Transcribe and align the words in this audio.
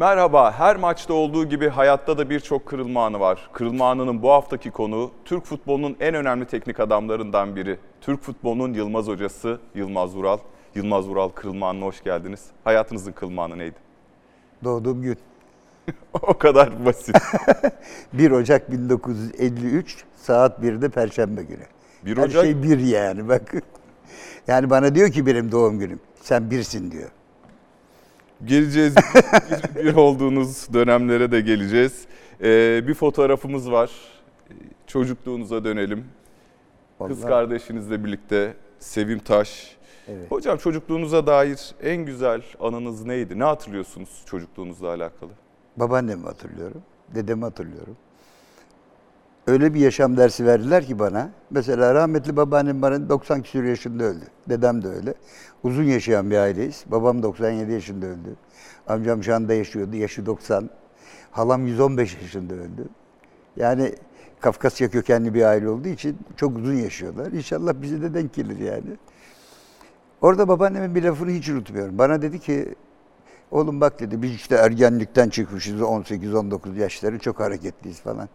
Merhaba, 0.00 0.52
her 0.52 0.76
maçta 0.76 1.14
olduğu 1.14 1.44
gibi 1.44 1.68
hayatta 1.68 2.18
da 2.18 2.30
birçok 2.30 2.66
kırılma 2.66 3.06
anı 3.06 3.20
var. 3.20 3.50
Kırılma 3.52 3.90
anının 3.90 4.22
bu 4.22 4.30
haftaki 4.30 4.70
konu 4.70 5.10
Türk 5.24 5.44
futbolunun 5.44 5.96
en 6.00 6.14
önemli 6.14 6.44
teknik 6.44 6.80
adamlarından 6.80 7.56
biri. 7.56 7.78
Türk 8.00 8.22
futbolunun 8.22 8.74
Yılmaz 8.74 9.06
hocası 9.06 9.60
Yılmaz 9.74 10.16
Vural. 10.16 10.38
Yılmaz 10.74 11.08
Vural 11.08 11.28
kırılma 11.28 11.68
anına 11.68 11.84
hoş 11.84 12.02
geldiniz. 12.04 12.46
Hayatınızın 12.64 13.12
kırılma 13.12 13.44
anı 13.44 13.58
neydi? 13.58 13.76
Doğduğum 14.64 15.02
gün. 15.02 15.16
o 16.12 16.38
kadar 16.38 16.84
basit. 16.84 17.16
1 18.12 18.30
Ocak 18.30 18.72
1953 18.72 20.04
saat 20.16 20.58
1'de 20.58 20.88
Perşembe 20.88 21.42
günü. 21.42 21.64
1 22.04 22.16
Her 22.16 22.22
Ocak 22.22 22.44
şey 22.44 22.62
bir 22.62 22.78
yani 22.78 23.28
bak. 23.28 23.54
Yani 24.48 24.70
bana 24.70 24.94
diyor 24.94 25.10
ki 25.10 25.26
benim 25.26 25.52
doğum 25.52 25.78
günüm. 25.78 26.00
Sen 26.22 26.50
birsin 26.50 26.90
diyor. 26.90 27.10
Geleceğiz. 28.44 28.94
bir, 29.76 29.84
bir 29.84 29.94
olduğunuz 29.94 30.72
dönemlere 30.72 31.32
de 31.32 31.40
geleceğiz. 31.40 32.04
Ee, 32.42 32.82
bir 32.88 32.94
fotoğrafımız 32.94 33.70
var. 33.70 33.90
Çocukluğunuza 34.86 35.64
dönelim. 35.64 36.04
Kız 37.06 37.22
Vallahi- 37.22 37.28
kardeşinizle 37.28 38.04
birlikte 38.04 38.54
Sevim 38.78 39.18
Taş. 39.18 39.76
Evet. 40.08 40.30
Hocam 40.30 40.58
çocukluğunuza 40.58 41.26
dair 41.26 41.74
en 41.82 41.96
güzel 41.96 42.42
anınız 42.60 43.04
neydi? 43.04 43.38
Ne 43.38 43.44
hatırlıyorsunuz 43.44 44.22
çocukluğunuzla 44.26 44.88
alakalı? 44.88 45.30
Babaannemi 45.76 46.22
hatırlıyorum. 46.24 46.82
Dedemi 47.14 47.42
hatırlıyorum. 47.42 47.96
Öyle 49.46 49.74
bir 49.74 49.80
yaşam 49.80 50.16
dersi 50.16 50.46
verdiler 50.46 50.86
ki 50.86 50.98
bana. 50.98 51.30
Mesela 51.50 51.94
rahmetli 51.94 52.36
babaannem 52.36 52.82
bana 52.82 53.08
90 53.08 53.42
küsur 53.42 53.64
yaşında 53.64 54.04
öldü. 54.04 54.24
Dedem 54.48 54.82
de 54.82 54.88
öyle. 54.88 55.14
Uzun 55.62 55.84
yaşayan 55.84 56.30
bir 56.30 56.36
aileyiz. 56.36 56.84
Babam 56.86 57.22
97 57.22 57.72
yaşında 57.72 58.06
öldü. 58.06 58.36
Amcam 58.86 59.22
şu 59.22 59.34
anda 59.34 59.54
yaşıyordu. 59.54 59.96
Yaşı 59.96 60.26
90. 60.26 60.70
Halam 61.30 61.66
115 61.66 62.16
yaşında 62.22 62.54
öldü. 62.54 62.88
Yani 63.56 63.94
Kafkasya 64.40 64.90
kökenli 64.90 65.34
bir 65.34 65.42
aile 65.42 65.68
olduğu 65.68 65.88
için 65.88 66.18
çok 66.36 66.56
uzun 66.56 66.74
yaşıyorlar. 66.74 67.32
İnşallah 67.32 67.74
bize 67.82 68.02
de 68.02 68.14
denk 68.14 68.34
gelir 68.34 68.58
yani. 68.58 68.96
Orada 70.20 70.48
babaannemin 70.48 70.94
bir 70.94 71.02
lafını 71.02 71.30
hiç 71.30 71.48
unutmuyorum. 71.48 71.98
Bana 71.98 72.22
dedi 72.22 72.38
ki 72.40 72.74
Oğlum 73.50 73.80
bak 73.80 74.00
dedi 74.00 74.22
biz 74.22 74.34
işte 74.34 74.54
ergenlikten 74.54 75.28
çıkmışız 75.28 75.80
18-19 75.80 76.78
yaşları 76.78 77.18
çok 77.18 77.40
hareketliyiz 77.40 78.00
falan. 78.00 78.28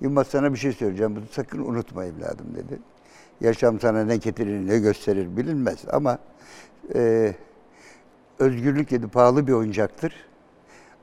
Yılmaz 0.00 0.26
sana 0.26 0.52
bir 0.52 0.58
şey 0.58 0.72
söyleyeceğim 0.72 1.16
bunu 1.16 1.24
sakın 1.30 1.58
unutma 1.58 2.04
evladım 2.04 2.46
dedi. 2.54 2.78
Yaşam 3.40 3.80
sana 3.80 4.04
ne 4.04 4.16
getirir 4.16 4.66
ne 4.66 4.78
gösterir 4.78 5.36
bilinmez 5.36 5.84
ama 5.92 6.18
e, 6.94 7.34
özgürlük 8.38 8.90
dedi 8.90 9.08
pahalı 9.08 9.46
bir 9.46 9.52
oyuncaktır. 9.52 10.14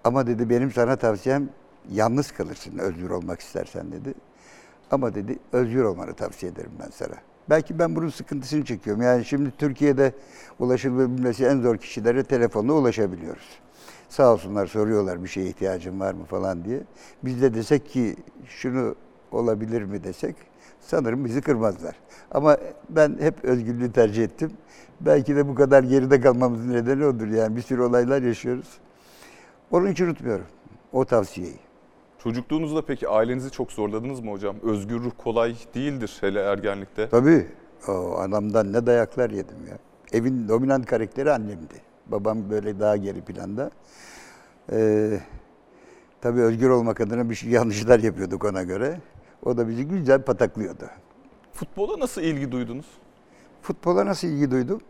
Ama 0.03 0.27
dedi 0.27 0.49
benim 0.49 0.71
sana 0.71 0.95
tavsiyem 0.95 1.49
yalnız 1.91 2.31
kalırsın 2.31 2.77
özgür 2.77 3.09
olmak 3.09 3.39
istersen 3.39 3.91
dedi. 3.91 4.13
Ama 4.91 5.15
dedi 5.15 5.39
özgür 5.51 5.83
olmanı 5.83 6.13
tavsiye 6.13 6.51
ederim 6.51 6.71
ben 6.79 6.89
sana. 6.91 7.15
Belki 7.49 7.79
ben 7.79 7.95
bunun 7.95 8.09
sıkıntısını 8.09 8.65
çekiyorum. 8.65 9.01
Yani 9.01 9.25
şimdi 9.25 9.51
Türkiye'de 9.57 10.13
ulaşılabilmesi 10.59 11.45
en 11.45 11.61
zor 11.61 11.77
kişilere 11.77 12.23
telefonla 12.23 12.73
ulaşabiliyoruz. 12.73 13.59
Sağ 14.09 14.33
olsunlar 14.33 14.65
soruyorlar 14.67 15.23
bir 15.23 15.29
şeye 15.29 15.47
ihtiyacın 15.47 15.99
var 15.99 16.13
mı 16.13 16.25
falan 16.25 16.65
diye. 16.65 16.79
Biz 17.23 17.41
de 17.41 17.53
desek 17.53 17.89
ki 17.89 18.15
şunu 18.45 18.95
olabilir 19.31 19.83
mi 19.83 20.03
desek 20.03 20.35
sanırım 20.79 21.25
bizi 21.25 21.41
kırmazlar. 21.41 21.95
Ama 22.31 22.57
ben 22.89 23.17
hep 23.19 23.45
özgürlüğü 23.45 23.91
tercih 23.91 24.23
ettim. 24.23 24.51
Belki 25.01 25.35
de 25.35 25.47
bu 25.47 25.55
kadar 25.55 25.83
geride 25.83 26.21
kalmamızın 26.21 26.73
nedeni 26.73 27.05
odur. 27.05 27.27
Yani 27.27 27.55
bir 27.55 27.61
sürü 27.61 27.81
olaylar 27.81 28.21
yaşıyoruz. 28.21 28.67
Onun 29.71 29.91
için 29.91 30.05
unutmuyorum 30.05 30.45
o 30.93 31.05
tavsiyeyi. 31.05 31.59
Çocukluğunuzda 32.23 32.85
peki 32.85 33.09
ailenizi 33.09 33.51
çok 33.51 33.71
zorladınız 33.71 34.19
mı 34.19 34.31
hocam? 34.31 34.55
Özgür 34.63 34.99
ruh 34.99 35.11
kolay 35.17 35.55
değildir 35.75 36.17
hele 36.21 36.39
ergenlikte. 36.39 37.09
Tabii. 37.09 37.47
O 37.87 38.17
adamdan 38.17 38.73
ne 38.73 38.85
dayaklar 38.85 39.29
yedim 39.29 39.67
ya. 39.69 39.77
Evin 40.13 40.47
dominant 40.47 40.85
karakteri 40.85 41.31
annemdi. 41.31 41.86
Babam 42.11 42.49
böyle 42.49 42.79
daha 42.79 42.97
geri 42.97 43.21
planda. 43.21 43.71
Ee, 44.71 45.19
tabii 46.21 46.41
özgür 46.41 46.69
olmak 46.69 47.01
adına 47.01 47.29
bir 47.29 47.35
şey 47.35 47.49
yanlışlar 47.51 47.99
yapıyorduk 47.99 48.45
ona 48.45 48.63
göre. 48.63 49.01
O 49.43 49.57
da 49.57 49.67
bizi 49.67 49.87
güzel 49.87 50.21
pataklıyordu. 50.21 50.85
Futbola 51.53 51.99
nasıl 51.99 52.21
ilgi 52.21 52.51
duydunuz? 52.51 52.85
Futbola 53.61 54.05
nasıl 54.05 54.27
ilgi 54.27 54.51
duydum? 54.51 54.81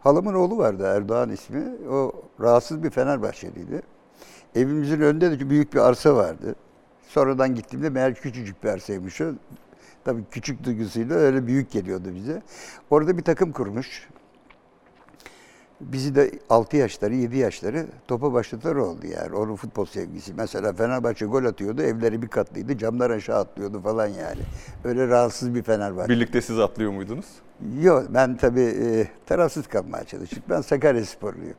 Halamın 0.00 0.34
oğlu 0.34 0.58
vardı 0.58 0.82
Erdoğan 0.86 1.30
ismi. 1.30 1.64
O 1.90 2.12
rahatsız 2.40 2.82
bir 2.82 2.90
Fenerbahçeliydi. 2.90 3.82
Evimizin 4.54 5.00
önünde 5.00 5.40
de 5.40 5.50
büyük 5.50 5.74
bir 5.74 5.78
arsa 5.80 6.16
vardı. 6.16 6.54
Sonradan 7.08 7.54
gittiğimde 7.54 7.90
meğer 7.90 8.14
küçücük 8.14 8.64
bir 8.64 8.68
arsaymış 8.68 9.20
o. 9.20 9.32
Tabii 10.04 10.24
küçük 10.30 10.64
duygusuyla 10.64 11.16
öyle 11.16 11.46
büyük 11.46 11.70
geliyordu 11.70 12.14
bize. 12.14 12.42
Orada 12.90 13.18
bir 13.18 13.22
takım 13.22 13.52
kurmuş. 13.52 14.08
Bizi 15.80 16.14
de 16.14 16.30
6 16.50 16.76
yaşları, 16.76 17.14
7 17.14 17.36
yaşları 17.38 17.86
topa 18.08 18.32
başlatır 18.32 18.76
oldu 18.76 19.06
yani. 19.06 19.36
Onun 19.36 19.56
futbol 19.56 19.84
sevgisi. 19.84 20.34
Mesela 20.34 20.72
Fenerbahçe 20.72 21.26
gol 21.26 21.44
atıyordu, 21.44 21.82
evleri 21.82 22.22
bir 22.22 22.28
katlıydı, 22.28 22.78
camlar 22.78 23.10
aşağı 23.10 23.38
atlıyordu 23.38 23.80
falan 23.80 24.06
yani. 24.06 24.40
Öyle 24.84 25.08
rahatsız 25.08 25.54
bir 25.54 25.62
Fenerbahçe. 25.62 26.08
Birlikte 26.08 26.40
siz 26.40 26.58
atlıyor 26.58 26.92
muydunuz? 26.92 27.26
Yok 27.80 28.04
ben 28.08 28.36
tabii 28.36 28.60
e, 28.60 29.08
tarafsız 29.26 29.66
kalmaya 29.66 30.04
çalıştık. 30.04 30.50
Ben 30.50 30.60
Sakarya 30.60 31.04
sporluyum. 31.04 31.56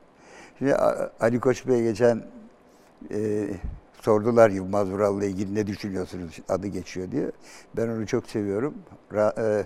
Şimdi 0.59 0.75
Ali 1.19 1.39
Koç 1.39 1.67
Bey 1.67 1.83
geçen 1.83 2.23
e, 3.11 3.47
sordular 4.01 4.49
Yılmaz 4.49 4.89
Vural'la 4.89 5.25
ilgili 5.25 5.55
ne 5.55 5.67
düşünüyorsunuz 5.67 6.39
adı 6.49 6.67
geçiyor 6.67 7.11
diye. 7.11 7.31
Ben 7.77 7.87
onu 7.87 8.07
çok 8.07 8.27
seviyorum. 8.29 8.73
Ra- 9.11 9.59
e, 9.59 9.65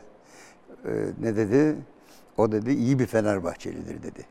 e, 0.86 0.92
ne 1.22 1.36
dedi? 1.36 1.76
O 2.38 2.52
dedi 2.52 2.72
iyi 2.74 3.00
bir 3.00 3.06
Fenerbahçelidir 3.06 4.04
dedi. 4.04 4.26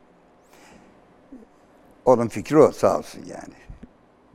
Onun 2.09 2.29
fikri 2.29 2.59
o 2.59 2.73
sağ 2.73 2.99
olsun 2.99 3.21
yani. 3.27 3.55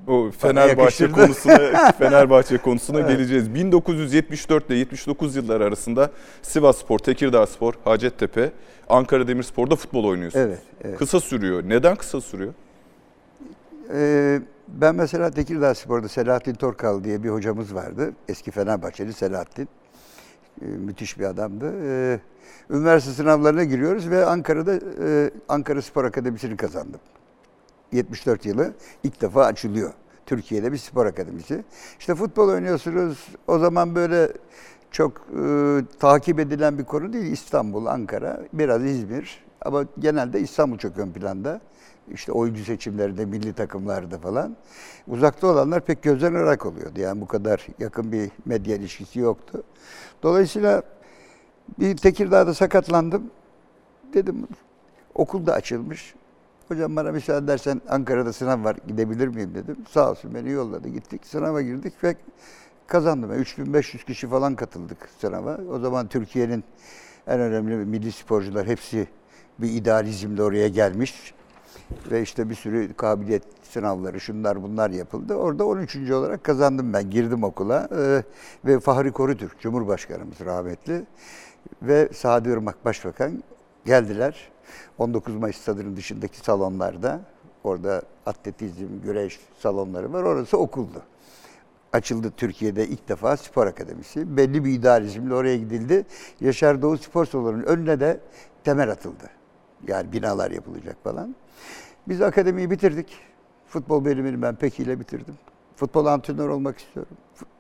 O 0.08 0.32
Fenerbahçe 0.40 1.12
konusuna 1.12 1.92
Fenerbahçe 1.92 2.58
konusuna 2.58 3.02
geleceğiz. 3.02 3.54
1974 3.54 4.70
ile 4.70 4.76
79 4.76 5.36
yıllar 5.36 5.62
arasında 5.62 6.12
Sivasspor, 6.42 7.00
Tekirdağspor, 7.00 7.74
Hacettepe, 7.84 8.52
Ankara 8.90 9.28
Demirspor'da 9.28 9.76
futbol 9.76 10.04
oynuyorsunuz. 10.04 10.46
Evet, 10.46 10.62
evet. 10.84 10.98
Kısa 10.98 11.20
sürüyor. 11.20 11.64
Neden 11.66 11.96
kısa 11.96 12.22
sürüyor? 12.22 12.54
Ee, 13.94 14.42
ben 14.68 14.96
mesela 14.96 15.32
Tekirdağ 15.32 15.76
Spor'da 15.76 16.08
Selahattin 16.08 16.54
Torkal 16.54 17.04
diye 17.04 17.24
bir 17.24 17.30
hocamız 17.30 17.76
vardı. 17.76 18.14
Eski 18.28 18.52
Fenerbahçeli 18.52 19.14
Selahattin. 19.14 19.70
Ee, 20.62 20.66
müthiş 20.66 21.20
bir 21.20 21.26
adamdı. 21.26 21.74
Ee, 21.86 22.20
üniversite 22.70 23.14
sınavlarına 23.14 23.64
giriyoruz 23.64 24.10
ve 24.10 24.26
Ankara'da 24.26 24.74
e, 24.76 25.32
Ankara 25.50 25.82
Spor 25.82 26.06
Akademisi'ni 26.06 26.58
kazandım. 26.58 27.00
74 27.94 28.46
yılı 28.46 28.74
ilk 29.04 29.22
defa 29.22 29.46
açılıyor. 29.46 29.94
Türkiye'de 30.26 30.72
bir 30.72 30.78
spor 30.78 31.06
akademisi. 31.06 31.64
İşte 32.00 32.16
futbol 32.16 32.50
oynuyorsunuz. 32.50 33.28
O 33.48 33.60
zaman 33.60 33.96
böyle 33.96 34.30
çok 34.92 35.28
e, 35.40 35.80
takip 36.00 36.40
edilen 36.40 36.78
bir 36.78 36.84
konu 36.84 37.14
değil. 37.14 37.32
İstanbul, 37.32 37.86
Ankara, 37.86 38.42
biraz 38.54 38.84
İzmir. 38.84 39.44
Ama 39.62 39.86
genelde 40.00 40.40
İstanbul 40.40 40.78
çok 40.78 40.98
ön 40.98 41.12
planda. 41.12 41.62
İşte 42.12 42.32
oyuncu 42.32 42.64
seçimlerinde, 42.64 43.26
milli 43.26 43.54
takımlarda 43.54 44.18
falan. 44.18 44.56
Uzakta 45.08 45.48
olanlar 45.48 45.86
pek 45.86 46.04
gözden 46.04 46.34
ırak 46.34 46.66
oluyordu. 46.66 47.00
Yani 47.00 47.22
bu 47.22 47.28
kadar 47.28 47.68
yakın 47.80 48.12
bir 48.12 48.32
medya 48.46 48.76
ilişkisi 48.76 49.20
yoktu. 49.20 49.64
Dolayısıyla 50.24 50.82
bir 51.80 51.98
Tekirdağ'da 51.98 52.54
sakatlandım. 52.54 53.32
Dedim 54.14 54.48
okul 55.16 55.46
da 55.46 55.54
açılmış. 55.54 56.16
Hocam 56.74 56.96
bana 56.96 57.12
müsaade 57.12 57.46
edersen 57.46 57.82
Ankara'da 57.90 58.34
sınav 58.34 58.64
var 58.64 58.76
gidebilir 58.88 59.28
miyim 59.28 59.56
dedim. 59.56 59.78
Sağ 59.90 60.12
olsun 60.12 60.36
beni 60.36 60.50
yolladı 60.50 60.90
gittik 60.90 61.26
sınava 61.26 61.62
girdik 61.62 62.04
ve 62.04 62.16
kazandım. 62.88 63.32
Yani 63.32 63.42
3500 63.42 64.04
kişi 64.04 64.28
falan 64.28 64.56
katıldık 64.56 65.10
sınava. 65.18 65.60
O 65.72 65.80
zaman 65.80 66.08
Türkiye'nin 66.08 66.64
en 67.28 67.40
önemli 67.40 67.76
milli 67.76 68.12
sporcular 68.12 68.68
hepsi 68.68 69.08
bir 69.60 69.70
idealizmle 69.70 70.44
oraya 70.44 70.68
gelmiş. 70.68 71.34
Ve 72.12 72.22
işte 72.22 72.50
bir 72.50 72.56
sürü 72.56 72.94
kabiliyet 72.94 73.44
sınavları, 73.64 74.20
şunlar 74.20 74.64
bunlar 74.64 74.90
yapıldı. 74.90 75.36
Orada 75.36 75.66
13. 75.66 76.12
olarak 76.12 76.44
kazandım 76.44 76.94
ben. 76.94 77.10
Girdim 77.10 77.44
okula. 77.44 77.90
Ee, 77.98 78.24
ve 78.66 78.80
Fahri 78.80 79.12
Korutürk, 79.12 79.60
Cumhurbaşkanımız 79.60 80.40
rahmetli. 80.40 81.06
Ve 81.82 82.10
Sadi 82.14 82.50
Irmak 82.50 82.86
Başbakan 82.86 83.44
geldiler. 83.86 84.53
19 84.98 85.36
Mayıs 85.36 85.58
stadının 85.58 85.96
dışındaki 85.96 86.38
salonlarda. 86.38 87.22
Orada 87.64 88.02
atletizm, 88.26 88.88
güreş 89.04 89.40
salonları 89.60 90.14
var. 90.14 90.24
Orası 90.24 90.58
okuldu. 90.58 91.02
Açıldı 91.94 92.34
Türkiye'de 92.38 92.88
ilk 92.88 93.10
defa 93.10 93.38
spor 93.38 93.68
akademisi. 93.68 94.38
Belli 94.38 94.66
bir 94.66 94.72
idealizmle 94.72 95.34
oraya 95.34 95.58
gidildi. 95.58 96.06
Yaşar 96.42 96.82
Doğu 96.82 96.98
Spor 96.98 97.26
Salonu'nun 97.26 97.64
önüne 97.64 98.00
de 98.00 98.20
temel 98.64 98.92
atıldı. 98.92 99.30
Yani 99.88 100.12
binalar 100.12 100.52
yapılacak 100.52 100.98
falan. 101.04 101.36
Biz 102.08 102.22
akademiyi 102.22 102.72
bitirdik. 102.72 103.18
Futbol 103.68 104.06
bölümünü 104.06 104.42
ben 104.42 104.56
pek 104.56 104.80
ile 104.80 105.00
bitirdim. 105.00 105.36
Futbol 105.76 106.06
antrenör 106.06 106.50
olmak 106.50 106.80
istiyorum. 106.80 107.18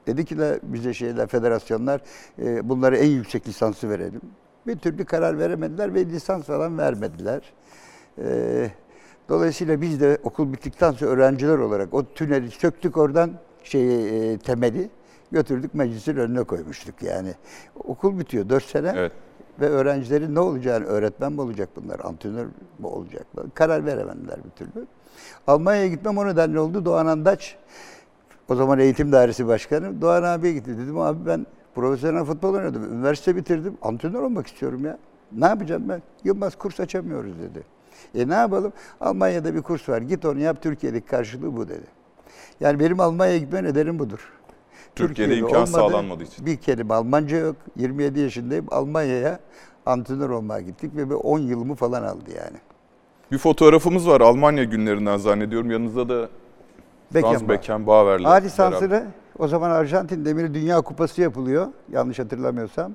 Dedi 0.07 0.25
ki 0.25 0.37
de 0.37 0.59
bize 0.63 0.93
şeyler, 0.93 1.27
federasyonlar 1.27 2.01
e, 2.39 2.69
bunlara 2.69 2.97
en 2.97 3.09
yüksek 3.09 3.47
lisansı 3.47 3.89
verelim. 3.89 4.21
Bir 4.67 4.75
türlü 4.75 5.05
karar 5.05 5.39
veremediler 5.39 5.93
ve 5.93 6.05
lisans 6.05 6.43
falan 6.43 6.77
vermediler. 6.77 7.41
E, 8.17 8.69
dolayısıyla 9.29 9.81
biz 9.81 10.01
de 10.01 10.17
okul 10.23 10.53
bittikten 10.53 10.91
sonra 10.91 11.11
öğrenciler 11.11 11.57
olarak 11.57 11.93
o 11.93 12.03
tüneli 12.13 12.51
söktük 12.51 12.97
oradan 12.97 13.31
şeyi 13.63 14.07
e, 14.11 14.37
temeli 14.37 14.89
götürdük 15.31 15.73
meclisin 15.73 16.15
önüne 16.15 16.43
koymuştuk 16.43 17.03
yani. 17.03 17.33
Okul 17.83 18.19
bitiyor 18.19 18.49
4 18.49 18.63
sene 18.63 18.93
Evet. 18.95 19.11
ve 19.59 19.69
öğrencilerin 19.69 20.35
ne 20.35 20.39
olacağını 20.39 20.85
öğretmen 20.85 21.33
mi 21.33 21.41
olacak 21.41 21.69
bunlar, 21.75 21.99
antrenör 22.03 22.45
mü 22.79 22.87
olacak? 22.87 23.25
Karar 23.53 23.85
veremediler 23.85 24.37
bir 24.45 24.49
türlü. 24.49 24.85
Almanya'ya 25.47 25.87
gitmem 25.87 26.17
o 26.17 26.27
nedenle 26.27 26.59
oldu. 26.59 26.85
Doğan 26.85 27.05
Andaç, 27.05 27.57
o 28.49 28.55
zaman 28.55 28.79
eğitim 28.79 29.11
dairesi 29.11 29.47
başkanı. 29.47 30.01
Doğan 30.01 30.23
abiye 30.23 30.53
gitti. 30.53 30.77
Dedim 30.77 30.99
abi 30.99 31.25
ben 31.25 31.45
profesyonel 31.75 32.25
futbol 32.25 32.53
oynadım. 32.53 32.93
Üniversite 32.93 33.35
bitirdim. 33.35 33.77
Antrenör 33.81 34.21
olmak 34.21 34.47
istiyorum 34.47 34.85
ya. 34.85 34.97
Ne 35.31 35.45
yapacağım 35.45 35.83
ben? 35.89 36.01
Yılmaz 36.23 36.55
kurs 36.55 36.79
açamıyoruz 36.79 37.33
dedi. 37.39 37.63
E 38.15 38.29
ne 38.29 38.33
yapalım? 38.33 38.73
Almanya'da 39.01 39.55
bir 39.55 39.61
kurs 39.61 39.89
var. 39.89 40.01
Git 40.01 40.25
onu 40.25 40.39
yap. 40.39 40.61
Türkiye'deki 40.61 41.05
karşılığı 41.05 41.57
bu 41.57 41.67
dedi. 41.67 41.85
Yani 42.59 42.79
benim 42.79 42.99
Almanya'ya 42.99 43.37
gitme 43.37 43.63
nedenim 43.63 43.99
budur. 43.99 44.31
Türkiye'de 44.95 45.37
imkan 45.37 45.55
olmadı. 45.55 45.71
sağlanmadığı 45.71 46.23
için. 46.23 46.45
Bir 46.45 46.57
kelime 46.57 46.93
Almanca 46.93 47.37
yok. 47.37 47.55
27 47.75 48.19
yaşındayım. 48.19 48.65
Almanya'ya 48.71 49.39
antrenör 49.85 50.29
olmaya 50.29 50.61
gittik 50.61 50.95
ve 50.95 51.09
bir 51.09 51.15
10 51.15 51.39
yılımı 51.39 51.75
falan 51.75 52.03
aldı 52.03 52.29
yani. 52.37 52.57
Bir 53.31 53.37
fotoğrafımız 53.37 54.07
var 54.07 54.21
Almanya 54.21 54.63
günlerinden 54.63 55.17
zannediyorum. 55.17 55.71
Yanınızda 55.71 56.09
da 56.09 56.29
Franz 57.21 57.33
Beckenbauer. 57.49 57.49
Beckenbauer'le 57.49 58.19
A 58.19 58.23
beraber. 58.23 58.43
lisansını 58.43 59.05
o 59.39 59.47
zaman 59.47 59.69
Arjantin 59.69 60.25
Demiri 60.25 60.53
Dünya 60.53 60.81
Kupası 60.81 61.21
yapılıyor. 61.21 61.67
Yanlış 61.91 62.19
hatırlamıyorsam. 62.19 62.91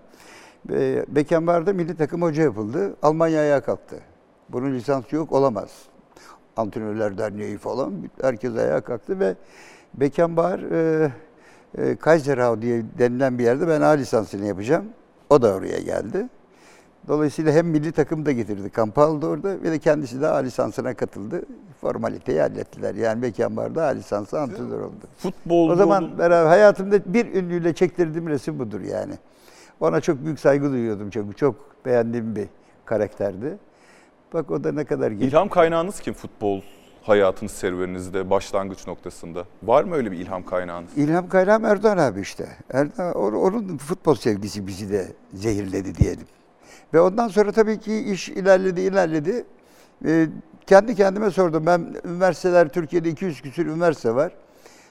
Ve 0.70 1.04
Beckenbauer'da 1.08 1.72
milli 1.72 1.96
takım 1.96 2.22
hoca 2.22 2.42
yapıldı. 2.42 2.96
Almanya 3.02 3.40
ayağa 3.40 3.60
kalktı. 3.60 3.96
Bunun 4.48 4.74
lisansı 4.74 5.16
yok 5.16 5.32
olamaz. 5.32 5.70
Antrenörler 6.56 7.18
Derneği 7.18 7.58
falan 7.58 7.92
herkes 8.22 8.56
ayağa 8.56 8.80
kalktı 8.80 9.20
ve 9.20 9.34
Beckenbauer 9.94 10.58
e, 10.58 11.10
e, 11.78 11.96
Kaiserau 11.96 12.62
diye 12.62 12.82
denilen 12.98 13.38
bir 13.38 13.44
yerde 13.44 13.68
ben 13.68 13.80
A 13.80 13.88
lisansını 13.88 14.46
yapacağım. 14.46 14.84
O 15.30 15.42
da 15.42 15.54
oraya 15.54 15.78
geldi. 15.78 16.28
Dolayısıyla 17.08 17.52
hem 17.52 17.66
milli 17.66 17.92
takım 17.92 18.26
da 18.26 18.32
getirdi. 18.32 18.70
Kamp 18.70 18.98
aldı 18.98 19.26
orada 19.26 19.62
ve 19.62 19.70
de 19.70 19.78
kendisi 19.78 20.20
de 20.20 20.28
A 20.28 20.36
lisansına 20.36 20.94
katıldı. 20.94 21.42
Formaliteyi 21.80 22.40
hallettiler. 22.40 22.94
Yani 22.94 23.22
Beckenbauer 23.22 23.74
da 23.74 23.84
A 23.84 23.88
lisansı 23.88 24.40
antrenör 24.40 24.80
oldu. 24.80 25.06
Futbol 25.18 25.70
O 25.70 25.76
zaman 25.76 26.18
beraber 26.18 26.46
hayatımda 26.46 27.14
bir 27.14 27.34
ünlüyle 27.34 27.72
çektirdiğim 27.74 28.28
resim 28.28 28.58
budur 28.58 28.80
yani. 28.80 29.14
Ona 29.80 30.00
çok 30.00 30.24
büyük 30.24 30.40
saygı 30.40 30.70
duyuyordum 30.70 31.10
çünkü 31.10 31.36
çok 31.36 31.54
beğendiğim 31.86 32.36
bir 32.36 32.46
karakterdi. 32.84 33.58
Bak 34.34 34.50
o 34.50 34.64
da 34.64 34.72
ne 34.72 34.84
kadar 34.84 35.10
genç. 35.10 35.32
ilham 35.32 35.48
kaynağınız 35.48 36.00
kim 36.00 36.14
futbol 36.14 36.60
hayatınız 37.02 37.52
serüveninizde 37.52 38.30
başlangıç 38.30 38.86
noktasında? 38.86 39.44
Var 39.62 39.84
mı 39.84 39.94
öyle 39.94 40.12
bir 40.12 40.18
ilham 40.18 40.42
kaynağınız? 40.42 40.98
İlham 40.98 41.28
kaynağım 41.28 41.64
Erdoğan 41.64 41.98
abi 41.98 42.20
işte. 42.20 42.48
Erdoğan, 42.70 43.14
onun 43.14 43.76
futbol 43.76 44.14
sevgisi 44.14 44.66
bizi 44.66 44.92
de 44.92 45.12
zehirledi 45.34 45.94
diyelim. 45.94 46.26
Ve 46.94 47.00
ondan 47.00 47.28
sonra 47.28 47.52
tabii 47.52 47.78
ki 47.78 47.98
iş 47.98 48.28
ilerledi, 48.28 48.80
ilerledi. 48.80 49.44
Ee, 50.04 50.26
kendi 50.66 50.94
kendime 50.94 51.30
sordum. 51.30 51.66
Ben 51.66 51.94
üniversiteler, 52.04 52.68
Türkiye'de 52.68 53.08
200 53.08 53.40
küsür 53.40 53.66
üniversite 53.66 54.14
var. 54.14 54.32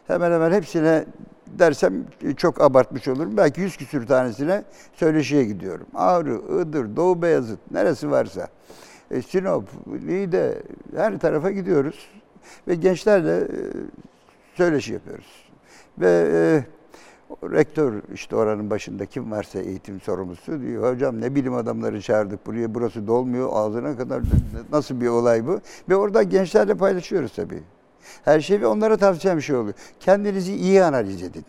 Hemen 0.08 0.32
hemen 0.32 0.52
hepsine 0.52 1.06
dersem 1.48 2.06
çok 2.38 2.62
abartmış 2.62 3.08
olurum. 3.08 3.38
Belki 3.38 3.62
100 3.62 3.78
küsür 3.78 4.08
tanesine 4.08 4.64
söyleşiye 4.94 5.44
gidiyorum. 5.44 5.88
Ağrı, 5.94 6.34
Iğdır, 6.34 6.96
Doğu 6.96 7.22
Beyazıt, 7.22 7.60
neresi 7.72 8.12
varsa. 8.12 8.48
E, 9.12 9.22
Sinop, 9.22 9.70
Niğde, 9.86 10.64
her 10.96 11.20
tarafa 11.20 11.52
gidiyoruz. 11.52 12.10
Ve 12.68 12.76
gençlerle 12.76 13.38
e, 13.38 13.48
söyleşi 14.56 14.94
yapıyoruz. 14.94 15.50
Ve 15.98 16.28
e, 16.32 16.64
rektör 17.44 18.01
işte 18.13 18.35
oranın 18.35 18.69
başında 18.69 19.06
kim 19.06 19.31
varsa 19.31 19.59
eğitim 19.59 20.01
sorumlusu 20.01 20.62
diyor. 20.62 20.94
Hocam 20.94 21.21
ne 21.21 21.35
bilim 21.35 21.53
adamları 21.53 22.01
çağırdık 22.01 22.45
buraya 22.45 22.75
burası 22.75 23.07
dolmuyor 23.07 23.50
ağzına 23.51 23.97
kadar 23.97 24.24
nasıl 24.71 25.01
bir 25.01 25.07
olay 25.07 25.47
bu? 25.47 25.59
Ve 25.89 25.95
orada 25.95 26.24
gençlerle 26.24 26.75
paylaşıyoruz 26.75 27.33
tabii. 27.35 27.63
Her 28.25 28.41
şey 28.41 28.62
ve 28.62 28.68
onlara 28.68 28.97
tavsiyem 28.97 29.41
şey 29.41 29.56
oluyor. 29.56 29.75
Kendinizi 30.00 30.56
iyi 30.56 30.83
analiz 30.83 31.24
edin. 31.24 31.45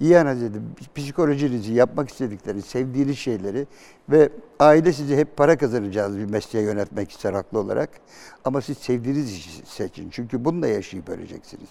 İyi 0.00 0.18
analiz 0.18 0.42
edin. 0.42 0.62
Psikolojinizi, 0.94 1.72
yapmak 1.72 2.10
istedikleri, 2.10 2.62
sevdiğiniz 2.62 3.18
şeyleri 3.18 3.66
ve 4.08 4.28
aile 4.58 4.92
sizi 4.92 5.16
hep 5.16 5.36
para 5.36 5.58
kazanacağınız 5.58 6.18
bir 6.18 6.24
mesleğe 6.24 6.64
yönetmek 6.64 7.10
ister 7.10 7.32
haklı 7.32 7.58
olarak. 7.58 7.90
Ama 8.44 8.60
siz 8.60 8.78
sevdiğiniz 8.78 9.32
işi 9.32 9.66
seçin. 9.66 10.10
Çünkü 10.10 10.44
bununla 10.44 10.66
yaşayıp 10.66 11.08
öleceksiniz. 11.08 11.68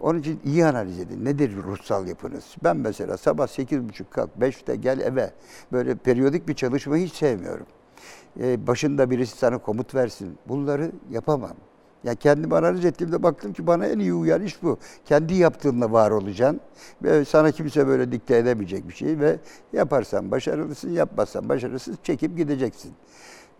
Onun 0.00 0.18
için 0.18 0.40
iyi 0.44 0.66
analiz 0.66 1.00
edin. 1.00 1.24
Nedir 1.24 1.56
ruhsal 1.56 2.08
yapınız? 2.08 2.56
Ben 2.64 2.76
mesela 2.76 3.16
sabah 3.16 3.46
8.30 3.46 4.04
kalk, 4.10 4.30
5'te 4.40 4.76
gel 4.76 5.00
eve. 5.00 5.30
Böyle 5.72 5.94
periyodik 5.94 6.48
bir 6.48 6.54
çalışmayı 6.54 7.06
hiç 7.06 7.14
sevmiyorum. 7.14 7.66
Ee, 8.40 8.66
başında 8.66 9.10
birisi 9.10 9.38
sana 9.38 9.58
komut 9.58 9.94
versin. 9.94 10.38
Bunları 10.48 10.92
yapamam. 11.10 11.56
Ya 12.04 12.14
kendimi 12.14 12.56
analiz 12.56 12.84
ettiğimde 12.84 13.22
baktım 13.22 13.52
ki 13.52 13.66
bana 13.66 13.86
en 13.86 13.98
iyi 13.98 14.14
uyan 14.14 14.42
iş 14.42 14.62
bu. 14.62 14.78
Kendi 15.04 15.34
yaptığınla 15.34 15.92
var 15.92 16.10
olacaksın. 16.10 16.60
Ve 17.02 17.24
sana 17.24 17.50
kimse 17.50 17.86
böyle 17.86 18.12
dikte 18.12 18.36
edemeyecek 18.36 18.88
bir 18.88 18.94
şey. 18.94 19.20
Ve 19.20 19.38
yaparsan 19.72 20.30
başarılısın, 20.30 20.90
yapmazsan 20.90 21.48
başarısız 21.48 21.96
çekip 22.02 22.36
gideceksin. 22.36 22.92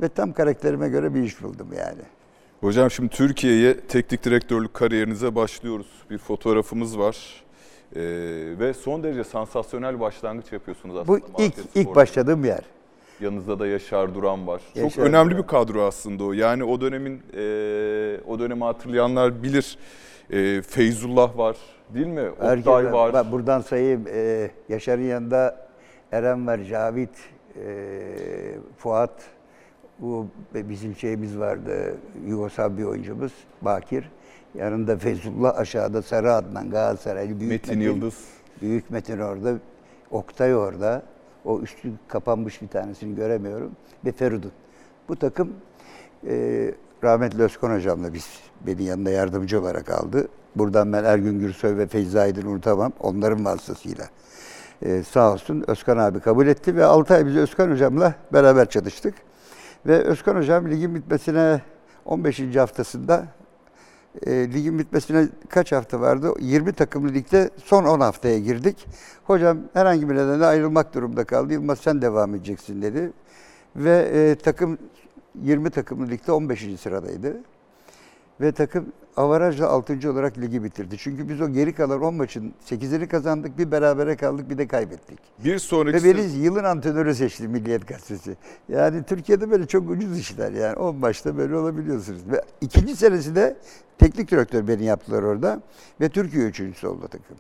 Ve 0.00 0.09
tam 0.09 0.33
karakterime 0.33 0.88
göre 0.88 1.15
bir 1.15 1.23
iş 1.23 1.43
buldum 1.43 1.69
yani. 1.79 2.03
Hocam 2.61 2.91
şimdi 2.91 3.08
Türkiye'ye 3.08 3.81
teknik 3.81 4.25
direktörlük 4.25 4.75
kariyerinize 4.75 5.35
başlıyoruz. 5.35 5.87
Bir 6.11 6.19
fotoğrafımız 6.19 6.99
var. 6.99 7.44
Ee, 7.97 8.00
ve 8.58 8.75
son 8.75 9.03
derece 9.03 9.25
sansasyonel 9.25 10.00
başlangıç 10.00 10.53
yapıyorsunuz 10.53 10.97
aslında. 10.97 11.20
Bu 11.38 11.43
ilk 11.43 11.55
ilk 11.75 11.94
başladığım 11.94 12.44
yer. 12.44 12.61
Yanınızda 13.20 13.58
da 13.58 13.67
Yaşar 13.67 14.14
Duran 14.14 14.47
var. 14.47 14.62
Çok 14.75 14.82
Yaşar 14.82 15.03
önemli 15.03 15.31
Duran. 15.31 15.43
bir 15.43 15.49
kadro 15.49 15.82
aslında 15.82 16.25
o. 16.25 16.32
Yani 16.32 16.64
o 16.64 16.81
dönemin 16.81 17.23
e, 17.35 18.20
o 18.26 18.38
dönemi 18.38 18.64
hatırlayanlar 18.64 19.43
bilir. 19.43 19.79
E, 20.31 20.62
Feyzullah 20.62 21.38
var, 21.38 21.56
değil 21.94 22.06
mi? 22.06 22.31
Herkes 22.40 22.66
Oktay 22.66 22.92
var. 22.92 23.12
Bak 23.12 23.33
buradan 23.33 23.61
sayayım. 23.61 24.04
Ee, 24.09 24.50
Yaşar'ın 24.69 25.02
yanında 25.02 25.69
Eren 26.12 26.47
var, 26.47 26.61
Cavit, 26.71 27.11
ee, 27.57 28.59
Fuat. 28.78 29.23
Bu 30.00 30.26
bizim 30.55 30.97
şeyimiz 30.97 31.38
vardı. 31.38 31.97
Yugoslav 32.26 32.76
bir 32.76 32.85
oyuncumuz 32.85 33.33
Bakir. 33.62 34.11
Yanında 34.55 34.97
Feyzullah 34.97 35.59
aşağıda 35.59 36.03
Sarı 36.03 36.33
Adnan 36.33 36.71
Galatasaraylı 36.71 37.41
Büyük 37.41 37.50
Metin 37.50 37.81
Yıldız. 37.81 38.25
Büyük 38.62 38.91
Metin 38.91 39.19
orada. 39.19 39.55
Oktay 40.11 40.57
orada. 40.57 41.03
O 41.45 41.61
üstü 41.61 41.93
kapanmış 42.09 42.62
bir 42.62 42.69
tanesini 42.69 43.15
göremiyorum. 43.15 43.71
Ve 44.05 44.12
Feridun. 44.12 44.53
Bu 45.09 45.17
takım 45.17 45.53
e, 46.26 46.75
rahmetli 47.05 47.43
Özkan 47.43 47.76
hocamla 47.76 48.15
biz 48.15 48.26
beni 48.67 48.83
yanında 48.83 49.11
yardımcı 49.11 49.61
olarak 49.61 49.91
aldı. 49.91 50.29
Buradan 50.57 50.93
ben 50.93 51.05
Ergün 51.05 51.41
Gürsoy 51.41 51.76
ve 51.76 51.87
Feyzi 51.87 52.21
Aydın'ı 52.21 52.50
unutamam. 52.50 52.93
Onların 53.00 53.45
vasıtasıyla. 53.45 54.05
E, 54.83 55.03
sağ 55.03 55.33
olsun 55.33 55.65
Özkan 55.67 55.99
abi 55.99 56.21
kabul 56.21 56.47
etti 56.47 56.76
ve 56.76 56.85
6 56.85 57.15
ay 57.15 57.26
biz 57.26 57.37
Özkan 57.37 57.71
hocamla 57.71 58.15
beraber 58.33 58.69
çalıştık. 58.69 59.15
Ve 59.87 59.99
Özkan 59.99 60.37
hocam 60.37 60.71
ligin 60.71 60.95
bitmesine 60.95 61.61
15. 62.05 62.57
haftasında 62.57 63.26
e, 64.26 64.52
ligin 64.52 64.78
bitmesine 64.78 65.28
kaç 65.49 65.73
hafta 65.73 66.00
vardı? 66.00 66.33
20 66.40 66.73
takımlı 66.73 67.14
ligde 67.14 67.50
son 67.64 67.85
10 67.85 68.00
haftaya 68.00 68.38
girdik. 68.38 68.87
Hocam 69.25 69.59
herhangi 69.73 70.09
bir 70.09 70.14
nedenle 70.14 70.47
ayrılmak 70.47 70.95
durumunda 70.95 71.25
kaldı. 71.25 71.52
Yılmaz 71.52 71.78
sen 71.78 72.02
devam 72.02 72.35
edeceksin 72.35 72.83
dedi. 72.83 73.12
Ve 73.76 74.09
e, 74.12 74.35
takım 74.35 74.78
20 75.43 75.71
takımlı 75.71 76.11
ligde 76.11 76.33
15. 76.33 76.81
sıradaydı. 76.81 77.37
Ve 78.40 78.52
takım 78.52 78.93
avarajla 79.16 79.69
6. 79.69 80.11
olarak 80.11 80.38
ligi 80.38 80.64
bitirdi. 80.64 80.97
Çünkü 80.99 81.28
biz 81.28 81.40
o 81.40 81.49
geri 81.49 81.73
kalan 81.73 82.02
10 82.02 82.14
maçın 82.14 82.55
8'ini 82.71 83.09
kazandık, 83.09 83.59
bir 83.59 83.71
berabere 83.71 84.16
kaldık, 84.16 84.50
bir 84.50 84.59
de 84.59 84.66
kaybettik. 84.66 85.19
Bir 85.45 85.59
sonraki 85.59 86.05
Ve 86.05 86.14
beni 86.14 86.23
yılın 86.23 86.64
antrenörü 86.64 87.14
seçti 87.14 87.49
Milliyet 87.49 87.88
Gazetesi. 87.88 88.37
Yani 88.69 89.02
Türkiye'de 89.02 89.50
böyle 89.50 89.66
çok 89.66 89.90
ucuz 89.90 90.19
işler 90.19 90.52
yani. 90.52 90.76
10 90.76 90.97
maçta 90.97 91.37
böyle 91.37 91.57
olabiliyorsunuz. 91.57 92.21
Ve 92.31 92.43
ikinci 92.61 92.97
senesinde 92.97 93.57
teknik 93.99 94.31
direktör 94.31 94.69
beni 94.69 94.85
yaptılar 94.85 95.23
orada. 95.23 95.61
Ve 96.00 96.09
Türkiye 96.09 96.45
üçüncüsü 96.45 96.87
oldu 96.87 97.09
takım. 97.11 97.37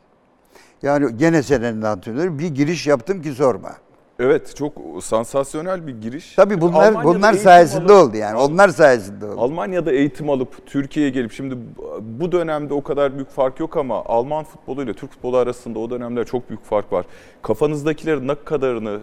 Yani 0.82 1.16
gene 1.16 1.42
senenin 1.42 1.82
antrenörü 1.82 2.38
bir 2.38 2.48
giriş 2.48 2.86
yaptım 2.86 3.22
ki 3.22 3.32
sorma. 3.32 3.76
Evet 4.20 4.56
çok 4.56 4.72
sansasyonel 5.02 5.86
bir 5.86 6.00
giriş. 6.00 6.34
Tabii 6.34 6.60
bunlar 6.60 6.88
Almanya'da 6.88 7.18
bunlar 7.18 7.32
sayesinde 7.34 7.92
alıp- 7.92 8.08
oldu 8.08 8.16
yani. 8.16 8.38
Onlar 8.38 8.68
sayesinde 8.68 9.26
oldu. 9.26 9.40
Almanya'da 9.40 9.92
eğitim 9.92 10.30
alıp 10.30 10.66
Türkiye'ye 10.66 11.10
gelip 11.12 11.32
şimdi 11.32 11.58
bu 12.00 12.32
dönemde 12.32 12.74
o 12.74 12.82
kadar 12.82 13.14
büyük 13.14 13.30
fark 13.30 13.60
yok 13.60 13.76
ama 13.76 14.04
Alman 14.04 14.44
futbolu 14.44 14.82
ile 14.82 14.94
Türk 14.94 15.10
futbolu 15.12 15.36
arasında 15.36 15.78
o 15.78 15.90
dönemde 15.90 16.24
çok 16.24 16.48
büyük 16.48 16.64
fark 16.64 16.92
var. 16.92 17.06
Kafanızdakilerin 17.42 18.28
ne 18.28 18.34
kadarını 18.44 19.00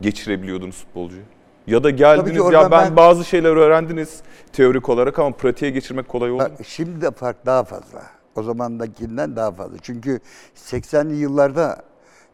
geçirebiliyordunuz 0.00 0.76
futbolcuyu? 0.76 1.22
Ya 1.66 1.84
da 1.84 1.90
geldiniz 1.90 2.52
ya 2.52 2.62
ben, 2.62 2.70
ben- 2.70 2.96
bazı 2.96 3.24
şeyler 3.24 3.56
öğrendiniz 3.56 4.20
teorik 4.52 4.88
olarak 4.88 5.18
ama 5.18 5.30
pratiğe 5.36 5.70
geçirmek 5.70 6.08
kolay 6.08 6.30
oldu. 6.30 6.38
Bak, 6.42 6.52
şimdi 6.66 7.00
de 7.00 7.10
fark 7.10 7.46
daha 7.46 7.64
fazla. 7.64 8.02
O 8.36 8.42
zamandakinden 8.42 9.36
daha 9.36 9.52
fazla. 9.52 9.76
Çünkü 9.82 10.20
80'li 10.54 11.14
yıllarda 11.16 11.76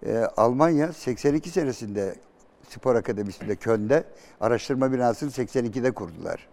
e, 0.06 0.18
Almanya 0.36 0.92
82 0.92 1.50
senesinde 1.50 2.14
spor 2.68 2.94
akademisinde 2.94 3.56
Köln'de 3.56 4.04
araştırma 4.40 4.92
binasını 4.92 5.30
82'de 5.30 5.90
kurdular. 5.90 6.48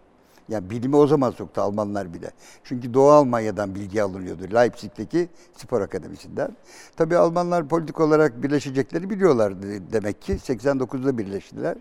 Yani 0.49 0.69
bilimi 0.69 0.95
o 0.95 1.07
zaman 1.07 1.31
soktu 1.31 1.61
Almanlar 1.61 2.13
bile. 2.13 2.31
Çünkü 2.63 2.93
Doğu 2.93 3.09
Almanya'dan 3.09 3.75
bilgi 3.75 4.03
alınıyordu. 4.03 4.43
Leipzig'teki 4.53 5.29
spor 5.57 5.81
akademisinden. 5.81 6.55
Tabii 6.97 7.17
Almanlar 7.17 7.67
politik 7.67 7.99
olarak 7.99 8.43
birleşecekleri 8.43 9.09
biliyorlardı 9.09 9.91
demek 9.91 10.21
ki. 10.21 10.33
89'da 10.33 11.17
birleştiler. 11.17 11.77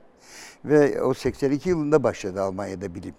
Ve 0.64 1.02
o 1.02 1.14
82 1.14 1.68
yılında 1.68 2.02
başladı 2.02 2.42
Almanya'da 2.42 2.94
bilim. 2.94 3.14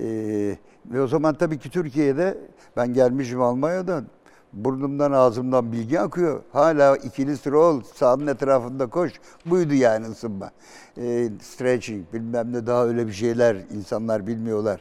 Ee, 0.00 0.56
ve 0.86 1.00
o 1.00 1.06
zaman 1.06 1.34
tabii 1.34 1.58
ki 1.58 1.70
Türkiye'de 1.70 2.38
ben 2.76 2.94
gelmişim 2.94 3.42
Almanya'dan 3.42 4.06
burnumdan 4.54 5.12
ağzımdan 5.12 5.72
bilgi 5.72 6.00
akıyor. 6.00 6.42
Hala 6.52 6.96
ikili 6.96 7.36
sıra 7.36 7.58
ol, 7.58 7.82
sahanın 7.94 8.26
etrafında 8.26 8.86
koş. 8.86 9.12
Buydu 9.46 9.74
yani 9.74 10.06
ısınma. 10.06 10.50
Ee, 10.98 11.28
stretching 11.42 12.12
bilmem 12.12 12.52
ne 12.52 12.66
daha 12.66 12.86
öyle 12.86 13.06
bir 13.06 13.12
şeyler 13.12 13.56
insanlar 13.74 14.26
bilmiyorlar. 14.26 14.80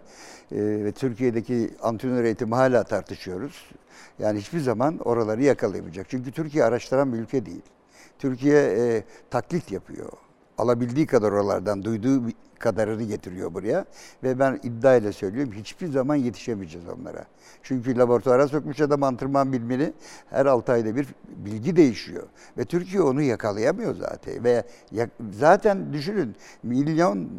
Ee, 0.51 0.57
ve 0.59 0.91
Türkiye'deki 0.91 1.69
antrenör 1.81 2.23
eğitimi 2.23 2.55
hala 2.55 2.83
tartışıyoruz. 2.83 3.65
Yani 4.19 4.39
hiçbir 4.39 4.59
zaman 4.59 4.97
oraları 4.97 5.43
yakalayamayacak. 5.43 6.09
Çünkü 6.09 6.31
Türkiye 6.31 6.63
araştıran 6.63 7.13
bir 7.13 7.17
ülke 7.17 7.45
değil. 7.45 7.63
Türkiye 8.19 8.61
e, 8.61 9.03
taklit 9.29 9.71
yapıyor. 9.71 10.09
Alabildiği 10.57 11.05
kadar 11.05 11.31
oralardan 11.31 11.83
duyduğu 11.83 12.23
kadarını 12.59 13.03
getiriyor 13.03 13.53
buraya. 13.53 13.85
Ve 14.23 14.39
ben 14.39 14.59
iddia 14.63 14.95
ile 14.95 15.11
söylüyorum 15.11 15.53
hiçbir 15.53 15.87
zaman 15.87 16.15
yetişemeyeceğiz 16.15 16.87
onlara. 16.87 17.25
Çünkü 17.63 17.97
laboratuvara 17.97 18.47
sokmuş 18.47 18.81
adam 18.81 19.03
antrenman 19.03 19.53
bilmini 19.53 19.93
her 20.29 20.45
6 20.45 20.71
ayda 20.71 20.95
bir 20.95 21.07
bilgi 21.27 21.75
değişiyor. 21.75 22.23
Ve 22.57 22.65
Türkiye 22.65 23.01
onu 23.01 23.21
yakalayamıyor 23.21 23.95
zaten. 23.95 24.43
Ve 24.43 24.63
zaten 25.31 25.93
düşünün 25.93 26.35
milyon 26.63 27.29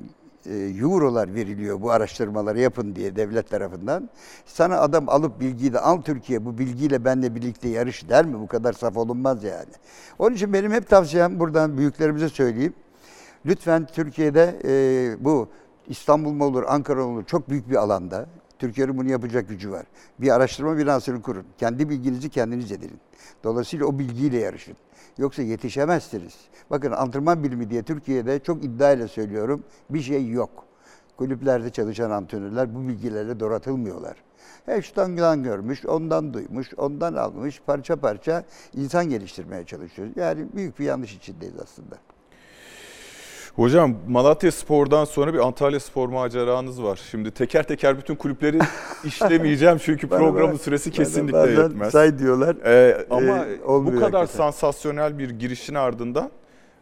e, 0.47 0.55
eurolar 0.55 1.35
veriliyor 1.35 1.81
bu 1.81 1.91
araştırmaları 1.91 2.61
yapın 2.61 2.95
diye 2.95 3.17
devlet 3.17 3.51
tarafından. 3.51 4.11
Sana 4.47 4.81
adam 4.81 5.09
alıp 5.09 5.41
bilgiyi 5.41 5.73
de 5.73 5.81
al 5.81 6.03
Türkiye 6.03 6.45
bu 6.45 6.59
bilgiyle 6.59 7.05
benle 7.05 7.35
birlikte 7.35 7.69
yarış 7.69 8.09
der 8.09 8.25
mi? 8.25 8.41
Bu 8.41 8.47
kadar 8.47 8.73
saf 8.73 8.97
olunmaz 8.97 9.45
yani. 9.45 9.73
Onun 10.19 10.35
için 10.35 10.53
benim 10.53 10.73
hep 10.73 10.89
tavsiyem 10.89 11.41
buradan 11.41 11.79
büyüklerimize 11.79 12.29
söyleyeyim. 12.29 12.75
Lütfen 13.47 13.87
Türkiye'de 13.87 14.61
e, 14.65 15.25
bu 15.25 15.49
İstanbul 15.89 16.33
mu 16.33 16.45
olur, 16.45 16.65
Ankara 16.69 17.07
mı 17.07 17.13
olur 17.13 17.25
çok 17.25 17.51
büyük 17.51 17.71
bir 17.71 17.77
alanda. 17.77 18.27
Türkiye'nin 18.59 18.99
bunu 18.99 19.11
yapacak 19.11 19.49
gücü 19.49 19.71
var. 19.71 19.87
Bir 20.19 20.35
araştırma 20.35 20.79
binasını 20.79 21.23
kurun. 21.23 21.45
Kendi 21.59 21.89
bilginizi 21.89 22.29
kendiniz 22.31 22.73
edinin. 22.73 23.01
Dolayısıyla 23.45 23.87
o 23.87 23.99
bilgiyle 23.99 24.39
yarışın. 24.39 24.77
Yoksa 25.19 25.43
yetişemezsiniz. 25.43 26.35
Bakın 26.71 26.93
antrenman 26.93 27.45
bilimi 27.45 27.71
diye 27.71 27.83
Türkiye'de 27.83 28.39
çok 28.39 28.65
iddiayla 28.65 29.09
söylüyorum 29.09 29.65
bir 29.91 30.01
şey 30.01 30.29
yok. 30.29 30.65
Kulüplerde 31.17 31.71
çalışan 31.71 32.11
antrenörler 32.11 32.75
bu 32.75 32.89
bilgilerle 32.89 33.41
donatılmıyorlar. 33.41 34.17
Hashtag'dan 34.67 35.43
görmüş, 35.43 35.87
ondan 35.87 36.35
duymuş, 36.35 36.75
ondan 36.77 37.15
almış, 37.15 37.61
parça 37.67 37.97
parça 37.97 38.45
insan 38.75 39.09
geliştirmeye 39.09 39.65
çalışıyoruz. 39.65 40.13
Yani 40.17 40.47
büyük 40.57 40.79
bir 40.79 40.85
yanlış 40.85 41.15
içindeyiz 41.15 41.55
aslında. 41.63 42.14
Hocam 43.57 43.97
Malatya 44.09 44.53
Spor'dan 44.53 45.05
sonra 45.05 45.35
bir 45.35 45.39
Antalya 45.39 45.81
Spor 45.81 46.09
maceranız 46.09 46.83
var. 46.83 47.01
Şimdi 47.11 47.31
teker 47.31 47.63
teker 47.69 47.99
bütün 47.99 48.15
kulüpleri 48.15 48.59
işlemeyeceğim 49.05 49.79
çünkü 49.79 50.11
Bana 50.11 50.19
programın 50.19 50.53
bak- 50.55 50.61
süresi 50.61 50.91
bana 50.91 50.97
kesinlikle 50.97 51.33
bazen 51.39 51.63
yetmez. 51.63 51.93
Say 51.93 52.19
diyorlar. 52.19 52.57
Ee, 52.65 53.07
ama 53.11 53.47
Ee, 53.47 53.59
bu 53.69 53.85
kadar 53.87 54.01
hakikaten. 54.03 54.27
sansasyonel 54.27 55.19
bir 55.19 55.31
girişin 55.31 55.75
ardından 55.75 56.31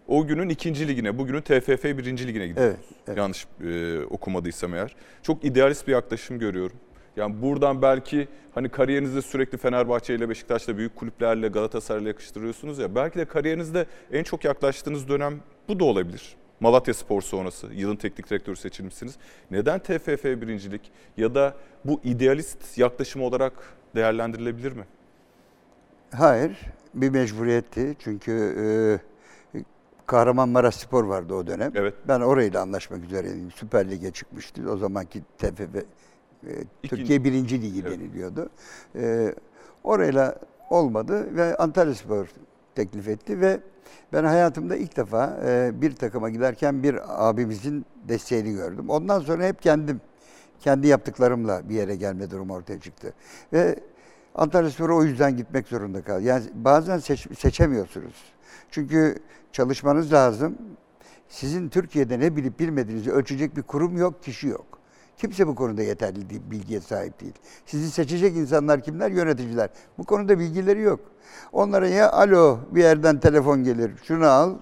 o 0.09 0.26
günün 0.26 0.49
ikinci 0.49 0.88
ligine, 0.88 1.19
bugünün 1.19 1.41
TFF 1.41 1.85
birinci 1.85 2.26
ligine 2.29 2.47
gidiyoruz. 2.47 2.75
Evet, 2.76 2.99
evet. 3.09 3.19
Yanlış 3.19 3.47
e, 3.64 4.00
okumadıysam 4.11 4.75
eğer. 4.75 4.97
Çok 5.23 5.45
idealist 5.45 5.87
bir 5.87 5.93
yaklaşım 5.93 6.38
görüyorum. 6.38 6.76
Yani 7.17 7.43
buradan 7.43 7.83
belki 7.83 8.29
hani 8.55 8.69
kariyerinizde 8.69 9.23
sürekli 9.23 9.59
Fenerbahçe 9.59 10.14
ile 10.14 10.29
Beşiktaş'la 10.29 10.76
büyük 10.79 10.97
kulüplerle 10.97 11.49
Galatasaray'la 11.49 12.09
yakıştırıyorsunuz 12.09 12.79
ya. 12.79 12.95
Belki 12.95 13.19
de 13.19 13.25
kariyerinizde 13.25 13.87
en 14.12 14.23
çok 14.23 14.45
yaklaştığınız 14.45 15.09
dönem 15.09 15.35
bu 15.69 15.81
da 15.81 15.85
olabilir. 15.85 16.37
Malatya 16.62 16.95
Spor 16.95 17.23
sonrası 17.23 17.66
yılın 17.75 17.97
teknik 17.97 18.31
direktörü 18.31 18.57
seçilmişsiniz. 18.57 19.16
Neden 19.50 19.78
TFF 19.78 20.25
birincilik 20.25 20.92
ya 21.16 21.35
da 21.35 21.54
bu 21.85 22.00
idealist 22.04 22.78
yaklaşım 22.78 23.23
olarak 23.23 23.52
değerlendirilebilir 23.95 24.73
mi? 24.73 24.85
Hayır, 26.14 26.59
bir 26.95 27.11
mecburiyetti. 27.11 27.97
Çünkü 27.99 28.33
e, 29.54 29.59
Kahramanmaraş 30.07 30.75
Spor 30.75 31.04
vardı 31.04 31.35
o 31.35 31.47
dönem. 31.47 31.73
Evet. 31.75 31.95
Ben 32.09 32.21
orayla 32.21 32.62
anlaşmak 32.62 33.04
üzereydim. 33.04 33.50
Süper 33.50 33.90
Lig'e 33.90 34.11
çıkmıştı. 34.11 34.71
O 34.71 34.76
zamanki 34.76 35.23
TFF, 35.38 35.76
e, 35.76 35.85
Türkiye 36.83 37.25
Birinci 37.25 37.62
Ligi 37.62 37.81
Evet. 37.81 37.99
deniliyordu. 37.99 38.50
E, 38.97 39.35
orayla 39.85 40.38
olmadı 40.71 41.37
ve 41.37 41.57
Antalya 41.57 41.95
Spor 41.95 42.26
teklif 42.75 43.09
etti 43.09 43.40
ve 43.40 43.61
ben 44.12 44.25
hayatımda 44.25 44.77
ilk 44.77 44.97
defa 44.97 45.41
e, 45.47 45.73
bir 45.75 45.97
takıma 45.97 46.31
giderken 46.31 46.83
bir 46.83 47.29
abimizin 47.29 47.87
desteğini 48.09 48.53
gördüm. 48.53 48.91
Ondan 48.91 49.21
sonra 49.21 49.47
hep 49.47 49.62
kendim, 49.62 50.01
kendi 50.61 50.87
yaptıklarımla 50.87 51.69
bir 51.69 51.75
yere 51.75 51.97
gelme 51.97 52.31
durumu 52.31 52.55
ortaya 52.55 52.81
çıktı. 52.81 53.12
Ve 53.53 53.79
Antalya 54.35 54.71
Spor'a 54.71 54.95
o 54.95 55.05
yüzden 55.05 55.37
gitmek 55.37 55.69
zorunda 55.69 56.03
kaldı. 56.03 56.23
Yani 56.23 56.45
bazen 56.55 56.99
seç- 56.99 57.39
seçemiyorsunuz. 57.39 58.15
Çünkü 58.71 59.19
çalışmanız 59.53 60.12
lazım. 60.12 60.59
Sizin 61.29 61.69
Türkiye'de 61.69 62.21
ne 62.21 62.37
bilip 62.37 62.61
bilmediğinizi 62.61 63.12
ölçecek 63.12 63.57
bir 63.57 63.62
kurum 63.62 63.97
yok, 63.97 64.23
kişi 64.23 64.47
yok. 64.49 64.82
Kimse 65.16 65.47
bu 65.47 65.54
konuda 65.54 65.83
yeterli 65.83 66.31
değil, 66.31 66.42
bilgiye 66.50 66.81
sahip 66.81 67.21
değil. 67.21 67.35
Sizi 67.66 67.90
seçecek 67.90 68.37
insanlar 68.37 68.83
kimler? 68.83 69.11
Yöneticiler. 69.11 69.71
Bu 69.99 70.04
konuda 70.04 70.38
bilgileri 70.38 70.81
yok. 70.81 71.00
Onlara 71.52 71.88
ya 71.88 72.12
alo 72.12 72.59
bir 72.71 72.83
yerden 72.83 73.21
telefon 73.21 73.64
gelir, 73.64 73.92
şunu 74.02 74.26
al, 74.26 74.54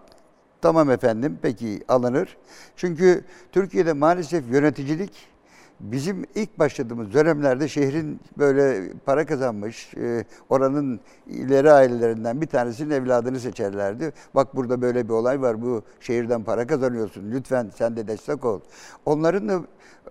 tamam 0.61 0.90
efendim 0.90 1.38
peki 1.42 1.83
alınır. 1.88 2.37
Çünkü 2.76 3.25
Türkiye'de 3.52 3.92
maalesef 3.92 4.52
yöneticilik 4.52 5.12
Bizim 5.81 6.25
ilk 6.35 6.59
başladığımız 6.59 7.13
dönemlerde 7.13 7.69
şehrin 7.69 8.21
böyle 8.39 8.93
para 9.07 9.27
kazanmış, 9.27 9.95
e, 9.95 10.25
oranın 10.49 11.01
ileri 11.27 11.73
ailelerinden 11.73 12.41
bir 12.41 12.47
tanesinin 12.47 12.91
evladını 12.91 13.41
seçerlerdi. 13.41 14.13
Bak 14.35 14.57
burada 14.57 14.83
böyle 14.83 15.09
bir 15.09 15.13
olay 15.13 15.43
var, 15.43 15.63
bu 15.63 15.83
şehirden 16.01 16.43
para 16.45 16.67
kazanıyorsun, 16.67 17.31
lütfen 17.31 17.71
sen 17.75 17.97
de 17.97 18.09
destek 18.09 18.45
ol. 18.45 18.61
Onların 19.07 19.49
da 19.49 19.61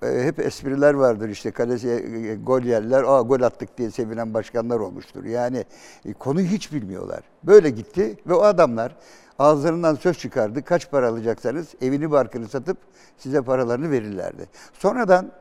e, 0.08 0.24
hep 0.24 0.40
espriler 0.40 0.94
vardır 0.94 1.30
işte 1.30 1.52
kalesi 1.52 1.90
e, 1.90 2.36
gol 2.36 2.62
yerler, 2.62 3.04
aa 3.08 3.22
gol 3.22 3.42
attık 3.42 3.78
diye 3.78 3.92
sevinen 3.92 4.34
başkanlar 4.34 4.80
olmuştur. 4.80 5.24
Yani 5.24 5.66
e, 6.06 6.14
konuyu 6.14 6.48
hiç 6.48 6.74
bilmiyorlar. 6.74 7.24
Böyle 7.44 7.70
gitti 7.70 8.18
ve 8.28 8.34
o 8.34 8.42
adamlar 8.42 8.96
ağızlarından 9.40 9.96
söz 9.96 10.18
çıkardı. 10.18 10.64
Kaç 10.64 10.92
para 10.92 11.10
alacaksanız 11.10 11.68
evini 11.82 12.12
barkını 12.12 12.48
satıp 12.48 12.78
size 13.18 13.42
paralarını 13.42 13.92
verirlerdi. 13.92 14.46
Sonradan 14.74 15.32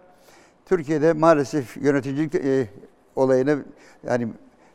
Türkiye'de 0.73 1.13
maalesef 1.13 1.77
yöneticilik 1.77 2.35
e, 2.35 2.69
olayına 3.17 3.57
yani 4.07 4.29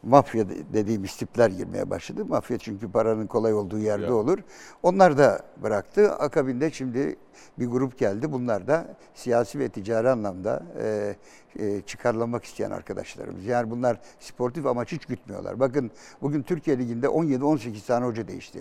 mafya 0.04 0.50
de- 0.50 0.74
dediğimiz 0.74 1.16
tipler 1.16 1.50
girmeye 1.50 1.90
başladı. 1.90 2.26
Mafya 2.26 2.58
çünkü 2.58 2.92
paranın 2.92 3.28
kolay 3.28 3.54
olduğu 3.54 3.80
yerde 3.80 4.06
Ya. 4.06 4.14
olur. 4.14 4.40
Onlar 4.84 5.18
da 5.18 5.40
bıraktı. 5.64 6.12
Akabinde 6.12 6.72
şimdi 6.72 7.16
bir 7.60 7.68
grup 7.68 7.98
geldi. 8.00 8.32
Bunlar 8.32 8.68
da 8.68 8.98
siyasi 9.14 9.60
ve 9.60 9.70
ticari 9.70 10.10
anlamda 10.10 10.64
e, 10.82 11.16
e, 11.60 11.82
çıkarlamak 11.82 12.44
isteyen 12.44 12.72
arkadaşlarımız. 12.72 13.46
Yani 13.46 13.72
bunlar 13.72 14.00
sportif 14.20 14.66
amaç 14.66 14.92
hiç 14.92 15.06
gütmüyorlar. 15.06 15.60
Bakın 15.60 15.92
bugün 16.22 16.42
Türkiye 16.44 16.78
Ligi'nde 16.78 17.08
17-18 17.08 17.86
tane 17.88 18.06
hoca 18.06 18.28
değişti. 18.28 18.60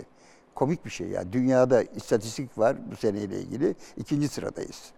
Komik 0.55 0.85
bir 0.85 0.89
şey 0.89 1.07
ya. 1.07 1.33
Dünyada 1.33 1.83
istatistik 1.83 2.57
var 2.57 2.75
bu 2.91 2.95
seneyle 2.95 3.39
ilgili. 3.39 3.75
ikinci 3.97 4.27
sıradayız. 4.27 4.91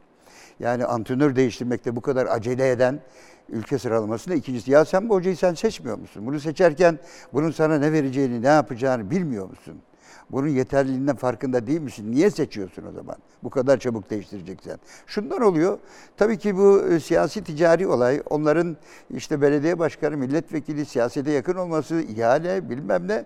Yani 0.60 0.86
antrenör 0.86 1.36
değiştirmekte 1.36 1.96
bu 1.96 2.02
kadar 2.02 2.26
acele 2.26 2.70
eden 2.70 3.00
ülke 3.50 3.80
sıralamasında 3.80 4.36
ikincisi. 4.36 4.72
Ya 4.72 4.86
sen 4.86 5.10
bu 5.10 5.16
hocayı 5.16 5.38
sen 5.38 5.54
seçmiyor 5.54 5.98
musun? 5.98 6.26
Bunu 6.26 6.40
seçerken 6.40 7.00
bunun 7.34 7.52
sana 7.52 7.78
ne 7.78 7.92
vereceğini, 7.92 8.42
ne 8.42 8.48
yapacağını 8.48 9.12
bilmiyor 9.12 9.50
musun? 9.50 9.82
Bunun 10.32 10.48
yeterliliğinden 10.48 11.16
farkında 11.16 11.68
değil 11.68 11.82
misin? 11.82 12.12
Niye 12.12 12.32
seçiyorsun 12.32 12.86
o 12.90 12.92
zaman? 12.92 13.16
Bu 13.44 13.50
kadar 13.50 13.78
çabuk 13.78 14.10
değiştireceksen. 14.10 14.80
Şundan 15.08 15.42
oluyor. 15.42 15.80
Tabii 16.18 16.38
ki 16.38 16.58
bu 16.58 16.82
e, 16.82 17.00
siyasi 17.00 17.44
ticari 17.44 17.88
olay, 17.88 18.22
onların 18.30 18.78
işte 19.10 19.42
belediye 19.42 19.80
başkanı, 19.80 20.18
milletvekili, 20.18 20.86
siyasete 20.86 21.32
yakın 21.32 21.56
olması, 21.56 22.02
ihale 22.02 22.70
bilmem 22.70 23.08
ne 23.08 23.26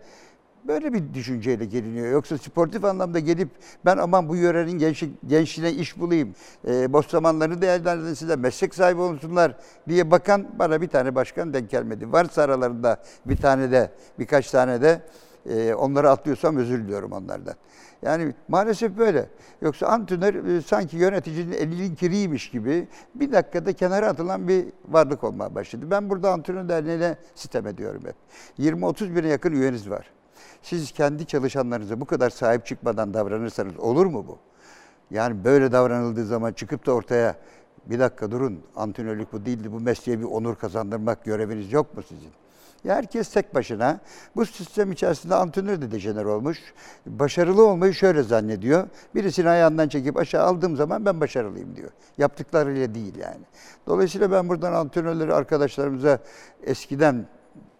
böyle 0.69 0.93
bir 0.93 1.13
düşünceyle 1.13 1.65
geliniyor. 1.65 2.11
Yoksa 2.11 2.37
sportif 2.37 2.85
anlamda 2.85 3.19
gelip 3.19 3.49
ben 3.85 3.97
aman 3.97 4.29
bu 4.29 4.35
yörenin 4.35 4.71
gençlik, 4.71 5.13
gençliğine 5.27 5.73
iş 5.73 5.99
bulayım, 5.99 6.35
e, 6.67 6.93
boş 6.93 7.07
zamanlarını 7.07 7.61
değerlendirsinler, 7.61 8.37
meslek 8.37 8.75
sahibi 8.75 9.01
olsunlar 9.01 9.55
diye 9.87 10.11
bakan 10.11 10.47
bana 10.59 10.81
bir 10.81 10.87
tane 10.87 11.15
başkan 11.15 11.53
denk 11.53 11.69
gelmedi. 11.69 12.11
Varsa 12.11 12.41
aralarında 12.41 13.03
bir 13.25 13.37
tane 13.37 13.71
de, 13.71 13.91
birkaç 14.19 14.51
tane 14.51 14.81
de 14.81 15.01
e, 15.49 15.73
onları 15.73 16.09
atlıyorsam 16.09 16.57
özür 16.57 16.83
diliyorum 16.83 17.11
onlardan. 17.11 17.55
Yani 18.01 18.33
maalesef 18.47 18.97
böyle. 18.97 19.29
Yoksa 19.61 19.87
antrenör 19.87 20.45
e, 20.45 20.61
sanki 20.61 20.97
yöneticinin 20.97 21.51
elinin 21.51 21.95
kiriymiş 21.95 22.49
gibi 22.51 22.87
bir 23.15 23.31
dakikada 23.31 23.73
kenara 23.73 24.07
atılan 24.07 24.47
bir 24.47 24.65
varlık 24.89 25.23
olmaya 25.23 25.55
başladı. 25.55 25.85
Ben 25.91 26.09
burada 26.09 26.31
antrenör 26.31 26.69
derneğine 26.69 27.15
sitem 27.35 27.67
ediyorum 27.67 28.03
hep. 28.05 28.15
20-30 28.59 29.15
bine 29.15 29.27
yakın 29.27 29.51
üyeniz 29.51 29.89
var. 29.89 30.18
Siz 30.61 30.91
kendi 30.91 31.25
çalışanlarınıza 31.25 32.01
bu 32.01 32.05
kadar 32.05 32.29
sahip 32.29 32.65
çıkmadan 32.65 33.13
davranırsanız 33.13 33.79
olur 33.79 34.05
mu 34.05 34.25
bu? 34.27 34.37
Yani 35.11 35.43
böyle 35.43 35.71
davranıldığı 35.71 36.25
zaman 36.25 36.53
çıkıp 36.53 36.85
da 36.85 36.91
ortaya 36.91 37.35
bir 37.85 37.99
dakika 37.99 38.31
durun 38.31 38.59
antrenörlük 38.75 39.33
bu 39.33 39.45
değildi 39.45 39.71
bu 39.71 39.79
mesleğe 39.79 40.19
bir 40.19 40.25
onur 40.25 40.55
kazandırmak 40.55 41.25
göreviniz 41.25 41.73
yok 41.73 41.97
mu 41.97 42.03
sizin? 42.03 42.31
Ya 42.83 42.95
herkes 42.95 43.29
tek 43.29 43.55
başına 43.55 43.99
bu 44.35 44.45
sistem 44.45 44.91
içerisinde 44.91 45.35
antrenör 45.35 45.81
de 45.81 45.91
dejener 45.91 46.25
olmuş. 46.25 46.59
Başarılı 47.05 47.67
olmayı 47.67 47.93
şöyle 47.93 48.23
zannediyor. 48.23 48.87
Birisini 49.15 49.49
ayağından 49.49 49.87
çekip 49.87 50.17
aşağı 50.17 50.43
aldığım 50.43 50.75
zaman 50.75 51.05
ben 51.05 51.21
başarılıyım 51.21 51.75
diyor. 51.75 51.89
Yaptıklarıyla 52.17 52.95
değil 52.95 53.15
yani. 53.15 53.43
Dolayısıyla 53.87 54.31
ben 54.31 54.49
buradan 54.49 54.73
antrenörleri 54.73 55.33
arkadaşlarımıza 55.33 56.19
eskiden 56.63 57.25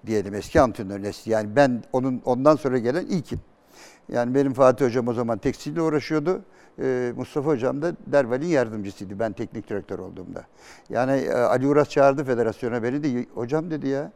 diyelim 0.08 0.34
eski 0.34 0.62
antrenör 0.62 1.04
nesli 1.04 1.32
yani 1.32 1.56
ben 1.56 1.84
onun 1.94 2.22
ondan 2.26 2.56
sonra 2.56 2.78
gelen 2.78 3.06
ilkim. 3.06 3.40
Yani 4.12 4.36
benim 4.36 4.54
Fatih 4.54 4.86
Hocam 4.86 5.08
o 5.08 5.14
zaman 5.14 5.38
tekstille 5.38 5.82
uğraşıyordu. 5.82 6.42
Ee, 6.82 7.14
Mustafa 7.16 7.50
Hocam 7.50 7.82
da 7.82 7.96
Derval'in 8.08 8.48
yardımcısıydı 8.48 9.20
ben 9.20 9.34
teknik 9.34 9.70
direktör 9.70 10.00
olduğumda. 10.00 10.44
Yani 10.90 11.12
e, 11.12 11.34
Ali 11.34 11.68
Uras 11.68 11.90
çağırdı 11.90 12.24
federasyona 12.24 12.84
beni 12.84 13.04
de 13.04 13.26
hocam 13.34 13.72
dedi 13.72 13.88
ya 13.88 14.12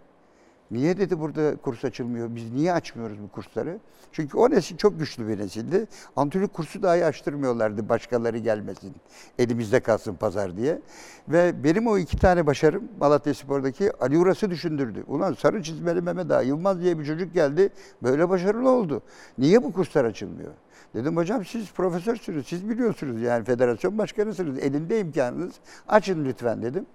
Niye 0.73 0.97
dedi 0.97 1.19
burada 1.19 1.55
kurs 1.55 1.85
açılmıyor? 1.85 2.35
Biz 2.35 2.53
niye 2.53 2.73
açmıyoruz 2.73 3.17
bu 3.23 3.27
kursları? 3.27 3.79
Çünkü 4.11 4.37
o 4.37 4.49
nesil 4.49 4.77
çok 4.77 4.99
güçlü 4.99 5.27
bir 5.27 5.39
nesildi. 5.39 5.87
Antrenörlük 6.15 6.53
kursu 6.53 6.83
dahi 6.83 7.05
açtırmıyorlardı 7.05 7.89
başkaları 7.89 8.37
gelmesin. 8.37 8.95
Elimizde 9.39 9.79
kalsın 9.79 10.15
pazar 10.15 10.57
diye. 10.57 10.81
Ve 11.27 11.63
benim 11.63 11.87
o 11.87 11.97
iki 11.97 12.17
tane 12.17 12.47
başarım 12.47 12.83
Malatya 12.99 13.33
Spor'daki 13.33 13.91
Ali 13.93 14.17
Uras'ı 14.17 14.49
düşündürdü. 14.49 15.03
Ulan 15.07 15.33
sarı 15.33 15.63
çizmeli 15.63 16.01
Mehmet 16.01 16.31
Ağa 16.31 16.41
Yılmaz 16.41 16.81
diye 16.81 16.99
bir 16.99 17.05
çocuk 17.05 17.33
geldi. 17.33 17.69
Böyle 18.03 18.29
başarılı 18.29 18.69
oldu. 18.69 19.01
Niye 19.37 19.63
bu 19.63 19.73
kurslar 19.73 20.05
açılmıyor? 20.05 20.51
Dedim 20.95 21.17
hocam 21.17 21.45
siz 21.45 21.71
profesörsünüz, 21.71 22.47
siz 22.47 22.69
biliyorsunuz 22.69 23.21
yani 23.21 23.45
federasyon 23.45 23.97
başkanısınız, 23.97 24.59
elinde 24.59 24.99
imkanınız. 24.99 25.53
Açın 25.87 26.25
lütfen 26.25 26.61
dedim 26.61 26.85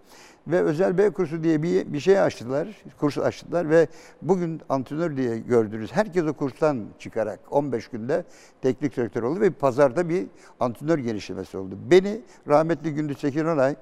ve 0.47 0.61
özel 0.61 0.99
B 0.99 1.11
kursu 1.11 1.43
diye 1.43 1.63
bir, 1.63 1.93
bir 1.93 2.01
şey 2.01 2.21
açtılar, 2.21 2.69
kurs 2.99 3.19
açtılar 3.19 3.71
ve 3.71 3.89
bugün 4.23 4.61
antrenör 4.69 5.17
diye 5.17 5.39
gördünüz. 5.39 5.93
Herkes 5.93 6.25
o 6.25 6.33
kurstan 6.33 6.85
çıkarak 6.99 7.41
15 7.51 7.89
günde 7.89 8.25
teknik 8.63 8.97
direktör 8.97 9.23
oldu 9.23 9.41
ve 9.41 9.51
pazarda 9.51 10.09
bir 10.09 10.27
antrenör 10.61 10.99
genişlemesi 10.99 11.57
oldu. 11.57 11.79
Beni 11.91 12.21
rahmetli 12.49 12.95
Gündüz 12.95 13.21
Tekin 13.21 13.45
Onay 13.45 13.77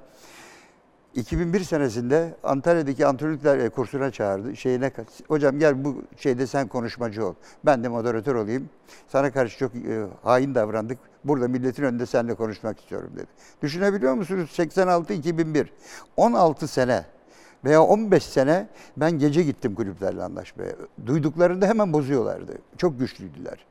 2001 1.16 1.61
senesinde 1.61 2.35
Antalya'daki 2.42 3.06
antrenörlükler 3.06 3.70
kursuna 3.70 4.11
çağırdı. 4.11 4.56
Şeyine 4.56 4.90
hocam 5.28 5.58
gel 5.58 5.85
bu 5.85 6.02
şeyde 6.16 6.46
sen 6.46 6.68
konuşmacı 6.68 7.26
ol. 7.26 7.35
Ben 7.64 7.85
de 7.85 7.88
moderatör 7.88 8.35
olayım. 8.35 8.68
Sana 9.08 9.32
karşı 9.32 9.58
çok 9.58 9.75
e, 9.75 10.06
hain 10.23 10.54
davrandık. 10.54 10.99
Burada 11.25 11.49
milletin 11.49 11.82
önünde 11.82 12.06
seninle 12.06 12.34
konuşmak 12.34 12.80
istiyorum 12.80 13.10
dedi. 13.17 13.26
Düşünebiliyor 13.62 14.14
musunuz? 14.14 14.50
86-2001. 14.56 15.67
16 16.17 16.69
sene 16.69 17.04
veya 17.64 17.82
15 17.82 18.23
sene 18.23 18.69
ben 18.97 19.19
gece 19.19 19.43
gittim 19.43 19.75
kulüplerle 19.75 20.23
anlaşmaya. 20.23 20.73
Duyduklarında 21.06 21.67
hemen 21.67 21.93
bozuyorlardı. 21.93 22.52
Çok 22.78 22.99
güçlüydüler. 22.99 23.67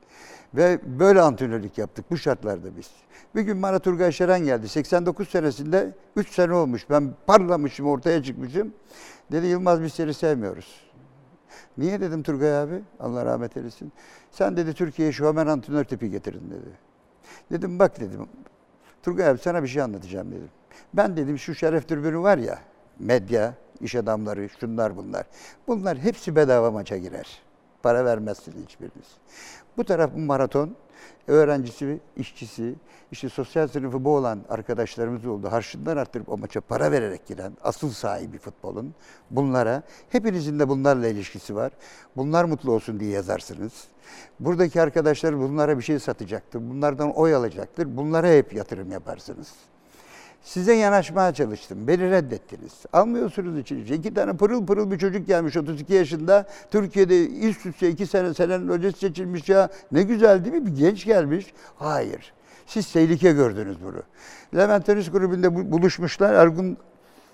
Ve 0.54 0.80
böyle 0.98 1.20
antrenörlük 1.20 1.78
yaptık 1.78 2.10
bu 2.10 2.16
şartlarda 2.16 2.76
biz. 2.76 2.90
Bir 3.34 3.42
gün 3.42 3.62
bana 3.62 3.78
Turgay 3.78 4.12
Şeren 4.12 4.44
geldi. 4.44 4.68
89 4.68 5.28
senesinde 5.28 5.94
3 6.16 6.34
sene 6.34 6.52
olmuş. 6.52 6.90
Ben 6.90 7.14
parlamışım, 7.26 7.86
ortaya 7.86 8.22
çıkmışım. 8.22 8.74
Dedi 9.32 9.46
Yılmaz 9.46 9.82
biz 9.82 9.92
seni 9.92 10.14
sevmiyoruz. 10.14 10.86
Niye 11.78 12.00
dedim 12.00 12.22
Turgay 12.22 12.58
abi? 12.58 12.82
Allah 13.00 13.24
rahmet 13.24 13.56
eylesin. 13.56 13.92
Sen 14.30 14.56
dedi 14.56 14.74
Türkiye'ye 14.74 15.12
şu 15.12 15.26
hemen 15.26 15.46
antrenör 15.46 15.84
tipi 15.84 16.10
getirdin 16.10 16.50
dedi. 16.50 16.70
Dedim 17.52 17.78
bak 17.78 18.00
dedim. 18.00 18.28
Turgay 19.02 19.28
abi 19.28 19.38
sana 19.38 19.62
bir 19.62 19.68
şey 19.68 19.82
anlatacağım 19.82 20.32
dedim. 20.32 20.48
Ben 20.94 21.16
dedim 21.16 21.38
şu 21.38 21.54
şeref 21.54 21.88
tribünü 21.88 22.18
var 22.18 22.38
ya, 22.38 22.58
medya, 22.98 23.54
iş 23.80 23.94
adamları, 23.94 24.48
şunlar 24.48 24.96
bunlar. 24.96 25.26
Bunlar 25.68 25.98
hepsi 25.98 26.36
bedava 26.36 26.70
maça 26.70 26.96
girer. 26.96 27.42
Para 27.82 28.04
vermezsiniz 28.04 28.64
hiçbiriniz. 28.64 29.06
Bu 29.76 29.84
taraf 29.84 30.10
maraton, 30.16 30.76
öğrencisi, 31.26 32.00
işçisi, 32.16 32.74
işte 33.12 33.28
sosyal 33.28 33.68
sınıfı 33.68 34.04
bu 34.04 34.16
olan 34.16 34.40
arkadaşlarımız 34.48 35.26
oldu. 35.26 35.52
Harçlığından 35.52 35.96
arttırıp 35.96 36.28
o 36.28 36.38
maça 36.38 36.60
para 36.60 36.92
vererek 36.92 37.26
giren 37.26 37.52
asıl 37.62 37.90
sahibi 37.90 38.38
futbolun 38.38 38.94
bunlara, 39.30 39.82
hepinizin 40.08 40.58
de 40.58 40.68
bunlarla 40.68 41.08
ilişkisi 41.08 41.54
var. 41.54 41.72
Bunlar 42.16 42.44
mutlu 42.44 42.72
olsun 42.72 43.00
diye 43.00 43.10
yazarsınız. 43.10 43.72
Buradaki 44.40 44.80
arkadaşlar 44.80 45.38
bunlara 45.38 45.78
bir 45.78 45.82
şey 45.82 45.98
satacaktır. 45.98 46.70
Bunlardan 46.70 47.12
oy 47.16 47.34
alacaktır. 47.34 47.96
Bunlara 47.96 48.28
hep 48.28 48.52
yatırım 48.52 48.90
yaparsınız. 48.90 49.52
Size 50.46 50.72
yanaşmaya 50.72 51.34
çalıştım. 51.34 51.88
Beni 51.88 52.10
reddettiniz. 52.10 52.72
Almıyorsunuz 52.92 53.58
içinize. 53.58 53.94
İki 53.94 54.14
tane 54.14 54.36
pırıl 54.36 54.66
pırıl 54.66 54.90
bir 54.90 54.98
çocuk 54.98 55.26
gelmiş 55.26 55.56
32 55.56 55.94
yaşında. 55.94 56.46
Türkiye'de 56.70 57.28
üst 57.28 57.66
üste 57.66 57.90
iki 57.90 58.06
sene 58.06 58.34
senenin 58.34 58.68
öncesi 58.68 58.98
seçilmiş 58.98 59.48
ya. 59.48 59.68
Ne 59.92 60.02
güzel 60.02 60.44
değil 60.44 60.54
mi? 60.54 60.66
Bir 60.66 60.76
genç 60.76 61.04
gelmiş. 61.04 61.54
Hayır. 61.76 62.32
Siz 62.66 62.92
tehlike 62.92 63.32
gördünüz 63.32 63.76
bunu. 63.84 64.02
Levent 64.56 64.86
Tenis 64.86 65.10
Kulübü'nde 65.10 65.72
buluşmuşlar. 65.72 66.34
Ergun 66.34 66.76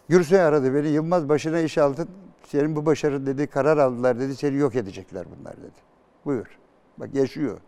Gürsoy 0.09 0.41
aradı 0.41 0.75
beni. 0.75 0.89
Yılmaz 0.89 1.29
başına 1.29 1.61
iş 1.61 1.79
aldın. 1.79 2.09
Senin 2.47 2.77
bu 2.77 2.87
başarın 2.87 3.27
dedi 3.27 3.47
karar 3.47 3.79
aldılar 3.79 4.21
dedi. 4.21 4.37
Seni 4.37 4.57
yok 4.57 4.77
edecekler 4.77 5.27
bunlar 5.39 5.57
dedi. 5.57 5.81
Buyur. 6.25 6.47
Bak 6.99 7.15
yaşıyor. 7.15 7.59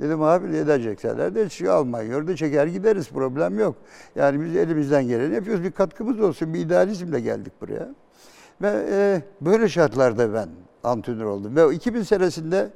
Dedim 0.00 0.22
abi 0.22 0.52
ne 0.52 0.58
edecekler 0.58 1.34
de 1.34 1.48
şu 1.48 1.72
Almanya'da 1.72 2.36
çeker 2.36 2.66
gideriz 2.66 3.08
problem 3.08 3.58
yok. 3.58 3.76
Yani 4.16 4.44
biz 4.44 4.56
elimizden 4.56 5.08
geleni 5.08 5.34
yapıyoruz. 5.34 5.64
Bir 5.64 5.70
katkımız 5.70 6.20
olsun. 6.20 6.54
Bir 6.54 6.58
idealizmle 6.58 7.20
geldik 7.20 7.52
buraya. 7.60 7.88
Ve 8.62 8.86
e, 8.90 9.22
böyle 9.40 9.68
şartlarda 9.68 10.34
ben 10.34 10.48
antrenör 10.84 11.24
oldum. 11.24 11.56
Ve 11.56 11.74
2000 11.74 12.02
senesinde 12.02 12.70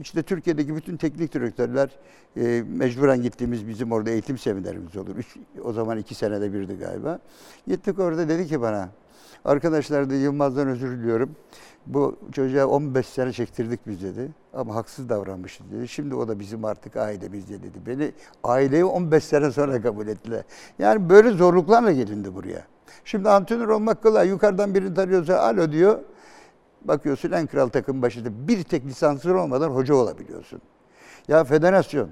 işte 0.00 0.22
Türkiye'deki 0.22 0.76
bütün 0.76 0.96
teknik 0.96 1.34
direktörler 1.34 1.90
e, 2.36 2.62
mecburen 2.68 3.22
gittiğimiz 3.22 3.68
bizim 3.68 3.92
orada 3.92 4.10
eğitim 4.10 4.38
seminerimiz 4.38 4.96
olur. 4.96 5.16
Üç, 5.16 5.36
o 5.64 5.72
zaman 5.72 5.98
iki 5.98 6.14
senede 6.14 6.52
birdi 6.52 6.78
galiba. 6.78 7.18
Gittik 7.66 7.98
orada 7.98 8.28
dedi 8.28 8.46
ki 8.46 8.60
bana 8.60 8.88
arkadaşlar 9.44 10.10
da 10.10 10.14
Yılmaz'dan 10.14 10.68
özür 10.68 10.98
diliyorum. 10.98 11.36
Bu 11.86 12.16
çocuğa 12.32 12.66
15 12.66 13.06
sene 13.06 13.32
çektirdik 13.32 13.86
biz 13.86 14.02
dedi. 14.02 14.28
Ama 14.52 14.74
haksız 14.74 15.08
davranmışız 15.08 15.72
dedi. 15.72 15.88
Şimdi 15.88 16.14
o 16.14 16.28
da 16.28 16.40
bizim 16.40 16.64
artık 16.64 16.96
ailemiz 16.96 17.48
dedi. 17.48 17.68
Beni 17.86 18.12
aileyi 18.44 18.84
15 18.84 19.24
sene 19.24 19.50
sonra 19.50 19.82
kabul 19.82 20.08
ettiler. 20.08 20.42
Yani 20.78 21.10
böyle 21.10 21.30
zorluklarla 21.30 21.92
gelindi 21.92 22.34
buraya. 22.34 22.64
Şimdi 23.04 23.28
antrenör 23.28 23.68
olmak 23.68 24.02
kolay. 24.02 24.28
Yukarıdan 24.28 24.74
birini 24.74 24.94
tanıyorsa 24.94 25.40
alo 25.40 25.72
diyor. 25.72 25.98
Bakıyorsun 26.84 27.32
en 27.32 27.46
kral 27.46 27.68
takım 27.68 28.02
başında 28.02 28.48
bir 28.48 28.62
tek 28.62 28.86
lisansın 28.86 29.34
olmadan 29.34 29.70
hoca 29.70 29.94
olabiliyorsun. 29.94 30.60
Ya 31.28 31.44
federasyon 31.44 32.08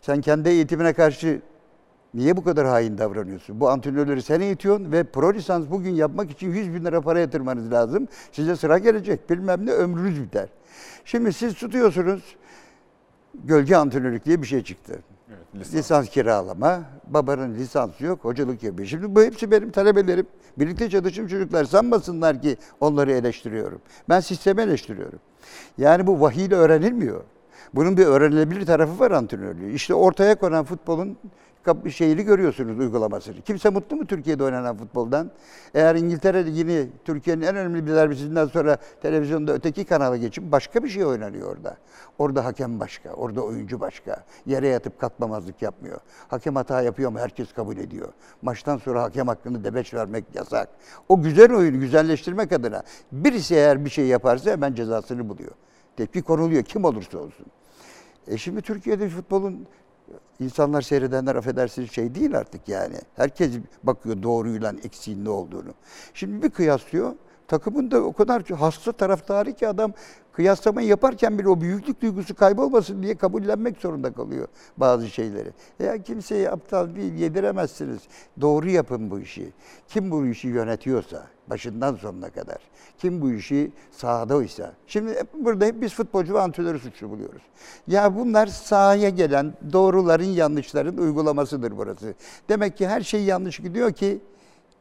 sen 0.00 0.20
kendi 0.20 0.48
eğitimine 0.48 0.92
karşı 0.92 1.40
Niye 2.14 2.36
bu 2.36 2.44
kadar 2.44 2.66
hain 2.66 2.98
davranıyorsun? 2.98 3.60
Bu 3.60 3.68
antrenörleri 3.68 4.22
sen 4.22 4.40
eğitiyorsun 4.40 4.92
ve 4.92 5.04
pro 5.04 5.34
lisans 5.34 5.64
bugün 5.70 5.94
yapmak 5.94 6.30
için 6.30 6.50
100 6.50 6.74
bin 6.74 6.84
lira 6.84 7.00
para 7.00 7.20
yatırmanız 7.20 7.72
lazım. 7.72 8.08
Size 8.32 8.56
sıra 8.56 8.78
gelecek 8.78 9.30
bilmem 9.30 9.66
ne 9.66 9.72
ömrünüz 9.72 10.22
biter. 10.22 10.48
Şimdi 11.04 11.32
siz 11.32 11.54
tutuyorsunuz 11.54 12.36
gölge 13.44 13.76
antrenörlük 13.76 14.24
diye 14.24 14.42
bir 14.42 14.46
şey 14.46 14.64
çıktı. 14.64 15.02
Evet, 15.28 15.54
lisans. 15.54 15.74
lisans 15.74 16.08
kiralama, 16.08 16.82
babanın 17.06 17.54
lisansı 17.54 18.04
yok, 18.04 18.24
hocalık 18.24 18.62
yapıyor. 18.62 18.88
Şimdi 18.88 19.14
bu 19.14 19.22
hepsi 19.22 19.50
benim 19.50 19.70
talebelerim. 19.70 20.26
Birlikte 20.58 20.90
çalıştığım 20.90 21.26
çocuklar 21.26 21.64
sanmasınlar 21.64 22.42
ki 22.42 22.56
onları 22.80 23.12
eleştiriyorum. 23.12 23.80
Ben 24.08 24.20
sistemi 24.20 24.62
eleştiriyorum. 24.62 25.18
Yani 25.78 26.06
bu 26.06 26.20
vahiyle 26.20 26.54
öğrenilmiyor. 26.54 27.22
Bunun 27.74 27.96
bir 27.96 28.06
öğrenilebilir 28.06 28.66
tarafı 28.66 28.98
var 28.98 29.10
antrenörlüğü. 29.10 29.72
İşte 29.72 29.94
ortaya 29.94 30.34
konan 30.34 30.64
futbolun 30.64 31.16
şeyini 31.90 32.22
görüyorsunuz 32.22 32.78
uygulamasını. 32.78 33.40
Kimse 33.40 33.70
mutlu 33.70 33.96
mu 33.96 34.06
Türkiye'de 34.06 34.44
oynanan 34.44 34.76
futboldan? 34.76 35.30
Eğer 35.74 35.94
İngiltere 35.94 36.46
Ligi'ni 36.46 36.88
Türkiye'nin 37.04 37.42
en 37.42 37.56
önemli 37.56 37.86
bir 37.86 37.92
derbisinden 37.92 38.46
sonra 38.46 38.76
televizyonda 39.02 39.52
öteki 39.52 39.84
kanala 39.84 40.16
geçip 40.16 40.52
başka 40.52 40.84
bir 40.84 40.88
şey 40.88 41.04
oynanıyor 41.04 41.56
orada. 41.56 41.76
Orada 42.18 42.44
hakem 42.44 42.80
başka, 42.80 43.12
orada 43.12 43.40
oyuncu 43.40 43.80
başka. 43.80 44.24
Yere 44.46 44.68
yatıp 44.68 44.98
katmamazlık 45.00 45.62
yapmıyor. 45.62 46.00
Hakem 46.28 46.56
hata 46.56 46.82
yapıyor 46.82 47.08
ama 47.08 47.20
herkes 47.20 47.52
kabul 47.52 47.76
ediyor. 47.76 48.08
Maçtan 48.42 48.76
sonra 48.76 49.02
hakem 49.02 49.28
hakkını 49.28 49.64
debeç 49.64 49.94
vermek 49.94 50.24
yasak. 50.34 50.68
O 51.08 51.22
güzel 51.22 51.52
oyunu 51.52 51.80
güzelleştirmek 51.80 52.52
adına 52.52 52.82
birisi 53.12 53.54
eğer 53.54 53.84
bir 53.84 53.90
şey 53.90 54.06
yaparsa 54.06 54.50
hemen 54.50 54.74
cezasını 54.74 55.28
buluyor. 55.28 55.52
Tepki 55.96 56.22
konuluyor 56.22 56.62
kim 56.62 56.84
olursa 56.84 57.18
olsun. 57.18 57.46
E 58.26 58.36
şimdi 58.38 58.62
Türkiye'de 58.62 59.08
futbolun 59.08 59.66
insanlar 60.42 60.82
seyredenler 60.82 61.36
affedersiniz 61.36 61.92
şey 61.92 62.14
değil 62.14 62.38
artık 62.38 62.68
yani. 62.68 62.96
Herkes 63.16 63.52
bakıyor 63.82 64.22
doğruyla 64.22 64.74
eksiğin 64.84 65.24
ne 65.24 65.30
olduğunu. 65.30 65.74
Şimdi 66.14 66.42
bir 66.42 66.50
kıyaslıyor. 66.50 67.12
Takımın 67.48 67.90
da 67.90 68.00
o 68.00 68.12
kadar 68.12 68.42
hasta 68.42 68.92
taraftarı 68.92 69.52
ki 69.52 69.68
adam 69.68 69.92
kıyaslamayı 70.32 70.88
yaparken 70.88 71.38
bile 71.38 71.48
o 71.48 71.60
büyüklük 71.60 72.02
duygusu 72.02 72.34
kaybolmasın 72.34 73.02
diye 73.02 73.14
kabullenmek 73.14 73.78
zorunda 73.78 74.12
kalıyor 74.12 74.48
bazı 74.76 75.08
şeyleri. 75.08 75.52
Ya 75.78 76.02
kimseyi 76.02 76.50
aptal 76.50 76.96
değil 76.96 77.14
yediremezsiniz. 77.14 78.00
Doğru 78.40 78.70
yapın 78.70 79.10
bu 79.10 79.20
işi. 79.20 79.52
Kim 79.88 80.10
bu 80.10 80.26
işi 80.26 80.48
yönetiyorsa 80.48 81.26
başından 81.50 81.94
sonuna 81.94 82.30
kadar. 82.30 82.58
Kim 82.98 83.20
bu 83.22 83.30
işi 83.32 83.72
sahadaysa. 83.90 84.72
Şimdi 84.86 85.10
hep- 85.10 85.34
burada 85.34 85.64
hep 85.64 85.80
biz 85.80 85.94
futbolcu 85.94 86.34
ve 86.34 86.40
antrenörü 86.40 86.78
suçlu 86.78 87.10
buluyoruz. 87.10 87.42
Ya 87.86 88.16
bunlar 88.16 88.46
sahaya 88.46 89.08
gelen 89.08 89.54
doğruların 89.72 90.24
yanlışların 90.24 90.96
uygulamasıdır 90.96 91.76
burası. 91.76 92.14
Demek 92.48 92.76
ki 92.76 92.88
her 92.88 93.00
şey 93.00 93.24
yanlış 93.24 93.58
gidiyor 93.58 93.92
ki 93.92 94.20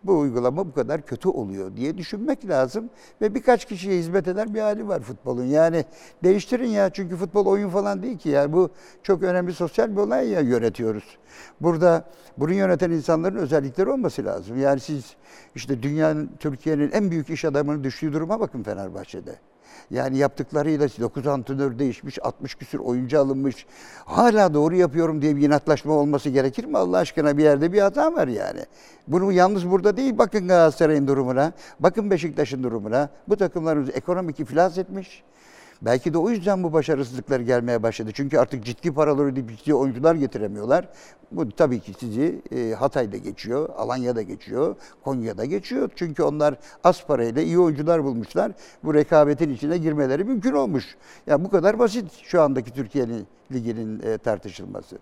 bu 0.03 0.19
uygulama 0.19 0.67
bu 0.67 0.73
kadar 0.73 1.01
kötü 1.01 1.29
oluyor 1.29 1.75
diye 1.75 1.97
düşünmek 1.97 2.49
lazım. 2.49 2.89
Ve 3.21 3.35
birkaç 3.35 3.65
kişiye 3.65 3.97
hizmet 3.97 4.27
eder 4.27 4.53
bir 4.53 4.59
hali 4.59 4.87
var 4.87 4.99
futbolun. 5.01 5.45
Yani 5.45 5.85
değiştirin 6.23 6.69
ya 6.69 6.89
çünkü 6.89 7.15
futbol 7.15 7.45
oyun 7.45 7.69
falan 7.69 8.03
değil 8.03 8.17
ki 8.17 8.29
ya. 8.29 8.53
Bu 8.53 8.69
çok 9.03 9.23
önemli 9.23 9.53
sosyal 9.53 9.91
bir 9.91 9.97
olay 9.97 10.29
ya 10.29 10.39
yönetiyoruz. 10.39 11.17
Burada 11.61 12.05
bunu 12.37 12.53
yöneten 12.53 12.91
insanların 12.91 13.35
özellikleri 13.35 13.89
olması 13.89 14.25
lazım. 14.25 14.59
Yani 14.61 14.79
siz 14.79 15.15
işte 15.55 15.83
dünyanın, 15.83 16.29
Türkiye'nin 16.39 16.91
en 16.91 17.11
büyük 17.11 17.29
iş 17.29 17.45
adamının 17.45 17.83
düştüğü 17.83 18.13
duruma 18.13 18.39
bakın 18.39 18.63
Fenerbahçe'de. 18.63 19.50
Yani 19.91 20.17
yaptıklarıyla 20.17 20.87
9 20.99 21.27
antrenör 21.27 21.79
değişmiş, 21.79 22.19
60 22.23 22.55
küsür 22.55 22.79
oyuncu 22.79 23.19
alınmış. 23.19 23.65
Hala 24.05 24.53
doğru 24.53 24.75
yapıyorum 24.75 25.21
diye 25.21 25.35
bir 25.35 25.47
inatlaşma 25.47 25.93
olması 25.93 26.29
gerekir 26.29 26.65
mi? 26.65 26.77
Allah 26.77 26.97
aşkına 26.97 27.37
bir 27.37 27.43
yerde 27.43 27.73
bir 27.73 27.81
hata 27.81 28.13
var 28.13 28.27
yani. 28.27 28.59
Bunu 29.07 29.31
yalnız 29.31 29.69
burada 29.69 29.97
değil. 29.97 30.17
Bakın 30.17 30.47
Galatasaray'ın 30.47 31.07
durumuna, 31.07 31.51
bakın 31.79 32.11
Beşiktaş'ın 32.11 32.63
durumuna. 32.63 33.09
Bu 33.27 33.37
takımlarımız 33.37 33.89
ekonomik 33.89 34.39
iflas 34.39 34.77
etmiş. 34.77 35.23
Belki 35.81 36.13
de 36.13 36.17
o 36.17 36.29
yüzden 36.29 36.63
bu 36.63 36.73
başarısızlıklar 36.73 37.39
gelmeye 37.39 37.83
başladı. 37.83 38.11
Çünkü 38.13 38.37
artık 38.37 38.65
ciddi 38.65 38.93
paraları 38.93 39.27
ödeyip 39.27 39.57
ciddi 39.57 39.73
oyuncular 39.73 40.15
getiremiyorlar. 40.15 40.87
Bu 41.31 41.51
tabii 41.51 41.79
ki 41.79 41.93
sizi 41.99 42.41
e, 42.51 42.73
Hatay'da 42.73 43.17
geçiyor, 43.17 43.69
Alanya'da 43.77 44.21
geçiyor, 44.21 44.75
Konya'da 45.03 45.45
geçiyor. 45.45 45.89
Çünkü 45.95 46.23
onlar 46.23 46.55
az 46.83 47.05
parayla 47.05 47.41
iyi 47.41 47.59
oyuncular 47.59 48.03
bulmuşlar. 48.03 48.51
Bu 48.83 48.93
rekabetin 48.93 49.53
içine 49.53 49.77
girmeleri 49.77 50.23
mümkün 50.23 50.53
olmuş. 50.53 50.97
Ya 51.27 51.43
bu 51.43 51.49
kadar 51.49 51.79
basit 51.79 52.11
şu 52.23 52.41
andaki 52.41 52.73
Türkiye 52.73 53.07
Ligi'nin 53.51 53.99
e, 53.99 54.17
tartışılması. 54.17 54.97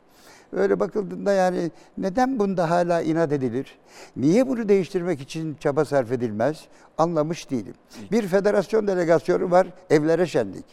Öyle 0.54 0.80
bakıldığında 0.80 1.34
yani 1.34 1.72
neden 1.98 2.40
bunda 2.40 2.70
hala 2.70 3.02
inat 3.02 3.32
edilir? 3.32 3.80
Niye 4.16 4.48
bunu 4.48 4.70
değiştirmek 4.70 5.22
için 5.22 5.58
çaba 5.60 5.86
sarf 5.86 6.12
edilmez? 6.12 6.66
Anlamış 6.98 7.52
değilim. 7.52 7.74
Bir 8.12 8.28
federasyon 8.28 8.88
delegasyonu 8.88 9.52
var, 9.52 9.68
evlere 9.90 10.28
şenlik. 10.28 10.66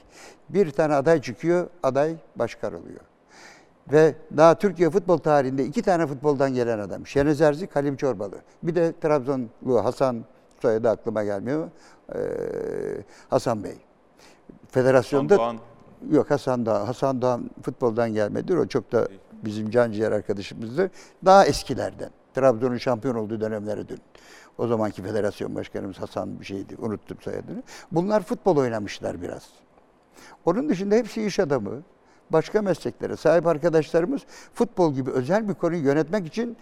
Bir 0.48 0.70
tane 0.70 0.94
aday 0.94 1.20
çıkıyor, 1.20 1.66
aday 1.82 2.14
başkan 2.36 2.74
oluyor. 2.74 3.00
Ve 3.92 4.14
daha 4.36 4.54
Türkiye 4.54 4.90
futbol 4.90 5.18
tarihinde 5.18 5.64
iki 5.64 5.82
tane 5.82 6.06
futboldan 6.06 6.54
gelen 6.54 6.78
adam. 6.78 7.06
Şenez 7.06 7.40
Erzik, 7.40 7.76
Halim 7.76 7.96
Çorbalı. 7.96 8.36
Bir 8.62 8.74
de 8.74 8.92
Trabzonlu 9.00 9.84
Hasan, 9.84 10.24
soyadı 10.62 10.90
aklıma 10.90 11.24
gelmiyor. 11.24 11.68
Ee, 12.14 12.18
Hasan 13.30 13.64
Bey. 13.64 13.74
Federasyonda... 14.70 15.36
Doğan. 15.36 15.56
Yok 16.10 16.30
Hasan 16.30 16.66
Doğan. 16.66 16.86
Hasan 16.86 17.22
Doğan 17.22 17.50
futboldan 17.62 18.14
gelmedidir. 18.14 18.56
O 18.56 18.66
çok 18.66 18.92
da 18.92 19.08
bizim 19.44 19.70
canciğer 19.70 20.12
arkadaşımızdı. 20.12 20.90
Daha 21.24 21.46
eskilerden. 21.46 22.10
Trabzon'un 22.34 22.76
şampiyon 22.76 23.14
olduğu 23.14 23.40
dönemlere 23.40 23.88
dön. 23.88 23.98
O 24.58 24.66
zamanki 24.66 25.02
federasyon 25.02 25.54
başkanımız 25.54 25.96
Hasan 25.96 26.40
bir 26.40 26.44
şeydi. 26.44 26.76
Unuttum 26.78 27.18
soyadını. 27.20 27.62
Bunlar 27.92 28.22
futbol 28.22 28.56
oynamışlar 28.56 29.22
biraz. 29.22 29.48
Onun 30.44 30.68
dışında 30.68 30.94
hepsi 30.94 31.26
iş 31.26 31.40
adamı. 31.40 31.82
Başka 32.30 32.62
mesleklere 32.62 33.16
sahip 33.16 33.46
arkadaşlarımız 33.46 34.22
futbol 34.54 34.94
gibi 34.94 35.10
özel 35.10 35.48
bir 35.48 35.54
konuyu 35.54 35.84
yönetmek 35.84 36.26
için 36.26 36.56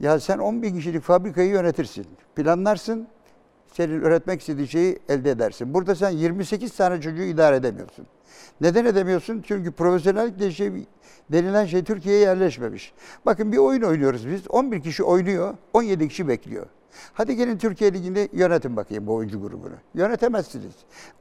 ya 0.00 0.20
sen 0.20 0.38
10 0.38 0.62
bin 0.62 0.76
kişilik 0.76 1.02
fabrikayı 1.02 1.50
yönetirsin. 1.50 2.06
Planlarsın. 2.36 3.06
Senin 3.72 4.00
üretmek 4.00 4.40
istediğin 4.40 4.66
şeyi 4.66 4.98
elde 5.08 5.30
edersin. 5.30 5.74
Burada 5.74 5.94
sen 5.94 6.10
28 6.10 6.76
tane 6.76 7.00
çocuğu 7.00 7.22
idare 7.22 7.56
edemiyorsun. 7.56 8.06
Neden 8.60 8.84
edemiyorsun? 8.84 9.42
Çünkü 9.46 9.72
profesyonellik 9.72 10.38
de 10.38 10.50
şey, 10.50 10.72
denilen 11.32 11.66
şey 11.66 11.84
Türkiye'ye 11.84 12.20
yerleşmemiş. 12.20 12.92
Bakın 13.26 13.52
bir 13.52 13.58
oyun 13.58 13.82
oynuyoruz 13.82 14.28
biz. 14.28 14.50
11 14.50 14.82
kişi 14.82 15.02
oynuyor, 15.02 15.54
17 15.72 16.08
kişi 16.08 16.28
bekliyor. 16.28 16.66
Hadi 17.12 17.36
gelin 17.36 17.58
Türkiye 17.58 17.92
Ligi'nde 17.92 18.28
yönetin 18.32 18.76
bakayım 18.76 19.06
bu 19.06 19.14
oyuncu 19.14 19.40
grubunu. 19.40 19.74
Yönetemezsiniz. 19.94 20.74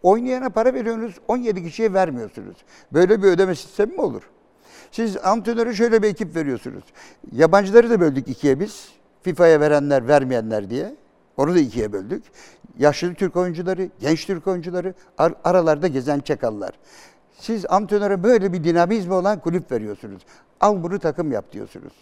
Oynayana 0.03 0.49
para 0.49 0.73
veriyorsunuz, 0.73 1.15
17 1.27 1.63
kişiye 1.63 1.93
vermiyorsunuz. 1.93 2.57
Böyle 2.93 3.23
bir 3.23 3.27
ödeme 3.27 3.55
sistemi 3.55 3.93
mi 3.93 4.01
olur? 4.01 4.21
Siz 4.91 5.17
antrenöre 5.17 5.73
şöyle 5.73 6.03
bir 6.03 6.07
ekip 6.07 6.35
veriyorsunuz. 6.35 6.83
Yabancıları 7.31 7.89
da 7.89 7.99
böldük 7.99 8.27
ikiye 8.27 8.59
biz. 8.59 8.89
FIFA'ya 9.21 9.59
verenler, 9.59 10.07
vermeyenler 10.07 10.69
diye. 10.69 10.95
Onu 11.37 11.55
da 11.55 11.59
ikiye 11.59 11.93
böldük. 11.93 12.23
Yaşlı 12.79 13.13
Türk 13.13 13.35
oyuncuları, 13.35 13.89
genç 13.99 14.25
Türk 14.25 14.47
oyuncuları, 14.47 14.93
ar- 15.17 15.35
aralarda 15.43 15.87
gezen 15.87 16.19
çakallar. 16.19 16.71
Siz 17.39 17.65
antrenöre 17.69 18.23
böyle 18.23 18.53
bir 18.53 18.63
dinamizmi 18.63 19.13
olan 19.13 19.39
kulüp 19.39 19.71
veriyorsunuz. 19.71 20.21
Al 20.61 20.83
bunu 20.83 20.99
takım 20.99 21.31
yap 21.31 21.51
diyorsunuz. 21.51 21.93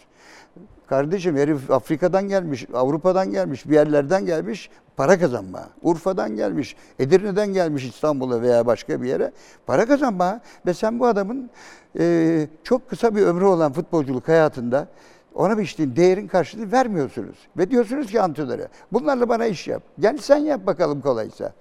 Kardeşim 0.86 1.36
herif 1.36 1.70
Afrika'dan 1.70 2.28
gelmiş, 2.28 2.66
Avrupa'dan 2.74 3.30
gelmiş, 3.30 3.68
bir 3.68 3.74
yerlerden 3.74 4.26
gelmiş 4.26 4.70
para 4.96 5.18
kazanma. 5.18 5.68
Urfa'dan 5.82 6.36
gelmiş, 6.36 6.76
Edirne'den 6.98 7.52
gelmiş 7.52 7.84
İstanbul'a 7.84 8.42
veya 8.42 8.66
başka 8.66 9.02
bir 9.02 9.08
yere 9.08 9.32
para 9.66 9.86
kazanma. 9.86 10.40
Ve 10.66 10.74
sen 10.74 11.00
bu 11.00 11.06
adamın 11.06 11.50
e, 11.98 12.46
çok 12.64 12.90
kısa 12.90 13.16
bir 13.16 13.22
ömrü 13.22 13.44
olan 13.44 13.72
futbolculuk 13.72 14.28
hayatında 14.28 14.88
ona 15.34 15.58
biçtiğin 15.58 15.96
değerin 15.96 16.28
karşılığını 16.28 16.72
vermiyorsunuz. 16.72 17.36
Ve 17.56 17.70
diyorsunuz 17.70 18.06
ki 18.06 18.20
antrenöre 18.20 18.68
bunlarla 18.92 19.28
bana 19.28 19.46
iş 19.46 19.68
yap. 19.68 19.82
Gel 19.98 20.18
sen 20.18 20.36
yap 20.36 20.66
bakalım 20.66 21.00
kolaysa. 21.00 21.52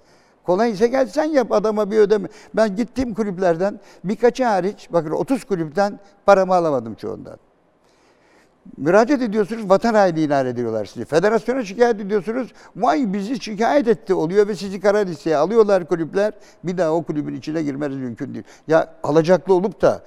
Kolaysa 0.43 0.85
gel 0.85 1.07
sen 1.07 1.23
yap 1.23 1.51
adama 1.51 1.91
bir 1.91 1.97
ödeme. 1.97 2.27
Ben 2.53 2.75
gittiğim 2.75 3.13
kulüplerden 3.13 3.79
birkaçı 4.03 4.43
hariç 4.43 4.87
bakın 4.91 5.11
30 5.11 5.43
kulüpten 5.43 5.99
paramı 6.25 6.55
alamadım 6.55 6.95
çoğundan. 6.95 7.37
Müracaat 8.77 9.21
ediyorsunuz, 9.21 9.69
vatan 9.69 9.93
haini 9.93 10.19
ilan 10.19 10.45
ediyorlar 10.45 10.85
sizi. 10.85 11.05
Federasyona 11.05 11.65
şikayet 11.65 11.99
ediyorsunuz, 11.99 12.53
vay 12.75 13.13
bizi 13.13 13.41
şikayet 13.41 13.87
etti 13.87 14.13
oluyor 14.13 14.47
ve 14.47 14.55
sizi 14.55 14.79
kara 14.79 15.05
alıyorlar 15.37 15.87
kulüpler. 15.87 16.33
Bir 16.63 16.77
daha 16.77 16.93
o 16.93 17.03
kulübün 17.03 17.35
içine 17.35 17.63
girmeniz 17.63 17.97
mümkün 17.97 18.33
değil. 18.33 18.45
Ya 18.67 18.95
alacaklı 19.03 19.53
olup 19.53 19.81
da 19.81 20.03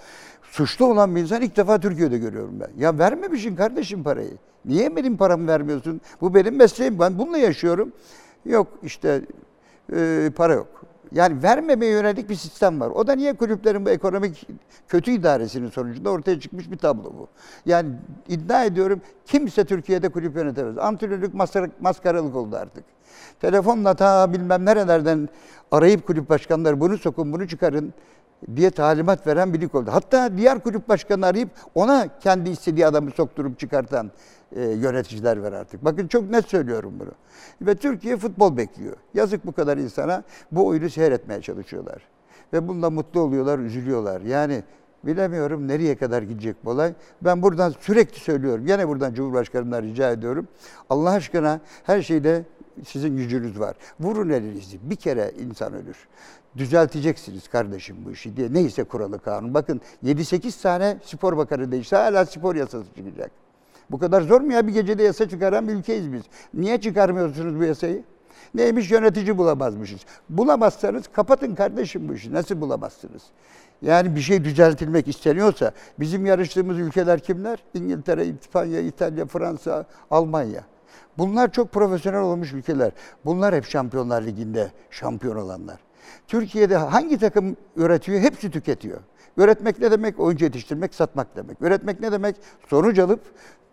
suçlu 0.52 0.86
olan 0.86 1.16
bir 1.16 1.20
insan 1.20 1.42
ilk 1.42 1.56
defa 1.56 1.80
Türkiye'de 1.80 2.18
görüyorum 2.18 2.60
ben. 2.60 2.70
Ya 2.82 2.98
vermemişsin 2.98 3.56
kardeşim 3.56 4.02
parayı. 4.02 4.38
Niye 4.64 4.96
benim 4.96 5.16
paramı 5.16 5.48
vermiyorsun? 5.48 6.00
Bu 6.20 6.34
benim 6.34 6.56
mesleğim, 6.56 6.98
ben 6.98 7.18
bununla 7.18 7.38
yaşıyorum. 7.38 7.92
Yok 8.44 8.68
işte 8.82 9.22
e, 9.96 10.30
para 10.36 10.54
yok. 10.54 10.82
Yani 11.12 11.42
vermemeye 11.42 11.92
yönelik 11.92 12.30
bir 12.30 12.34
sistem 12.34 12.80
var. 12.80 12.90
O 12.90 13.06
da 13.06 13.12
niye 13.12 13.32
kulüplerin 13.32 13.86
bu 13.86 13.90
ekonomik 13.90 14.46
kötü 14.88 15.10
idaresinin 15.10 15.68
sonucunda 15.70 16.10
ortaya 16.10 16.40
çıkmış 16.40 16.70
bir 16.70 16.78
tablo 16.78 17.04
bu. 17.04 17.28
Yani 17.66 17.88
iddia 18.28 18.64
ediyorum 18.64 19.00
kimse 19.26 19.64
Türkiye'de 19.64 20.08
kulüp 20.08 20.36
yönetemez. 20.36 20.78
Antrenörlük 20.78 21.34
maskara- 21.34 21.70
maskaralık 21.80 22.36
oldu 22.36 22.56
artık. 22.56 22.84
Telefonla 23.40 23.94
ta 23.94 24.32
bilmem 24.32 24.64
nerelerden 24.64 25.28
arayıp 25.70 26.06
kulüp 26.06 26.28
başkanları 26.28 26.80
bunu 26.80 26.98
sokun 26.98 27.32
bunu 27.32 27.48
çıkarın 27.48 27.94
diye 28.56 28.70
talimat 28.70 29.26
veren 29.26 29.54
bir 29.54 29.60
lig 29.60 29.74
oldu. 29.74 29.90
Hatta 29.92 30.36
diğer 30.36 30.60
kulüp 30.60 30.88
başkanı 30.88 31.26
arayıp 31.26 31.48
ona 31.74 32.18
kendi 32.18 32.50
istediği 32.50 32.86
adamı 32.86 33.10
sokturup 33.10 33.58
çıkartan 33.58 34.10
e, 34.56 34.62
yöneticiler 34.62 35.36
var 35.36 35.52
artık. 35.52 35.84
Bakın 35.84 36.06
çok 36.08 36.30
net 36.30 36.48
söylüyorum 36.48 36.94
bunu. 36.98 37.12
Ve 37.68 37.74
Türkiye 37.74 38.16
futbol 38.16 38.56
bekliyor. 38.56 38.96
Yazık 39.14 39.46
bu 39.46 39.52
kadar 39.52 39.76
insana 39.76 40.22
bu 40.52 40.66
oyunu 40.66 40.90
seyretmeye 40.90 41.42
çalışıyorlar. 41.42 42.02
Ve 42.52 42.68
bununla 42.68 42.90
mutlu 42.90 43.20
oluyorlar, 43.20 43.58
üzülüyorlar. 43.58 44.20
Yani 44.20 44.62
Bilemiyorum 45.04 45.68
nereye 45.68 45.96
kadar 45.96 46.22
gidecek 46.22 46.56
bu 46.64 46.70
olay. 46.70 46.94
Ben 47.22 47.42
buradan 47.42 47.74
sürekli 47.80 48.20
söylüyorum. 48.20 48.66
Gene 48.66 48.88
buradan 48.88 49.14
Cumhurbaşkanı'na 49.14 49.82
rica 49.82 50.10
ediyorum. 50.10 50.48
Allah 50.90 51.10
aşkına 51.10 51.60
her 51.84 52.02
şeyde 52.02 52.44
sizin 52.86 53.16
gücünüz 53.16 53.60
var. 53.60 53.76
Vurun 54.00 54.28
elinizi. 54.28 54.78
Bir 54.82 54.96
kere 54.96 55.32
insan 55.38 55.72
ölür. 55.74 56.08
Düzelteceksiniz 56.56 57.48
kardeşim 57.48 57.96
bu 58.04 58.10
işi 58.10 58.36
diye. 58.36 58.52
Neyse 58.52 58.84
kuralı 58.84 59.18
kanun. 59.18 59.54
Bakın 59.54 59.80
7-8 60.04 60.62
tane 60.62 60.96
spor 61.04 61.36
bakanı 61.36 61.72
değişse 61.72 61.96
hala 61.96 62.26
spor 62.26 62.54
yasası 62.54 62.86
çıkacak. 62.96 63.30
Bu 63.90 63.98
kadar 63.98 64.22
zor 64.22 64.40
mu 64.40 64.52
ya? 64.52 64.66
Bir 64.66 64.72
gecede 64.72 65.02
yasa 65.02 65.28
çıkaran 65.28 65.68
bir 65.68 65.74
ülkeyiz 65.74 66.12
biz. 66.12 66.22
Niye 66.54 66.80
çıkarmıyorsunuz 66.80 67.60
bu 67.60 67.64
yasayı? 67.64 68.02
Neymiş 68.54 68.90
yönetici 68.90 69.38
bulamazmışız. 69.38 70.00
Bulamazsanız 70.28 71.08
kapatın 71.12 71.54
kardeşim 71.54 72.08
bu 72.08 72.14
işi. 72.14 72.32
Nasıl 72.32 72.60
bulamazsınız? 72.60 73.22
Yani 73.82 74.16
bir 74.16 74.20
şey 74.20 74.44
düzeltilmek 74.44 75.08
isteniyorsa 75.08 75.72
bizim 76.00 76.26
yarıştığımız 76.26 76.78
ülkeler 76.78 77.20
kimler? 77.20 77.58
İngiltere, 77.74 78.26
İspanya, 78.26 78.80
İtalya, 78.80 79.26
Fransa, 79.26 79.86
Almanya. 80.10 80.64
Bunlar 81.18 81.52
çok 81.52 81.72
profesyonel 81.72 82.20
olmuş 82.20 82.52
ülkeler. 82.52 82.92
Bunlar 83.24 83.54
hep 83.54 83.64
Şampiyonlar 83.64 84.22
Ligi'nde 84.22 84.70
şampiyon 84.90 85.36
olanlar. 85.36 85.78
Türkiye'de 86.28 86.76
hangi 86.76 87.18
takım 87.18 87.56
üretiyor? 87.76 88.20
Hepsi 88.20 88.50
tüketiyor. 88.50 89.00
Üretmek 89.36 89.78
ne 89.78 89.90
demek? 89.90 90.20
Oyuncu 90.20 90.44
yetiştirmek, 90.44 90.94
satmak 90.94 91.36
demek. 91.36 91.62
Üretmek 91.62 92.00
ne 92.00 92.12
demek? 92.12 92.36
Sonuç 92.68 92.98
alıp 92.98 93.20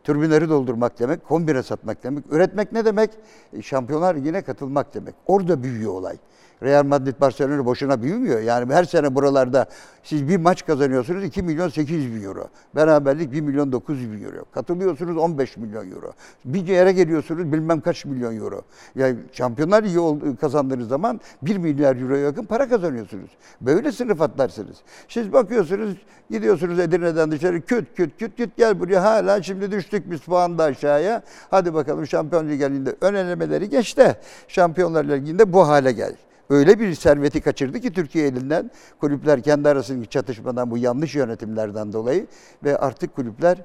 türbinleri 0.10 0.50
doldurmak 0.50 1.00
demek, 1.00 1.28
kombine 1.28 1.64
satmak 1.64 2.04
demek. 2.04 2.24
Üretmek 2.32 2.72
ne 2.72 2.86
demek? 2.86 3.10
E, 3.54 3.62
Şampiyonlar 3.62 4.16
Ligi'ne 4.16 4.42
katılmak 4.42 4.94
demek. 4.94 5.16
Orada 5.28 5.64
büyüyor 5.64 5.92
olay. 5.94 6.18
Real 6.64 6.86
Madrid, 6.86 7.22
Barcelona 7.22 7.66
boşuna 7.66 8.02
büyümüyor. 8.02 8.40
Yani 8.42 8.74
her 8.74 8.84
sene 8.84 9.16
buralarda 9.16 9.66
siz 10.04 10.28
bir 10.28 10.38
maç 10.38 10.66
kazanıyorsunuz 10.66 11.24
2 11.24 11.44
milyon 11.44 11.70
800 11.70 12.16
bin 12.16 12.24
euro. 12.24 12.48
Beraberlik 12.76 13.32
1 13.32 13.42
milyon 13.42 13.72
900 13.72 14.12
bin 14.12 14.24
euro. 14.24 14.46
Katılıyorsunuz 14.52 15.18
15 15.18 15.58
milyon 15.58 15.92
euro. 15.92 16.14
Bir 16.46 16.68
yere 16.68 16.92
geliyorsunuz 16.92 17.52
bilmem 17.52 17.82
kaç 17.82 18.06
milyon 18.06 18.38
euro. 18.38 18.62
Yani 18.96 19.16
Şampiyonlar 19.32 19.96
ol- 19.96 20.36
kazandığınız 20.42 20.88
zaman 20.88 21.20
1 21.42 21.58
milyar 21.58 21.96
euroya 21.96 22.24
yakın 22.24 22.44
para 22.46 22.70
kazanıyorsunuz. 22.70 23.30
Böyle 23.62 23.92
sınıf 23.92 24.22
atlarsınız. 24.22 24.78
Siz 25.08 25.34
bakıyorsunuz 25.34 25.96
gidiyorsunuz 26.30 26.80
Edirne'den 26.80 27.32
dışarı 27.32 27.62
küt 27.62 27.96
küt 27.96 28.18
küt 28.18 28.38
küt 28.38 28.58
gel 28.58 28.80
buraya 28.80 29.04
hala 29.04 29.44
şimdi 29.44 29.72
düştük 29.72 29.99
biz 30.06 30.22
puan 30.22 30.58
da 30.58 30.64
aşağıya. 30.64 31.22
Hadi 31.52 31.74
bakalım 31.74 32.08
Şampiyon 32.08 32.50
Ligi'nde 32.50 32.96
ön 33.02 33.14
elemeleri 33.14 33.70
geç 33.70 33.98
de 33.98 34.16
Şampiyonlar 34.48 35.06
Ligi'nde 35.06 35.54
bu 35.54 35.68
hale 35.68 35.92
gel. 35.92 36.16
Öyle 36.50 36.80
bir 36.80 36.96
serveti 36.96 37.42
kaçırdı 37.42 37.80
ki 37.80 37.94
Türkiye 37.94 38.28
elinden 38.28 38.72
kulüpler 39.00 39.42
kendi 39.42 39.70
arasındaki 39.70 40.10
çatışmadan 40.10 40.72
bu 40.72 40.78
yanlış 40.78 41.16
yönetimlerden 41.16 41.94
dolayı 41.94 42.28
ve 42.64 42.78
artık 42.78 43.16
kulüpler 43.16 43.58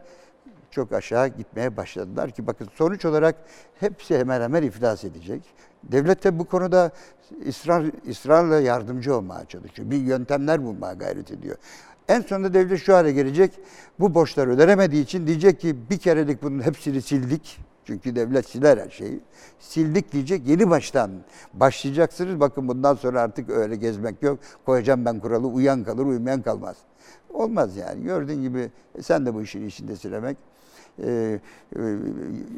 çok 0.70 0.92
aşağı 0.92 1.29
gitmeye 1.29 1.77
başladılar 1.77 2.31
ki 2.31 2.47
bakın 2.47 2.68
sonuç 2.75 3.05
olarak 3.05 3.37
hepsi 3.81 4.18
hemen 4.18 4.40
hemen 4.40 4.62
iflas 4.62 5.05
edecek. 5.05 5.42
Devlet 5.83 6.25
de 6.25 6.38
bu 6.38 6.44
konuda 6.44 6.90
ısrar, 7.49 7.85
ısrarla 8.09 8.61
yardımcı 8.61 9.16
olmaya 9.16 9.44
çalışıyor. 9.44 9.90
Bir 9.90 9.97
yöntemler 9.97 10.64
bulmaya 10.64 10.94
gayret 10.94 11.31
ediyor. 11.31 11.57
En 12.09 12.21
sonunda 12.21 12.55
devlet 12.55 12.81
şu 12.81 12.95
hale 12.95 13.12
gelecek. 13.12 13.53
Bu 14.01 14.14
borçlar 14.14 14.47
ödenemediği 14.47 15.03
için 15.03 15.27
diyecek 15.27 15.61
ki 15.61 15.90
bir 15.90 15.99
kerelik 15.99 16.43
bunun 16.43 16.62
hepsini 16.62 17.03
sildik. 17.03 17.59
Çünkü 17.85 18.17
devlet 18.17 18.49
siler 18.49 18.79
her 18.79 18.90
şeyi. 18.90 19.21
Sildik 19.59 20.12
diyecek 20.12 20.47
yeni 20.47 20.71
baştan 20.71 21.11
başlayacaksınız. 21.55 22.40
Bakın 22.40 22.69
bundan 22.69 22.95
sonra 22.95 23.21
artık 23.21 23.51
öyle 23.51 23.77
gezmek 23.77 24.23
yok. 24.23 24.38
Koyacağım 24.67 25.05
ben 25.05 25.21
kuralı 25.21 25.47
uyan 25.47 25.85
kalır 25.85 26.07
uyumayan 26.07 26.43
kalmaz. 26.43 26.77
Olmaz 27.31 27.77
yani. 27.77 28.03
Gördüğün 28.03 28.43
gibi 28.43 28.71
e, 28.99 29.03
sen 29.03 29.27
de 29.27 29.35
bu 29.35 29.43
işin 29.43 29.69
içindesin 29.69 30.12
demek. 30.12 30.37
Ee, 31.03 31.41
e, 31.77 31.81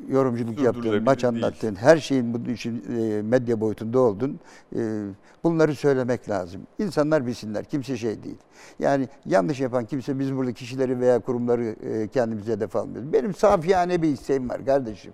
yorumculuk 0.08 0.60
yaptın, 0.60 0.80
Sürdürülebilir 0.80 1.06
maç 1.06 1.22
değil. 1.22 1.34
anlattın, 1.34 1.74
her 1.74 1.96
şeyin 1.96 2.34
bunun 2.34 2.54
için 2.54 2.84
e, 2.98 3.22
medya 3.22 3.60
boyutunda 3.60 4.00
oldun. 4.00 4.40
E, 4.76 5.02
bunları 5.44 5.74
söylemek 5.74 6.28
lazım. 6.28 6.60
İnsanlar 6.78 7.26
bilsinler. 7.26 7.64
Kimse 7.64 7.96
şey 7.96 8.22
değil. 8.22 8.38
Yani 8.78 9.08
yanlış 9.26 9.60
yapan 9.60 9.84
kimse 9.84 10.18
biz 10.18 10.36
burada 10.36 10.52
kişileri 10.52 11.00
veya 11.00 11.18
kurumları 11.18 11.64
e, 11.64 12.08
kendimize 12.08 12.52
hedef 12.52 12.76
almıyoruz. 12.76 13.12
Benim 13.12 13.34
safiyane 13.34 14.02
bir 14.02 14.08
isteğim 14.08 14.48
var 14.48 14.64
kardeşim. 14.64 15.12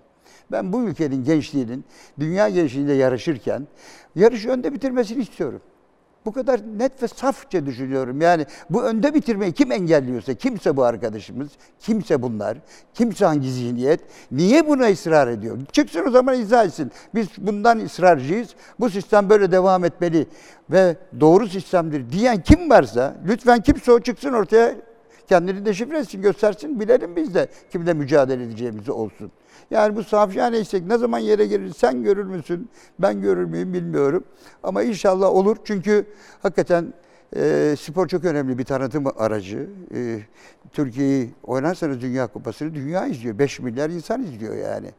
Ben 0.51 0.73
bu 0.73 0.83
ülkenin 0.83 1.23
gençliğinin 1.23 1.85
dünya 2.19 2.49
gençliğiyle 2.49 2.93
yarışırken 2.93 3.67
yarışı 4.15 4.49
önde 4.49 4.73
bitirmesini 4.73 5.21
istiyorum. 5.21 5.61
Bu 6.25 6.31
kadar 6.31 6.61
net 6.77 7.03
ve 7.03 7.07
safça 7.07 7.65
düşünüyorum. 7.65 8.21
Yani 8.21 8.45
bu 8.69 8.83
önde 8.83 9.13
bitirmeyi 9.13 9.51
kim 9.51 9.71
engelliyorsa, 9.71 10.33
kimse 10.33 10.77
bu 10.77 10.83
arkadaşımız, 10.83 11.49
kimse 11.79 12.21
bunlar, 12.21 12.57
kimse 12.93 13.25
hangi 13.25 13.51
zihniyet, 13.51 13.99
niye 14.31 14.67
buna 14.67 14.87
ısrar 14.87 15.27
ediyor? 15.27 15.57
Çıksın 15.71 16.05
o 16.07 16.11
zaman 16.11 16.39
izah 16.39 16.65
etsin. 16.65 16.91
Biz 17.15 17.27
bundan 17.37 17.79
ısrarcıyız, 17.79 18.49
bu 18.79 18.89
sistem 18.89 19.29
böyle 19.29 19.51
devam 19.51 19.85
etmeli 19.85 20.27
ve 20.71 20.95
doğru 21.19 21.47
sistemdir 21.47 22.11
diyen 22.11 22.41
kim 22.41 22.69
varsa, 22.69 23.15
lütfen 23.27 23.61
kimse 23.61 23.91
o 23.91 23.99
çıksın 23.99 24.33
ortaya 24.33 24.75
kendini 25.29 25.65
deşifre 25.65 25.99
etsin, 25.99 26.21
göstersin, 26.21 26.79
bilelim 26.79 27.15
biz 27.15 27.35
de 27.35 27.47
kimle 27.71 27.93
mücadele 27.93 28.43
edeceğimizi 28.43 28.91
olsun. 28.91 29.31
Yani 29.71 29.95
bu 29.95 30.03
safiyane 30.03 30.59
istek 30.59 30.85
ne 30.87 30.97
zaman 30.97 31.19
yere 31.19 31.45
gelir 31.45 31.73
sen 31.73 32.03
görür 32.03 32.25
müsün, 32.25 32.69
ben 32.99 33.21
görür 33.21 33.45
müyüm 33.45 33.73
bilmiyorum. 33.73 34.23
Ama 34.63 34.83
inşallah 34.83 35.29
olur 35.29 35.57
çünkü 35.63 36.05
hakikaten 36.41 36.93
e, 37.35 37.75
spor 37.79 38.07
çok 38.07 38.25
önemli 38.25 38.57
bir 38.57 38.63
tanıtım 38.65 39.03
aracı. 39.17 39.69
E, 39.95 40.19
Türkiye'yi 40.71 41.29
oynarsanız 41.43 42.01
Dünya 42.01 42.27
Kupası'nı 42.27 42.75
dünya 42.75 43.05
izliyor. 43.07 43.39
5 43.39 43.59
milyar 43.59 43.89
insan 43.89 44.23
izliyor 44.23 44.55
yani. 44.55 44.91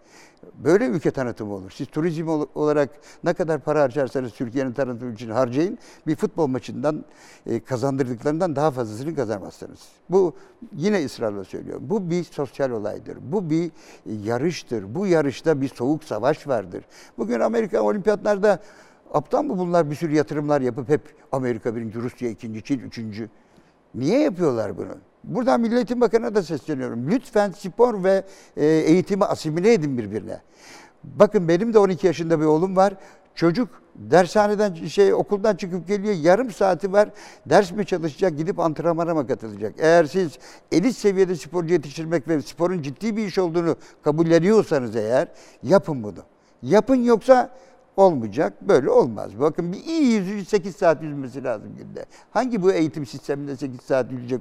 Böyle 0.65 0.87
ülke 0.87 1.11
tanıtımı 1.11 1.55
olur. 1.55 1.71
Siz 1.71 1.87
turizm 1.87 2.29
ol- 2.29 2.47
olarak 2.55 2.91
ne 3.25 3.35
kadar 3.35 3.61
para 3.61 3.83
harcarsanız 3.83 4.33
Türkiye'nin 4.33 4.73
tanıtımı 4.73 5.13
için 5.13 5.31
harcayın. 5.31 5.79
Bir 6.07 6.17
futbol 6.17 6.47
maçından 6.47 7.05
e, 7.47 7.61
kazandırdıklarından 7.61 8.57
daha 8.57 8.71
fazlasını 8.71 9.15
kazanmazsınız. 9.15 9.81
Bu 10.11 10.35
yine 10.77 11.05
ısrarla 11.05 11.45
söylüyorum. 11.45 11.83
Bu 11.87 12.11
bir 12.11 12.25
sosyal 12.25 12.71
olaydır. 12.71 13.19
Bu 13.23 13.51
bir 13.51 13.71
yarıştır. 14.07 14.95
Bu 14.95 15.07
yarışta 15.07 15.61
bir 15.61 15.69
soğuk 15.69 16.05
savaş 16.05 16.49
vardır. 16.49 16.85
Bugün 17.19 17.41
Amerika 17.41 17.83
olimpiyatlarda 17.83 18.59
aptal 19.13 19.43
mı 19.43 19.59
bunlar 19.59 19.91
bir 19.91 19.97
sürü 19.97 20.15
yatırımlar 20.15 20.61
yapıp 20.61 20.89
hep 20.89 21.01
Amerika 21.33 21.77
birinci, 21.77 21.99
Rusya 22.01 22.29
ikinci, 22.29 22.63
Çin 22.63 22.79
üçüncü. 22.79 23.31
Niye 23.95 24.21
yapıyorlar 24.21 24.77
bunu? 24.77 24.95
Buradan 25.27 25.61
Milli 25.61 25.77
Eğitim 25.77 26.01
Bakanı'na 26.01 26.35
da 26.35 26.43
sesleniyorum. 26.43 27.11
Lütfen 27.11 27.51
spor 27.51 28.05
ve 28.05 28.25
e, 28.57 28.67
eğitimi 28.67 29.25
asimile 29.25 29.73
edin 29.73 29.99
birbirine. 29.99 30.41
Bakın 31.05 31.49
benim 31.49 31.75
de 31.75 31.79
12 31.79 32.07
yaşında 32.07 32.41
bir 32.41 32.45
oğlum 32.45 32.77
var. 32.77 32.95
Çocuk 33.35 33.69
dershaneden 33.95 34.75
şey 34.75 35.15
okuldan 35.15 35.57
çıkıp 35.57 35.89
geliyor 35.89 36.15
yarım 36.15 36.51
saati 36.51 36.93
var. 36.93 37.09
Ders 37.47 37.73
mi 37.73 37.87
çalışacak 37.87 38.37
gidip 38.37 38.59
antrenmana 38.59 39.15
mı 39.15 39.27
katılacak? 39.27 39.75
Eğer 39.79 40.05
siz 40.05 40.39
elit 40.73 40.97
seviyede 40.97 41.37
sporcu 41.37 41.75
yetiştirmek 41.75 42.29
ve 42.29 42.43
sporun 42.43 42.83
ciddi 42.83 43.17
bir 43.17 43.27
iş 43.27 43.39
olduğunu 43.39 43.77
kabulleniyorsanız 44.05 44.97
eğer 44.97 45.29
yapın 45.63 46.03
bunu. 46.03 46.23
Yapın 46.63 46.97
yoksa 46.97 47.51
olmayacak. 47.97 48.69
Böyle 48.69 48.91
olmaz. 48.91 49.31
Bakın 49.41 49.73
bir 49.73 49.85
iyi 49.85 50.13
yüzücü 50.13 50.45
8 50.45 50.77
saat 50.77 51.03
yüzmesi 51.03 51.45
lazım 51.45 51.77
günde. 51.77 52.05
Hangi 52.31 52.63
bu 52.63 52.73
eğitim 52.73 53.07
sisteminde 53.07 53.57
8 53.57 53.81
saat 53.81 54.13
yüzecek 54.13 54.41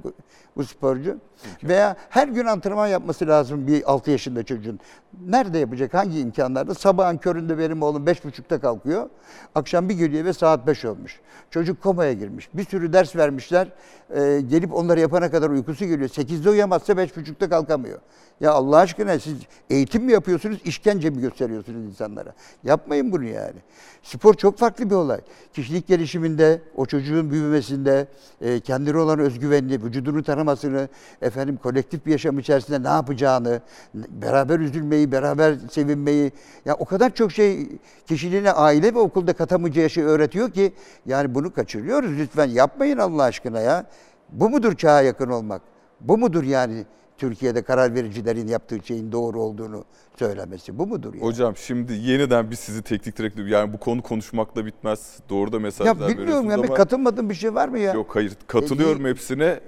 bu 0.56 0.64
sporcu? 0.64 1.18
Veya 1.64 1.96
her 2.10 2.28
gün 2.28 2.46
antrenman 2.46 2.86
yapması 2.86 3.26
lazım 3.26 3.66
bir 3.66 3.90
6 3.92 4.10
yaşında 4.10 4.42
çocuğun. 4.42 4.80
Nerede 5.26 5.58
yapacak? 5.58 5.94
Hangi 5.94 6.20
imkanlarda? 6.20 6.74
Sabahın 6.74 7.16
köründe 7.16 7.58
benim 7.58 7.82
oğlum 7.82 8.04
5.30'da 8.06 8.60
kalkıyor. 8.60 9.08
Akşam 9.54 9.88
bir 9.88 9.94
geliyor 9.94 10.24
ve 10.24 10.32
saat 10.32 10.66
5 10.66 10.84
olmuş. 10.84 11.20
Çocuk 11.50 11.82
komaya 11.82 12.12
girmiş. 12.12 12.48
Bir 12.54 12.64
sürü 12.64 12.92
ders 12.92 13.16
vermişler. 13.16 13.68
Ee, 14.10 14.40
gelip 14.48 14.74
onları 14.74 15.00
yapana 15.00 15.30
kadar 15.30 15.50
uykusu 15.50 15.84
geliyor. 15.84 16.08
8'de 16.08 16.50
uyamazsa 16.50 16.92
5.30'da 16.92 17.48
kalkamıyor. 17.48 17.98
Ya 18.40 18.52
Allah 18.52 18.76
aşkına 18.76 19.18
siz 19.18 19.34
eğitim 19.70 20.04
mi 20.04 20.12
yapıyorsunuz, 20.12 20.58
işkence 20.64 21.10
mi 21.10 21.20
gösteriyorsunuz 21.20 21.84
insanlara? 21.84 22.32
Yapmayın 22.64 23.12
bunu 23.12 23.24
yani. 23.24 23.56
Spor 24.02 24.34
çok 24.34 24.58
farklı 24.58 24.90
bir 24.90 24.94
olay. 24.94 25.20
Kişilik 25.52 25.86
gelişiminde, 25.86 26.62
o 26.76 26.86
çocuğun 26.86 27.30
büyümesinde, 27.30 28.06
e, 28.40 28.60
kendine 28.60 28.98
olan 28.98 29.18
özgüvenini, 29.18 29.84
vücudunu 29.84 30.22
tanımasını, 30.22 30.88
efendim 31.22 31.58
kolektif 31.62 32.06
bir 32.06 32.12
yaşam 32.12 32.38
içerisinde 32.38 32.82
ne 32.82 32.88
yapacağını, 32.88 33.60
beraber 33.94 34.60
üzülmeyi, 34.60 35.12
beraber 35.12 35.54
sevinmeyi, 35.70 36.32
ya 36.64 36.74
o 36.74 36.84
kadar 36.84 37.14
çok 37.14 37.32
şey 37.32 37.68
kişiliğine 38.06 38.52
aile 38.52 38.94
ve 38.94 38.98
okulda 38.98 39.32
katamayacağı 39.32 39.90
şey 39.90 40.04
öğretiyor 40.04 40.50
ki 40.50 40.72
yani 41.06 41.34
bunu 41.34 41.52
kaçırıyoruz. 41.52 42.18
Lütfen 42.18 42.48
yapmayın 42.48 42.98
Allah 42.98 43.22
aşkına 43.22 43.60
ya. 43.60 43.86
Bu 44.32 44.50
mudur 44.50 44.76
çağa 44.76 45.02
yakın 45.02 45.30
olmak? 45.30 45.62
Bu 46.00 46.18
mudur 46.18 46.44
yani 46.44 46.84
Türkiye'de 47.18 47.62
karar 47.62 47.94
vericilerin 47.94 48.48
yaptığı 48.48 48.78
şeyin 48.84 49.12
doğru 49.12 49.42
olduğunu 49.42 49.84
söylemesi? 50.18 50.78
Bu 50.78 50.86
mudur 50.86 51.14
yani? 51.14 51.24
Hocam 51.24 51.56
şimdi 51.56 51.92
yeniden 51.92 52.50
biz 52.50 52.58
sizi 52.58 52.82
teknik 52.82 53.18
direktör 53.18 53.46
yani 53.46 53.72
bu 53.72 53.78
konu 53.78 54.02
konuşmakla 54.02 54.66
bitmez. 54.66 55.18
Doğru 55.28 55.52
da 55.52 55.58
mesajlar 55.58 56.08
ya 56.08 56.08
bilmiyorum 56.08 56.50
yani 56.50 56.66
ama 56.66 56.74
katılmadığım 56.74 57.30
bir 57.30 57.34
şey 57.34 57.54
var 57.54 57.68
mı 57.68 57.78
ya? 57.78 57.92
yok 57.92 58.16
hayır 58.16 58.32
katılıyorum 58.46 59.04
hepsine. 59.04 59.60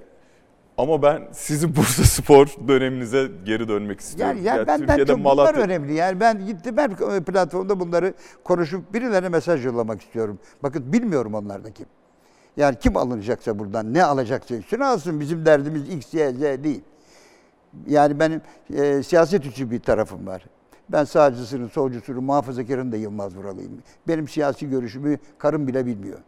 Ama 0.77 1.01
ben 1.01 1.27
sizin 1.31 1.69
Bursa 1.75 2.03
Spor 2.03 2.47
döneminize 2.67 3.31
geri 3.45 3.67
dönmek 3.67 3.99
istiyorum. 3.99 4.37
Yani, 4.43 4.57
yani 4.57 4.67
benden 4.67 5.05
çok 5.05 5.19
Malatya- 5.19 5.53
bunlar 5.53 5.55
önemli. 5.55 5.93
Yani 5.93 6.19
ben 6.19 6.45
gittim 6.45 6.77
her 6.77 7.23
platformda 7.23 7.79
bunları 7.79 8.13
konuşup 8.43 8.93
birilerine 8.93 9.29
mesaj 9.29 9.65
yollamak 9.65 10.01
istiyorum. 10.01 10.39
Bakın 10.63 10.93
bilmiyorum 10.93 11.33
onlar 11.33 11.63
da 11.63 11.71
kim. 11.71 11.85
Yani 12.57 12.75
kim 12.79 12.97
alınacaksa 12.97 13.59
buradan, 13.59 13.93
ne 13.93 14.03
alacaksa 14.03 14.55
üstüne 14.55 14.85
alsın. 14.85 15.19
Bizim 15.19 15.45
derdimiz 15.45 15.89
X, 15.89 16.13
Y, 16.13 16.31
Z 16.31 16.41
değil. 16.41 16.81
Yani 17.87 18.19
benim 18.19 18.41
e, 18.73 19.03
siyaset 19.03 19.45
içi 19.45 19.71
bir 19.71 19.79
tarafım 19.79 20.27
var. 20.27 20.45
Ben 20.89 21.03
sağcısının, 21.03 21.67
solcusunun, 21.67 22.23
muhafazakarın 22.23 22.91
da 22.91 22.97
Yılmaz 22.97 23.35
Vuralıyım. 23.35 23.71
Benim 24.07 24.27
siyasi 24.27 24.69
görüşümü 24.69 25.17
karım 25.37 25.67
bile 25.67 25.85
bilmiyor. 25.85 26.19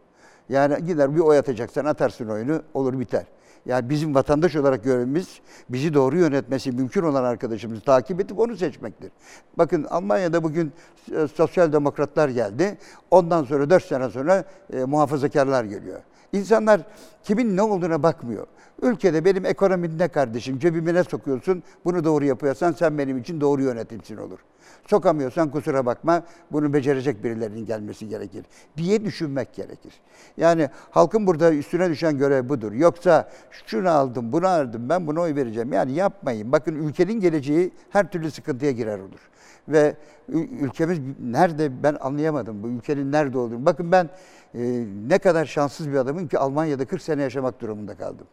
Yani 0.48 0.86
gider 0.86 1.16
bir 1.16 1.20
oy 1.20 1.38
atacaksan 1.38 1.84
atarsın 1.84 2.28
oyunu, 2.28 2.62
olur 2.74 3.00
biter. 3.00 3.24
Yani 3.66 3.90
bizim 3.90 4.14
vatandaş 4.14 4.56
olarak 4.56 4.84
görevimiz 4.84 5.40
bizi 5.68 5.94
doğru 5.94 6.18
yönetmesi 6.18 6.72
mümkün 6.72 7.02
olan 7.02 7.24
arkadaşımızı 7.24 7.80
takip 7.80 8.20
edip 8.20 8.38
onu 8.38 8.56
seçmektir. 8.56 9.10
Bakın 9.58 9.84
Almanya'da 9.84 10.42
bugün 10.42 10.72
e, 11.16 11.28
sosyal 11.28 11.72
demokratlar 11.72 12.28
geldi. 12.28 12.78
Ondan 13.10 13.44
sonra 13.44 13.70
4 13.70 13.84
sene 13.84 14.10
sonra 14.10 14.44
e, 14.72 14.84
muhafazakarlar 14.84 15.64
geliyor. 15.64 16.00
İnsanlar 16.32 16.80
kimin 17.24 17.56
ne 17.56 17.62
olduğuna 17.62 18.02
bakmıyor. 18.02 18.46
Ülkede 18.82 19.24
benim 19.24 19.44
ekonomim 19.46 19.98
ne 19.98 20.08
kardeşim, 20.08 20.58
cebime 20.58 20.94
ne 20.94 21.04
sokuyorsun, 21.04 21.62
bunu 21.84 22.04
doğru 22.04 22.24
yapıyorsan 22.24 22.72
sen 22.72 22.98
benim 22.98 23.18
için 23.18 23.40
doğru 23.40 23.62
yönetimsin 23.62 24.16
olur. 24.16 24.38
Sokamıyorsan 24.86 25.50
kusura 25.50 25.86
bakma, 25.86 26.22
bunu 26.52 26.72
becerecek 26.72 27.24
birilerinin 27.24 27.66
gelmesi 27.66 28.08
gerekir 28.08 28.44
diye 28.76 29.04
düşünmek 29.04 29.54
gerekir. 29.54 29.92
Yani 30.36 30.68
halkın 30.90 31.26
burada 31.26 31.54
üstüne 31.54 31.90
düşen 31.90 32.18
görev 32.18 32.48
budur. 32.48 32.72
Yoksa 32.72 33.30
şunu 33.66 33.90
aldım, 33.90 34.32
bunu 34.32 34.48
aldım, 34.48 34.88
ben 34.88 35.06
buna 35.06 35.20
oy 35.20 35.34
vereceğim. 35.34 35.72
Yani 35.72 35.92
yapmayın. 35.92 36.52
Bakın 36.52 36.74
ülkenin 36.74 37.20
geleceği 37.20 37.72
her 37.90 38.10
türlü 38.10 38.30
sıkıntıya 38.30 38.70
girer 38.70 38.98
olur. 38.98 39.30
Ve 39.68 39.96
ül- 40.30 40.48
ülkemiz 40.60 40.98
nerede 41.20 41.82
ben 41.82 41.96
anlayamadım 42.00 42.62
bu 42.62 42.68
ülkenin 42.68 43.12
nerede 43.12 43.38
olduğunu. 43.38 43.66
Bakın 43.66 43.92
ben 43.92 44.10
e, 44.54 44.84
ne 45.08 45.18
kadar 45.18 45.44
şanssız 45.44 45.90
bir 45.90 45.96
adamım 45.96 46.28
ki 46.28 46.38
Almanya'da 46.38 46.84
40 46.84 47.02
sene 47.02 47.22
yaşamak 47.22 47.60
durumunda 47.60 47.94
kaldım. 47.94 48.26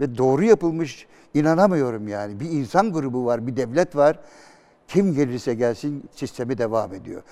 Ve 0.00 0.18
doğru 0.18 0.44
yapılmış 0.44 1.06
inanamıyorum 1.34 2.08
yani. 2.08 2.40
Bir 2.40 2.50
insan 2.50 2.92
grubu 2.92 3.26
var, 3.26 3.46
bir 3.46 3.56
devlet 3.56 3.96
var. 3.96 4.18
Kim 4.88 5.14
gelirse 5.14 5.54
gelsin 5.54 6.04
sistemi 6.14 6.58
devam 6.58 6.94
ediyor. 6.94 7.22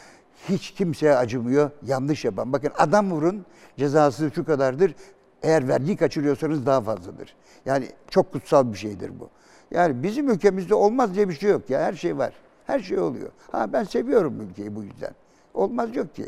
Hiç 0.48 0.70
kimseye 0.70 1.16
acımıyor, 1.16 1.70
yanlış 1.86 2.24
yapan. 2.24 2.52
Bakın 2.52 2.70
adam 2.78 3.10
vurun, 3.10 3.46
cezası 3.76 4.30
şu 4.34 4.44
kadardır. 4.44 4.94
Eğer 5.42 5.68
vergi 5.68 5.96
kaçırıyorsanız 5.96 6.66
daha 6.66 6.80
fazladır. 6.80 7.34
Yani 7.66 7.88
çok 8.10 8.32
kutsal 8.32 8.72
bir 8.72 8.78
şeydir 8.78 9.20
bu. 9.20 9.28
Yani 9.70 10.02
bizim 10.02 10.30
ülkemizde 10.30 10.74
olmaz 10.74 11.14
diye 11.14 11.28
bir 11.28 11.34
şey 11.34 11.50
yok 11.50 11.70
ya. 11.70 11.80
Her 11.80 11.92
şey 11.92 12.18
var. 12.18 12.32
Her 12.66 12.80
şey 12.80 12.98
oluyor. 12.98 13.30
Ha 13.52 13.72
ben 13.72 13.84
seviyorum 13.84 14.40
ülkeyi 14.40 14.76
bu 14.76 14.82
yüzden. 14.82 15.14
Olmaz 15.54 15.96
yok 15.96 16.14
ki. 16.14 16.26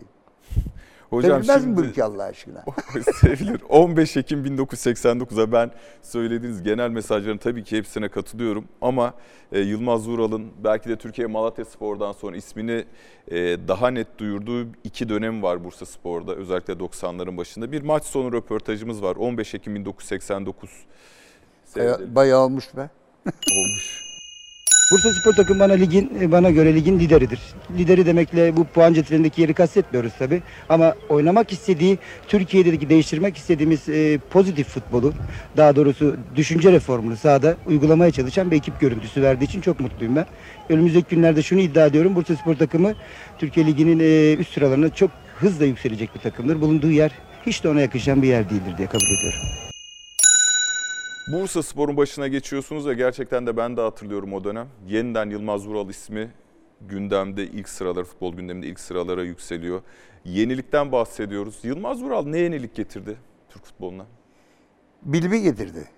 Hocam 1.12 1.44
Sevilmez 1.44 1.66
mi 1.66 1.72
bu 1.76 1.80
şimdi 1.80 1.90
ülke 1.90 2.04
Allah 2.04 2.22
aşkına? 2.24 2.64
sevilir. 3.20 3.60
15 3.68 4.16
Ekim 4.16 4.44
1989'a 4.46 5.52
ben 5.52 5.70
söylediğiniz 6.02 6.62
genel 6.62 6.90
mesajların 6.90 7.38
tabii 7.38 7.64
ki 7.64 7.76
hepsine 7.76 8.08
katılıyorum. 8.08 8.64
Ama 8.80 9.14
e, 9.52 9.60
Yılmaz 9.60 10.08
Vural'ın 10.08 10.52
belki 10.64 10.88
de 10.88 10.96
Türkiye 10.96 11.26
Malatya 11.26 11.64
Spor'dan 11.64 12.12
sonra 12.12 12.36
ismini 12.36 12.84
e, 13.28 13.36
daha 13.68 13.88
net 13.90 14.18
duyurduğu 14.18 14.66
iki 14.84 15.08
dönem 15.08 15.42
var 15.42 15.64
Bursa 15.64 15.86
Spor'da. 15.86 16.34
Özellikle 16.34 16.72
90'ların 16.74 17.36
başında. 17.36 17.72
Bir 17.72 17.82
maç 17.82 18.04
sonu 18.04 18.32
röportajımız 18.32 19.02
var. 19.02 19.16
15 19.16 19.54
Ekim 19.54 19.74
1989. 19.74 20.70
Baya- 21.76 21.94
Sevgili- 21.94 22.14
Bayağı 22.14 22.40
olmuş 22.40 22.76
be. 22.76 22.90
olmuş. 23.26 24.11
Bursa 24.92 25.12
Spor 25.12 25.32
takım 25.32 25.60
bana 25.60 25.72
ligin 25.72 26.32
bana 26.32 26.50
göre 26.50 26.74
ligin 26.74 26.98
lideridir. 26.98 27.40
Lideri 27.78 28.06
demekle 28.06 28.56
bu 28.56 28.64
puan 28.64 28.94
cetvelindeki 28.94 29.40
yeri 29.40 29.54
kastetmiyoruz 29.54 30.12
tabi. 30.18 30.42
Ama 30.68 30.94
oynamak 31.08 31.52
istediği, 31.52 31.98
Türkiye'deki 32.28 32.88
değiştirmek 32.88 33.36
istediğimiz 33.36 33.88
e, 33.88 34.18
pozitif 34.30 34.68
futbolu, 34.68 35.12
daha 35.56 35.76
doğrusu 35.76 36.16
düşünce 36.36 36.72
reformunu 36.72 37.16
sahada 37.16 37.56
uygulamaya 37.66 38.10
çalışan 38.10 38.50
bir 38.50 38.56
ekip 38.56 38.80
görüntüsü 38.80 39.22
verdiği 39.22 39.44
için 39.44 39.60
çok 39.60 39.80
mutluyum 39.80 40.16
ben. 40.16 40.26
Önümüzdeki 40.68 41.14
günlerde 41.14 41.42
şunu 41.42 41.60
iddia 41.60 41.86
ediyorum. 41.86 42.14
Bursa 42.14 42.36
Spor 42.36 42.54
takımı 42.54 42.94
Türkiye 43.38 43.66
Ligi'nin 43.66 44.00
e, 44.00 44.34
üst 44.34 44.54
sıralarına 44.54 44.94
çok 44.94 45.10
hızla 45.40 45.64
yükselecek 45.64 46.14
bir 46.14 46.20
takımdır. 46.20 46.60
Bulunduğu 46.60 46.90
yer 46.90 47.10
hiç 47.46 47.64
de 47.64 47.68
ona 47.68 47.80
yakışan 47.80 48.22
bir 48.22 48.28
yer 48.28 48.50
değildir 48.50 48.78
diye 48.78 48.88
kabul 48.88 49.18
ediyorum. 49.18 49.71
Bursa 51.28 51.62
Spor'un 51.62 51.96
başına 51.96 52.28
geçiyorsunuz 52.28 52.86
ve 52.86 52.94
gerçekten 52.94 53.46
de 53.46 53.56
ben 53.56 53.76
de 53.76 53.80
hatırlıyorum 53.80 54.32
o 54.32 54.44
dönem. 54.44 54.68
Yeniden 54.88 55.30
Yılmaz 55.30 55.66
Vural 55.66 55.88
ismi 55.88 56.30
gündemde 56.80 57.44
ilk 57.44 57.68
sıralara, 57.68 58.04
futbol 58.04 58.34
gündeminde 58.36 58.66
ilk 58.66 58.80
sıralara 58.80 59.22
yükseliyor. 59.24 59.82
Yenilikten 60.24 60.92
bahsediyoruz. 60.92 61.58
Yılmaz 61.62 62.02
Vural 62.02 62.26
ne 62.26 62.38
yenilik 62.38 62.74
getirdi 62.74 63.16
Türk 63.48 63.64
futboluna? 63.64 64.06
bilimi 65.02 65.42
getirdi. 65.42 65.88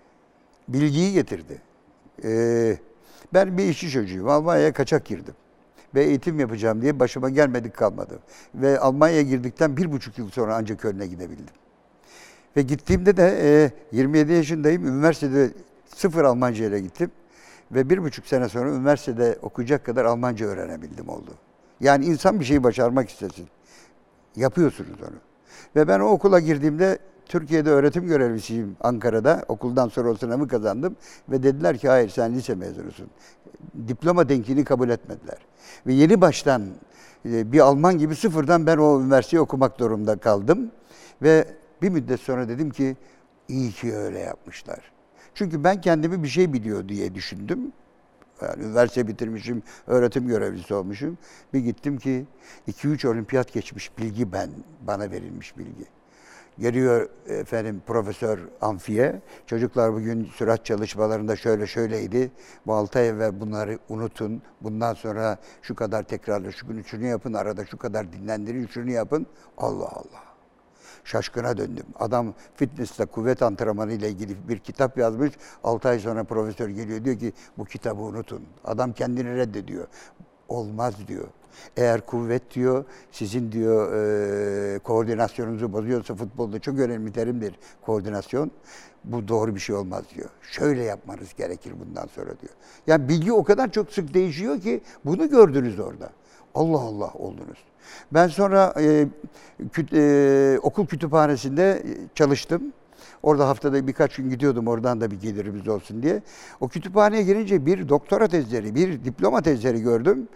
Bilgiyi 0.68 1.12
getirdi. 1.12 1.62
Ee, 2.24 2.78
ben 3.34 3.58
bir 3.58 3.64
işçi 3.64 3.90
çocuğuyum. 3.90 4.28
Almanya'ya 4.28 4.72
kaçak 4.72 5.04
girdim. 5.04 5.34
Ve 5.94 6.04
eğitim 6.04 6.40
yapacağım 6.40 6.82
diye 6.82 7.00
başıma 7.00 7.30
gelmedik 7.30 7.74
kalmadı. 7.76 8.18
Ve 8.54 8.78
Almanya'ya 8.78 9.22
girdikten 9.22 9.76
bir 9.76 9.92
buçuk 9.92 10.18
yıl 10.18 10.30
sonra 10.30 10.56
ancak 10.56 10.80
Köln'e 10.80 11.06
gidebildim. 11.06 11.54
Ve 12.56 12.62
gittiğimde 12.62 13.16
de 13.16 13.38
e, 13.92 13.96
27 13.96 14.32
yaşındayım. 14.32 14.86
Üniversitede 14.86 15.50
sıfır 15.96 16.24
Almanca 16.24 16.64
ile 16.64 16.80
gittim. 16.80 17.10
Ve 17.72 17.90
bir 17.90 18.02
buçuk 18.02 18.26
sene 18.26 18.48
sonra 18.48 18.70
üniversitede 18.70 19.38
okuyacak 19.42 19.84
kadar 19.84 20.04
Almanca 20.04 20.46
öğrenebildim 20.46 21.08
oldu. 21.08 21.30
Yani 21.80 22.04
insan 22.04 22.40
bir 22.40 22.44
şeyi 22.44 22.62
başarmak 22.62 23.10
istesin. 23.10 23.48
Yapıyorsunuz 24.36 25.02
onu. 25.02 25.16
Ve 25.76 25.88
ben 25.88 26.00
o 26.00 26.06
okula 26.06 26.40
girdiğimde 26.40 26.98
Türkiye'de 27.26 27.70
öğretim 27.70 28.06
görevlisiyim 28.06 28.76
Ankara'da. 28.80 29.44
Okuldan 29.48 29.88
sonra 29.88 30.10
o 30.10 30.14
sınavı 30.14 30.48
kazandım. 30.48 30.96
Ve 31.28 31.42
dediler 31.42 31.78
ki 31.78 31.88
hayır 31.88 32.08
sen 32.08 32.34
lise 32.34 32.54
mezunusun. 32.54 33.06
Diploma 33.88 34.28
denkini 34.28 34.64
kabul 34.64 34.88
etmediler. 34.88 35.38
Ve 35.86 35.92
yeni 35.92 36.20
baştan 36.20 36.62
e, 37.26 37.52
bir 37.52 37.60
Alman 37.60 37.98
gibi 37.98 38.16
sıfırdan 38.16 38.66
ben 38.66 38.76
o 38.76 39.00
üniversiteyi 39.00 39.40
okumak 39.40 39.78
durumunda 39.78 40.16
kaldım. 40.16 40.70
Ve 41.22 41.46
bir 41.82 41.88
müddet 41.88 42.20
sonra 42.20 42.48
dedim 42.48 42.70
ki 42.70 42.96
iyi 43.48 43.72
ki 43.72 43.94
öyle 43.96 44.18
yapmışlar. 44.18 44.92
Çünkü 45.34 45.64
ben 45.64 45.80
kendimi 45.80 46.22
bir 46.22 46.28
şey 46.28 46.52
biliyor 46.52 46.88
diye 46.88 47.14
düşündüm. 47.14 47.72
Yani 48.42 48.62
üniversite 48.62 49.08
bitirmişim, 49.08 49.62
öğretim 49.86 50.28
görevlisi 50.28 50.74
olmuşum. 50.74 51.18
Bir 51.52 51.58
gittim 51.58 51.98
ki 51.98 52.24
2-3 52.68 53.08
olimpiyat 53.08 53.52
geçmiş 53.52 53.98
bilgi 53.98 54.32
ben, 54.32 54.50
bana 54.86 55.10
verilmiş 55.10 55.58
bilgi. 55.58 55.84
Geliyor 56.58 57.08
efendim 57.26 57.82
profesör 57.86 58.38
amfiye. 58.60 59.20
Çocuklar 59.46 59.92
bugün 59.92 60.24
sürat 60.24 60.64
çalışmalarında 60.64 61.36
şöyle 61.36 61.66
şöyleydi. 61.66 62.30
Bu 62.66 62.74
altı 62.74 62.98
ay 62.98 63.08
evvel 63.08 63.40
bunları 63.40 63.78
unutun. 63.88 64.42
Bundan 64.60 64.94
sonra 64.94 65.38
şu 65.62 65.74
kadar 65.74 66.02
tekrarla, 66.02 66.52
şu 66.52 66.68
gün 66.68 66.82
şunu 66.82 67.04
yapın, 67.06 67.32
arada 67.32 67.64
şu 67.64 67.78
kadar 67.78 68.12
dinlendirin, 68.12 68.66
şunu 68.66 68.90
yapın. 68.90 69.26
Allah 69.58 69.88
Allah. 69.88 70.33
Şaşkına 71.04 71.56
döndüm. 71.56 71.86
Adam 71.98 72.34
fitness'te 72.54 73.04
kuvvet 73.04 73.42
antrenmanı 73.42 73.92
ile 73.92 74.08
ilgili 74.08 74.48
bir 74.48 74.58
kitap 74.58 74.98
yazmış. 74.98 75.32
6 75.64 75.88
ay 75.88 75.98
sonra 75.98 76.24
profesör 76.24 76.68
geliyor 76.68 77.04
diyor 77.04 77.18
ki 77.18 77.32
bu 77.58 77.64
kitabı 77.64 78.00
unutun. 78.00 78.42
Adam 78.64 78.92
kendini 78.92 79.36
reddediyor. 79.36 79.86
Olmaz 80.48 80.94
diyor. 81.08 81.28
Eğer 81.76 82.06
kuvvet 82.06 82.54
diyor 82.54 82.84
sizin 83.12 83.52
diyor 83.52 83.92
e, 83.92 84.78
koordinasyonunuzu 84.78 85.72
bozuyorsa 85.72 86.14
futbolda 86.14 86.58
çok 86.58 86.78
önemli 86.78 87.12
terimdir 87.12 87.54
koordinasyon. 87.82 88.50
Bu 89.04 89.28
doğru 89.28 89.54
bir 89.54 89.60
şey 89.60 89.76
olmaz 89.76 90.04
diyor. 90.14 90.28
Şöyle 90.42 90.82
yapmanız 90.82 91.34
gerekir 91.34 91.72
bundan 91.80 92.06
sonra 92.06 92.26
diyor. 92.40 92.52
Yani 92.86 93.08
bilgi 93.08 93.32
o 93.32 93.44
kadar 93.44 93.72
çok 93.72 93.92
sık 93.92 94.14
değişiyor 94.14 94.60
ki 94.60 94.80
bunu 95.04 95.30
gördünüz 95.30 95.80
orada. 95.80 96.10
Allah 96.54 96.80
Allah 96.80 97.12
oldunuz. 97.14 97.58
Ben 98.12 98.28
sonra 98.28 98.74
e, 98.80 99.06
küt- 99.72 99.96
e, 99.96 100.58
okul 100.58 100.86
kütüphanesinde 100.86 101.82
çalıştım. 102.14 102.62
Orada 103.22 103.48
haftada 103.48 103.86
birkaç 103.86 104.16
gün 104.16 104.30
gidiyordum 104.30 104.68
oradan 104.68 105.00
da 105.00 105.10
bir 105.10 105.20
gelirimiz 105.20 105.68
olsun 105.68 106.02
diye. 106.02 106.22
O 106.60 106.68
kütüphaneye 106.68 107.22
girince 107.22 107.66
bir 107.66 107.88
doktora 107.88 108.28
tezleri, 108.28 108.74
bir 108.74 109.04
diploma 109.04 109.42
tezleri 109.42 109.82
gördüm. 109.82 110.28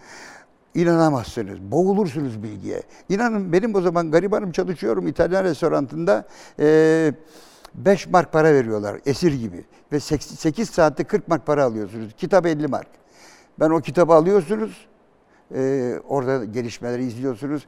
İnanamazsınız, 0.75 1.59
boğulursunuz 1.61 2.43
bilgiye. 2.43 2.83
İnanın 3.09 3.53
benim 3.53 3.75
o 3.75 3.81
zaman 3.81 4.11
garibanım 4.11 4.51
çalışıyorum 4.51 5.07
İtalyan 5.07 5.43
restoranında. 5.43 6.27
E, 6.59 7.13
5 7.75 8.07
mark 8.07 8.33
para 8.33 8.53
veriyorlar 8.53 8.99
esir 9.05 9.33
gibi. 9.33 9.65
Ve 9.91 9.99
8 9.99 10.69
saatte 10.69 11.03
40 11.03 11.27
mark 11.27 11.45
para 11.45 11.63
alıyorsunuz. 11.63 12.13
Kitap 12.17 12.45
50 12.45 12.67
mark. 12.67 12.87
Ben 13.59 13.69
o 13.69 13.81
kitabı 13.81 14.13
alıyorsunuz. 14.13 14.87
Ee, 15.55 15.93
orada 16.07 16.45
gelişmeleri 16.45 17.03
izliyorsunuz. 17.05 17.65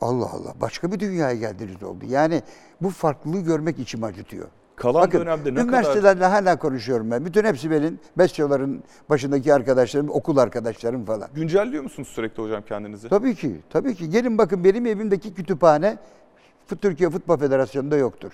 Allah 0.00 0.30
Allah 0.32 0.54
başka 0.60 0.92
bir 0.92 1.00
dünyaya 1.00 1.34
geldiniz 1.34 1.82
oldu. 1.82 2.04
Yani 2.08 2.42
bu 2.80 2.90
farklılığı 2.90 3.40
görmek 3.40 3.78
içimi 3.78 4.06
acıtıyor. 4.06 4.48
Kalan 4.76 5.02
Bakın 5.02 5.20
dönemde 5.20 5.50
ne 5.50 5.54
kadar 5.54 5.64
üniversitelerle 5.64 6.24
hala 6.26 6.58
konuşuyorum 6.58 7.10
ben. 7.10 7.24
Bütün 7.24 7.44
hepsi 7.44 7.70
benim 7.70 7.98
besyoların 8.18 8.82
başındaki 9.10 9.54
arkadaşlarım, 9.54 10.10
okul 10.10 10.36
arkadaşlarım 10.36 11.04
falan. 11.04 11.28
güncelliyor 11.34 11.82
musunuz 11.82 12.08
sürekli 12.08 12.42
hocam 12.42 12.62
kendinizi? 12.68 13.08
Tabii 13.08 13.34
ki, 13.34 13.60
tabii 13.70 13.94
ki. 13.94 14.10
Gelin 14.10 14.38
bakın 14.38 14.64
benim 14.64 14.86
evimdeki 14.86 15.34
kütüphane 15.34 15.96
Türkiye 16.80 17.10
Futbol 17.10 17.36
Federasyonu'nda 17.36 17.96
yoktur. 17.96 18.32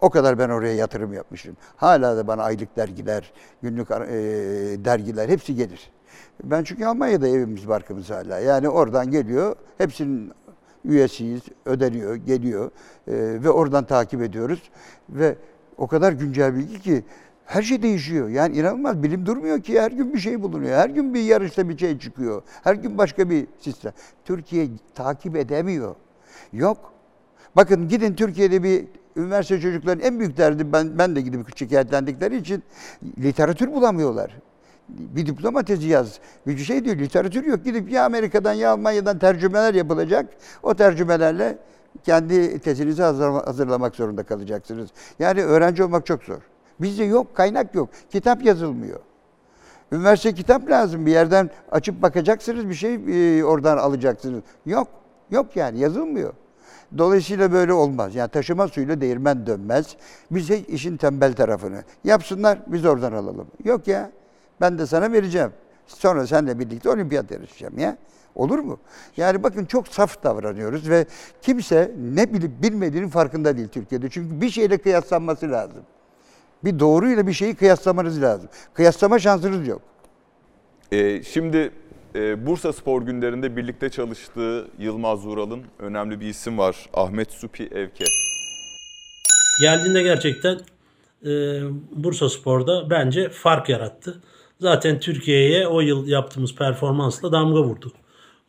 O 0.00 0.10
kadar 0.10 0.38
ben 0.38 0.48
oraya 0.48 0.74
yatırım 0.74 1.12
yapmışım. 1.12 1.56
Hala 1.76 2.16
da 2.16 2.26
bana 2.26 2.42
aylık 2.42 2.76
dergiler, 2.76 3.32
günlük 3.62 3.90
eee, 3.90 4.84
dergiler 4.84 5.28
hepsi 5.28 5.54
gelir. 5.54 5.90
Ben 6.44 6.64
çünkü 6.64 6.84
Almanya'da 6.84 7.28
evimiz 7.28 7.68
barkımız 7.68 8.10
hala. 8.10 8.38
Yani 8.38 8.68
oradan 8.68 9.10
geliyor. 9.10 9.56
Hepsinin 9.78 10.32
üyesiyiz, 10.84 11.42
ödeniyor, 11.64 12.14
geliyor 12.14 12.70
Eee, 13.08 13.42
ve 13.42 13.50
oradan 13.50 13.84
takip 13.84 14.22
ediyoruz. 14.22 14.70
Ve 15.08 15.36
o 15.78 15.86
kadar 15.86 16.12
güncel 16.12 16.54
bilgi 16.54 16.80
ki 16.80 17.04
her 17.44 17.62
şey 17.62 17.82
değişiyor. 17.82 18.28
Yani 18.28 18.56
inanılmaz 18.56 19.02
bilim 19.02 19.26
durmuyor 19.26 19.62
ki 19.62 19.80
her 19.80 19.90
gün 19.90 20.14
bir 20.14 20.18
şey 20.18 20.42
bulunuyor. 20.42 20.78
Her 20.78 20.90
gün 20.90 21.14
bir 21.14 21.20
yarışta 21.20 21.68
bir 21.68 21.78
şey 21.78 21.98
çıkıyor. 21.98 22.42
Her 22.64 22.74
gün 22.74 22.98
başka 22.98 23.30
bir 23.30 23.46
sistem. 23.60 23.92
Türkiye 24.24 24.68
takip 24.94 25.36
edemiyor. 25.36 25.94
Yok. 26.52 26.92
Bakın 27.56 27.88
gidin 27.88 28.14
Türkiye'de 28.14 28.62
bir 28.62 28.84
üniversite 29.16 29.60
çocukların 29.60 30.04
en 30.04 30.18
büyük 30.18 30.36
derdi 30.36 30.72
ben, 30.72 30.98
ben 30.98 31.16
de 31.16 31.20
gidip 31.20 31.58
şikayetlendikleri 31.58 32.36
için 32.36 32.62
literatür 33.18 33.72
bulamıyorlar. 33.72 34.36
Bir 34.98 35.26
diploma 35.26 35.62
tezi 35.62 35.88
yaz. 35.88 36.18
Bir 36.46 36.58
şey 36.58 36.84
diyor 36.84 36.96
literatür 36.96 37.44
yok. 37.44 37.64
Gidip 37.64 37.90
ya 37.90 38.04
Amerika'dan 38.04 38.52
ya 38.52 38.70
Almanya'dan 38.70 39.18
tercümeler 39.18 39.74
yapılacak. 39.74 40.26
O 40.62 40.74
tercümelerle 40.74 41.58
kendi 42.04 42.58
tezinizi 42.58 43.02
hazırlama- 43.02 43.46
hazırlamak 43.46 43.96
zorunda 43.96 44.22
kalacaksınız. 44.22 44.90
Yani 45.18 45.44
öğrenci 45.44 45.84
olmak 45.84 46.06
çok 46.06 46.22
zor. 46.22 46.38
Bizde 46.80 47.04
yok, 47.04 47.34
kaynak 47.36 47.74
yok. 47.74 47.88
Kitap 48.10 48.44
yazılmıyor. 48.44 49.00
Üniversite 49.92 50.34
kitap 50.34 50.70
lazım. 50.70 51.06
Bir 51.06 51.10
yerden 51.12 51.50
açıp 51.70 52.02
bakacaksınız, 52.02 52.68
bir 52.68 52.74
şey 52.74 52.94
e, 53.38 53.44
oradan 53.44 53.78
alacaksınız. 53.78 54.42
Yok, 54.66 54.88
yok 55.30 55.56
yani 55.56 55.78
yazılmıyor. 55.78 56.32
Dolayısıyla 56.98 57.52
böyle 57.52 57.72
olmaz. 57.72 58.14
Yani 58.14 58.28
taşıma 58.30 58.68
suyuyla 58.68 59.00
değirmen 59.00 59.46
dönmez. 59.46 59.96
Bize 60.30 60.58
işin 60.58 60.96
tembel 60.96 61.32
tarafını 61.32 61.82
yapsınlar, 62.04 62.58
biz 62.66 62.84
oradan 62.84 63.12
alalım. 63.12 63.46
Yok 63.64 63.88
ya, 63.88 64.10
ben 64.60 64.78
de 64.78 64.86
sana 64.86 65.12
vereceğim. 65.12 65.50
Sonra 65.86 66.26
seninle 66.26 66.58
birlikte 66.58 66.90
olimpiyat 66.90 67.30
yarışacağım 67.30 67.78
ya. 67.78 67.96
Olur 68.34 68.58
mu? 68.58 68.78
Yani 69.16 69.42
bakın 69.42 69.64
çok 69.64 69.88
saf 69.88 70.22
davranıyoruz 70.22 70.90
ve 70.90 71.06
kimse 71.42 71.92
ne 72.14 72.34
bilip 72.34 72.62
bilmediğinin 72.62 73.08
farkında 73.08 73.56
değil 73.56 73.68
Türkiye'de. 73.68 74.08
Çünkü 74.10 74.40
bir 74.40 74.50
şeyle 74.50 74.78
kıyaslanması 74.78 75.50
lazım. 75.50 75.82
Bir 76.64 76.78
doğruyla 76.78 77.26
bir 77.26 77.32
şeyi 77.32 77.54
kıyaslamanız 77.54 78.22
lazım. 78.22 78.48
Kıyaslama 78.74 79.18
şansınız 79.18 79.68
yok. 79.68 79.82
Ee, 80.92 81.22
şimdi 81.22 81.72
e, 82.14 82.46
Bursa 82.46 82.72
Spor 82.72 83.02
günlerinde 83.02 83.56
birlikte 83.56 83.90
çalıştığı 83.90 84.68
Yılmaz 84.78 85.26
Vural'ın 85.26 85.62
önemli 85.78 86.20
bir 86.20 86.26
isim 86.26 86.58
var. 86.58 86.88
Ahmet 86.94 87.32
Supi 87.32 87.62
Evke. 87.62 88.04
Geldiğinde 89.60 90.02
gerçekten 90.02 90.60
e, 91.24 91.30
Bursa 91.92 92.28
Spor'da 92.28 92.90
bence 92.90 93.28
fark 93.28 93.68
yarattı. 93.68 94.22
Zaten 94.60 95.00
Türkiye'ye 95.00 95.66
o 95.66 95.80
yıl 95.80 96.06
yaptığımız 96.06 96.54
performansla 96.54 97.32
damga 97.32 97.62
vurdu 97.62 97.92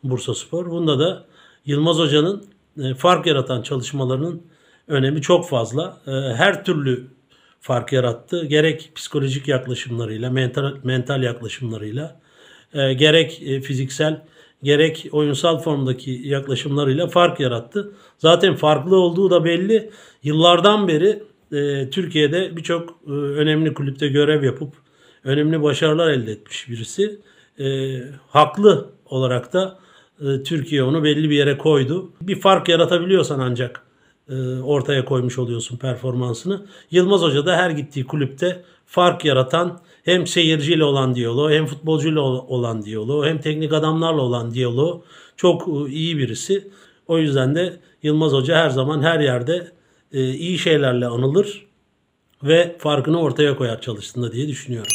Bursa 0.04 0.34
Spor. 0.34 0.70
Bunda 0.70 0.98
da 0.98 1.24
Yılmaz 1.66 1.98
Hoca'nın 1.98 2.44
e, 2.82 2.94
fark 2.94 3.26
yaratan 3.26 3.62
çalışmalarının 3.62 4.42
önemi 4.88 5.22
çok 5.22 5.48
fazla. 5.48 5.96
E, 6.06 6.10
her 6.10 6.64
türlü 6.64 7.06
fark 7.60 7.92
yarattı. 7.92 8.44
Gerek 8.44 8.92
psikolojik 8.94 9.48
yaklaşımlarıyla, 9.48 10.30
mental, 10.30 10.72
mental 10.84 11.22
yaklaşımlarıyla, 11.22 12.20
e, 12.74 12.92
gerek 12.92 13.42
fiziksel, 13.62 14.22
gerek 14.62 15.08
oyunsal 15.12 15.58
formdaki 15.58 16.10
yaklaşımlarıyla 16.24 17.06
fark 17.06 17.40
yarattı. 17.40 17.92
Zaten 18.18 18.56
farklı 18.56 18.96
olduğu 18.96 19.30
da 19.30 19.44
belli. 19.44 19.90
Yıllardan 20.22 20.88
beri 20.88 21.22
Türkiye'de 21.90 22.56
birçok 22.56 23.02
önemli 23.08 23.74
kulüpte 23.74 24.08
görev 24.08 24.44
yapıp 24.44 24.72
önemli 25.24 25.62
başarılar 25.62 26.10
elde 26.10 26.32
etmiş 26.32 26.68
birisi. 26.68 27.18
E, 27.58 27.98
haklı 28.28 28.88
olarak 29.06 29.52
da 29.52 29.78
e, 30.20 30.42
Türkiye 30.42 30.82
onu 30.82 31.04
belli 31.04 31.30
bir 31.30 31.36
yere 31.36 31.58
koydu. 31.58 32.12
Bir 32.22 32.40
fark 32.40 32.68
yaratabiliyorsan 32.68 33.38
ancak 33.38 33.82
e, 34.28 34.34
ortaya 34.58 35.04
koymuş 35.04 35.38
oluyorsun 35.38 35.76
performansını. 35.76 36.66
Yılmaz 36.90 37.22
Hoca 37.22 37.46
da 37.46 37.56
her 37.56 37.70
gittiği 37.70 38.06
kulüpte 38.06 38.62
fark 38.86 39.24
yaratan 39.24 39.80
hem 40.04 40.26
seyirciyle 40.26 40.84
olan 40.84 41.14
diyaloğu 41.14 41.50
hem 41.50 41.66
futbolcuyla 41.66 42.20
ol- 42.20 42.44
olan 42.48 42.82
diyaloğu 42.84 43.26
hem 43.26 43.40
teknik 43.40 43.72
adamlarla 43.72 44.20
olan 44.22 44.54
diyaloğu 44.54 45.04
çok 45.36 45.68
e, 45.68 45.92
iyi 45.92 46.18
birisi. 46.18 46.68
O 47.08 47.18
yüzden 47.18 47.54
de 47.54 47.76
Yılmaz 48.02 48.32
Hoca 48.32 48.56
her 48.56 48.70
zaman 48.70 49.02
her 49.02 49.20
yerde 49.20 49.72
e, 50.12 50.30
iyi 50.30 50.58
şeylerle 50.58 51.06
anılır 51.06 51.66
ve 52.42 52.76
farkını 52.78 53.20
ortaya 53.20 53.56
koyar 53.56 53.80
çalıştığında 53.80 54.32
diye 54.32 54.48
düşünüyorum. 54.48 54.92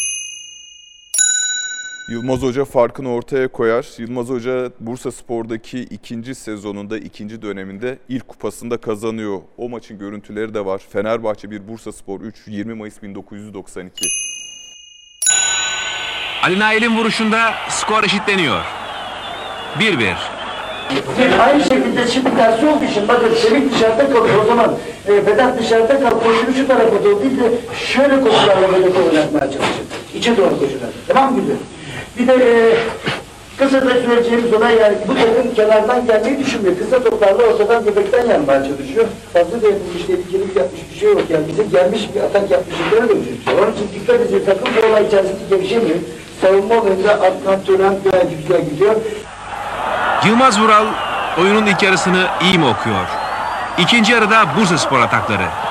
Yılmaz 2.10 2.42
Hoca 2.42 2.66
farkını 2.66 3.14
ortaya 3.14 3.48
koyar. 3.48 3.86
Yılmaz 3.98 4.30
Hoca 4.30 4.72
Bursa 4.80 5.12
Spor'daki 5.12 5.80
ikinci 5.80 6.36
sezonunda, 6.36 6.98
ikinci 6.98 7.42
döneminde 7.42 7.98
ilk 8.10 8.28
kupasında 8.28 8.78
kazanıyor. 8.78 9.42
O 9.58 9.70
maçın 9.70 10.00
görüntüleri 10.00 10.54
de 10.54 10.66
var. 10.66 10.82
Fenerbahçe 10.90 11.52
1, 11.52 11.68
Bursa 11.68 11.92
Spor 11.92 12.22
3, 12.22 12.36
20 12.48 12.74
Mayıs 12.74 13.04
1992. 13.04 14.06
Ali 16.44 16.60
Nail'in 16.60 16.98
vuruşunda 16.98 17.54
skor 17.70 18.04
eşitleniyor. 18.04 18.62
1-1. 19.80 20.16
Aynı 21.40 21.64
şekilde 21.64 22.08
şimdi 22.08 22.36
tersi 22.36 22.66
olduğu 22.66 22.84
için 22.84 23.08
bakın 23.08 23.34
Semih 23.34 23.74
dışarıda 23.74 24.14
kalır 24.14 24.32
o 24.44 24.46
zaman 24.46 24.76
e, 25.08 25.26
Vedat 25.26 25.60
dışarıda 25.60 26.00
kal 26.00 26.20
koşunu 26.20 26.56
şu 26.56 26.68
tarafa 26.68 27.04
doğru 27.04 27.22
değil 27.22 27.40
de 27.40 27.52
şöyle 27.76 28.22
koşularla 28.22 28.74
Vedat'ı 28.74 29.04
oynatmaya 29.10 29.52
çalışır. 29.52 29.84
İçe 30.16 30.38
doğru 30.38 30.60
koşular. 30.60 30.90
Tamam 31.08 31.34
mı 31.34 31.42
güzel? 31.42 31.58
Bir 32.20 32.28
de 32.28 32.34
e, 32.34 32.78
kısa 33.58 33.86
da 33.86 33.90
söyleyeceğimiz 33.90 34.54
olay 34.54 34.76
yani 34.76 34.98
bu 35.08 35.14
takım 35.14 35.56
kenardan 35.56 36.08
gelmeyi 36.08 36.40
düşünmüyor. 36.40 36.78
Kısa 36.78 37.04
toplarla 37.04 37.44
ortadan 37.44 37.86
göbekten 37.86 38.26
yanmaya 38.26 38.64
çalışıyor. 38.64 39.06
Fazla 39.34 39.62
da 39.62 39.68
yapılmış 39.68 40.04
tehlikeli 40.08 40.60
yapmış 40.60 40.82
bir 40.94 41.00
şey 41.00 41.10
yok. 41.10 41.22
Yani 41.30 41.48
bize 41.48 41.64
gelmiş 41.64 42.10
bir 42.16 42.22
atak. 42.22 42.50
Böyle 42.92 43.10
bir 43.10 43.26
şey. 43.26 43.54
Onun 43.54 43.74
için 43.74 43.90
dikkat 43.96 44.22
edin 44.22 44.44
takım 44.46 44.68
bu 44.76 44.88
olay 44.88 45.06
içerisinde 45.06 45.56
gevşemiyor. 45.56 45.98
Savunma 46.42 46.76
oyunda 46.76 47.14
Adnan 47.14 47.64
Tören 47.66 47.96
gayet 48.12 48.28
güzel 48.42 48.66
gidiyor. 48.70 48.96
Yılmaz 50.26 50.62
Vural 50.62 50.86
oyunun 51.42 51.66
ilk 51.66 51.84
yarısını 51.84 52.26
iyi 52.42 52.60
mi 52.60 52.66
okuyor? 52.66 53.06
İkinci 53.78 54.12
yarıda 54.12 54.46
Bursa 54.58 54.78
Spor 54.78 55.00
atakları. 55.00 55.67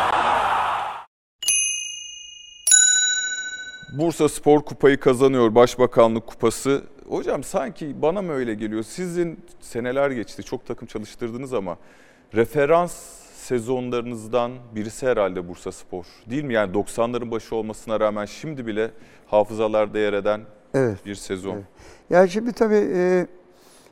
Bursa 3.99 4.29
Spor 4.29 4.61
kupayı 4.61 5.01
kazanıyor. 5.01 5.55
Başbakanlık 5.55 6.27
kupası. 6.27 6.83
Hocam 7.09 7.45
sanki 7.45 8.03
bana 8.03 8.23
mı 8.23 8.33
öyle 8.33 8.55
geliyor? 8.55 8.83
Sizin 8.83 9.41
seneler 9.61 10.11
geçti. 10.11 10.43
Çok 10.43 10.67
takım 10.67 10.89
çalıştırdınız 10.89 11.55
ama 11.55 11.77
referans 12.35 12.93
sezonlarınızdan 13.35 14.53
birisi 14.75 15.07
herhalde 15.07 15.49
Bursa 15.49 15.73
Spor. 15.73 16.05
Değil 16.31 16.45
mi? 16.45 16.55
Yani 16.55 16.73
90'ların 16.73 17.31
başı 17.31 17.57
olmasına 17.57 18.01
rağmen 18.01 18.25
şimdi 18.25 18.67
bile 18.67 18.91
hafızalarda 19.27 19.99
yer 19.99 20.13
eden 20.13 20.41
Evet. 20.75 21.07
bir 21.07 21.15
sezon. 21.15 21.55
Evet. 21.55 21.65
Ya 22.11 22.29
şimdi 22.29 22.53
tabii 22.53 22.89
e, 22.95 23.27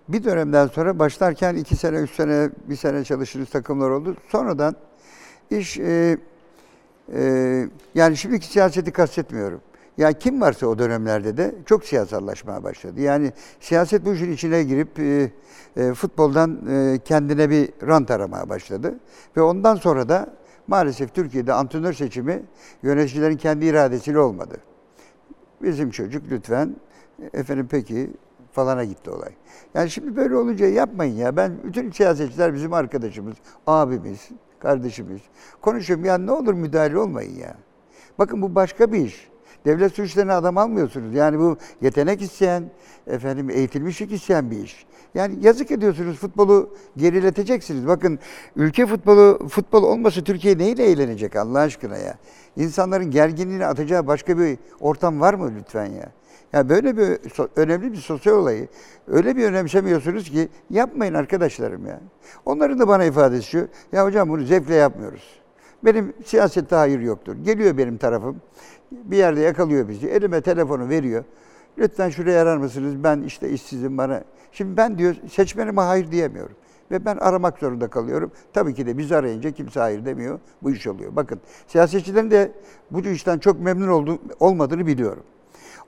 bir 0.08 0.24
dönemden 0.24 0.66
sonra 0.66 0.98
başlarken 0.98 1.56
iki 1.56 1.76
sene, 1.76 1.96
üç 1.96 2.10
sene, 2.10 2.50
bir 2.68 2.76
sene 2.76 3.04
çalıştığınız 3.04 3.50
takımlar 3.50 3.90
oldu. 3.90 4.16
Sonradan 4.28 4.76
iş 5.50 5.78
e, 5.78 6.18
e, 7.14 7.22
yani 7.94 8.16
şimdiki 8.16 8.46
siyaseti 8.46 8.92
kastetmiyorum. 8.92 9.60
Ya 9.98 10.12
kim 10.12 10.40
varsa 10.40 10.66
o 10.66 10.78
dönemlerde 10.78 11.36
de 11.36 11.54
çok 11.66 11.84
siyasallaşmaya 11.84 12.64
başladı. 12.64 13.00
Yani 13.00 13.32
siyaset 13.60 14.04
bu 14.04 14.14
işin 14.14 14.32
içine 14.32 14.62
girip 14.62 14.98
e, 14.98 15.32
e, 15.76 15.94
futboldan 15.94 16.66
e, 16.70 16.98
kendine 17.04 17.50
bir 17.50 17.68
rant 17.86 18.10
aramaya 18.10 18.48
başladı. 18.48 18.98
Ve 19.36 19.42
ondan 19.42 19.74
sonra 19.74 20.08
da 20.08 20.34
maalesef 20.66 21.14
Türkiye'de 21.14 21.52
antrenör 21.52 21.92
seçimi 21.92 22.42
yöneticilerin 22.82 23.36
kendi 23.36 23.66
iradesiyle 23.66 24.18
olmadı. 24.18 24.56
Bizim 25.62 25.90
çocuk 25.90 26.22
lütfen 26.30 26.76
efendim 27.32 27.68
peki 27.70 28.10
falana 28.52 28.84
gitti 28.84 29.10
olay. 29.10 29.32
Yani 29.74 29.90
şimdi 29.90 30.16
böyle 30.16 30.36
olunca 30.36 30.66
yapmayın 30.66 31.16
ya. 31.16 31.36
Ben 31.36 31.52
bütün 31.64 31.90
siyasetçiler 31.90 32.54
bizim 32.54 32.72
arkadaşımız, 32.72 33.34
abimiz, 33.66 34.28
kardeşimiz. 34.58 35.20
Konuşuyorum 35.60 36.04
ya 36.04 36.18
ne 36.18 36.32
olur 36.32 36.54
müdahale 36.54 36.98
olmayın 36.98 37.38
ya. 37.38 37.56
Bakın 38.18 38.42
bu 38.42 38.54
başka 38.54 38.92
bir 38.92 38.98
iş. 38.98 39.33
Devlet 39.64 39.94
su 39.94 40.02
işlerine 40.02 40.32
adam 40.32 40.58
almıyorsunuz. 40.58 41.14
Yani 41.14 41.38
bu 41.38 41.56
yetenek 41.80 42.22
isteyen, 42.22 42.70
efendim 43.06 43.50
eğitilmişlik 43.50 44.12
isteyen 44.12 44.50
bir 44.50 44.64
iş. 44.64 44.86
Yani 45.14 45.36
yazık 45.40 45.70
ediyorsunuz 45.70 46.16
futbolu 46.16 46.70
gerileteceksiniz. 46.96 47.86
Bakın 47.86 48.18
ülke 48.56 48.86
futbolu 48.86 49.48
futbol 49.48 49.82
olmasa 49.82 50.20
Türkiye 50.24 50.58
neyle 50.58 50.84
eğlenecek 50.84 51.36
Allah 51.36 51.58
aşkına 51.58 51.96
ya? 51.96 52.18
İnsanların 52.56 53.10
gerginliğini 53.10 53.66
atacağı 53.66 54.06
başka 54.06 54.38
bir 54.38 54.58
ortam 54.80 55.20
var 55.20 55.34
mı 55.34 55.52
lütfen 55.58 55.86
ya? 55.86 56.12
Ya 56.52 56.68
böyle 56.68 56.96
bir 56.96 57.18
önemli 57.56 57.92
bir 57.92 57.96
sosyal 57.96 58.34
olayı 58.34 58.68
öyle 59.06 59.36
bir 59.36 59.44
önemsemiyorsunuz 59.44 60.30
ki 60.30 60.48
yapmayın 60.70 61.14
arkadaşlarım 61.14 61.86
ya. 61.86 62.00
Onların 62.44 62.78
da 62.78 62.88
bana 62.88 63.04
ifadesi 63.04 63.50
şu. 63.50 63.68
Ya 63.92 64.04
hocam 64.04 64.28
bunu 64.28 64.44
zevkle 64.44 64.74
yapmıyoruz. 64.74 65.44
Benim 65.84 66.12
siyasette 66.24 66.76
hayır 66.76 67.00
yoktur. 67.00 67.36
Geliyor 67.36 67.78
benim 67.78 67.96
tarafım. 67.96 68.40
Bir 68.90 69.16
yerde 69.16 69.40
yakalıyor 69.40 69.88
bizi. 69.88 70.08
Elime 70.08 70.40
telefonu 70.40 70.88
veriyor. 70.88 71.24
Lütfen 71.78 72.10
şuraya 72.10 72.42
arar 72.42 72.56
mısınız? 72.56 73.04
Ben 73.04 73.22
işte 73.22 73.50
işsizim 73.50 73.98
bana. 73.98 74.24
Şimdi 74.52 74.76
ben 74.76 74.98
diyor 74.98 75.16
seçmenime 75.30 75.82
hayır 75.82 76.10
diyemiyorum. 76.10 76.56
Ve 76.90 77.04
ben 77.04 77.16
aramak 77.16 77.58
zorunda 77.58 77.88
kalıyorum. 77.88 78.32
Tabii 78.52 78.74
ki 78.74 78.86
de 78.86 78.98
biz 78.98 79.12
arayınca 79.12 79.50
kimse 79.50 79.80
hayır 79.80 80.04
demiyor. 80.04 80.40
Bu 80.62 80.70
iş 80.70 80.86
oluyor. 80.86 81.16
Bakın 81.16 81.40
siyasetçilerin 81.66 82.30
de 82.30 82.52
bu 82.90 83.00
işten 83.00 83.38
çok 83.38 83.60
memnun 83.60 83.88
olduğu, 83.88 84.18
olmadığını 84.40 84.86
biliyorum. 84.86 85.22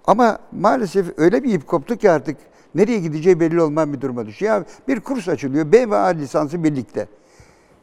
Ama 0.07 0.38
maalesef 0.53 1.18
öyle 1.18 1.44
bir 1.44 1.53
ip 1.55 1.66
koptu 1.66 1.97
ki 1.97 2.11
artık 2.11 2.36
nereye 2.74 2.99
gideceği 2.99 3.40
belli 3.40 3.62
olmayan 3.62 3.92
bir 3.92 4.01
duruma 4.01 4.26
düşüyor. 4.26 4.55
Ya 4.55 4.64
bir 4.88 5.01
kurs 5.01 5.28
açılıyor. 5.28 5.72
B 5.72 5.90
ve 5.90 5.97
A 5.97 6.07
lisansı 6.07 6.64
birlikte. 6.64 7.09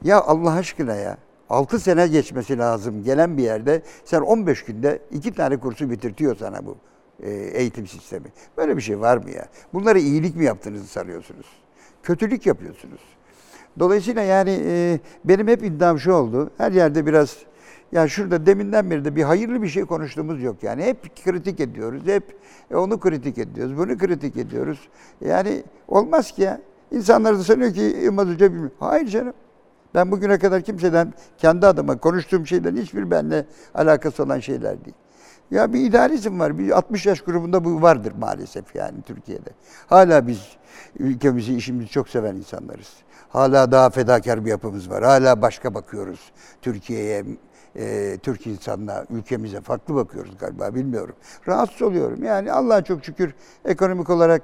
Ya 0.03 0.21
Allah 0.21 0.51
aşkına 0.51 0.95
ya. 0.95 1.17
6 1.53 1.79
sene 1.79 2.07
geçmesi 2.07 2.57
lazım 2.57 3.03
gelen 3.03 3.37
bir 3.37 3.43
yerde 3.43 3.81
sen 4.05 4.21
15 4.21 4.65
günde 4.65 4.99
iki 5.11 5.33
tane 5.33 5.57
kursu 5.57 5.89
bitirtiyor 5.89 6.35
sana 6.35 6.65
bu 6.65 6.77
e, 7.23 7.31
eğitim 7.31 7.87
sistemi. 7.87 8.25
Böyle 8.57 8.77
bir 8.77 8.81
şey 8.81 8.99
var 8.99 9.17
mı 9.17 9.31
ya? 9.31 9.45
Bunları 9.73 9.99
iyilik 9.99 10.35
mi 10.35 10.45
yaptığınızı 10.45 10.87
sanıyorsunuz? 10.87 11.45
Kötülük 12.03 12.45
yapıyorsunuz. 12.45 13.01
Dolayısıyla 13.79 14.21
yani 14.21 14.59
e, 14.65 14.99
benim 15.25 15.47
hep 15.47 15.63
iddiam 15.63 15.99
şu 15.99 16.13
oldu. 16.13 16.51
Her 16.57 16.71
yerde 16.71 17.05
biraz 17.05 17.37
ya 17.91 18.07
şurada 18.07 18.45
deminden 18.45 18.91
beri 18.91 19.05
de 19.05 19.15
bir 19.15 19.23
hayırlı 19.23 19.61
bir 19.61 19.67
şey 19.67 19.85
konuştuğumuz 19.85 20.43
yok 20.43 20.63
yani. 20.63 20.83
Hep 20.83 21.25
kritik 21.25 21.59
ediyoruz. 21.59 22.01
Hep 22.05 22.37
e, 22.71 22.75
onu 22.75 22.99
kritik 22.99 23.37
ediyoruz. 23.37 23.77
Bunu 23.77 23.97
kritik 23.97 24.37
ediyoruz. 24.37 24.79
Yani 25.21 25.63
olmaz 25.87 26.31
ki 26.31 26.41
ya. 26.41 26.61
İnsanlar 26.91 27.37
da 27.37 27.43
sanıyor 27.43 27.73
ki 27.73 27.81
Yılmaz 27.81 28.27
Hoca 28.27 28.51
bilmiyor. 28.51 28.71
Hayır 28.79 29.07
canım. 29.07 29.33
Ben 29.93 30.11
bugüne 30.11 30.39
kadar 30.39 30.61
kimseden 30.61 31.13
kendi 31.37 31.67
adıma 31.67 31.97
konuştuğum 31.97 32.47
şeylerin 32.47 32.77
hiçbir 32.77 33.11
benimle 33.11 33.45
alakası 33.73 34.23
olan 34.23 34.39
şeyler 34.39 34.85
değil. 34.85 34.95
Ya 35.51 35.73
bir 35.73 35.79
idealizm 35.79 36.39
var. 36.39 36.57
Bir 36.57 36.77
60 36.77 37.05
yaş 37.05 37.21
grubunda 37.21 37.65
bu 37.65 37.81
vardır 37.81 38.13
maalesef 38.19 38.75
yani 38.75 39.01
Türkiye'de. 39.01 39.49
Hala 39.87 40.27
biz 40.27 40.57
ülkemizi, 40.99 41.55
işimizi 41.55 41.89
çok 41.89 42.09
seven 42.09 42.35
insanlarız. 42.35 42.93
Hala 43.29 43.71
daha 43.71 43.89
fedakar 43.89 44.45
bir 44.45 44.49
yapımız 44.49 44.89
var. 44.89 45.03
Hala 45.03 45.41
başka 45.41 45.73
bakıyoruz 45.73 46.31
Türkiye'ye, 46.61 47.25
e, 47.75 48.17
Türk 48.23 48.47
insanına, 48.47 49.05
ülkemize 49.09 49.61
farklı 49.61 49.95
bakıyoruz 49.95 50.37
galiba 50.37 50.75
bilmiyorum. 50.75 51.15
Rahatsız 51.47 51.81
oluyorum. 51.81 52.23
Yani 52.23 52.51
Allah'a 52.51 52.83
çok 52.83 53.05
şükür 53.05 53.33
ekonomik 53.65 54.09
olarak 54.09 54.41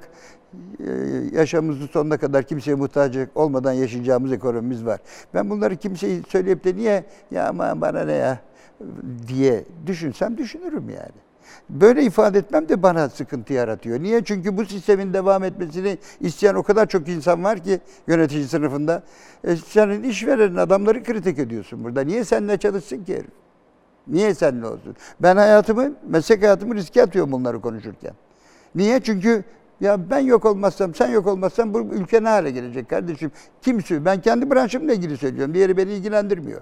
yaşamımızın 1.32 1.86
sonuna 1.86 2.16
kadar 2.16 2.42
kimseye 2.42 2.74
muhtaç 2.74 3.16
olmadan 3.34 3.72
yaşayacağımız 3.72 4.32
ekonomimiz 4.32 4.86
var. 4.86 5.00
Ben 5.34 5.50
bunları 5.50 5.76
kimseyi 5.76 6.22
söyleyip 6.28 6.64
de 6.64 6.76
niye 6.76 7.04
ya 7.30 7.48
aman 7.48 7.80
bana 7.80 8.04
ne 8.04 8.12
ya 8.12 8.38
diye 9.28 9.64
düşünsem 9.86 10.38
düşünürüm 10.38 10.88
yani. 10.88 11.20
Böyle 11.70 12.02
ifade 12.02 12.38
etmem 12.38 12.68
de 12.68 12.82
bana 12.82 13.08
sıkıntı 13.08 13.52
yaratıyor. 13.52 14.02
Niye? 14.02 14.24
Çünkü 14.24 14.56
bu 14.56 14.64
sistemin 14.64 15.14
devam 15.14 15.44
etmesini 15.44 15.98
isteyen 16.20 16.54
o 16.54 16.62
kadar 16.62 16.86
çok 16.86 17.08
insan 17.08 17.44
var 17.44 17.58
ki 17.58 17.80
yönetici 18.06 18.48
sınıfında. 18.48 19.02
E, 19.44 19.56
senin 19.56 20.02
işverenin 20.02 20.56
adamları 20.56 21.02
kritik 21.04 21.38
ediyorsun 21.38 21.84
burada. 21.84 22.00
Niye 22.00 22.24
seninle 22.24 22.56
çalışsın 22.56 23.04
ki 23.04 23.14
herif? 23.14 23.30
Niye 24.06 24.34
seninle 24.34 24.66
olsun? 24.66 24.96
Ben 25.20 25.36
hayatımı, 25.36 25.92
meslek 26.08 26.42
hayatımı 26.42 26.74
riske 26.74 27.02
atıyorum 27.02 27.32
bunları 27.32 27.60
konuşurken. 27.60 28.12
Niye? 28.74 29.00
Çünkü 29.00 29.44
ya 29.80 30.10
ben 30.10 30.18
yok 30.18 30.44
olmazsam, 30.44 30.94
sen 30.94 31.08
yok 31.10 31.26
olmazsan 31.26 31.74
bu 31.74 31.80
ülke 31.80 32.24
ne 32.24 32.28
hale 32.28 32.50
gelecek 32.50 32.88
kardeşim? 32.88 33.32
Kimse, 33.62 34.04
ben 34.04 34.20
kendi 34.20 34.50
branşımla 34.50 34.92
ilgili 34.92 35.16
söylüyorum. 35.16 35.54
Diğeri 35.54 35.76
beni 35.76 35.92
ilgilendirmiyor. 35.92 36.60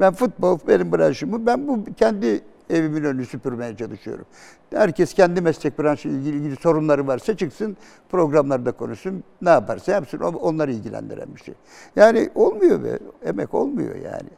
Ben 0.00 0.12
futbol 0.12 0.58
benim 0.68 0.92
branşımı, 0.92 1.46
ben 1.46 1.68
bu 1.68 1.84
kendi 1.96 2.40
evimin 2.70 3.04
önünü 3.04 3.26
süpürmeye 3.26 3.76
çalışıyorum. 3.76 4.24
Herkes 4.70 5.14
kendi 5.14 5.40
meslek 5.40 5.78
branşı 5.78 6.08
ilgili, 6.08 6.36
ilgili 6.36 6.56
sorunları 6.56 7.06
varsa 7.06 7.36
çıksın, 7.36 7.76
programlarda 8.10 8.72
konuşsun, 8.72 9.24
ne 9.42 9.50
yaparsa 9.50 9.92
yapsın, 9.92 10.18
onları 10.18 10.72
ilgilendiren 10.72 11.34
bir 11.36 11.40
şey. 11.40 11.54
Yani 11.96 12.30
olmuyor 12.34 12.84
be, 12.84 12.98
emek 13.24 13.54
olmuyor 13.54 13.94
yani. 13.94 14.30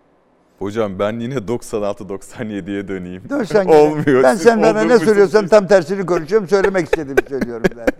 Hocam 0.58 0.98
ben 0.98 1.20
yine 1.20 1.34
96-97'ye 1.34 2.88
döneyim. 2.88 3.22
Dön 3.30 3.42
sen 3.44 3.66
gene. 3.66 3.76
Olmuyor. 3.76 4.22
Ben 4.22 4.34
Siz 4.34 4.42
sen 4.42 4.62
bana 4.62 4.72
ne 4.72 4.84
olduğunuz 4.86 5.04
söylüyorsan 5.04 5.46
tam 5.48 5.66
tersini 5.66 6.06
konuşuyorum, 6.06 6.48
söylemek 6.48 6.84
istediğimi 6.84 7.20
söylüyorum 7.28 7.62
ben 7.76 7.86
de. 7.86 7.92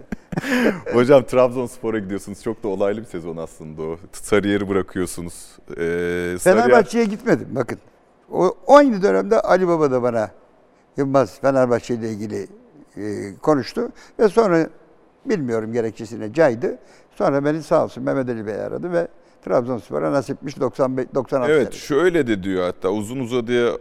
Hocam 0.95 1.25
Trabzonspor'a 1.25 1.99
gidiyorsunuz. 1.99 2.43
Çok 2.43 2.63
da 2.63 2.69
olaylı 2.69 3.01
bir 3.01 3.07
sezon 3.07 3.37
aslında 3.37 3.83
o. 3.83 3.97
Sarıyer'i 4.13 4.69
bırakıyorsunuz. 4.69 5.59
Ee, 5.71 5.75
Sarıyer- 5.81 6.39
Fenerbahçe'ye 6.39 7.05
gitmedim 7.05 7.49
bakın. 7.51 7.79
O, 8.33 8.57
o 8.67 8.77
aynı 8.77 9.03
dönemde 9.03 9.41
Ali 9.41 9.69
Baba 9.69 9.91
da 9.91 10.03
bana 10.03 10.31
Yılmaz 10.97 11.41
Fenerbahçe 11.41 11.95
ile 11.95 12.11
ilgili 12.11 12.47
e, 12.97 13.35
konuştu 13.43 13.89
ve 14.19 14.29
sonra 14.29 14.67
bilmiyorum 15.27 15.73
gerekçesine 15.73 16.33
caydı. 16.33 16.79
Sonra 17.15 17.45
beni 17.45 17.63
sağ 17.63 17.85
olsun 17.85 18.05
Mehmet 18.05 18.29
Ali 18.29 18.47
Bey 18.47 18.55
aradı 18.55 18.93
ve 18.93 19.09
Trabzonspor'a 19.45 20.13
nasipmiş 20.13 20.61
95 20.61 21.07
96 21.15 21.53
Evet 21.53 21.75
şöyle 21.75 22.27
de 22.27 22.43
diyor 22.43 22.65
hatta 22.65 22.89
uzun 22.89 23.19
uzadıya 23.21 23.73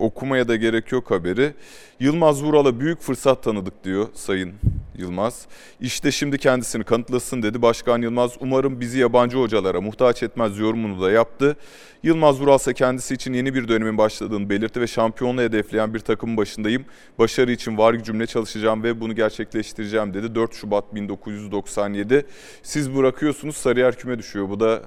okumaya 0.00 0.48
da 0.48 0.56
gerek 0.56 0.92
yok 0.92 1.10
haberi. 1.10 1.54
Yılmaz 2.00 2.42
Vural'a 2.42 2.80
büyük 2.80 3.00
fırsat 3.00 3.42
tanıdık 3.42 3.84
diyor 3.84 4.08
Sayın 4.14 4.52
Yılmaz. 4.98 5.46
İşte 5.80 6.12
şimdi 6.12 6.38
kendisini 6.38 6.84
kanıtlasın 6.84 7.42
dedi. 7.42 7.62
Başkan 7.62 8.02
Yılmaz 8.02 8.32
umarım 8.40 8.80
bizi 8.80 8.98
yabancı 8.98 9.36
hocalara 9.36 9.80
muhtaç 9.80 10.22
etmez 10.22 10.58
yorumunu 10.58 11.00
da 11.02 11.10
yaptı. 11.10 11.56
Yılmaz 12.02 12.40
Vural 12.40 12.56
ise 12.56 12.74
kendisi 12.74 13.14
için 13.14 13.32
yeni 13.32 13.54
bir 13.54 13.68
dönemin 13.68 13.98
başladığını 13.98 14.50
belirtti 14.50 14.80
ve 14.80 14.86
şampiyonluğu 14.86 15.40
hedefleyen 15.40 15.94
bir 15.94 15.98
takımın 15.98 16.36
başındayım. 16.36 16.84
Başarı 17.18 17.52
için 17.52 17.78
var 17.78 17.94
gücümle 17.94 18.26
çalışacağım 18.26 18.82
ve 18.82 19.00
bunu 19.00 19.14
gerçekleştireceğim 19.14 20.14
dedi. 20.14 20.34
4 20.34 20.54
Şubat 20.54 20.94
1997. 20.94 22.26
Siz 22.62 22.96
bırakıyorsunuz 22.96 23.56
Sarıyer 23.56 23.96
küme 23.96 24.18
düşüyor. 24.18 24.48
Bu 24.48 24.60
da 24.60 24.82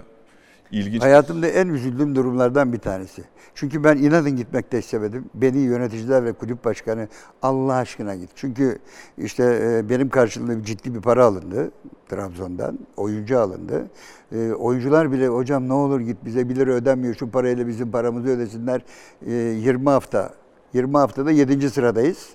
ilginç. 0.74 1.04
Hayatımda 1.04 1.48
en 1.48 1.68
üzüldüğüm 1.68 2.16
durumlardan 2.16 2.74
bir 2.74 2.80
tanesi. 2.80 3.24
Çünkü 3.56 3.84
ben 3.84 3.98
inadın 3.98 4.36
gitmek 4.36 4.72
de 4.72 4.80
istemedim. 4.80 5.26
Beni 5.34 5.60
yöneticiler 5.60 6.26
ve 6.26 6.34
kulüp 6.34 6.66
başkanı 6.66 7.08
Allah 7.42 7.74
aşkına 7.74 8.16
git. 8.16 8.30
Çünkü 8.36 8.80
işte 9.18 9.44
e, 9.64 9.90
benim 9.90 10.10
karşılığında 10.10 10.64
ciddi 10.64 10.96
bir 10.96 11.02
para 11.02 11.26
alındı 11.26 11.72
Trabzon'dan. 12.10 12.80
Oyuncu 12.98 13.40
alındı. 13.40 13.88
E, 14.32 14.52
oyuncular 14.52 15.12
bile 15.12 15.28
hocam 15.28 15.68
ne 15.70 15.74
olur 15.74 16.00
git 16.00 16.18
bize 16.26 16.50
1 16.50 16.56
lira 16.56 16.72
ödenmiyor 16.72 17.16
şu 17.16 17.32
parayla 17.32 17.68
bizim 17.68 17.92
paramızı 17.92 18.30
ödesinler. 18.30 18.82
E, 19.26 19.32
20 19.34 19.90
hafta 19.90 20.34
20 20.74 20.98
haftada 20.98 21.32
7. 21.32 21.70
sıradayız. 21.70 22.30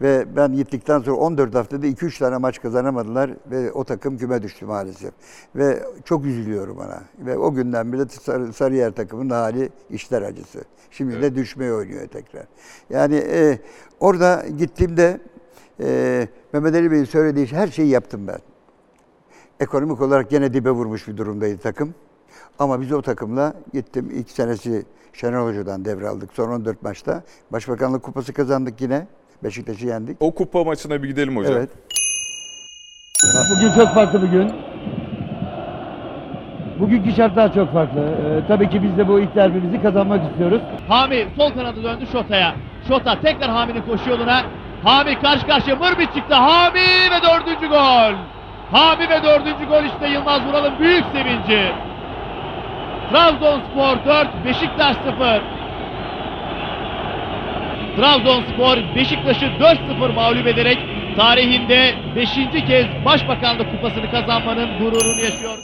Ve 0.00 0.36
ben 0.36 0.52
gittikten 0.52 1.00
sonra 1.00 1.16
14 1.16 1.54
haftada 1.54 1.86
2-3 1.86 2.18
tane 2.18 2.36
maç 2.36 2.62
kazanamadılar 2.62 3.30
ve 3.50 3.72
o 3.72 3.84
takım 3.84 4.18
küme 4.18 4.42
düştü 4.42 4.66
maalesef. 4.66 5.12
Ve 5.56 5.82
çok 6.04 6.24
üzülüyorum 6.24 6.78
ona. 6.78 7.02
Ve 7.18 7.38
o 7.38 7.54
günden 7.54 7.92
beri 7.92 8.08
Sarı, 8.08 8.52
Sarıyer 8.52 8.92
takımının 8.92 9.30
hali 9.30 9.70
işler 9.90 10.22
acısı. 10.22 10.64
Şimdi 10.90 11.22
de 11.22 11.34
düşmeye 11.34 11.74
oynuyor 11.74 12.06
tekrar. 12.06 12.46
Yani 12.90 13.16
e, 13.16 13.58
orada 14.00 14.44
gittiğimde 14.58 15.20
e, 15.80 16.28
Mehmet 16.52 16.74
Ali 16.74 16.90
Bey'in 16.90 17.04
söylediği 17.04 17.46
her 17.46 17.68
şeyi 17.68 17.88
yaptım 17.88 18.26
ben. 18.26 18.38
Ekonomik 19.60 20.00
olarak 20.00 20.30
gene 20.30 20.54
dibe 20.54 20.70
vurmuş 20.70 21.08
bir 21.08 21.16
durumdaydı 21.16 21.58
takım. 21.58 21.94
Ama 22.58 22.80
biz 22.80 22.92
o 22.92 23.02
takımla 23.02 23.54
gittim 23.72 24.10
ilk 24.12 24.30
senesi 24.30 24.84
Şenol 25.12 25.48
Hoca'dan 25.48 25.84
devraldık. 25.84 26.32
Son 26.32 26.48
14 26.48 26.82
maçta. 26.82 27.22
Başbakanlık 27.52 28.02
kupası 28.02 28.32
kazandık 28.32 28.80
yine. 28.80 29.06
Beşiktaş'ı 29.44 29.86
yendik. 29.86 30.16
O 30.20 30.34
kupa 30.34 30.64
maçına 30.64 31.02
bir 31.02 31.08
gidelim 31.08 31.36
hocam. 31.36 31.52
Evet. 31.56 31.70
Bugün 33.50 33.72
çok 33.72 33.94
farklı 33.94 34.22
bir 34.22 34.28
gün. 34.28 34.52
Bugünkü 36.80 37.12
şartlar 37.12 37.54
çok 37.54 37.72
farklı. 37.72 38.00
Ee, 38.00 38.46
tabii 38.48 38.70
ki 38.70 38.82
biz 38.82 38.98
de 38.98 39.08
bu 39.08 39.20
ilk 39.20 39.34
derbimizi 39.36 39.82
kazanmak 39.82 40.30
istiyoruz. 40.30 40.60
Hami 40.88 41.26
sol 41.36 41.50
kanadı 41.50 41.84
döndü 41.84 42.04
Şota'ya. 42.12 42.54
Şota 42.88 43.20
tekrar 43.20 43.50
Hami'nin 43.50 43.82
koşu 43.82 44.10
yoluna. 44.10 44.42
Hami 44.84 45.20
karşı 45.20 45.46
karşıya 45.46 45.76
Mırbit 45.76 46.14
çıktı. 46.14 46.34
Hami 46.34 46.80
ve 47.10 47.22
dördüncü 47.22 47.68
gol. 47.68 48.14
Hami 48.72 49.08
ve 49.08 49.22
dördüncü 49.22 49.64
gol 49.68 49.84
işte 49.84 50.08
Yılmaz 50.08 50.46
Vural'ın 50.46 50.78
büyük 50.78 51.04
sevinci. 51.12 51.72
Trabzonspor 53.10 54.04
4, 54.06 54.28
Beşiktaş 54.44 54.96
0. 54.96 55.42
Trabzonspor 57.98 58.76
Beşiktaş'ı 58.96 59.44
4-0 59.44 60.12
mağlup 60.14 60.46
ederek 60.46 60.78
tarihinde 61.16 61.94
5. 62.16 62.28
kez 62.68 62.86
Başbakanlık 63.04 63.70
Kupası'nı 63.70 64.10
kazanmanın 64.10 64.78
gururunu 64.78 65.20
yaşıyor. 65.20 65.58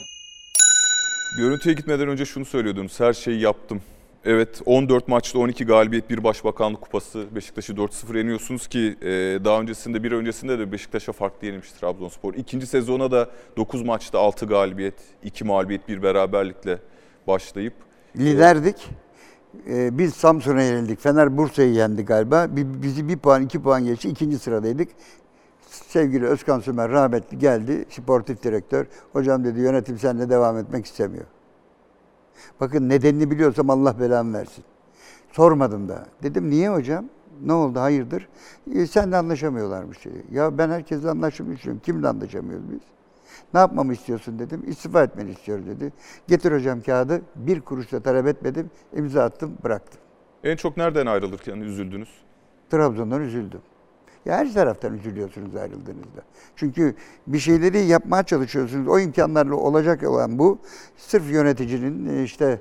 Görüntüye 1.39 1.74
gitmeden 1.74 2.09
önce 2.09 2.24
şunu 2.24 2.45
söylüyordunuz. 2.45 3.01
Her 3.01 3.12
şeyi 3.12 3.41
yaptım. 3.41 3.82
Evet 4.24 4.62
14 4.66 5.09
maçta 5.09 5.39
12 5.39 5.66
galibiyet 5.66 6.11
bir 6.11 6.24
başbakanlık 6.24 6.80
kupası 6.80 7.26
Beşiktaş'ı 7.35 7.72
4-0 7.72 8.18
yeniyorsunuz 8.18 8.66
ki 8.66 8.97
e, 9.03 9.09
daha 9.45 9.61
öncesinde 9.61 10.03
bir 10.03 10.12
öncesinde 10.12 10.59
de 10.59 10.72
Beşiktaş'a 10.72 11.12
farklı 11.12 11.47
yenilmiş 11.47 11.72
Trabzonspor. 11.72 12.35
İkinci 12.35 12.66
sezona 12.66 13.11
da 13.11 13.30
9 13.57 13.82
maçta 13.82 14.18
6 14.18 14.47
galibiyet, 14.47 14.95
2 15.24 15.45
mağlubiyet 15.45 15.89
bir 15.89 16.03
beraberlikle 16.03 16.78
başlayıp 17.26 17.74
Liderdik. 18.16 18.76
Ee, 19.68 19.98
biz 19.98 20.14
Samsun'a 20.14 20.62
yenildik. 20.62 21.00
Fener 21.00 21.36
Bursa'yı 21.36 21.72
yendi 21.72 22.05
galiba. 22.05 22.46
Bi- 22.57 22.82
Bizi 22.82 23.09
bir 23.09 23.18
puan, 23.18 23.42
iki 23.42 23.62
puan 23.62 23.84
geçti. 23.84 24.09
ikinci 24.09 24.38
sıradaydık. 24.38 24.88
Sevgili 25.70 26.26
Özkan 26.26 26.61
Sümer 26.61 26.90
rahmetli 26.90 27.38
geldi. 27.38 27.84
Sportif 27.90 28.42
direktör. 28.42 28.86
Hocam 29.12 29.44
dedi 29.44 29.61
yönetim 29.61 29.98
seninle 29.98 30.30
devam 30.30 30.59
etmek 30.59 30.86
istemiyor. 30.86 31.24
Bakın 32.61 32.88
nedenini 32.88 33.30
biliyorsam 33.30 33.70
Allah 33.70 34.00
belamı 34.00 34.38
versin. 34.38 34.64
Sormadım 35.32 35.88
da. 35.88 36.07
Dedim 36.22 36.50
niye 36.50 36.70
hocam? 36.70 37.05
Ne 37.44 37.52
oldu 37.52 37.80
hayırdır? 37.80 38.28
E, 38.74 38.86
seninle 38.86 39.16
anlaşamıyorlarmış 39.16 40.05
dedi. 40.05 40.22
Ya 40.32 40.59
ben 40.59 40.70
herkesle 40.70 41.11
anlaşmayı. 41.11 41.57
Kimle 41.82 42.09
anlaşamıyoruz 42.09 42.70
biz? 42.70 42.80
Ne 43.55 43.61
yapmamı 43.61 43.92
istiyorsun 43.92 44.38
dedim. 44.38 44.62
İstifa 44.66 45.02
etmeni 45.02 45.30
istiyorum 45.30 45.64
dedi. 45.66 45.92
Getir 46.28 46.52
hocam 46.52 46.80
kağıdı. 46.80 47.22
Bir 47.36 47.61
kuruş 47.61 47.92
da 47.92 48.00
talep 48.00 48.26
etmedim. 48.26 48.70
İmza 48.96 49.24
attım, 49.24 49.59
bıraktım. 49.64 50.00
en 50.44 50.57
çok 50.57 50.76
nereden 50.76 51.07
ayrılırken 51.07 51.57
üzüldünüz? 51.61 52.09
Trabzon'dan 52.70 53.22
üzüldüm. 53.22 53.61
Ya 54.24 54.36
her 54.36 54.52
taraftan 54.52 54.94
üzülüyorsunuz 54.94 55.57
ayrıldığınızda. 55.57 56.22
Çünkü 56.57 56.94
bir 57.26 57.38
şeyleri 57.38 57.78
yapmaya 57.78 58.22
çalışıyorsunuz. 58.22 58.88
O 58.88 58.98
imkanlarla 58.98 59.55
olacak 59.55 60.02
olan 60.02 60.38
bu. 60.38 60.59
Sırf 60.96 61.30
yöneticinin 61.30 62.18
e, 62.18 62.22
işte 62.22 62.61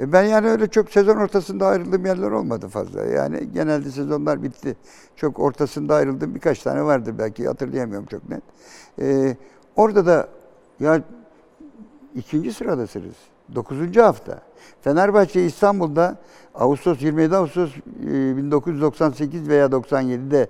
e, 0.00 0.12
ben 0.12 0.22
yani 0.22 0.48
öyle 0.48 0.66
çok 0.66 0.90
sezon 0.90 1.16
ortasında 1.16 1.66
ayrıldığım 1.66 2.06
yerler 2.06 2.30
olmadı 2.30 2.68
fazla. 2.68 3.04
Yani 3.04 3.52
genelde 3.52 3.90
sezonlar 3.90 4.42
bitti. 4.42 4.76
Çok 5.16 5.38
ortasında 5.38 5.94
ayrıldım. 5.94 6.34
Birkaç 6.34 6.62
tane 6.62 6.84
vardır 6.84 7.14
belki 7.18 7.46
hatırlayamıyorum 7.46 8.06
çok 8.06 8.28
net. 8.30 8.42
Ee, 9.00 9.36
orada 9.76 10.06
da 10.06 10.28
ya 10.80 11.02
ikinci 12.14 12.52
sıradasınız. 12.52 13.14
Dokuzuncu 13.54 14.02
hafta. 14.02 14.40
Fenerbahçe 14.80 15.44
İstanbul'da 15.44 16.16
Ağustos 16.54 17.02
27 17.02 17.36
Ağustos 17.36 17.70
e, 18.06 18.36
1998 18.36 19.48
veya 19.48 19.66
97'de 19.66 20.46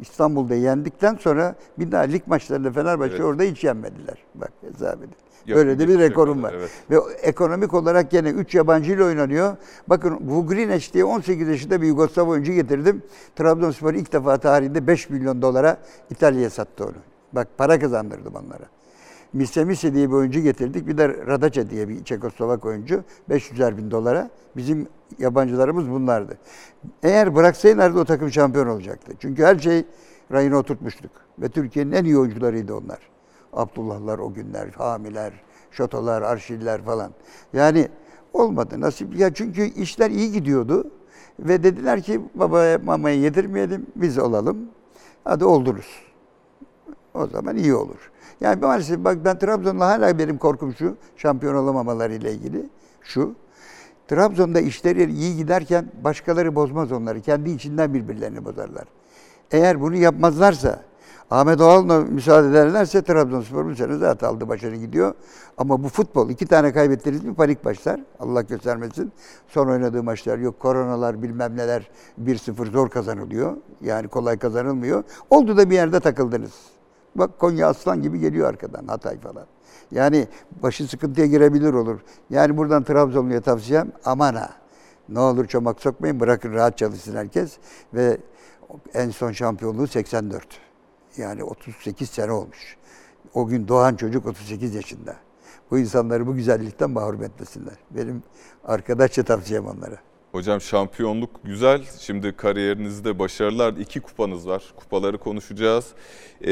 İstanbul'da 0.00 0.54
yendikten 0.54 1.14
sonra 1.14 1.54
bir 1.78 1.92
daha 1.92 2.02
lig 2.02 2.22
maçlarında 2.26 2.70
Fenerbahçe 2.72 3.14
Evet. 3.14 3.24
orada 3.24 3.42
hiç 3.42 3.64
yenmediler. 3.64 4.18
Bak 4.34 4.52
hesap 4.60 4.98
edin. 4.98 5.14
Böyle 5.48 5.78
de 5.78 5.88
bir 5.88 5.98
rekorum 5.98 6.42
var. 6.42 6.54
evet. 6.56 6.70
Ve 6.90 6.96
ekonomik 7.22 7.74
olarak 7.74 8.10
gene 8.10 8.30
3 8.30 8.54
yabancı 8.54 8.92
ile 8.92 9.04
oynanıyor. 9.04 9.56
Bakın 9.86 10.18
Vugrinec 10.20 10.92
diye 10.92 11.04
18 11.04 11.48
yaşında 11.48 11.82
bir 11.82 11.86
Yugoslav 11.86 12.28
oyuncu 12.28 12.52
getirdim. 12.52 13.02
Trabzonspor 13.36 13.94
ilk 13.94 14.12
defa 14.12 14.38
tarihinde 14.38 14.86
5 14.86 15.10
milyon 15.10 15.42
dolara 15.42 15.76
İtalya'ya 16.10 16.50
sattı 16.50 16.84
onu. 16.84 16.92
Bak 17.32 17.48
para 17.58 17.78
kazandırdım 17.78 18.34
onlara. 18.34 18.64
Misemise 19.32 19.94
diye 19.94 20.08
bir 20.08 20.14
oyuncu 20.14 20.40
getirdik. 20.40 20.86
Bir 20.86 20.98
de 20.98 21.08
Radaça 21.08 21.70
diye 21.70 21.88
bir 21.88 22.04
Çekoslovak 22.04 22.64
oyuncu. 22.64 23.04
500'er 23.30 23.76
bin 23.76 23.90
dolara. 23.90 24.30
Bizim 24.56 24.86
yabancılarımız 25.18 25.90
bunlardı. 25.90 26.38
Eğer 27.02 27.34
bıraksaylardı 27.34 28.00
o 28.00 28.04
takım 28.04 28.32
şampiyon 28.32 28.66
olacaktı. 28.66 29.12
Çünkü 29.20 29.44
her 29.44 29.58
şey 29.58 29.84
rayına 30.32 30.56
oturtmuştuk. 30.56 31.10
Ve 31.38 31.48
Türkiye'nin 31.48 31.92
en 31.92 32.04
iyi 32.04 32.18
oyuncularıydı 32.18 32.74
onlar. 32.74 32.98
Abdullahlar 33.52 34.18
o 34.18 34.32
günler, 34.32 34.68
Hamiler, 34.68 35.32
Şotolar, 35.70 36.22
Arşiller 36.22 36.82
falan. 36.82 37.12
Yani 37.52 37.88
olmadı 38.32 38.80
nasip. 38.80 39.16
Ya 39.16 39.34
çünkü 39.34 39.62
işler 39.62 40.10
iyi 40.10 40.32
gidiyordu. 40.32 40.90
Ve 41.38 41.62
dediler 41.62 42.02
ki 42.02 42.20
babaya 42.34 42.78
mamaya 42.78 43.16
yedirmeyelim 43.16 43.86
biz 43.96 44.18
olalım. 44.18 44.58
Hadi 45.24 45.44
olduruz. 45.44 46.11
O 47.14 47.26
zaman 47.26 47.56
iyi 47.56 47.74
olur. 47.74 48.10
Yani 48.40 48.60
maalesef 48.60 49.04
bak 49.04 49.18
ben 49.24 49.38
Trabzon'la 49.38 49.86
hala 49.86 50.18
benim 50.18 50.38
korkum 50.38 50.74
şu, 50.74 50.96
şampiyon 51.16 51.54
olamamaları 51.54 52.14
ile 52.14 52.32
ilgili 52.32 52.66
şu. 53.02 53.34
Trabzon'da 54.08 54.60
işleri 54.60 55.12
iyi 55.12 55.36
giderken 55.36 55.86
başkaları 56.04 56.54
bozmaz 56.54 56.92
onları. 56.92 57.20
Kendi 57.20 57.50
içinden 57.50 57.94
birbirlerini 57.94 58.44
bozarlar. 58.44 58.84
Eğer 59.50 59.80
bunu 59.80 59.96
yapmazlarsa, 59.96 60.82
Ahmet 61.30 61.60
Oğal'la 61.60 62.00
müsaade 62.00 62.48
ederlerse 62.48 63.02
Trabzonspor 63.02 63.66
bu 63.66 63.74
sene 63.74 63.96
zaten 63.96 64.28
aldı 64.28 64.48
başarı 64.48 64.76
gidiyor. 64.76 65.14
Ama 65.58 65.82
bu 65.82 65.88
futbol 65.88 66.30
iki 66.30 66.46
tane 66.46 66.72
kaybettiniz 66.72 67.24
mi 67.24 67.34
panik 67.34 67.64
başlar. 67.64 68.00
Allah 68.20 68.42
göstermesin. 68.42 69.12
Son 69.48 69.68
oynadığı 69.68 70.02
maçlar 70.02 70.38
yok 70.38 70.60
koronalar 70.60 71.22
bilmem 71.22 71.56
neler 71.56 71.90
1-0 72.24 72.70
zor 72.70 72.88
kazanılıyor. 72.88 73.56
Yani 73.80 74.08
kolay 74.08 74.38
kazanılmıyor. 74.38 75.04
Oldu 75.30 75.56
da 75.56 75.70
bir 75.70 75.74
yerde 75.74 76.00
takıldınız. 76.00 76.52
Bak 77.14 77.38
Konya 77.38 77.68
aslan 77.68 78.02
gibi 78.02 78.18
geliyor 78.18 78.48
arkadan 78.48 78.86
Hatay 78.86 79.18
falan. 79.18 79.46
Yani 79.90 80.28
başı 80.62 80.88
sıkıntıya 80.88 81.26
girebilir 81.26 81.72
olur. 81.72 82.00
Yani 82.30 82.56
buradan 82.56 82.82
Trabzonlu'ya 82.82 83.40
tavsiyem 83.40 83.92
aman 84.04 84.34
ha. 84.34 84.50
Ne 85.08 85.18
olur 85.18 85.46
çomak 85.46 85.80
sokmayın 85.80 86.20
bırakın 86.20 86.52
rahat 86.52 86.78
çalışsın 86.78 87.16
herkes. 87.16 87.58
Ve 87.94 88.18
en 88.94 89.10
son 89.10 89.32
şampiyonluğu 89.32 89.86
84. 89.86 90.46
Yani 91.16 91.44
38 91.44 92.10
sene 92.10 92.32
olmuş. 92.32 92.76
O 93.34 93.46
gün 93.46 93.68
doğan 93.68 93.94
çocuk 93.94 94.26
38 94.26 94.74
yaşında. 94.74 95.16
Bu 95.70 95.78
insanları 95.78 96.26
bu 96.26 96.34
güzellikten 96.34 96.90
mahrum 96.90 97.22
etmesinler. 97.22 97.74
Benim 97.90 98.22
arkadaşça 98.64 99.22
tavsiyem 99.22 99.66
onlara. 99.66 99.96
Hocam 100.32 100.60
şampiyonluk 100.60 101.44
güzel. 101.44 101.82
Şimdi 102.00 102.32
kariyerinizde 102.32 103.18
başarılar. 103.18 103.74
iki 103.74 104.00
kupanız 104.00 104.48
var. 104.48 104.62
Kupaları 104.76 105.18
konuşacağız. 105.18 105.86
Ee, 106.42 106.46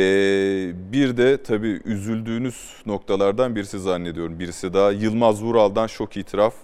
bir 0.92 1.16
de 1.16 1.42
tabii 1.42 1.80
üzüldüğünüz 1.84 2.74
noktalardan 2.86 3.56
birisi 3.56 3.78
zannediyorum. 3.78 4.38
Birisi 4.38 4.74
daha 4.74 4.90
Yılmaz 4.90 5.42
Vural'dan 5.42 5.86
şok 5.86 6.16
itiraf. 6.16 6.54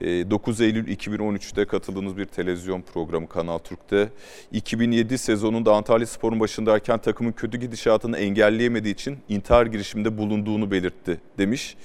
Ee, 0.00 0.30
9 0.30 0.60
Eylül 0.60 0.96
2013'te 0.96 1.64
katıldığınız 1.64 2.16
bir 2.16 2.24
televizyon 2.24 2.82
programı 2.82 3.28
Kanal 3.28 3.58
Türk'te. 3.58 4.08
2007 4.52 5.18
sezonunda 5.18 5.74
Antalya 5.74 6.06
Spor'un 6.06 6.40
başındayken 6.40 6.98
takımın 6.98 7.32
kötü 7.32 7.58
gidişatını 7.58 8.18
engelleyemediği 8.18 8.94
için 8.94 9.18
intihar 9.28 9.66
girişiminde 9.66 10.18
bulunduğunu 10.18 10.70
belirtti 10.70 11.20
demiş. 11.38 11.76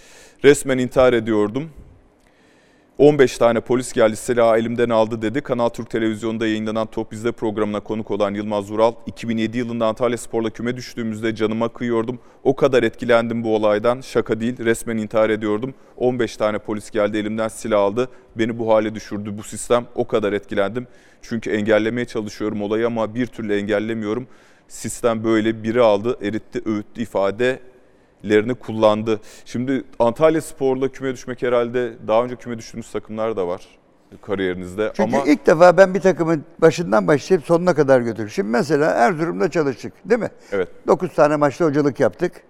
Resmen 0.43 0.78
intihar 0.78 1.13
ediyordum. 1.13 1.69
15 2.97 3.37
tane 3.37 3.59
polis 3.59 3.93
geldi 3.93 4.15
silahı 4.15 4.57
elimden 4.57 4.89
aldı 4.89 5.21
dedi. 5.21 5.41
Kanal 5.41 5.69
Türk 5.69 5.89
Televizyonu'nda 5.89 6.47
yayınlanan 6.47 6.87
Top 6.87 7.11
Bizde 7.11 7.31
programına 7.31 7.79
konuk 7.79 8.11
olan 8.11 8.33
Yılmaz 8.33 8.71
Vural, 8.71 8.93
2007 9.05 9.57
yılında 9.57 9.85
Antalya 9.85 10.17
Spor'la 10.17 10.49
küme 10.49 10.77
düştüğümüzde 10.77 11.35
canıma 11.35 11.69
kıyıyordum. 11.69 12.19
O 12.43 12.55
kadar 12.55 12.83
etkilendim 12.83 13.43
bu 13.43 13.55
olaydan. 13.55 14.01
Şaka 14.01 14.39
değil, 14.39 14.57
resmen 14.59 14.97
intihar 14.97 15.29
ediyordum. 15.29 15.73
15 15.97 16.37
tane 16.37 16.57
polis 16.57 16.91
geldi 16.91 17.17
elimden 17.17 17.47
silah 17.47 17.81
aldı. 17.81 18.09
Beni 18.35 18.59
bu 18.59 18.73
hale 18.73 18.95
düşürdü 18.95 19.37
bu 19.37 19.43
sistem. 19.43 19.85
O 19.95 20.07
kadar 20.07 20.33
etkilendim. 20.33 20.87
Çünkü 21.21 21.49
engellemeye 21.49 22.05
çalışıyorum 22.05 22.61
olayı 22.61 22.87
ama 22.87 23.15
bir 23.15 23.25
türlü 23.25 23.55
engellemiyorum. 23.55 24.27
Sistem 24.67 25.23
böyle 25.23 25.63
biri 25.63 25.81
aldı, 25.81 26.17
eritti, 26.21 26.61
öğüttü 26.65 27.01
ifade 27.01 27.59
lerini 28.26 28.55
kullandı. 28.55 29.20
Şimdi 29.45 29.84
Antalya 29.99 30.41
Spor'la 30.41 30.88
küme 30.88 31.13
düşmek 31.13 31.41
herhalde 31.41 31.93
daha 32.07 32.24
önce 32.24 32.36
küme 32.36 32.57
düştüğünüz 32.57 32.91
takımlar 32.91 33.38
da 33.38 33.47
var 33.47 33.68
kariyerinizde 34.22 34.91
Çünkü 34.93 35.15
ama 35.15 35.26
ilk 35.26 35.47
defa 35.47 35.78
ben 35.78 35.93
bir 35.93 35.99
takımın 36.01 36.45
başından 36.61 37.07
başlayıp 37.07 37.45
sonuna 37.45 37.74
kadar 37.74 38.01
götürdüm. 38.01 38.30
Şimdi 38.30 38.49
mesela 38.49 38.91
Erzurum'da 38.91 39.51
çalıştık 39.51 39.93
değil 40.05 40.22
mi? 40.22 40.30
evet 40.51 40.70
9 40.88 41.13
tane 41.13 41.36
maçta 41.36 41.65
hocalık 41.65 41.99
yaptık. 41.99 42.43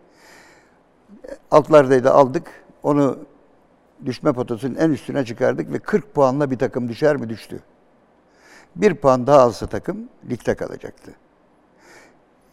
Altlardaydı 1.51 2.11
aldık. 2.11 2.47
Onu 2.83 3.19
düşme 4.05 4.33
potasının 4.33 4.75
en 4.75 4.89
üstüne 4.89 5.25
çıkardık 5.25 5.73
ve 5.73 5.79
40 5.79 6.13
puanla 6.13 6.51
bir 6.51 6.57
takım 6.57 6.89
düşer 6.89 7.15
mi 7.15 7.29
düştü. 7.29 7.59
Bir 8.75 8.95
puan 8.95 9.27
daha 9.27 9.39
alsa 9.39 9.67
takım 9.67 10.09
ligde 10.29 10.55
kalacaktı. 10.55 11.11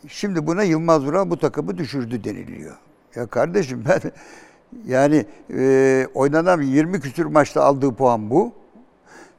Şimdi 0.09 0.47
buna 0.47 0.63
Yılmaz 0.63 1.05
Vural 1.05 1.31
bu 1.31 1.39
takımı 1.39 1.79
düşürdü 1.79 2.25
deniliyor. 2.25 2.77
Ya 3.17 3.27
kardeşim 3.27 3.85
ben 3.89 4.01
yani 4.87 5.27
e, 5.51 6.07
oynanan 6.15 6.63
20 6.63 7.01
küsür 7.01 7.27
maçta 7.27 7.65
aldığı 7.65 7.95
puan 7.95 8.31
bu. 8.31 8.53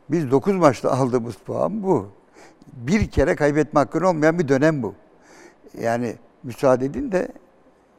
Biz 0.09 0.31
9 0.31 0.55
maçta 0.55 0.91
aldığımız 0.91 1.35
puan 1.35 1.83
bu. 1.83 2.07
Bir 2.73 3.07
kere 3.07 3.35
kaybetme 3.35 3.79
hakkın 3.79 4.01
olmayan 4.01 4.39
bir 4.39 4.47
dönem 4.47 4.83
bu. 4.83 4.93
Yani 5.81 6.15
müsaade 6.43 6.85
edin 6.85 7.11
de 7.11 7.27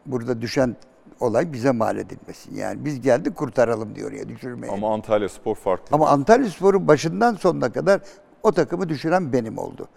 burada 0.06 0.42
düşen 0.42 0.76
olay 1.20 1.52
bize 1.52 1.70
mal 1.70 1.96
edilmesin. 1.96 2.54
Yani 2.54 2.84
biz 2.84 3.00
geldik 3.00 3.36
kurtaralım 3.36 3.94
diyor 3.94 4.12
ya 4.12 4.28
düşürmeye. 4.28 4.72
Ama, 4.72 4.86
ama 4.86 4.94
Antalya 4.94 5.28
Spor 5.28 5.54
farklı. 5.54 6.06
Antalya 6.06 6.50
Spor'un 6.50 6.88
başından 6.88 7.34
sonuna 7.34 7.72
kadar 7.72 8.00
o 8.42 8.52
takımı 8.52 8.88
düşüren 8.88 9.32
benim 9.32 9.58
oldu. 9.58 9.88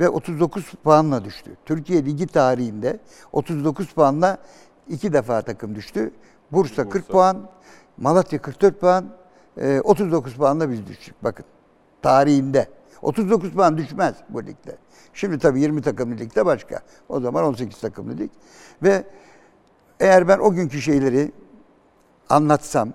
Ve 0.00 0.08
39 0.08 0.70
puanla 0.84 1.24
düştü. 1.24 1.56
Türkiye 1.64 2.04
Ligi 2.04 2.26
tarihinde 2.26 2.98
39 3.32 3.88
puanla 3.88 4.38
iki 4.88 5.12
defa 5.12 5.42
takım 5.42 5.74
düştü. 5.74 6.10
Bursa, 6.52 6.88
40 6.88 7.08
puan, 7.08 7.48
Malatya 7.96 8.42
44 8.42 8.80
puan, 8.80 9.04
e, 9.56 9.80
39 9.80 10.34
puanla 10.34 10.70
biz 10.70 10.86
düştük. 10.86 11.14
Bakın 11.24 11.46
tarihinde. 12.02 12.68
39 13.02 13.52
puan 13.52 13.78
düşmez 13.78 14.14
bu 14.28 14.42
ligde. 14.42 14.76
Şimdi 15.14 15.38
tabii 15.38 15.60
20 15.60 15.82
takımlı 15.82 16.16
ligde 16.16 16.46
başka. 16.46 16.80
O 17.08 17.20
zaman 17.20 17.44
18 17.44 17.80
takımlı 17.80 18.18
lig. 18.18 18.30
Ve 18.82 19.04
eğer 20.00 20.28
ben 20.28 20.38
o 20.38 20.52
günkü 20.52 20.80
şeyleri 20.80 21.32
anlatsam, 22.28 22.92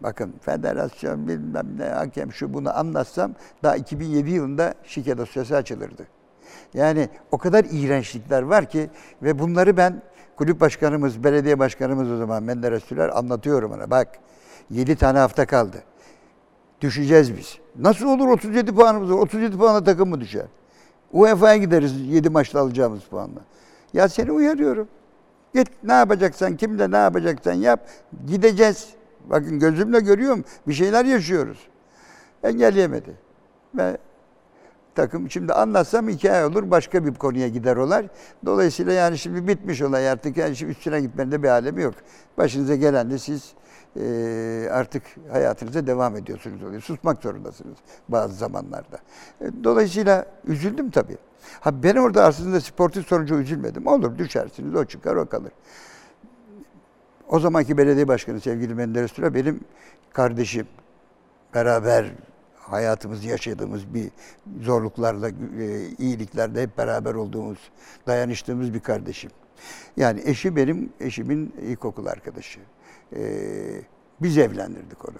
bakın 0.00 0.34
federasyon 0.40 1.28
bilmem 1.28 1.66
ne 1.78 1.84
hakem 1.84 2.32
şu 2.32 2.54
bunu 2.54 2.78
anlatsam 2.78 3.32
daha 3.62 3.76
2007 3.76 4.30
yılında 4.30 4.74
şike 4.84 5.18
dosyası 5.18 5.56
açılırdı. 5.56 6.06
Yani 6.74 7.08
o 7.32 7.38
kadar 7.38 7.66
iğrençlikler 7.70 8.42
var 8.42 8.70
ki 8.70 8.90
ve 9.22 9.38
bunları 9.38 9.76
ben 9.76 10.02
kulüp 10.36 10.60
başkanımız, 10.60 11.24
belediye 11.24 11.58
başkanımız 11.58 12.10
o 12.10 12.16
zaman 12.16 12.42
Menderes 12.42 12.84
Sürer 12.84 13.08
anlatıyorum 13.08 13.72
ona. 13.72 13.90
Bak 13.90 14.08
7 14.70 14.96
tane 14.96 15.18
hafta 15.18 15.46
kaldı. 15.46 15.82
Düşeceğiz 16.80 17.36
biz. 17.36 17.58
Nasıl 17.78 18.06
olur 18.06 18.28
37 18.28 18.74
puanımız 18.74 19.10
var? 19.10 19.18
37 19.18 19.58
puanla 19.58 19.84
takım 19.84 20.08
mı 20.08 20.20
düşer? 20.20 20.46
UEFA'ya 21.12 21.56
gideriz 21.56 22.00
7 22.00 22.30
maçta 22.30 22.60
alacağımız 22.60 23.04
puanla. 23.04 23.40
Ya 23.92 24.08
seni 24.08 24.32
uyarıyorum. 24.32 24.88
Git 25.54 25.68
ne 25.82 25.92
yapacaksan, 25.92 26.56
kimle 26.56 26.90
ne 26.90 26.96
yapacaksan 26.96 27.52
yap. 27.52 27.88
Gideceğiz. 28.26 28.88
Bakın 29.30 29.58
gözümle 29.58 30.00
görüyorum. 30.00 30.44
Bir 30.68 30.72
şeyler 30.72 31.04
yaşıyoruz. 31.04 31.58
Engelleyemedi. 32.42 33.14
Ve 33.74 33.98
takım 34.96 35.30
şimdi 35.30 35.52
anlatsam 35.52 36.08
hikaye 36.08 36.44
olur. 36.44 36.70
Başka 36.70 37.06
bir 37.06 37.14
konuya 37.14 37.48
gider 37.48 37.76
olay. 37.76 38.08
Dolayısıyla 38.46 38.92
yani 38.92 39.18
şimdi 39.18 39.48
bitmiş 39.48 39.82
olay 39.82 40.08
artık. 40.10 40.36
Yani 40.36 40.56
şimdi 40.56 40.72
üstüne 40.72 41.00
gitmenin 41.00 41.32
de 41.32 41.42
bir 41.42 41.48
alemi 41.48 41.82
yok. 41.82 41.94
Başınıza 42.38 42.74
gelen 42.74 43.10
de 43.10 43.18
siz 43.18 43.52
eee, 43.96 44.68
artık 44.70 45.02
hayatınıza 45.32 45.86
devam 45.86 46.16
ediyorsunuz 46.16 46.62
oluyor. 46.62 46.82
Susmak 46.82 47.22
zorundasınız 47.22 47.76
bazı 48.08 48.34
zamanlarda. 48.34 48.98
E, 49.40 49.44
Dolayısıyla 49.64 50.26
üzüldüm 50.46 50.90
tabii. 50.90 51.16
Ha 51.60 51.82
ben 51.82 51.96
orada 51.96 52.24
aslında 52.24 52.60
sportif 52.60 53.06
sonucu 53.06 53.34
üzülmedim. 53.34 53.86
Olur 53.86 54.18
düşersiniz 54.18 54.74
o 54.74 54.84
çıkar 54.84 55.16
o 55.16 55.28
kalır. 55.28 55.52
O 57.28 57.38
zamanki 57.40 57.78
belediye 57.78 58.08
başkanı 58.08 58.40
sevgili 58.40 58.74
Menderes 58.74 59.12
Süre 59.12 59.34
benim 59.34 59.60
kardeşim. 60.12 60.66
Beraber 61.54 62.12
hayatımızı 62.68 63.28
yaşadığımız 63.28 63.94
bir 63.94 64.10
zorluklarla, 64.62 65.28
e, 65.28 65.88
iyiliklerde 65.98 66.62
hep 66.62 66.78
beraber 66.78 67.14
olduğumuz, 67.14 67.58
dayanıştığımız 68.06 68.74
bir 68.74 68.80
kardeşim. 68.80 69.30
Yani 69.96 70.22
eşi 70.24 70.56
benim 70.56 70.92
eşimin 71.00 71.54
ilkokul 71.62 72.06
arkadaşı. 72.06 72.60
Ee, 73.16 73.82
biz 74.22 74.38
evlendirdik 74.38 75.08
onu. 75.08 75.18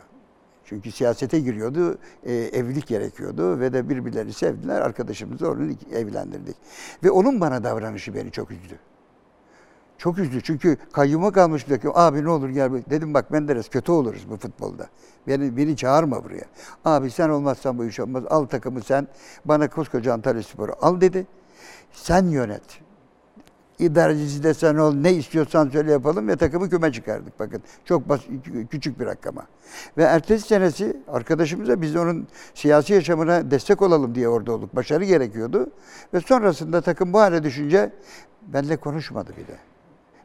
Çünkü 0.64 0.92
siyasete 0.92 1.40
giriyordu, 1.40 1.98
e, 2.24 2.34
evlilik 2.34 2.86
gerekiyordu 2.86 3.60
ve 3.60 3.72
de 3.72 3.88
birbirlerini 3.88 4.32
sevdiler. 4.32 4.80
Arkadaşımızı 4.80 5.50
onu 5.50 5.72
evlendirdik. 5.92 6.56
Ve 7.04 7.10
onun 7.10 7.40
bana 7.40 7.64
davranışı 7.64 8.14
beni 8.14 8.30
çok 8.30 8.50
üzdü. 8.50 8.78
Çok 9.98 10.18
üzdü 10.18 10.40
çünkü 10.42 10.76
kayyuma 10.92 11.32
kalmış 11.32 11.68
bir 11.68 11.74
takım. 11.74 11.92
Abi 11.94 12.24
ne 12.24 12.30
olur 12.30 12.48
gel. 12.48 12.70
Dedim 12.90 13.14
bak 13.14 13.30
Menderes 13.30 13.68
kötü 13.68 13.92
oluruz 13.92 14.30
bu 14.30 14.36
futbolda. 14.36 14.86
Beni, 15.26 15.56
beni 15.56 15.76
çağırma 15.76 16.24
buraya. 16.24 16.44
Abi 16.84 17.10
sen 17.10 17.28
olmazsan 17.28 17.78
bu 17.78 17.84
iş 17.84 18.00
olmaz. 18.00 18.24
Al 18.30 18.46
takımı 18.46 18.82
sen. 18.82 19.08
Bana 19.44 19.70
koskoca 19.70 20.12
Antalya 20.12 20.42
Sporu 20.42 20.72
al 20.80 21.00
dedi. 21.00 21.26
Sen 21.92 22.26
yönet. 22.26 22.62
İdarecisi 23.78 24.42
de 24.42 24.54
sen 24.54 24.74
ol. 24.74 24.94
Ne 24.94 25.12
istiyorsan 25.12 25.68
söyle 25.68 25.92
yapalım 25.92 26.28
ve 26.28 26.36
takımı 26.36 26.70
küme 26.70 26.92
çıkardık. 26.92 27.40
Bakın 27.40 27.62
çok 27.84 28.08
bas, 28.08 28.20
küçük 28.70 29.00
bir 29.00 29.06
rakama. 29.06 29.46
Ve 29.96 30.02
ertesi 30.02 30.48
senesi 30.48 30.96
arkadaşımıza 31.08 31.82
biz 31.82 31.96
onun 31.96 32.28
siyasi 32.54 32.92
yaşamına 32.92 33.50
destek 33.50 33.82
olalım 33.82 34.14
diye 34.14 34.28
orada 34.28 34.52
olduk. 34.52 34.76
Başarı 34.76 35.04
gerekiyordu. 35.04 35.70
Ve 36.14 36.20
sonrasında 36.20 36.80
takım 36.80 37.12
bu 37.12 37.20
hale 37.20 37.42
düşünce 37.42 37.92
benimle 38.42 38.76
konuşmadı 38.76 39.32
bile. 39.36 39.75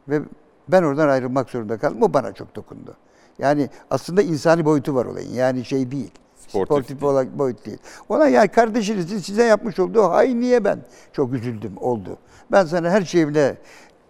Ve 0.08 0.22
ben 0.68 0.82
oradan 0.82 1.08
ayrılmak 1.08 1.50
zorunda 1.50 1.78
kaldım. 1.78 2.00
Bu 2.00 2.14
bana 2.14 2.32
çok 2.32 2.56
dokundu. 2.56 2.96
Yani 3.38 3.68
aslında 3.90 4.22
insani 4.22 4.64
boyutu 4.64 4.94
var 4.94 5.06
olayın. 5.06 5.34
Yani 5.34 5.64
şey 5.64 5.90
değil. 5.90 6.10
Sportif 6.36 6.66
Sportif, 6.66 7.00
değil. 7.00 7.12
olarak 7.12 7.38
boyut 7.38 7.66
değil. 7.66 7.78
Ona 8.08 8.28
yani 8.28 8.48
kardeşinizin 8.48 9.18
size 9.18 9.44
yapmış 9.44 9.78
olduğu 9.78 10.02
hay 10.02 10.40
niye 10.40 10.64
ben 10.64 10.78
çok 11.12 11.32
üzüldüm 11.32 11.72
oldu. 11.76 12.18
Ben 12.52 12.64
sana 12.64 12.90
her 12.90 13.02
şeyimle 13.02 13.56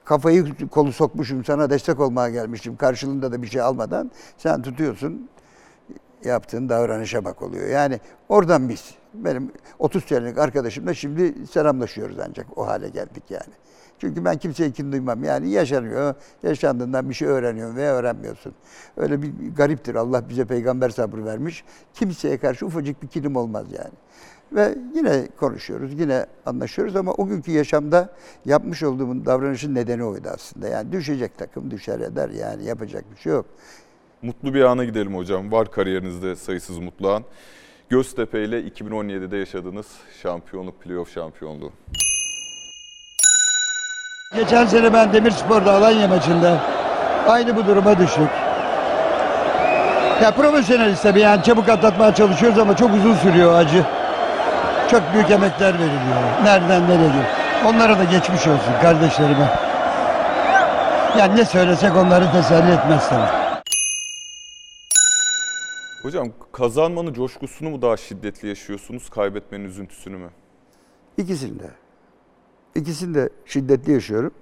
kafayı 0.05 0.69
kolu 0.69 0.93
sokmuşum 0.93 1.45
sana 1.45 1.71
destek 1.71 2.01
olmaya 2.01 2.29
gelmişim. 2.31 2.77
Karşılığında 2.77 3.33
da 3.33 3.43
bir 3.43 3.47
şey 3.47 3.61
almadan 3.61 4.11
sen 4.39 4.63
tutuyorsun 4.63 5.29
yaptığın 6.25 6.69
davranışa 6.69 7.25
bak 7.25 7.43
oluyor. 7.43 7.69
Yani 7.69 8.01
oradan 8.29 8.69
biz 8.69 8.95
benim 9.15 9.53
30 9.79 10.05
senelik 10.05 10.39
arkadaşımla 10.39 10.95
şimdi 10.95 11.47
selamlaşıyoruz 11.47 12.17
ancak 12.29 12.59
o 12.59 12.67
hale 12.67 12.89
geldik 12.89 13.25
yani. 13.31 13.53
Çünkü 14.03 14.25
ben 14.25 14.37
kimseye 14.37 14.71
kin 14.71 14.93
duymam. 14.93 15.25
Yani 15.25 15.51
yaşanıyor, 15.51 16.15
yaşandığından 16.43 17.09
bir 17.09 17.15
şey 17.15 17.29
öğreniyorsun 17.29 17.77
veya 17.77 17.95
öğrenmiyorsun. 17.95 18.55
Öyle 18.97 19.23
bir 19.23 19.33
gariptir. 19.57 19.95
Allah 19.95 20.29
bize 20.29 20.45
peygamber 20.45 20.91
sabrı 20.91 21.25
vermiş. 21.25 21.65
Kimseye 21.95 22.39
karşı 22.39 22.67
ufacık 22.67 23.03
bir 23.03 23.09
kinim 23.09 23.37
olmaz 23.37 23.67
yani. 23.73 23.93
Ve 24.53 24.79
yine 24.95 25.29
konuşuyoruz, 25.41 26.01
yine 26.01 26.27
anlaşıyoruz 26.47 26.97
ama 26.97 27.13
o 27.13 27.27
günkü 27.27 27.51
yaşamda 27.51 28.13
yapmış 28.45 28.83
olduğum 28.83 29.27
davranışın 29.27 29.75
nedeni 29.75 30.05
oydu 30.05 30.29
aslında. 30.35 30.69
Yani 30.69 30.93
düşecek 30.93 31.39
takım 31.39 31.71
düşer 31.71 32.01
eder 32.01 32.29
yani 32.29 32.65
yapacak 32.65 33.05
bir 33.13 33.21
şey 33.21 33.33
yok. 33.33 33.47
Mutlu 34.23 34.55
bir 34.55 34.63
ana 34.63 34.85
gidelim 34.85 35.17
hocam. 35.17 35.53
Var 35.53 35.71
kariyerinizde 35.71 36.37
sayısız 36.37 36.79
mutlu 36.79 37.11
an. 37.11 37.25
Göztepe 37.89 38.45
ile 38.45 38.61
2017'de 38.61 39.37
yaşadığınız 39.37 39.87
şampiyonluk, 40.23 40.83
playoff 40.83 41.13
şampiyonluğu. 41.13 41.73
Geçen 44.35 44.67
sene 44.67 44.93
ben 44.93 45.13
Demirspor'da 45.13 45.73
Alanya 45.73 46.09
maçında 46.09 46.61
aynı 47.29 47.57
bu 47.57 47.67
duruma 47.67 47.99
düştük. 47.99 48.31
Ya 50.23 50.35
profesyoneliz 50.37 51.03
tabii 51.03 51.21
yani 51.21 51.43
çabuk 51.43 51.69
atlatmaya 51.69 52.15
çalışıyoruz 52.15 52.59
ama 52.59 52.77
çok 52.77 52.95
uzun 52.95 53.15
sürüyor 53.15 53.55
acı. 53.55 53.85
Çok 54.91 55.03
büyük 55.15 55.31
emekler 55.31 55.75
veriliyor. 55.75 56.45
Nereden 56.45 56.89
nereye. 56.89 57.27
Onlara 57.67 57.99
da 57.99 58.05
geçmiş 58.05 58.47
olsun 58.47 58.73
kardeşlerime. 58.83 59.49
Yani 61.19 61.37
ne 61.37 61.45
söylesek 61.45 61.97
onları 61.97 62.33
teselli 62.33 62.73
etmez 62.73 63.09
tabii. 63.09 63.43
Hocam 66.03 66.29
kazanmanın 66.53 67.13
coşkusunu 67.13 67.71
mu 67.71 67.83
daha 67.83 67.97
şiddetli 67.97 68.49
yaşıyorsunuz, 68.49 69.11
kaybetmenin 69.11 69.65
üzüntüsünü 69.65 70.17
mü? 70.17 70.31
İkisini 71.17 71.59
de. 71.59 71.82
İkisini 72.75 73.15
de 73.15 73.29
şiddetli 73.45 73.93
yaşıyorum. 73.93 74.33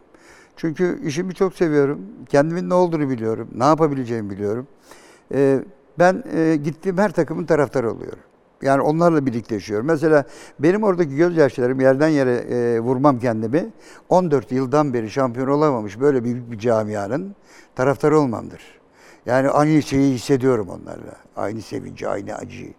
Çünkü 0.56 1.00
işimi 1.04 1.34
çok 1.34 1.54
seviyorum. 1.54 2.00
Kendimin 2.28 2.70
ne 2.70 2.74
olduğunu 2.74 3.10
biliyorum. 3.10 3.48
Ne 3.54 3.64
yapabileceğimi 3.64 4.30
biliyorum. 4.30 4.66
Ee, 5.34 5.64
ben 5.98 6.24
e, 6.34 6.56
gittiğim 6.56 6.98
her 6.98 7.10
takımın 7.12 7.44
taraftarı 7.44 7.92
oluyorum. 7.92 8.18
Yani 8.62 8.82
onlarla 8.82 9.26
birlikte 9.26 9.54
yaşıyorum. 9.54 9.86
Mesela 9.86 10.24
benim 10.58 10.82
oradaki 10.82 11.16
gözyaşlarım 11.16 11.80
yerden 11.80 12.08
yere 12.08 12.34
e, 12.34 12.80
vurmam 12.80 13.18
kendimi. 13.18 13.70
14 14.08 14.52
yıldan 14.52 14.94
beri 14.94 15.10
şampiyon 15.10 15.48
olamamış 15.48 16.00
böyle 16.00 16.24
büyük 16.24 16.50
bir 16.50 16.58
camianın 16.58 17.34
taraftarı 17.76 18.20
olmamdır. 18.20 18.80
Yani 19.26 19.48
aynı 19.48 19.82
şeyi 19.82 20.14
hissediyorum 20.14 20.68
onlarla. 20.68 21.16
Aynı 21.36 21.62
sevinci, 21.62 22.08
aynı 22.08 22.34
acıyı. 22.34 22.74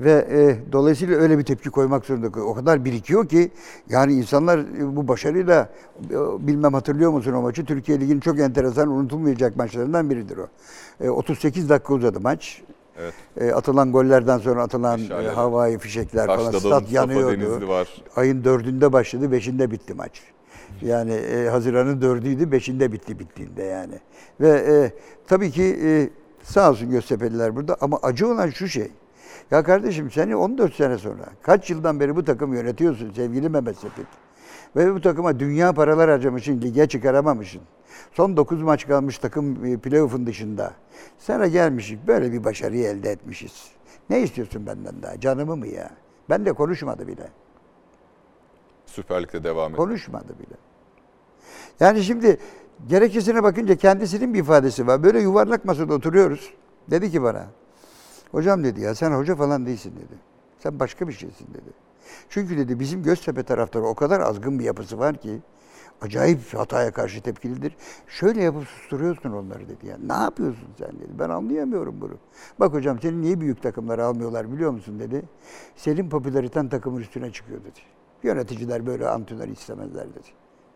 Ve 0.00 0.26
e, 0.30 0.72
dolayısıyla 0.72 1.16
öyle 1.16 1.38
bir 1.38 1.44
tepki 1.44 1.70
koymak 1.70 2.04
zorunda. 2.04 2.40
O 2.40 2.54
kadar 2.54 2.84
birikiyor 2.84 3.28
ki 3.28 3.50
yani 3.88 4.12
insanlar 4.12 4.58
e, 4.58 4.96
bu 4.96 5.08
başarıyla 5.08 5.68
e, 6.10 6.46
bilmem 6.46 6.74
hatırlıyor 6.74 7.10
musun 7.10 7.32
o 7.32 7.42
maçı? 7.42 7.64
Türkiye 7.64 8.00
Ligi'nin 8.00 8.20
çok 8.20 8.40
enteresan 8.40 8.90
unutulmayacak 8.90 9.56
maçlarından 9.56 10.10
biridir 10.10 10.36
o. 10.36 10.46
E, 11.00 11.10
38 11.10 11.68
dakika 11.68 11.94
uzadı 11.94 12.20
maç. 12.20 12.62
Evet. 12.98 13.14
E, 13.40 13.52
atılan 13.52 13.92
gollerden 13.92 14.38
sonra 14.38 14.62
atılan 14.62 15.00
e, 15.24 15.28
havai 15.28 15.78
fişekler 15.78 16.26
falan 16.26 16.50
stat 16.50 16.62
Mustafa 16.62 16.86
yanıyordu. 16.90 17.68
Var. 17.68 18.02
Ayın 18.16 18.44
dördünde 18.44 18.92
başladı, 18.92 19.32
beşinde 19.32 19.70
bitti 19.70 19.94
maç. 19.94 20.22
Yani 20.82 21.12
e, 21.12 21.48
Haziran'ın 21.48 22.02
dördüydü, 22.02 22.52
beşinde 22.52 22.92
bitti 22.92 23.18
bittiğinde 23.18 23.62
yani. 23.62 23.94
Ve 24.40 24.48
e, 24.48 24.92
tabii 25.26 25.50
ki 25.50 25.78
e, 25.84 26.10
sağ 26.42 26.70
olsun 26.70 26.90
Göztepe'liler 26.90 27.56
burada 27.56 27.76
ama 27.80 27.98
acı 28.02 28.28
olan 28.28 28.50
şu 28.50 28.68
şey. 28.68 28.90
Ya 29.50 29.62
kardeşim 29.62 30.10
seni 30.10 30.36
14 30.36 30.74
sene 30.74 30.98
sonra 30.98 31.24
kaç 31.42 31.70
yıldan 31.70 32.00
beri 32.00 32.16
bu 32.16 32.24
takımı 32.24 32.56
yönetiyorsun 32.56 33.12
sevgili 33.12 33.48
Mehmet 33.48 33.78
Sepet. 33.78 34.06
Ve 34.76 34.94
bu 34.94 35.00
takıma 35.00 35.40
dünya 35.40 35.72
paralar 35.72 36.10
harcamışsın, 36.10 36.60
lige 36.60 36.86
çıkaramamışsın. 36.86 37.60
Son 38.12 38.36
9 38.36 38.62
maç 38.62 38.86
kalmış 38.86 39.18
takım 39.18 39.64
e, 39.64 39.76
playoff'un 39.76 40.26
dışında. 40.26 40.72
Sana 41.18 41.46
gelmişik 41.46 42.06
böyle 42.06 42.32
bir 42.32 42.44
başarıyı 42.44 42.84
elde 42.84 43.10
etmişiz. 43.10 43.68
Ne 44.10 44.20
istiyorsun 44.22 44.66
benden 44.66 45.02
daha? 45.02 45.20
Canımı 45.20 45.56
mı 45.56 45.66
ya? 45.66 45.90
Ben 46.30 46.46
de 46.46 46.52
konuşmadı 46.52 47.06
bile. 47.08 47.28
Süper 48.86 49.22
Lig'de 49.22 49.44
devam 49.44 49.72
ediyor. 49.72 49.86
Konuşmadı 49.86 50.34
bile. 50.38 50.56
Yani 51.80 52.02
şimdi 52.02 52.38
gerekçesine 52.88 53.42
bakınca 53.42 53.76
kendisinin 53.76 54.34
bir 54.34 54.38
ifadesi 54.38 54.86
var. 54.86 55.02
Böyle 55.02 55.20
yuvarlak 55.20 55.64
masada 55.64 55.94
oturuyoruz. 55.94 56.50
Dedi 56.90 57.10
ki 57.10 57.22
bana, 57.22 57.46
hocam 58.34 58.64
dedi 58.64 58.80
ya 58.80 58.94
sen 58.94 59.10
hoca 59.10 59.36
falan 59.36 59.66
değilsin 59.66 59.92
dedi. 59.96 60.18
Sen 60.58 60.80
başka 60.80 61.08
bir 61.08 61.12
şeysin 61.12 61.46
dedi. 61.54 61.72
Çünkü 62.28 62.58
dedi 62.58 62.80
bizim 62.80 63.02
Göztepe 63.02 63.42
taraftarı 63.42 63.84
o 63.84 63.94
kadar 63.94 64.20
azgın 64.20 64.58
bir 64.58 64.64
yapısı 64.64 64.98
var 64.98 65.16
ki 65.16 65.40
acayip 66.00 66.54
hataya 66.54 66.90
karşı 66.92 67.22
tepkilidir. 67.22 67.76
Şöyle 68.08 68.42
yapıp 68.42 68.64
susturuyorsun 68.68 69.32
onları 69.32 69.68
dedi 69.68 69.86
ya. 69.86 69.96
Ne 70.06 70.12
yapıyorsun 70.12 70.68
sen 70.78 70.88
dedi. 70.88 71.18
Ben 71.18 71.28
anlayamıyorum 71.28 72.00
bunu. 72.00 72.14
Bak 72.60 72.72
hocam 72.72 73.00
seni 73.00 73.22
niye 73.22 73.40
büyük 73.40 73.62
takımları 73.62 74.04
almıyorlar 74.04 74.52
biliyor 74.52 74.70
musun 74.70 75.00
dedi. 75.00 75.22
Senin 75.76 76.08
popülariten 76.08 76.68
takımın 76.68 77.00
üstüne 77.00 77.32
çıkıyor 77.32 77.60
dedi. 77.60 77.80
Yöneticiler 78.22 78.86
böyle 78.86 79.08
antrenör 79.08 79.48
istemezler 79.48 80.08
dedi. 80.08 80.28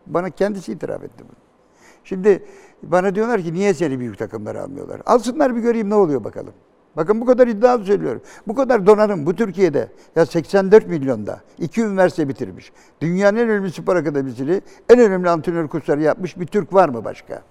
Bana 0.07 0.29
kendisi 0.29 0.71
itiraf 0.71 1.03
etti 1.03 1.23
bunu. 1.23 1.37
Şimdi 2.03 2.45
bana 2.83 3.15
diyorlar 3.15 3.41
ki 3.41 3.53
niye 3.53 3.73
seni 3.73 3.99
büyük 3.99 4.17
takımları 4.17 4.61
almıyorlar? 4.61 5.01
Alsınlar 5.05 5.55
bir 5.55 5.61
göreyim 5.61 5.89
ne 5.89 5.95
oluyor 5.95 6.23
bakalım. 6.23 6.53
Bakın 6.99 7.21
bu 7.21 7.25
kadar 7.25 7.47
iddialı 7.47 7.85
söylüyorum. 7.85 8.21
Bu 8.47 8.55
kadar 8.55 8.85
donanım 8.85 9.25
bu 9.25 9.35
Türkiye'de 9.35 9.91
ya 10.15 10.25
84 10.25 10.87
milyonda 10.87 11.41
iki 11.59 11.81
üniversite 11.81 12.29
bitirmiş. 12.29 12.71
Dünyanın 13.01 13.37
en 13.37 13.49
önemli 13.49 13.71
spor 13.71 13.95
akademisini 13.95 14.61
en 14.89 14.99
önemli 14.99 15.29
antrenör 15.29 15.67
kursları 15.67 16.01
yapmış 16.01 16.39
bir 16.39 16.45
Türk 16.45 16.73
var 16.73 16.89
mı 16.89 17.05
başka? 17.05 17.41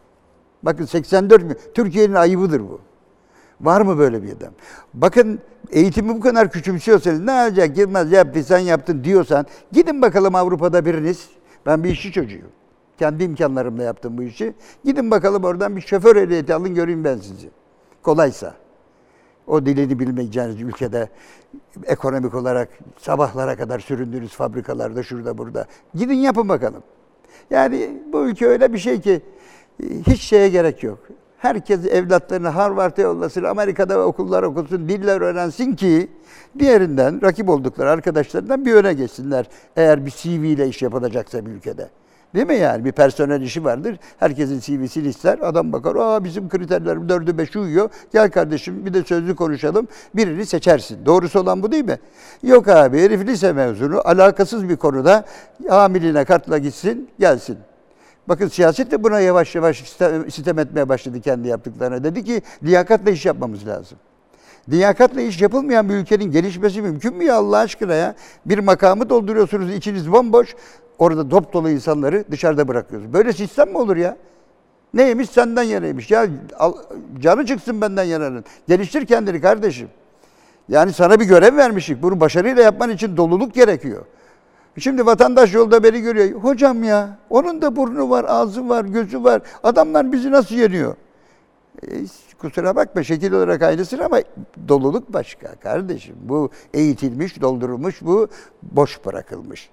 Bakın 0.63 0.85
84 0.85 1.43
milyon. 1.43 1.59
Türkiye'nin 1.75 2.15
ayıbıdır 2.15 2.61
bu. 2.61 2.81
Var 3.61 3.81
mı 3.81 3.99
böyle 3.99 4.23
bir 4.23 4.33
adam? 4.33 4.53
Bakın 4.95 5.41
eğitimi 5.71 6.09
bu 6.09 6.21
kadar 6.21 6.51
küçümsüyorsanız 6.51 7.21
ne 7.21 7.33
olacak 7.33 7.79
Yılmaz 7.79 8.13
yaptı 8.13 8.45
sen 8.45 8.59
yaptın 8.59 9.05
diyorsan 9.05 9.47
gidin 9.73 10.03
bakalım 10.03 10.35
Avrupa'da 10.35 10.85
biriniz. 10.85 11.29
Ben 11.67 11.85
bir 11.85 11.91
işçi 11.91 12.13
çocuğuyum. 12.13 12.51
Kendi 12.99 13.25
imkanlarımla 13.25 13.83
yaptım 13.83 14.19
bu 14.19 14.23
işi. 14.23 14.55
Gidin 14.85 15.11
bakalım 15.11 15.45
oradan 15.45 15.77
bir 15.77 15.81
şoför 15.81 16.17
ehliyeti 16.17 16.55
alın 16.55 16.75
göreyim 16.75 17.05
ben 17.05 17.17
sizi. 17.17 17.51
Kolaysa. 18.03 18.68
O 19.49 19.67
dilini 19.67 19.99
bilmeyeceğiniz 19.99 20.61
ülkede 20.61 21.09
ekonomik 21.85 22.35
olarak 22.35 22.69
sabahlara 22.99 23.57
kadar 23.57 23.79
süründüğünüz 23.79 24.33
fabrikalarda 24.33 25.03
şurada 25.03 25.39
burada. 25.39 25.67
Gidin 25.95 26.15
yapın 26.15 26.49
bakalım. 26.49 26.83
Yani 27.51 28.03
bu 28.13 28.27
ülke 28.27 28.47
öyle 28.47 28.73
bir 28.73 28.79
şey 28.79 29.01
ki 29.01 29.21
hiç 30.07 30.21
şeye 30.21 30.49
gerek 30.49 30.83
yok. 30.83 30.99
Herkes 31.39 31.87
evlatlarını 31.87 32.49
Harvard'a 32.49 33.03
yollasın, 33.03 33.45
Amerika'da 33.45 34.07
okullar 34.07 34.43
okusun, 34.43 34.89
diller 34.89 35.21
öğrensin 35.21 35.77
ki 35.77 36.09
diğerinden, 36.59 37.23
rakip 37.23 37.49
oldukları 37.49 37.91
arkadaşlarından 37.91 38.65
bir 38.67 38.75
öne 38.75 38.93
geçsinler. 38.93 39.47
Eğer 39.77 40.07
bir 40.07 40.11
CV 40.11 40.29
ile 40.29 40.69
iş 40.69 40.83
yapılacaksa 40.83 41.47
bir 41.47 41.51
ülkede. 41.51 41.89
Değil 42.35 42.47
mi 42.47 42.55
yani? 42.55 42.85
Bir 42.85 42.93
personel 42.93 43.43
işi 43.43 43.65
vardır. 43.65 43.99
Herkesin 44.19 44.61
CV'sini 44.61 45.09
ister. 45.09 45.39
Adam 45.43 45.73
bakar, 45.73 45.97
aa 45.97 46.25
bizim 46.25 46.49
kriterlerim 46.49 47.09
dördü 47.09 47.39
beşi 47.39 47.59
uyuyor. 47.59 47.91
Gel 48.13 48.31
kardeşim 48.31 48.87
bir 48.87 48.95
de 48.95 49.03
sözlü 49.03 49.37
konuşalım. 49.37 49.89
Birini 50.15 50.47
seçersin. 50.47 51.07
Doğrusu 51.07 51.41
olan 51.41 51.63
bu 51.63 51.73
değil 51.73 51.85
mi? 51.85 51.99
Yok 52.43 52.69
abi 52.69 53.01
herif 53.01 53.27
lise 53.27 53.53
mezunu. 53.53 54.01
Alakasız 54.05 54.69
bir 54.69 54.77
konuda 54.77 55.25
hamiline 55.69 56.25
kartla 56.25 56.59
gitsin, 56.59 57.09
gelsin. 57.19 57.59
Bakın 58.29 58.49
siyaset 58.49 58.91
de 58.91 59.05
buna 59.05 59.21
yavaş 59.21 59.55
yavaş 59.55 59.85
sitem 60.31 60.59
etmeye 60.59 60.89
başladı 60.89 61.21
kendi 61.21 61.49
yaptıklarına. 61.49 62.05
Dedi 62.05 62.25
ki 62.25 62.43
liyakatla 62.63 63.11
iş 63.11 63.27
yapmamız 63.27 63.67
lazım. 63.67 63.99
Liyakatla 64.69 65.21
iş 65.21 65.43
yapılmayan 65.43 65.89
bir 65.89 65.95
ülkenin 65.95 66.31
gelişmesi 66.31 66.83
mümkün 66.83 67.17
mü 67.17 67.25
ya 67.25 67.37
Allah 67.37 67.59
aşkına 67.59 67.95
ya? 67.95 68.15
Bir 68.47 68.59
makamı 68.59 69.11
dolduruyorsunuz, 69.11 69.75
içiniz 69.75 70.13
bomboş. 70.13 70.55
Orada 70.99 71.31
dop 71.31 71.53
dolu 71.53 71.71
insanları 71.71 72.25
dışarıda 72.31 72.69
bırakıyorsunuz. 72.69 73.13
Böyle 73.15 73.33
sistem 73.33 73.69
mi 73.71 73.79
olur 73.79 73.97
ya? 73.97 74.17
Neymiş 74.95 75.31
senden 75.31 75.63
yanaymış. 75.63 76.11
Ya 76.11 76.27
al- 76.59 76.77
canı 77.19 77.47
çıksın 77.47 77.81
benden 77.81 78.05
yananın. 78.05 78.45
Geliştir 78.69 79.07
kendini 79.07 79.41
kardeşim. 79.41 79.89
Yani 80.69 80.93
sana 80.93 81.21
bir 81.21 81.25
görev 81.25 81.57
vermişik. 81.57 82.03
Bunu 82.03 82.21
başarıyla 82.21 82.63
yapman 82.63 82.91
için 82.91 83.17
doluluk 83.17 83.55
gerekiyor. 83.55 84.05
Şimdi 84.79 85.07
vatandaş 85.07 85.55
yolda 85.55 85.83
beni 85.83 86.01
görüyor. 86.01 86.41
Hocam 86.41 86.85
ya 86.85 87.19
onun 87.31 87.63
da 87.63 87.77
burnu 87.77 88.11
var, 88.11 88.25
ağzı 88.29 88.69
var, 88.69 88.85
gözü 88.85 89.25
var. 89.25 89.43
Adamlar 89.63 90.13
bizi 90.13 90.31
nasıl 90.31 90.55
yeniyor? 90.55 90.97
E, 91.83 91.89
kusura 92.39 92.77
bakma 92.77 93.03
şekil 93.03 93.33
olarak 93.33 93.63
aynısın 93.63 93.99
ama 93.99 94.21
doluluk 94.69 95.13
başka 95.13 95.55
kardeşim. 95.55 96.17
Bu 96.23 96.51
eğitilmiş, 96.75 97.41
doldurulmuş, 97.41 98.03
bu 98.03 98.29
boş 98.63 99.05
bırakılmış. 99.07 99.71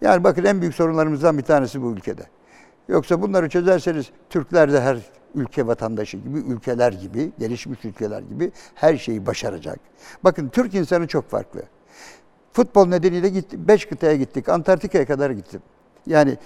Yani 0.00 0.24
bakın 0.24 0.44
en 0.44 0.60
büyük 0.60 0.74
sorunlarımızdan 0.74 1.38
bir 1.38 1.42
tanesi 1.42 1.82
bu 1.82 1.92
ülkede. 1.92 2.22
Yoksa 2.88 3.22
bunları 3.22 3.48
çözerseniz 3.48 4.10
Türkler 4.30 4.72
de 4.72 4.80
her 4.80 4.98
ülke 5.34 5.66
vatandaşı 5.66 6.16
gibi, 6.16 6.38
ülkeler 6.38 6.92
gibi, 6.92 7.32
gelişmiş 7.38 7.84
ülkeler 7.84 8.20
gibi 8.20 8.52
her 8.74 8.96
şeyi 8.96 9.26
başaracak. 9.26 9.80
Bakın 10.24 10.48
Türk 10.48 10.74
insanı 10.74 11.06
çok 11.06 11.30
farklı. 11.30 11.62
Futbol 12.52 12.86
nedeniyle 12.86 13.28
gittim, 13.28 13.64
beş 13.68 13.86
kıtaya 13.86 14.16
gittik, 14.16 14.48
Antarktika'ya 14.48 15.06
kadar 15.06 15.30
gittim. 15.30 15.62
Yani 16.06 16.38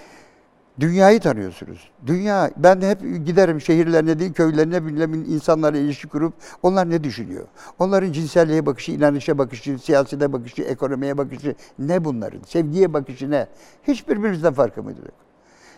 dünyayı 0.79 1.19
tanıyorsunuz. 1.19 1.91
Dünya, 2.05 2.51
ben 2.57 2.81
hep 2.81 3.25
giderim 3.25 3.61
şehirlerine 3.61 4.19
değil, 4.19 4.33
köylerine, 4.33 4.85
bilmem 4.85 5.13
insanlarla 5.13 5.77
ilişki 5.77 6.07
kurup 6.07 6.33
onlar 6.63 6.89
ne 6.89 7.03
düşünüyor? 7.03 7.47
Onların 7.79 8.11
cinselliğe 8.11 8.65
bakışı, 8.65 8.91
inanışa 8.91 9.37
bakışı, 9.37 9.79
siyasete 9.79 10.33
bakışı, 10.33 10.61
ekonomiye 10.61 11.17
bakışı 11.17 11.55
ne 11.79 12.05
bunların? 12.05 12.41
Sevgiye 12.47 12.93
bakışı 12.93 13.31
ne? 13.31 13.47
Hiçbirbirimizden 13.87 14.53
farkımız 14.53 14.97
yok. 14.97 15.13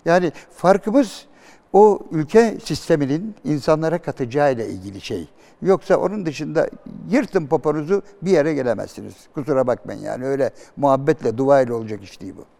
Yani 0.05 0.31
farkımız 0.51 1.25
o 1.73 1.99
ülke 2.11 2.57
sisteminin 2.63 3.35
insanlara 3.43 4.01
katacağı 4.01 4.53
ile 4.53 4.69
ilgili 4.69 5.01
şey. 5.01 5.29
Yoksa 5.61 5.97
onun 5.97 6.25
dışında 6.25 6.69
yırtın 7.09 7.47
poponuzu 7.47 8.01
bir 8.21 8.31
yere 8.31 8.53
gelemezsiniz. 8.53 9.13
Kusura 9.33 9.67
bakmayın 9.67 10.01
yani 10.01 10.25
öyle 10.25 10.51
muhabbetle, 10.77 11.37
duayla 11.37 11.75
olacak 11.75 12.03
iş 12.03 12.21
değil 12.21 12.33
bu. 12.37 12.54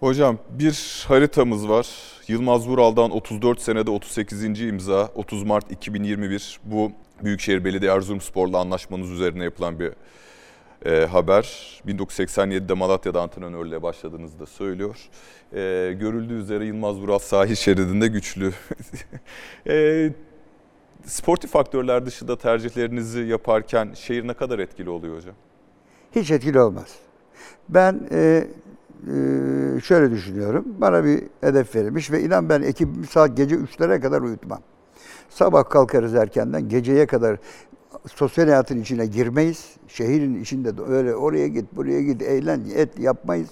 Hocam 0.00 0.38
bir 0.50 1.04
haritamız 1.08 1.68
var. 1.68 1.88
Yılmaz 2.28 2.68
Vural'dan 2.68 3.10
34 3.10 3.60
senede 3.60 3.90
38. 3.90 4.60
imza 4.60 5.10
30 5.14 5.42
Mart 5.42 5.72
2021. 5.72 6.60
Bu 6.64 6.92
Büyükşehir 7.24 7.64
Belediye 7.64 7.90
Erzurumspor'la 7.90 8.58
anlaşmanız 8.58 9.10
üzerine 9.10 9.44
yapılan 9.44 9.80
bir 9.80 9.92
e, 10.86 11.06
haber. 11.06 11.44
1987'de 11.86 12.74
Malatya'da 12.74 13.22
antrenörlüğe 13.22 13.82
başladığınızı 13.82 14.40
da 14.40 14.46
söylüyor. 14.46 14.96
E, 15.52 15.92
görüldüğü 16.00 16.34
üzere 16.34 16.66
Yılmaz 16.66 16.96
Vural 16.96 17.18
sahil 17.18 17.54
şeridinde 17.54 18.08
güçlü. 18.08 18.52
e, 19.66 20.10
sportif 21.04 21.50
faktörler 21.50 22.06
dışında 22.06 22.38
tercihlerinizi 22.38 23.20
yaparken 23.20 23.92
şehir 23.94 24.28
ne 24.28 24.34
kadar 24.34 24.58
etkili 24.58 24.90
oluyor 24.90 25.16
hocam? 25.16 25.34
Hiç 26.14 26.30
etkili 26.30 26.60
olmaz. 26.60 26.94
Ben 27.68 28.00
e, 28.12 28.46
şöyle 29.82 30.10
düşünüyorum. 30.10 30.64
Bana 30.78 31.04
bir 31.04 31.22
hedef 31.40 31.76
verilmiş 31.76 32.10
ve 32.10 32.22
inan 32.22 32.48
ben 32.48 32.62
ekibimi 32.62 33.06
saat 33.06 33.36
gece 33.36 33.54
3'lere 33.54 34.00
kadar 34.00 34.22
uyutmam. 34.22 34.60
Sabah 35.28 35.70
kalkarız 35.70 36.14
erkenden 36.14 36.68
geceye 36.68 37.06
kadar 37.06 37.36
sosyal 38.06 38.44
hayatın 38.44 38.80
içine 38.80 39.06
girmeyiz. 39.06 39.76
Şehrin 39.88 40.40
içinde 40.40 40.76
de 40.76 40.82
öyle 40.82 41.14
oraya 41.14 41.48
git, 41.48 41.76
buraya 41.76 42.02
git, 42.02 42.22
eğlen, 42.22 42.60
et 42.74 42.98
yapmayız. 42.98 43.48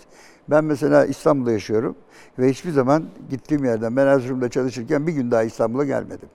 Ben 0.51 0.65
mesela 0.65 1.05
İstanbul'da 1.05 1.53
yaşıyorum 1.53 1.97
ve 2.39 2.51
hiçbir 2.51 2.71
zaman 2.71 3.05
gittiğim 3.31 3.65
yerden 3.65 3.97
ben 3.97 4.07
Erzurum'da 4.07 4.49
çalışırken 4.49 5.07
bir 5.07 5.13
gün 5.13 5.31
daha 5.31 5.43
İstanbul'a 5.43 5.85
gelmedim. 5.85 6.29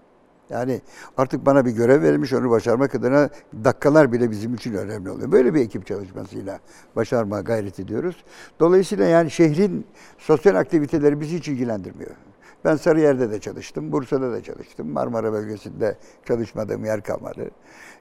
Yani 0.53 0.81
artık 1.17 1.45
bana 1.45 1.65
bir 1.65 1.71
görev 1.71 2.01
verilmiş, 2.01 2.33
onu 2.33 2.49
başarmak 2.49 2.95
adına 2.95 3.29
dakikalar 3.63 4.11
bile 4.11 4.31
bizim 4.31 4.53
için 4.53 4.73
önemli 4.73 5.09
oluyor. 5.09 5.31
Böyle 5.31 5.53
bir 5.53 5.61
ekip 5.61 5.87
çalışmasıyla 5.87 6.59
başarmaya 6.95 7.41
gayret 7.41 7.79
ediyoruz. 7.79 8.23
Dolayısıyla 8.59 9.05
yani 9.05 9.31
şehrin 9.31 9.85
sosyal 10.17 10.55
aktiviteleri 10.55 11.21
bizi 11.21 11.37
hiç 11.37 11.47
ilgilendirmiyor. 11.47 12.11
Ben 12.65 12.75
Sarıyer'de 12.75 13.31
de 13.31 13.39
çalıştım, 13.39 13.91
Bursa'da 13.91 14.31
da 14.31 14.43
çalıştım. 14.43 14.91
Marmara 14.91 15.33
bölgesinde 15.33 15.97
çalışmadığım 16.25 16.85
yer 16.85 17.03
kalmadı. 17.03 17.51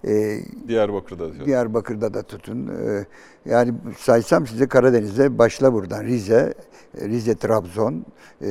Ee, 0.05 0.39
Diyarbakır'da 0.69 1.25
hocam. 1.25 1.47
Diyarbakır'da 1.47 2.15
da 2.15 2.23
tutun. 2.23 2.69
Ee, 2.69 3.07
yani 3.45 3.75
saysam 3.99 4.47
size 4.47 4.69
Karadeniz'de 4.69 5.39
başla 5.39 5.73
buradan 5.73 6.05
Rize, 6.05 6.55
Rize, 6.95 7.35
Trabzon, 7.35 8.07
e, 8.41 8.47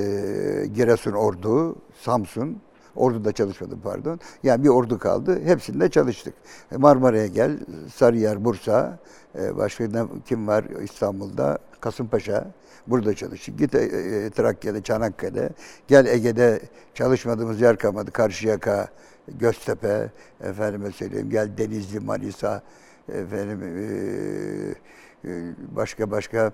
Giresun, 0.74 1.12
Ordu, 1.12 1.76
Samsun. 1.94 2.58
Ordu'da 2.96 3.32
çalışmadım 3.32 3.80
pardon. 3.84 4.20
Yani 4.44 4.64
bir 4.64 4.70
ordu 4.70 5.00
kaldı. 5.00 5.42
Hepsinde 5.44 5.90
çalıştık. 5.90 6.34
E, 6.72 6.78
Marmara'ya 6.78 7.28
gel, 7.28 7.60
Sarıyer, 7.96 8.46
Bursa, 8.46 9.00
e, 9.40 9.58
başka 9.58 9.86
kim 10.26 10.48
var 10.48 10.64
İstanbul'da? 10.84 11.58
Kasımpaşa. 11.82 12.48
Burada 12.88 13.14
çalıştık. 13.14 13.58
Git 13.58 13.76
e, 13.76 14.30
Trakya'da, 14.30 14.84
Çanakkale. 14.84 15.50
Gel 15.88 16.06
Ege'de 16.06 16.62
çalışmadığımız 16.94 17.62
yer 17.62 17.78
kalmadı. 17.78 18.12
Karşıyaka, 18.12 18.88
Göztepe, 19.28 20.10
efendime 20.44 20.92
söyleyeyim. 20.92 21.30
Gel 21.30 21.58
Denizli, 21.58 22.00
Manisa, 22.00 22.62
efendim 23.10 23.62
e, 23.64 25.30
e, 25.30 25.54
başka 25.76 26.12
başka 26.12 26.52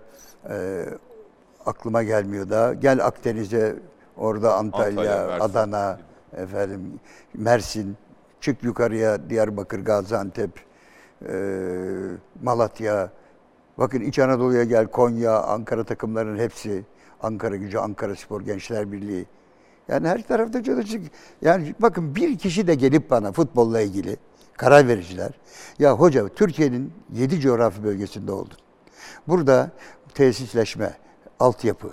e, 0.49 0.85
aklıma 1.65 2.03
gelmiyor 2.03 2.49
da. 2.49 2.73
Gel 2.73 3.05
Akdeniz'e 3.05 3.75
orada 4.17 4.55
Antalya, 4.55 5.21
Antalya. 5.21 5.43
Adana, 5.43 5.99
efendim 6.33 6.99
Mersin, 7.33 7.97
çık 8.41 8.63
yukarıya 8.63 9.29
Diyarbakır, 9.29 9.79
Gaziantep, 9.79 10.51
e, 11.27 11.33
Malatya. 12.43 13.11
Bakın 13.77 14.01
İç 14.01 14.19
Anadolu'ya 14.19 14.63
gel 14.63 14.87
Konya, 14.87 15.41
Ankara 15.41 15.83
takımlarının 15.83 16.37
hepsi. 16.39 16.83
Ankara 17.21 17.55
Gücü, 17.55 17.77
Ankara 17.77 18.15
Spor, 18.15 18.41
Gençler 18.41 18.91
Birliği. 18.91 19.25
Yani 19.87 20.07
her 20.07 20.27
tarafta 20.27 20.63
çalıştık. 20.63 21.01
Yani 21.41 21.75
bakın 21.79 22.15
bir 22.15 22.37
kişi 22.37 22.67
de 22.67 22.75
gelip 22.75 23.09
bana 23.09 23.31
futbolla 23.31 23.81
ilgili 23.81 24.17
karar 24.53 24.87
vericiler. 24.87 25.31
Ya 25.79 25.93
hoca 25.93 26.27
Türkiye'nin 26.27 26.93
7 27.13 27.39
coğrafi 27.39 27.83
bölgesinde 27.83 28.31
oldun. 28.31 28.57
Burada 29.27 29.71
tesisleşme, 30.13 30.97
altyapı, 31.39 31.91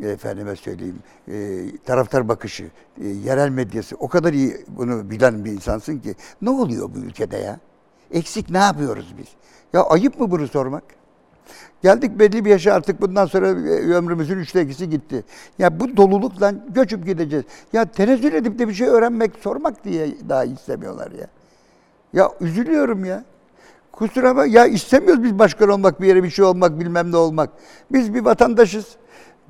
efendime 0.00 0.56
söyleyeyim, 0.56 0.98
e, 1.28 1.64
taraftar 1.84 2.28
bakışı, 2.28 2.64
e, 3.00 3.06
yerel 3.06 3.48
medyası 3.48 3.96
o 3.96 4.08
kadar 4.08 4.32
iyi 4.32 4.56
bunu 4.68 5.10
bilen 5.10 5.44
bir 5.44 5.52
insansın 5.52 5.98
ki 5.98 6.14
ne 6.42 6.50
oluyor 6.50 6.90
bu 6.94 6.98
ülkede 6.98 7.36
ya? 7.36 7.60
Eksik 8.10 8.50
ne 8.50 8.58
yapıyoruz 8.58 9.14
biz? 9.18 9.28
Ya 9.72 9.82
ayıp 9.82 10.20
mı 10.20 10.30
bunu 10.30 10.48
sormak? 10.48 10.82
Geldik 11.82 12.18
belli 12.18 12.44
bir 12.44 12.50
yaşa 12.50 12.74
artık 12.74 13.00
bundan 13.00 13.26
sonra 13.26 13.48
e, 13.48 13.94
ömrümüzün 13.94 14.38
üçte 14.38 14.62
ikisi 14.62 14.90
gitti. 14.90 15.24
Ya 15.58 15.80
bu 15.80 15.96
dolulukla 15.96 16.54
göçüp 16.68 17.06
gideceğiz. 17.06 17.44
Ya 17.72 17.84
tenezzül 17.84 18.32
edip 18.32 18.58
de 18.58 18.68
bir 18.68 18.74
şey 18.74 18.88
öğrenmek, 18.88 19.32
sormak 19.36 19.84
diye 19.84 20.08
daha 20.28 20.44
istemiyorlar 20.44 21.10
ya. 21.10 21.26
Ya 22.12 22.30
üzülüyorum 22.40 23.04
ya. 23.04 23.24
Kusura 23.92 24.36
bak 24.36 24.50
ya 24.50 24.66
istemiyoruz 24.66 25.22
biz 25.22 25.38
başkan 25.38 25.68
olmak, 25.68 26.00
bir 26.00 26.06
yere 26.06 26.24
bir 26.24 26.30
şey 26.30 26.44
olmak, 26.44 26.80
bilmem 26.80 27.12
ne 27.12 27.16
olmak. 27.16 27.50
Biz 27.92 28.14
bir 28.14 28.24
vatandaşız. 28.24 28.96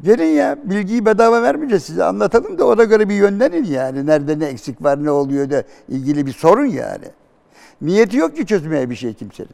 Gelin 0.03 0.25
ya 0.25 0.59
bilgiyi 0.65 1.07
bedava 1.07 1.43
vermeyeceğiz 1.43 1.83
size 1.83 2.05
anlatalım 2.05 2.59
da 2.59 2.67
ona 2.67 2.85
göre 2.85 3.09
bir 3.09 3.15
yönlenin 3.15 3.65
yani. 3.65 4.07
Nerede 4.07 4.39
ne 4.39 4.45
eksik 4.45 4.83
var 4.83 5.05
ne 5.05 5.11
oluyor 5.11 5.51
da 5.51 5.65
ilgili 5.89 6.27
bir 6.27 6.33
sorun 6.33 6.67
yani. 6.67 7.05
Niyeti 7.81 8.17
yok 8.17 8.37
ki 8.37 8.47
çözmeye 8.47 8.91
bir 8.91 8.97
şey 8.97 9.15
kimsenin. 9.15 9.51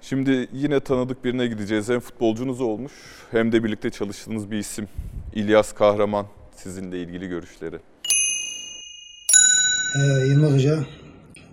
Şimdi 0.00 0.48
yine 0.52 0.80
tanıdık 0.80 1.24
birine 1.24 1.46
gideceğiz. 1.46 1.88
Hem 1.88 2.00
futbolcunuz 2.00 2.60
olmuş 2.60 2.92
hem 3.30 3.52
de 3.52 3.64
birlikte 3.64 3.90
çalıştığınız 3.90 4.50
bir 4.50 4.58
isim. 4.58 4.88
İlyas 5.34 5.72
Kahraman 5.72 6.26
sizinle 6.56 7.02
ilgili 7.02 7.28
görüşleri. 7.28 7.76
Ee, 9.96 10.26
Yılmaz 10.26 10.52
Hoca 10.52 10.78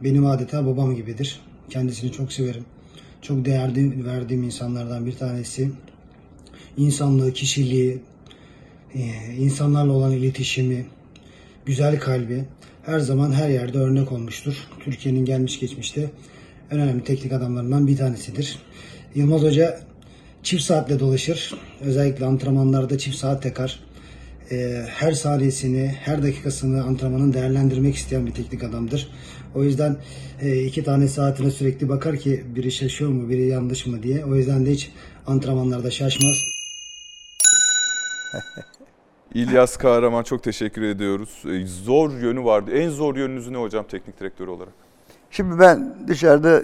benim 0.04 0.26
adeta 0.26 0.66
babam 0.66 0.96
gibidir. 0.96 1.42
Kendisini 1.70 2.12
çok 2.12 2.34
severim. 2.34 2.66
Çok 3.22 3.46
değer 3.46 3.72
verdiğim 4.06 4.44
insanlardan 4.44 5.06
bir 5.06 5.18
tanesi. 5.18 5.72
İnsanlığı, 6.80 7.34
kişiliği, 7.34 7.98
e, 8.96 9.00
insanlarla 9.38 9.92
olan 9.92 10.12
iletişimi, 10.12 10.86
güzel 11.66 12.00
kalbi 12.00 12.46
her 12.86 13.00
zaman 13.00 13.32
her 13.32 13.50
yerde 13.50 13.78
örnek 13.78 14.12
olmuştur. 14.12 14.54
Türkiye'nin 14.86 15.26
gelmiş 15.26 15.60
geçmişte 15.60 16.10
en 16.72 16.80
önemli 16.80 17.04
teknik 17.04 17.34
adamlarından 17.34 17.88
bir 17.88 17.98
tanesidir. 17.98 18.60
Yılmaz 19.16 19.42
Hoca 19.42 19.80
çift 20.44 20.64
saatle 20.64 21.00
dolaşır. 21.00 21.54
Özellikle 21.82 22.26
antrenmanlarda 22.26 22.98
çift 22.98 23.18
saat 23.18 23.44
takar. 23.44 23.80
Ee, 24.52 24.86
her 24.90 25.12
saniyesini, 25.12 25.88
her 25.88 26.24
dakikasını 26.24 26.84
antrenmanın 26.84 27.34
değerlendirmek 27.34 27.96
isteyen 27.96 28.26
bir 28.26 28.32
teknik 28.32 28.64
adamdır. 28.64 29.10
O 29.56 29.64
yüzden 29.64 29.98
e, 30.42 30.64
iki 30.64 30.84
tane 30.84 31.08
saatine 31.08 31.52
sürekli 31.52 31.90
bakar 31.90 32.18
ki 32.18 32.44
biri 32.56 32.72
şaşıyor 32.72 33.12
mu, 33.12 33.30
biri 33.30 33.48
yanlış 33.48 33.86
mı 33.86 34.04
diye. 34.04 34.26
O 34.26 34.36
yüzden 34.36 34.66
de 34.66 34.72
hiç 34.72 34.92
antrenmanlarda 35.28 35.92
şaşmaz. 35.92 36.59
İlyas 39.34 39.78
Kahraman 39.78 40.24
çok 40.24 40.44
teşekkür 40.44 40.82
ediyoruz. 40.82 41.44
Ee, 41.46 41.66
Zor 41.66 42.12
yönü 42.12 42.44
vardı. 42.44 42.72
En 42.72 42.90
zor 42.90 43.16
yönünüz 43.16 43.50
ne 43.50 43.58
hocam 43.58 43.86
teknik 43.88 44.20
direktör 44.20 44.48
olarak? 44.48 44.74
Şimdi 45.32 45.60
ben 45.60 45.96
dışarıda 46.08 46.62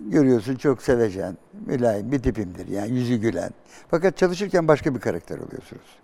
görüyorsun 0.00 0.56
çok 0.56 0.82
sevecen, 0.82 1.36
mülayim 1.66 2.12
bir 2.12 2.22
tipimdir. 2.22 2.68
Yani 2.68 2.90
yüzü 2.90 3.16
gülen. 3.16 3.50
Fakat 3.90 4.16
çalışırken 4.16 4.68
başka 4.68 4.94
bir 4.94 5.00
karakter 5.00 5.38
oluyorsunuz. 5.38 5.98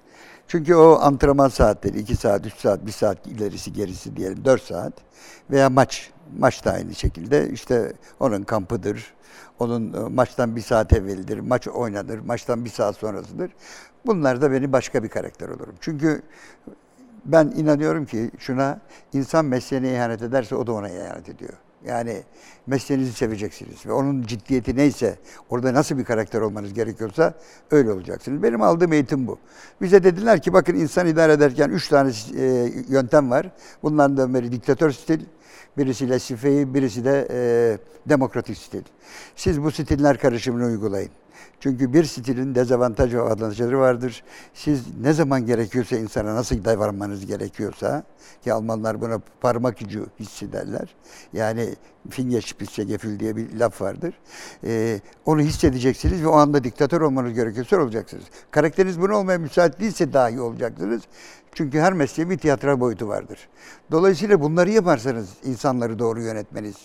Çünkü 0.49 0.75
o 0.75 0.99
antrenman 1.01 1.49
saatleri 1.49 1.99
2 1.99 2.17
saat, 2.17 2.47
3 2.47 2.55
saat, 2.55 2.87
1 2.87 2.93
saat 2.93 3.27
ilerisi 3.27 3.73
gerisi 3.73 4.17
diyelim 4.17 4.45
4 4.45 4.63
saat 4.63 4.93
veya 5.51 5.71
maç. 5.71 6.11
Maç 6.39 6.65
da 6.65 6.73
aynı 6.73 6.95
şekilde 6.95 7.51
işte 7.51 7.93
onun 8.21 8.43
kampıdır. 8.43 9.15
Onun 9.59 9.93
e, 9.93 10.09
maçtan 10.09 10.57
bir 10.57 10.61
saat 10.61 10.93
evvelidir. 10.93 11.39
Maç 11.39 11.69
oynanır. 11.69 12.19
Maçtan 12.19 12.65
bir 12.65 12.71
saat 12.71 12.97
sonrasıdır. 12.97 13.51
Bunlar 14.07 14.43
da 14.43 14.53
beni 14.53 14.73
başka 14.73 15.03
bir 15.03 15.09
karakter 15.09 15.49
olurum. 15.49 15.75
Çünkü 15.81 16.23
ben 17.25 17.53
inanıyorum 17.57 18.07
ki 18.07 18.31
şuna 18.39 18.81
insan 19.13 19.45
mesleğine 19.45 19.93
ihanet 19.93 20.23
ederse 20.23 20.57
o 20.57 20.67
da 20.67 20.73
ona 20.73 20.89
ihanet 20.89 21.29
ediyor. 21.29 21.53
Yani 21.87 22.23
mesleğinizi 22.67 23.13
seveceksiniz 23.13 23.87
ve 23.87 23.93
onun 23.93 24.23
ciddiyeti 24.23 24.77
neyse 24.77 25.19
orada 25.51 25.75
nasıl 25.75 25.99
bir 25.99 26.05
karakter 26.05 26.41
olmanız 26.41 26.75
gerekiyorsa 26.75 27.35
öyle 27.71 27.93
olacaksınız. 27.93 28.43
Benim 28.43 28.63
aldığım 28.63 28.93
eğitim 28.93 29.27
bu. 29.27 29.39
Bize 29.81 30.05
dediler 30.05 30.43
ki 30.43 30.53
bakın 30.53 30.75
insan 30.75 31.07
idare 31.07 31.33
ederken 31.33 31.71
üç 31.71 31.89
tane 31.89 32.13
e, 32.37 32.73
yöntem 32.89 33.31
var. 33.31 33.51
Bunlardan 33.83 34.35
biri 34.35 34.53
diktatör 34.53 34.91
stil, 34.91 35.21
birisi 35.79 36.11
laissez 36.11 36.75
birisi 36.75 37.05
de 37.05 37.29
e, 37.31 37.79
demokratik 38.09 38.59
stil. 38.59 38.83
Siz 39.37 39.63
bu 39.63 39.71
stiller 39.71 40.19
karışımını 40.19 40.65
uygulayın. 40.65 41.11
Çünkü 41.61 41.93
bir 41.93 42.05
stilin 42.05 42.55
dezavantaj 42.55 43.15
ve 43.15 43.21
avantajları 43.21 43.79
vardır. 43.79 44.25
Siz 44.55 44.83
ne 45.01 45.13
zaman 45.13 45.47
gerekiyorsa 45.47 45.97
insana 45.97 46.35
nasıl 46.35 46.65
davranmanız 46.65 47.27
gerekiyorsa 47.27 48.03
ki 48.43 48.53
Almanlar 48.53 49.01
buna 49.01 49.21
parmak 49.41 49.83
ucu 49.83 50.07
hissederler. 50.21 50.95
Yani 51.33 51.75
Fingerspitze 52.11 52.89
diye 53.19 53.37
bir 53.37 53.59
laf 53.59 53.81
vardır. 53.81 54.15
Ee, 54.65 55.01
onu 55.27 55.41
hissedeceksiniz 55.41 56.23
ve 56.23 56.27
o 56.27 56.37
anda 56.37 56.65
diktatör 56.65 57.01
olmanız 57.01 57.33
gerekiyorsa 57.33 57.77
olacaksınız. 57.77 58.25
Karakteriniz 58.51 59.01
bunu 59.01 59.17
olmaya 59.17 59.39
müsait 59.39 59.81
değilse 59.81 60.13
dahi 60.13 60.41
olacaksınız. 60.41 61.03
Çünkü 61.55 61.81
her 61.81 61.93
mesleğin 61.93 62.31
bir 62.31 62.39
tiyatro 62.39 62.81
boyutu 62.81 63.09
vardır. 63.09 63.49
Dolayısıyla 63.91 64.41
bunları 64.41 64.71
yaparsanız 64.71 65.29
insanları 65.45 65.99
doğru 65.99 66.23
yönetmeniz 66.23 66.77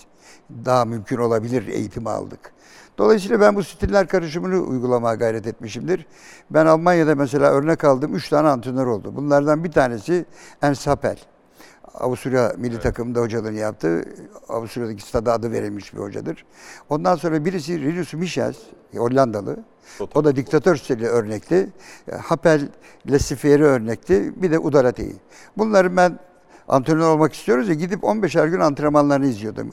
daha 0.65 0.85
mümkün 0.85 1.17
olabilir 1.17 1.67
eğitimi 1.67 2.09
aldık. 2.09 2.51
Dolayısıyla 2.99 3.39
ben 3.41 3.55
bu 3.55 3.63
stiller 3.63 4.07
karışımını 4.07 4.59
uygulamaya 4.59 5.15
gayret 5.15 5.47
etmişimdir. 5.47 6.05
Ben 6.49 6.65
Almanya'da 6.65 7.15
mesela 7.15 7.51
örnek 7.51 7.83
aldım. 7.83 8.15
Üç 8.15 8.29
tane 8.29 8.47
antrenör 8.47 8.87
oldu. 8.87 9.15
Bunlardan 9.15 9.63
bir 9.63 9.71
tanesi 9.71 10.25
Ernst 10.61 10.87
Happel. 10.87 11.17
Avusturya 11.93 12.53
milli 12.57 12.73
evet. 12.73 12.83
takımında 12.83 13.21
hocalığını 13.21 13.57
yaptı. 13.57 14.03
Avusturya'daki 14.49 15.01
stada 15.01 15.33
adı 15.33 15.51
verilmiş 15.51 15.93
bir 15.93 15.99
hocadır. 15.99 16.45
Ondan 16.89 17.15
sonra 17.15 17.45
birisi 17.45 17.81
Rinus 17.81 18.13
Michels, 18.13 18.57
Hollandalı. 18.95 19.59
O 20.15 20.23
da 20.23 20.35
diktatör 20.35 20.75
stili 20.75 21.07
örnekti. 21.07 21.69
Happel, 22.21 22.69
Lesifieri 23.11 23.63
örnekti. 23.63 24.41
Bir 24.41 24.51
de 24.51 24.59
Udarate'yi. 24.59 25.15
Bunları 25.57 25.97
ben 25.97 26.19
antrenör 26.67 27.07
olmak 27.07 27.33
istiyoruz 27.33 27.69
ya 27.69 27.73
gidip 27.73 28.03
15'er 28.03 28.49
gün 28.49 28.59
antrenmanlarını 28.59 29.25
izliyordum 29.25 29.71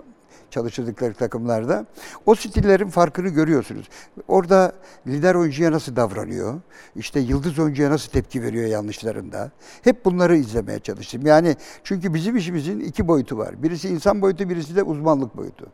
çalıştırdıkları 0.51 1.14
takımlarda. 1.14 1.86
O 2.26 2.34
stillerin 2.34 2.88
farkını 2.88 3.28
görüyorsunuz. 3.28 3.88
Orada 4.28 4.72
lider 5.07 5.34
oyuncuya 5.34 5.72
nasıl 5.72 5.97
davranıyor? 5.97 6.61
İşte 6.97 7.20
yıldız 7.20 7.59
oyuncuya 7.59 7.90
nasıl 7.90 8.11
tepki 8.11 8.42
veriyor 8.42 8.66
yanlışlarında? 8.66 9.51
Hep 9.82 10.05
bunları 10.05 10.36
izlemeye 10.36 10.78
çalıştım. 10.78 11.26
Yani 11.26 11.57
çünkü 11.84 12.14
bizim 12.14 12.36
işimizin 12.36 12.80
iki 12.80 13.09
boyutu 13.09 13.38
var. 13.38 13.62
Birisi 13.62 13.88
insan 13.88 14.22
boyutu, 14.22 14.49
birisi 14.49 14.76
de 14.76 14.82
uzmanlık 14.82 15.36
boyutu. 15.36 15.66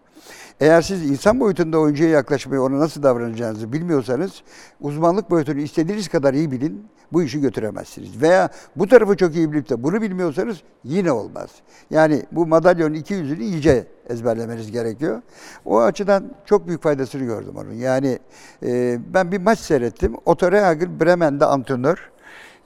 Eğer 0.61 0.83
siz 0.83 1.11
insan 1.11 1.41
boyutunda 1.41 1.79
oyuncuya 1.79 2.11
yaklaşmayı, 2.11 2.63
ona 2.63 2.79
nasıl 2.79 3.03
davranacağınızı 3.03 3.73
bilmiyorsanız 3.73 4.43
uzmanlık 4.81 5.31
boyutunu 5.31 5.59
istediğiniz 5.59 6.09
kadar 6.09 6.35
iyi 6.35 6.51
bilin, 6.51 6.87
bu 7.13 7.23
işi 7.23 7.41
götüremezsiniz. 7.41 8.23
Veya 8.23 8.49
bu 8.77 8.89
tarafı 8.89 9.17
çok 9.17 9.35
iyi 9.35 9.53
bilip 9.53 9.69
de 9.69 9.83
bunu 9.83 10.03
bilmiyorsanız 10.03 10.57
yine 10.85 11.13
olmaz. 11.13 11.51
Yani 11.91 12.23
bu 12.33 12.47
madalyonun 12.47 12.95
iki 12.95 13.15
yüzünü 13.15 13.45
iyice 13.45 13.87
ezberlemeniz 14.09 14.71
gerekiyor. 14.71 15.23
O 15.65 15.81
açıdan 15.81 16.25
çok 16.45 16.67
büyük 16.67 16.83
faydasını 16.83 17.25
gördüm 17.25 17.55
onun. 17.57 17.73
Yani 17.73 18.19
e, 18.63 18.99
ben 19.15 19.33
bir 19.33 19.41
maç 19.41 19.59
seyrettim. 19.59 20.15
Otto 20.27 20.53
Rehagel 20.53 21.01
Bremen'de 21.01 21.45
antrenör. 21.45 22.11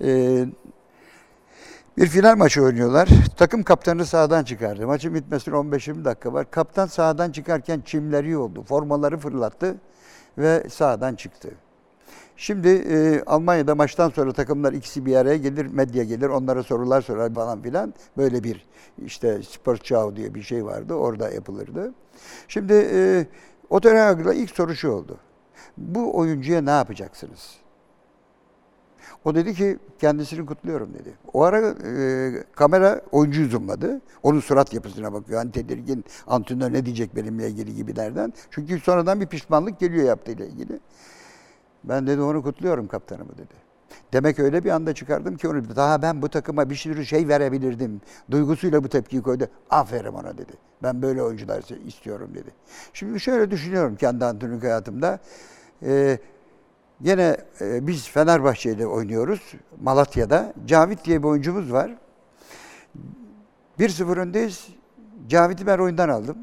E, 0.04 0.44
bir 1.98 2.06
final 2.06 2.36
maçı 2.36 2.62
oynuyorlar. 2.62 3.08
Takım 3.36 3.62
kaptanı 3.62 4.06
sahadan 4.06 4.44
çıkardı. 4.44 4.86
Maçın 4.86 5.14
bitmesine 5.14 5.54
15-20 5.54 6.04
dakika 6.04 6.32
var. 6.32 6.50
Kaptan 6.50 6.86
sahadan 6.86 7.32
çıkarken 7.32 7.80
çimleri 7.80 8.36
oldu. 8.36 8.62
Formaları 8.62 9.18
fırlattı 9.18 9.76
ve 10.38 10.68
sahadan 10.70 11.14
çıktı. 11.14 11.50
Şimdi 12.36 12.68
e, 12.68 13.22
Almanya'da 13.26 13.74
maçtan 13.74 14.10
sonra 14.10 14.32
takımlar 14.32 14.72
ikisi 14.72 15.06
bir 15.06 15.16
araya 15.16 15.36
gelir, 15.36 15.66
medya 15.66 16.04
gelir, 16.04 16.28
onlara 16.28 16.62
sorular 16.62 17.02
sorar 17.02 17.34
falan 17.34 17.62
filan. 17.62 17.94
Böyle 18.16 18.44
bir 18.44 18.66
işte 19.04 19.42
spor 19.42 19.76
çağı 19.76 20.16
diye 20.16 20.34
bir 20.34 20.42
şey 20.42 20.64
vardı, 20.64 20.94
orada 20.94 21.30
yapılırdı. 21.30 21.94
Şimdi 22.48 22.72
e, 22.92 23.26
Oteragla 23.70 24.34
ilk 24.34 24.50
soru 24.50 24.74
şu 24.74 24.90
oldu. 24.90 25.18
Bu 25.76 26.18
oyuncuya 26.18 26.60
ne 26.60 26.70
yapacaksınız? 26.70 27.65
O 29.26 29.34
dedi 29.34 29.54
ki 29.54 29.78
kendisini 29.98 30.46
kutluyorum 30.46 30.94
dedi. 30.94 31.14
O 31.32 31.42
ara 31.42 31.68
e, 31.68 32.44
kamera 32.52 33.00
oyuncuyu 33.12 33.48
zoomladı. 33.48 34.00
Onun 34.22 34.40
surat 34.40 34.74
yapısına 34.74 35.12
bakıyor. 35.12 35.38
Hani 35.38 35.52
tedirgin 35.52 36.04
antrenör 36.26 36.72
ne 36.72 36.86
diyecek 36.86 37.16
benimle 37.16 37.48
ilgili 37.48 37.74
gibilerden. 37.74 38.32
Çünkü 38.50 38.80
sonradan 38.80 39.20
bir 39.20 39.26
pişmanlık 39.26 39.80
geliyor 39.80 40.04
yaptığıyla 40.04 40.46
ilgili. 40.46 40.80
Ben 41.84 42.06
dedi 42.06 42.20
onu 42.20 42.42
kutluyorum 42.42 42.88
kaptanımı 42.88 43.32
dedi. 43.38 43.54
Demek 44.12 44.38
öyle 44.38 44.64
bir 44.64 44.70
anda 44.70 44.94
çıkardım 44.94 45.36
ki 45.36 45.48
onu 45.48 45.76
daha 45.76 46.02
ben 46.02 46.22
bu 46.22 46.28
takıma 46.28 46.70
bir 46.70 46.74
sürü 46.74 47.06
şey 47.06 47.28
verebilirdim. 47.28 48.00
Duygusuyla 48.30 48.84
bu 48.84 48.88
tepkiyi 48.88 49.22
koydu. 49.22 49.46
Aferin 49.70 50.12
ona 50.12 50.38
dedi. 50.38 50.52
Ben 50.82 51.02
böyle 51.02 51.22
oyuncular 51.22 51.86
istiyorum 51.86 52.30
dedi. 52.34 52.50
Şimdi 52.92 53.20
şöyle 53.20 53.50
düşünüyorum 53.50 53.96
kendi 53.96 54.24
antrenörlük 54.24 54.62
hayatımda. 54.62 55.18
Ee, 55.82 56.18
Yine 57.00 57.36
e, 57.60 57.86
biz 57.86 58.08
Fenerbahçe 58.08 58.72
ile 58.72 58.86
oynuyoruz 58.86 59.54
Malatya'da. 59.82 60.52
Cavit 60.66 61.04
diye 61.04 61.22
bir 61.22 61.28
oyuncumuz 61.28 61.72
var. 61.72 61.90
1-0 63.78 64.20
öndeyiz. 64.20 64.68
Cavit'i 65.28 65.66
ben 65.66 65.78
oyundan 65.78 66.08
aldım. 66.08 66.36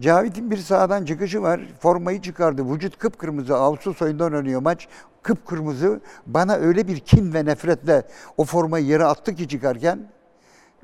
Cavit'in 0.00 0.50
bir 0.50 0.56
sahadan 0.56 1.04
çıkışı 1.04 1.42
var. 1.42 1.60
Formayı 1.80 2.22
çıkardı. 2.22 2.74
Vücut 2.74 2.98
kıpkırmızı. 2.98 3.56
Ağustos 3.56 4.02
ayından 4.02 4.34
oynuyor 4.34 4.62
maç. 4.62 4.88
Kıpkırmızı. 5.22 6.00
Bana 6.26 6.54
öyle 6.54 6.88
bir 6.88 7.00
kin 7.00 7.34
ve 7.34 7.44
nefretle 7.44 8.02
o 8.36 8.44
formayı 8.44 8.86
yere 8.86 9.04
attı 9.04 9.34
ki 9.34 9.48
çıkarken. 9.48 10.08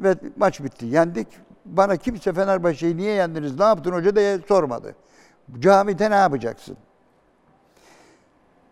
Ve 0.01 0.15
maç 0.37 0.65
bitti. 0.65 0.87
Yendik. 0.87 1.29
Bana 1.65 1.97
kimse 1.97 2.33
Fenerbahçe'yi 2.33 2.97
niye 2.97 3.13
yendiniz, 3.13 3.59
ne 3.59 3.65
yaptın 3.65 3.93
hoca 3.93 4.17
diye 4.17 4.39
sormadı. 4.49 4.95
Cavit'e 5.59 6.11
ne 6.11 6.15
yapacaksın? 6.15 6.77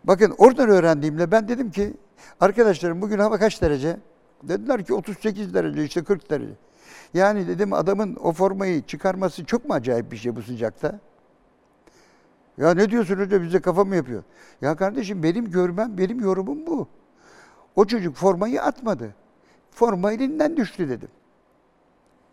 Bakın 0.07 0.34
oradan 0.38 0.68
öğrendiğimle 0.68 1.30
ben 1.30 1.48
dedim 1.48 1.70
ki 1.70 1.94
arkadaşlarım 2.40 3.02
bugün 3.02 3.18
hava 3.18 3.38
kaç 3.38 3.62
derece? 3.62 3.96
Dediler 4.42 4.84
ki 4.84 4.94
38 4.94 5.54
derece 5.54 5.84
işte 5.84 6.04
40 6.04 6.30
derece. 6.30 6.52
Yani 7.14 7.48
dedim 7.48 7.72
adamın 7.72 8.16
o 8.16 8.32
formayı 8.32 8.82
çıkarması 8.82 9.44
çok 9.44 9.68
mu 9.68 9.74
acayip 9.74 10.12
bir 10.12 10.16
şey 10.16 10.36
bu 10.36 10.42
sıcakta? 10.42 11.00
Ya 12.59 12.74
ne 12.74 12.90
diyorsun 12.90 13.16
hoca 13.16 13.42
bize 13.42 13.61
kafa 13.61 13.84
mı 13.84 13.96
yapıyor? 13.96 14.22
Ya 14.61 14.76
kardeşim 14.76 15.22
benim 15.22 15.50
görmem, 15.50 15.98
benim 15.98 16.20
yorumum 16.20 16.66
bu. 16.66 16.88
O 17.76 17.84
çocuk 17.84 18.16
formayı 18.16 18.62
atmadı. 18.62 19.14
Forma 19.70 20.12
elinden 20.12 20.57
düştü 20.57 20.88
dedim. 20.88 21.09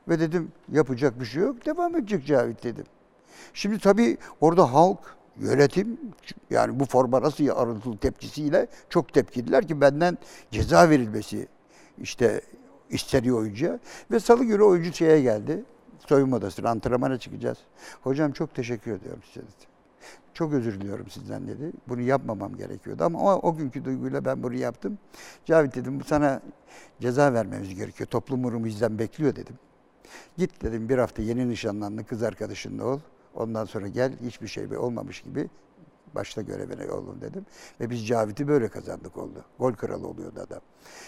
Ve 0.07 0.19
dedim 0.19 0.51
yapacak 0.71 1.19
bir 1.19 1.25
şey 1.25 1.43
yok, 1.43 1.65
devam 1.65 1.95
edecek 1.95 2.25
Cavit 2.25 2.63
dedim. 2.63 2.85
Şimdi 3.53 3.79
tabii 3.79 4.17
orada 4.41 4.73
halk, 4.73 4.99
yönetim 5.39 5.99
yani 6.49 6.79
bu 6.79 6.85
forma 6.85 7.21
nasıl 7.21 7.47
arıntılı 7.47 7.97
tepkisiyle 7.97 8.67
çok 8.89 9.13
tepkililer 9.13 9.67
ki 9.67 9.81
benden 9.81 10.17
ceza 10.51 10.89
verilmesi 10.89 11.47
işte 11.97 12.41
isteniyor 12.89 13.37
oyuncuya. 13.37 13.79
Ve 14.11 14.19
salı 14.19 14.43
günü 14.43 14.63
oyuncu 14.63 14.93
şeye 14.93 15.21
geldi. 15.21 15.63
Soyunma 16.07 16.37
odasına 16.37 16.69
antrenmana 16.69 17.17
çıkacağız. 17.17 17.57
Hocam 18.01 18.31
çok 18.31 18.55
teşekkür 18.55 18.91
ediyorum 18.91 19.21
size 19.33 19.45
dedi. 19.45 19.73
Çok 20.33 20.53
özür 20.53 20.81
diliyorum 20.81 21.09
sizden 21.09 21.47
dedi. 21.47 21.71
Bunu 21.87 22.01
yapmamam 22.01 22.55
gerekiyordu 22.55 23.03
ama 23.03 23.19
o, 23.19 23.49
o 23.49 23.55
günkü 23.55 23.85
duyguyla 23.85 24.25
ben 24.25 24.43
bunu 24.43 24.55
yaptım. 24.55 24.97
Cavit 25.45 25.75
dedim 25.75 25.99
bu 25.99 26.03
sana 26.03 26.41
ceza 26.99 27.33
vermemiz 27.33 27.75
gerekiyor. 27.75 28.07
Toplum 28.07 28.43
bunu 28.43 28.65
bizden 28.65 28.99
bekliyor 28.99 29.35
dedim. 29.35 29.55
Git 30.37 30.63
dedim 30.63 30.89
bir 30.89 30.97
hafta 30.97 31.21
yeni 31.21 31.49
nişanlandın 31.49 32.03
kız 32.03 32.23
arkadaşınla 32.23 32.85
ol. 32.85 32.99
Ondan 33.35 33.65
sonra 33.65 33.87
gel 33.87 34.11
hiçbir 34.25 34.47
şey 34.47 34.77
olmamış 34.77 35.21
gibi 35.21 35.49
başta 36.15 36.41
görevine 36.41 36.83
yollun 36.83 37.21
dedim. 37.21 37.45
Ve 37.81 37.89
biz 37.89 38.07
Cavit'i 38.07 38.47
böyle 38.47 38.67
kazandık 38.67 39.17
oldu. 39.17 39.43
Gol 39.59 39.73
kralı 39.73 40.07
oluyordu 40.07 40.39
adam. 40.47 40.61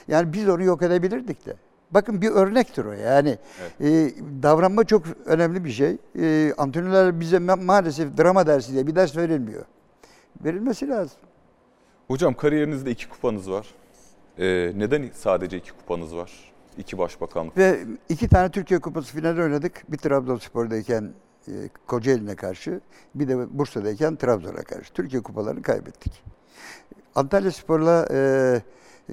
Yani 0.08 0.34
biz 0.34 0.50
onu 0.50 0.64
yok 0.64 0.82
edebilirdik 0.82 1.46
de. 1.46 1.56
Bakın 1.92 2.22
bir 2.22 2.30
örnektir 2.30 2.86
o 2.86 2.92
yani. 2.92 3.38
Evet. 3.62 3.82
E, 3.82 4.14
davranma 4.44 4.84
çok 4.84 5.04
önemli 5.26 5.66
bir 5.66 5.72
şey. 5.72 5.98
E, 6.20 6.54
antrenörler 6.58 7.20
bize 7.20 7.38
ma- 7.38 7.64
maalesef 7.66 8.18
drama 8.18 8.48
dersi 8.48 8.74
diye 8.74 8.88
bir 8.88 8.96
ders 8.96 9.18
verilmiyor. 9.18 9.66
Verilmesi 10.46 10.88
lazım. 10.90 11.18
Hocam 12.08 12.34
kariyerinizde 12.34 12.92
iki 12.92 13.10
kupanız 13.10 13.52
var. 13.52 13.68
E, 14.38 14.46
neden 14.76 15.10
sadece 15.14 15.58
iki 15.58 15.72
kupanız 15.72 16.16
var? 16.16 16.32
İki 16.78 16.98
başbakanlık. 16.98 17.58
Ve 17.58 17.80
iki 18.10 18.28
tane 18.28 18.52
Türkiye 18.52 18.80
Kupası 18.80 19.14
finali 19.16 19.42
oynadık. 19.42 19.92
Bir 19.92 19.98
Trabzonspor'dayken 19.98 21.14
Kocaeli'ne 21.88 22.36
karşı, 22.36 22.82
bir 23.16 23.28
de 23.28 23.58
Bursa'dayken 23.58 24.16
Trabzon'a 24.16 24.64
karşı. 24.64 24.94
Türkiye 24.94 25.22
kupalarını 25.22 25.62
kaybettik. 25.62 26.24
Antalya 27.16 27.52
Spor'la 27.52 28.08
e, 28.12 28.62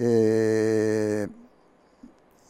e, 0.00 1.28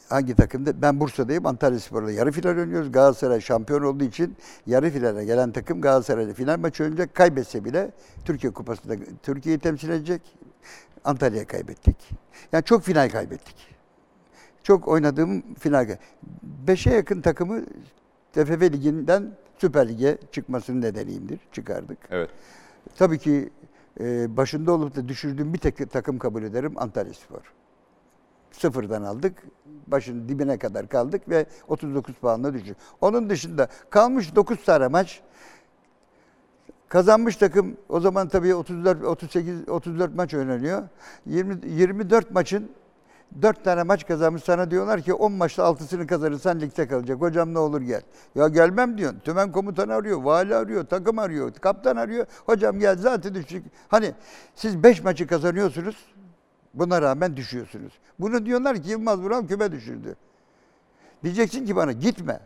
hangi 0.09 0.35
takımda? 0.35 0.83
Ben 0.83 1.01
Bursa'dayım. 1.01 1.47
Antalya 1.47 1.81
Spor'la 1.81 2.13
yarı 2.13 2.33
final 2.33 2.59
oynuyoruz. 2.59 2.93
Galatasaray 2.93 3.41
şampiyon 3.41 3.83
olduğu 3.83 4.05
için 4.05 4.37
yarı 4.67 4.91
finale 4.91 5.25
gelen 5.25 5.53
takım 5.53 5.81
Galatasaray'la 5.81 6.35
final 6.35 6.59
maçı 6.59 6.83
oynayacak. 6.83 7.15
Kaybetse 7.15 7.65
bile 7.65 7.91
Türkiye 8.25 8.53
Kupası'nda 8.53 8.95
Türkiye'yi 9.23 9.59
temsil 9.59 9.91
edecek. 9.91 10.23
Antalya'ya 11.05 11.47
kaybettik. 11.47 11.97
Yani 12.53 12.65
çok 12.65 12.83
final 12.83 13.11
kaybettik. 13.11 13.57
Çok 14.63 14.89
oynadığım 14.89 15.55
final. 15.55 15.97
Beşe 16.43 16.91
yakın 16.91 17.21
takımı 17.21 17.65
TFF 18.33 18.63
Ligi'nden 18.63 19.33
Süper 19.63 19.89
Lig'e 19.89 20.19
çıkmasının 20.33 20.81
nedeniyimdir. 20.83 21.41
Çıkardık. 21.53 21.99
Evet. 22.11 22.31
Tabii 22.97 23.19
ki 23.19 23.51
e, 24.01 24.37
başında 24.37 24.73
olup 24.73 24.97
da 24.97 25.09
düşürdüğüm 25.09 25.55
bir 25.55 25.59
tek 25.59 25.91
takım 25.91 26.19
kabul 26.19 26.43
ederim 26.43 26.73
Antalya 26.77 27.15
Spor. 27.15 27.53
Sıfırdan 28.53 29.03
aldık. 29.03 29.43
Başın 29.87 30.29
dibine 30.29 30.59
kadar 30.59 30.89
kaldık 30.89 31.29
ve 31.29 31.47
39 31.69 32.15
puanla 32.15 32.55
düştük. 32.55 32.77
Onun 33.01 33.31
dışında 33.31 33.69
kalmış 33.91 34.35
9 34.37 34.65
tane 34.65 34.89
maç. 34.89 35.23
Kazanmış 36.89 37.37
takım 37.37 37.77
o 37.89 38.01
zaman 38.01 38.29
tabii 38.29 38.55
34 38.55 39.05
38 39.05 39.69
34 39.69 40.15
maç 40.15 40.35
oynanıyor. 40.35 40.83
20 41.27 41.59
24 41.67 42.31
maçın 42.31 42.71
4 43.43 43.65
tane 43.65 43.83
maç 43.83 44.07
kazanmış 44.07 44.43
sana 44.43 44.71
diyorlar 44.71 45.03
ki 45.03 45.15
10 45.15 45.33
maçta 45.33 45.63
6'sını 45.63 46.07
kazanırsan 46.07 46.61
ligde 46.61 46.89
kalacak. 46.89 47.21
Hocam 47.21 47.55
ne 47.55 47.59
olur 47.59 47.81
gel. 47.81 48.03
Ya 48.35 48.49
gelmem 48.49 48.99
diyorsun. 48.99 49.21
Tümen 49.21 49.53
komutanı 49.53 49.95
arıyor, 49.95 50.23
vali 50.23 50.55
arıyor, 50.55 50.85
takım 50.85 51.19
arıyor, 51.19 51.53
kaptan 51.53 51.97
arıyor. 51.97 52.27
Hocam 52.47 52.79
gel 52.79 52.97
zaten 52.99 53.35
düştük. 53.35 53.65
Hani 53.89 54.15
siz 54.55 54.83
5 54.83 55.03
maçı 55.03 55.27
kazanıyorsunuz. 55.27 55.97
Buna 56.75 57.03
rağmen 57.03 57.37
düşüyorsunuz. 57.37 57.93
Bunu 58.19 58.47
diyorlar 58.47 58.83
ki 58.83 58.91
Yılmaz 58.91 59.21
Vural 59.21 59.47
küme 59.47 59.73
düşürdü. 59.73 60.17
Diyeceksin 61.25 61.67
ki 61.67 61.77
bana 61.77 61.93
gitme. 61.93 62.41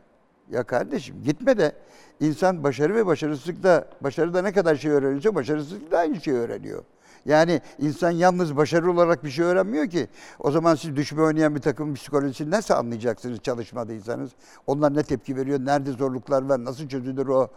Ya 0.50 0.62
kardeşim 0.62 1.22
gitme 1.24 1.58
de 1.58 1.72
insan 2.20 2.64
başarı 2.64 2.94
ve 2.94 3.06
başarısızlıkta, 3.06 3.88
başarıda 4.00 4.42
ne 4.42 4.52
kadar 4.52 4.76
şey 4.76 4.90
öğreniyorsa 4.90 5.34
başarısızlıkta 5.34 5.98
aynı 5.98 6.20
şeyi 6.20 6.36
öğreniyor. 6.36 6.82
Yani 7.26 7.60
insan 7.78 8.10
yalnız 8.10 8.56
başarılı 8.56 8.90
olarak 8.90 9.24
bir 9.24 9.30
şey 9.30 9.44
öğrenmiyor 9.44 9.90
ki. 9.90 10.08
O 10.38 10.50
zaman 10.50 10.74
siz 10.74 10.96
düşme 10.96 11.22
oynayan 11.22 11.54
bir 11.54 11.60
takımın 11.60 11.94
psikolojisini 11.94 12.50
nasıl 12.50 12.74
anlayacaksınız 12.74 13.38
çalışmadıysanız? 13.40 14.30
Onlar 14.66 14.94
ne 14.94 15.02
tepki 15.02 15.36
veriyor, 15.36 15.60
nerede 15.60 15.92
zorluklar 15.92 16.42
var, 16.42 16.64
nasıl 16.64 16.88
çözülür 16.88 17.26
o? 17.26 17.48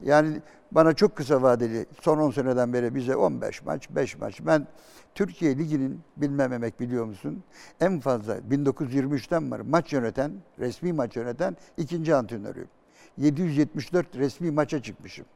Yani 0.00 0.42
bana 0.72 0.92
çok 0.92 1.16
kısa 1.16 1.42
vadeli 1.42 1.86
son 2.00 2.18
10 2.18 2.30
seneden 2.30 2.72
beri 2.72 2.94
bize 2.94 3.16
15 3.16 3.64
maç, 3.64 3.88
5 3.90 4.18
maç. 4.18 4.40
Ben 4.46 4.66
Türkiye 5.14 5.58
Ligi'nin 5.58 6.00
bilmememek 6.16 6.80
biliyor 6.80 7.04
musun? 7.04 7.42
En 7.80 8.00
fazla 8.00 8.38
1923'ten 8.38 9.50
var 9.50 9.60
maç 9.60 9.92
yöneten, 9.92 10.32
resmi 10.58 10.92
maç 10.92 11.16
yöneten 11.16 11.56
ikinci 11.76 12.14
antrenörüyüm. 12.14 12.68
774 13.16 14.16
resmi 14.16 14.50
maça 14.50 14.82
çıkmışım. 14.82 15.26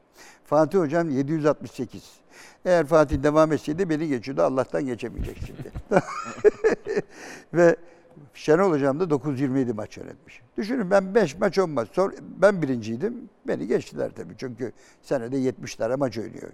Fatih 0.44 0.78
Hocam 0.78 1.10
768. 1.10 2.02
Eğer 2.64 2.86
Fatih 2.86 3.22
devam 3.22 3.52
etseydi 3.52 3.90
beni 3.90 4.08
geçiyordu. 4.08 4.42
Allah'tan 4.42 4.86
geçemeyecek 4.86 5.36
şimdi. 5.46 5.72
Ve 7.54 7.76
Şenol 8.34 8.70
Hocam 8.70 9.00
da 9.00 9.10
927 9.10 9.72
maç 9.72 9.96
yönetmiş. 9.96 10.42
Düşünün 10.56 10.90
ben 10.90 11.14
5 11.14 11.38
maç 11.38 11.58
10 11.58 11.70
maç. 11.70 11.88
Sonra 11.92 12.14
ben 12.20 12.62
birinciydim. 12.62 13.28
Beni 13.48 13.66
geçtiler 13.66 14.10
tabii. 14.16 14.34
Çünkü 14.38 14.72
senede 15.02 15.36
70 15.36 15.74
tane 15.74 15.94
maç 15.94 16.18
oynuyor. 16.18 16.50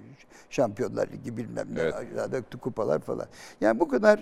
Şampiyonlar 0.51 1.09
Ligi 1.09 1.37
bilmem 1.37 1.67
ne. 1.75 1.81
Evet. 1.81 2.45
Kupalar 2.61 3.01
falan. 3.01 3.27
Yani 3.61 3.81
bu 3.81 3.89
kadar 3.89 4.19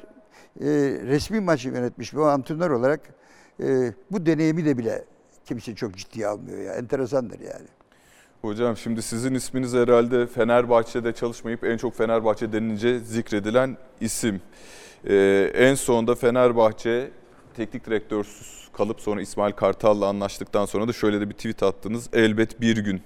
e, 0.60 0.66
resmi 1.02 1.40
maç 1.40 1.64
yönetmiş 1.64 2.14
bir 2.14 2.18
antrenör 2.18 2.70
olarak 2.70 3.00
e, 3.62 3.92
bu 4.10 4.26
deneyimi 4.26 4.64
de 4.64 4.78
bile 4.78 5.04
kimse 5.44 5.74
çok 5.74 5.96
ciddiye 5.96 6.26
almıyor 6.26 6.58
ya. 6.58 6.74
Enteresandır 6.74 7.40
yani. 7.40 7.68
Hocam 8.42 8.76
şimdi 8.76 9.02
sizin 9.02 9.34
isminiz 9.34 9.74
herhalde 9.74 10.26
Fenerbahçe'de 10.26 11.12
çalışmayıp 11.12 11.64
en 11.64 11.76
çok 11.76 11.96
Fenerbahçe 11.96 12.52
denince 12.52 12.98
zikredilen 12.98 13.76
isim. 14.00 14.40
Ee, 15.08 15.50
en 15.54 15.74
sonunda 15.74 16.14
Fenerbahçe 16.14 17.10
teknik 17.56 17.86
direktörsüz 17.86 18.68
kalıp 18.72 19.00
sonra 19.00 19.22
İsmail 19.22 19.52
Kartal'la 19.52 20.06
anlaştıktan 20.06 20.66
sonra 20.66 20.88
da 20.88 20.92
şöyle 20.92 21.20
de 21.20 21.28
bir 21.30 21.34
tweet 21.34 21.62
attınız. 21.62 22.08
Elbet 22.12 22.60
bir 22.60 22.76
gün 22.76 23.02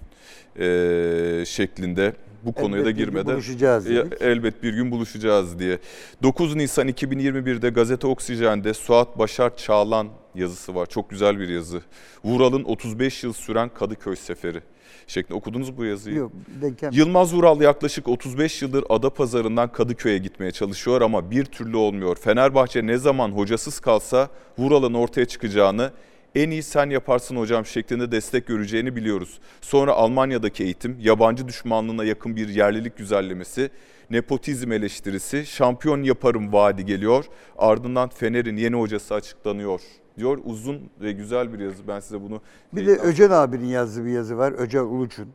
e, 0.58 1.44
şeklinde 1.46 2.12
bu 2.42 2.52
konuya 2.52 2.84
da 2.84 2.88
bir 2.88 2.90
gün 2.90 3.04
girmeden 3.04 3.34
buluşacağız 3.34 3.86
dedik. 3.86 4.22
elbet 4.22 4.62
bir 4.62 4.74
gün 4.74 4.90
buluşacağız 4.90 5.58
diye. 5.58 5.78
9 6.22 6.54
Nisan 6.54 6.88
2021'de 6.88 7.70
Gazete 7.70 8.06
Oksijen'de 8.06 8.74
Suat 8.74 9.18
Başar 9.18 9.56
Çağlan 9.56 10.08
yazısı 10.34 10.74
var. 10.74 10.86
Çok 10.86 11.10
güzel 11.10 11.38
bir 11.38 11.48
yazı. 11.48 11.82
Vural'ın 12.24 12.64
35 12.64 13.24
yıl 13.24 13.32
süren 13.32 13.68
Kadıköy 13.68 14.16
seferi 14.16 14.60
şeklinde 15.06 15.38
okudunuz 15.38 15.76
bu 15.76 15.84
yazıyı? 15.84 16.16
Yok 16.16 16.32
denk 16.62 16.78
gelmedi. 16.78 16.98
Yılmaz 16.98 17.34
Vural 17.34 17.60
yaklaşık 17.60 18.08
35 18.08 18.62
yıldır 18.62 18.84
Adapazarı'ndan 18.88 19.72
Kadıköy'e 19.72 20.18
gitmeye 20.18 20.50
çalışıyor 20.50 21.00
ama 21.00 21.30
bir 21.30 21.44
türlü 21.44 21.76
olmuyor. 21.76 22.16
Fenerbahçe 22.16 22.86
ne 22.86 22.96
zaman 22.96 23.30
hocasız 23.30 23.80
kalsa 23.80 24.28
Vural'ın 24.58 24.94
ortaya 24.94 25.24
çıkacağını 25.24 25.92
en 26.34 26.50
iyi 26.50 26.62
sen 26.62 26.90
yaparsın 26.90 27.36
hocam 27.36 27.66
şeklinde 27.66 28.12
destek 28.12 28.46
göreceğini 28.46 28.96
biliyoruz. 28.96 29.38
Sonra 29.60 29.92
Almanya'daki 29.92 30.64
eğitim, 30.64 30.96
yabancı 31.00 31.48
düşmanlığına 31.48 32.04
yakın 32.04 32.36
bir 32.36 32.48
yerlilik 32.48 32.96
güzellemesi, 32.96 33.70
nepotizm 34.10 34.72
eleştirisi, 34.72 35.46
şampiyon 35.46 36.02
yaparım 36.02 36.52
vaadi 36.52 36.86
geliyor. 36.86 37.24
Ardından 37.58 38.08
Fener'in 38.08 38.56
yeni 38.56 38.76
hocası 38.76 39.14
açıklanıyor 39.14 39.80
diyor. 40.18 40.38
Uzun 40.44 40.90
ve 41.00 41.12
güzel 41.12 41.52
bir 41.52 41.58
yazı. 41.58 41.88
Ben 41.88 42.00
size 42.00 42.22
bunu 42.22 42.40
Bir 42.72 42.86
de 42.86 42.92
Öcan 42.92 43.30
abinin 43.30 43.66
yazdığı 43.66 44.04
bir 44.04 44.10
yazı 44.10 44.38
var. 44.38 44.52
Öcan 44.52 44.86
Uluç'un. 44.86 45.28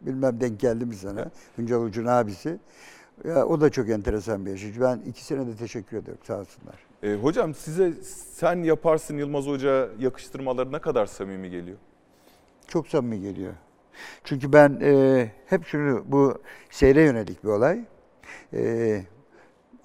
Bilmem 0.00 0.40
denk 0.40 0.60
geldi 0.60 0.86
mi 0.86 0.94
sana? 0.94 1.30
Hüncal 1.58 1.80
Uluç'un 1.80 2.06
abisi. 2.06 2.58
Ya, 3.24 3.46
o 3.46 3.60
da 3.60 3.70
çok 3.70 3.88
enteresan 3.88 4.46
bir 4.46 4.50
yaşayıcı. 4.50 4.80
Ben 4.80 4.98
ikisine 5.06 5.46
de 5.46 5.56
teşekkür 5.56 5.96
ediyorum. 5.96 6.22
Sağ 6.26 6.40
olsunlar. 6.40 6.74
E, 7.02 7.14
hocam 7.14 7.54
size 7.54 7.92
sen 8.32 8.62
yaparsın 8.62 9.16
Yılmaz 9.16 9.46
Hoca 9.46 9.88
yakıştırmaları 9.98 10.72
ne 10.72 10.78
kadar 10.78 11.06
samimi 11.06 11.50
geliyor? 11.50 11.78
Çok 12.66 12.88
samimi 12.88 13.20
geliyor. 13.20 13.52
Çünkü 14.24 14.52
ben 14.52 14.78
e, 14.82 15.30
hep 15.46 15.66
şunu, 15.66 16.04
bu 16.06 16.38
seyre 16.70 17.02
yönelik 17.02 17.44
bir 17.44 17.48
olay. 17.48 17.84
E, 18.52 19.02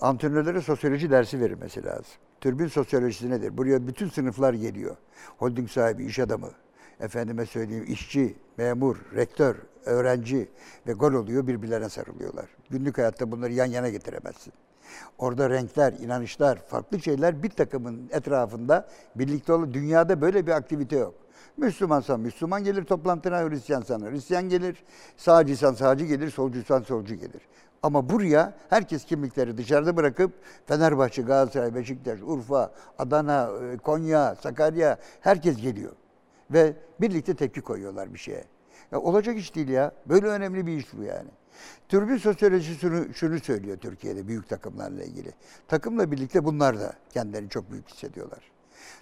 antrenörlere 0.01 0.61
sosyoloji 0.61 1.11
dersi 1.11 1.39
verilmesi 1.39 1.83
lazım. 1.83 2.15
Türbün 2.45 2.67
sosyolojisi 2.67 3.29
nedir? 3.29 3.57
Buraya 3.57 3.87
bütün 3.87 4.09
sınıflar 4.09 4.53
geliyor. 4.53 4.95
Holding 5.37 5.69
sahibi, 5.69 6.05
iş 6.05 6.19
adamı, 6.19 6.51
efendime 6.99 7.45
söyleyeyim 7.45 7.85
işçi, 7.87 8.35
memur, 8.57 8.97
rektör, 9.15 9.55
öğrenci 9.85 10.49
ve 10.87 10.93
gol 10.93 11.13
oluyor 11.13 11.47
birbirlerine 11.47 11.89
sarılıyorlar. 11.89 12.45
Günlük 12.69 12.97
hayatta 12.97 13.31
bunları 13.31 13.53
yan 13.53 13.65
yana 13.65 13.89
getiremezsin. 13.89 14.53
Orada 15.17 15.49
renkler, 15.49 15.93
inanışlar, 15.93 16.57
farklı 16.67 17.01
şeyler 17.01 17.43
bir 17.43 17.49
takımın 17.49 18.09
etrafında 18.11 18.87
birlikte 19.15 19.53
olur. 19.53 19.73
Dünyada 19.73 20.21
böyle 20.21 20.47
bir 20.47 20.51
aktivite 20.51 20.97
yok. 20.97 21.13
Müslümansan 21.57 22.19
Müslüman 22.19 22.63
gelir 22.63 22.83
toplantına, 22.83 23.49
Hristiyansan 23.49 24.11
Hristiyan 24.11 24.49
gelir, 24.49 24.83
sağcıysan 25.17 25.73
sağcı 25.73 26.05
gelir, 26.05 26.31
solcuysan 26.31 26.81
solcu 26.81 27.15
gelir. 27.15 27.41
Ama 27.85 28.09
buraya 28.09 28.53
herkes 28.69 29.05
kimlikleri 29.05 29.57
dışarıda 29.57 29.97
bırakıp 29.97 30.31
Fenerbahçe, 30.65 31.21
Galatasaray, 31.21 31.75
Beşiktaş, 31.75 32.19
Urfa, 32.21 32.71
Adana, 32.97 33.49
e, 33.73 33.77
Konya, 33.77 34.35
Sakarya 34.35 34.97
herkes 35.21 35.57
geliyor. 35.57 35.91
Ve 36.51 36.73
birlikte 37.01 37.35
tepki 37.35 37.61
koyuyorlar 37.61 38.13
bir 38.13 38.19
şeye. 38.19 38.43
Ya 38.91 38.99
olacak 38.99 39.37
iş 39.37 39.55
değil 39.55 39.69
ya. 39.69 39.91
Böyle 40.05 40.27
önemli 40.27 40.67
bir 40.67 40.77
iş 40.77 40.93
bu 40.97 41.03
yani. 41.03 41.29
Türbün 41.89 42.17
sosyolojisi 42.17 42.79
şunu, 42.79 43.13
şunu 43.13 43.39
söylüyor 43.39 43.77
Türkiye'de 43.77 44.27
büyük 44.27 44.49
takımlarla 44.49 45.03
ilgili. 45.03 45.31
Takımla 45.67 46.11
birlikte 46.11 46.45
bunlar 46.45 46.79
da 46.79 46.93
kendilerini 47.13 47.49
çok 47.49 47.71
büyük 47.71 47.89
hissediyorlar. 47.89 48.51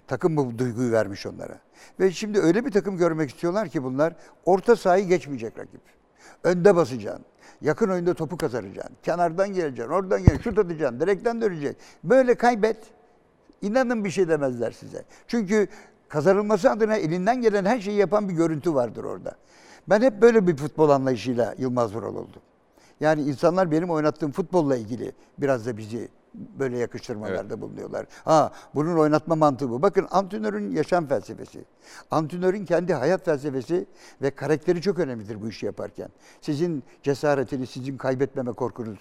Takım 0.06 0.36
bu 0.36 0.58
duyguyu 0.58 0.92
vermiş 0.92 1.26
onlara. 1.26 1.58
Ve 2.00 2.10
şimdi 2.10 2.40
öyle 2.40 2.66
bir 2.66 2.70
takım 2.70 2.96
görmek 2.96 3.30
istiyorlar 3.30 3.68
ki 3.68 3.84
bunlar 3.84 4.16
orta 4.44 4.76
sahayı 4.76 5.06
geçmeyecek 5.06 5.58
rakip. 5.58 5.80
Önde 6.44 6.76
basacaksın. 6.76 7.24
Yakın 7.60 7.88
oyunda 7.88 8.14
topu 8.14 8.36
kazanacaksın. 8.36 8.96
Kenardan 9.02 9.48
geleceksin, 9.48 9.92
oradan 9.92 10.18
geleceksin, 10.18 10.50
şut 10.50 10.58
atacaksın, 10.58 11.00
direkten 11.00 11.40
dönecek. 11.40 11.76
Böyle 12.04 12.34
kaybet. 12.34 12.76
İnanın 13.62 14.04
bir 14.04 14.10
şey 14.10 14.28
demezler 14.28 14.72
size. 14.72 15.04
Çünkü 15.28 15.68
kazanılması 16.08 16.70
adına 16.70 16.96
elinden 16.96 17.42
gelen 17.42 17.64
her 17.64 17.80
şeyi 17.80 17.96
yapan 17.96 18.28
bir 18.28 18.34
görüntü 18.34 18.74
vardır 18.74 19.04
orada. 19.04 19.36
Ben 19.88 20.02
hep 20.02 20.22
böyle 20.22 20.46
bir 20.46 20.56
futbol 20.56 20.90
anlayışıyla 20.90 21.54
Yılmaz 21.58 21.94
Vural 21.94 22.14
oldum. 22.14 22.42
Yani 23.00 23.22
insanlar 23.22 23.70
benim 23.70 23.90
oynattığım 23.90 24.32
futbolla 24.32 24.76
ilgili 24.76 25.12
biraz 25.38 25.66
da 25.66 25.76
bizi 25.76 26.08
böyle 26.34 26.78
yakıştırmalarda 26.78 27.60
bulunuyorlar. 27.60 28.06
Ha 28.24 28.52
bunun 28.74 28.98
oynatma 28.98 29.34
mantığı 29.34 29.70
bu. 29.70 29.82
Bakın 29.82 30.06
antrenörün 30.10 30.70
yaşam 30.70 31.06
felsefesi, 31.06 31.64
antrenörün 32.10 32.64
kendi 32.64 32.94
hayat 32.94 33.24
felsefesi 33.24 33.86
ve 34.22 34.30
karakteri 34.30 34.82
çok 34.82 34.98
önemlidir 34.98 35.42
bu 35.42 35.48
işi 35.48 35.66
yaparken. 35.66 36.08
Sizin 36.40 36.82
cesaretiniz, 37.02 37.70
sizin 37.70 37.96
kaybetmeme 37.96 38.52
korkunuz, 38.52 38.98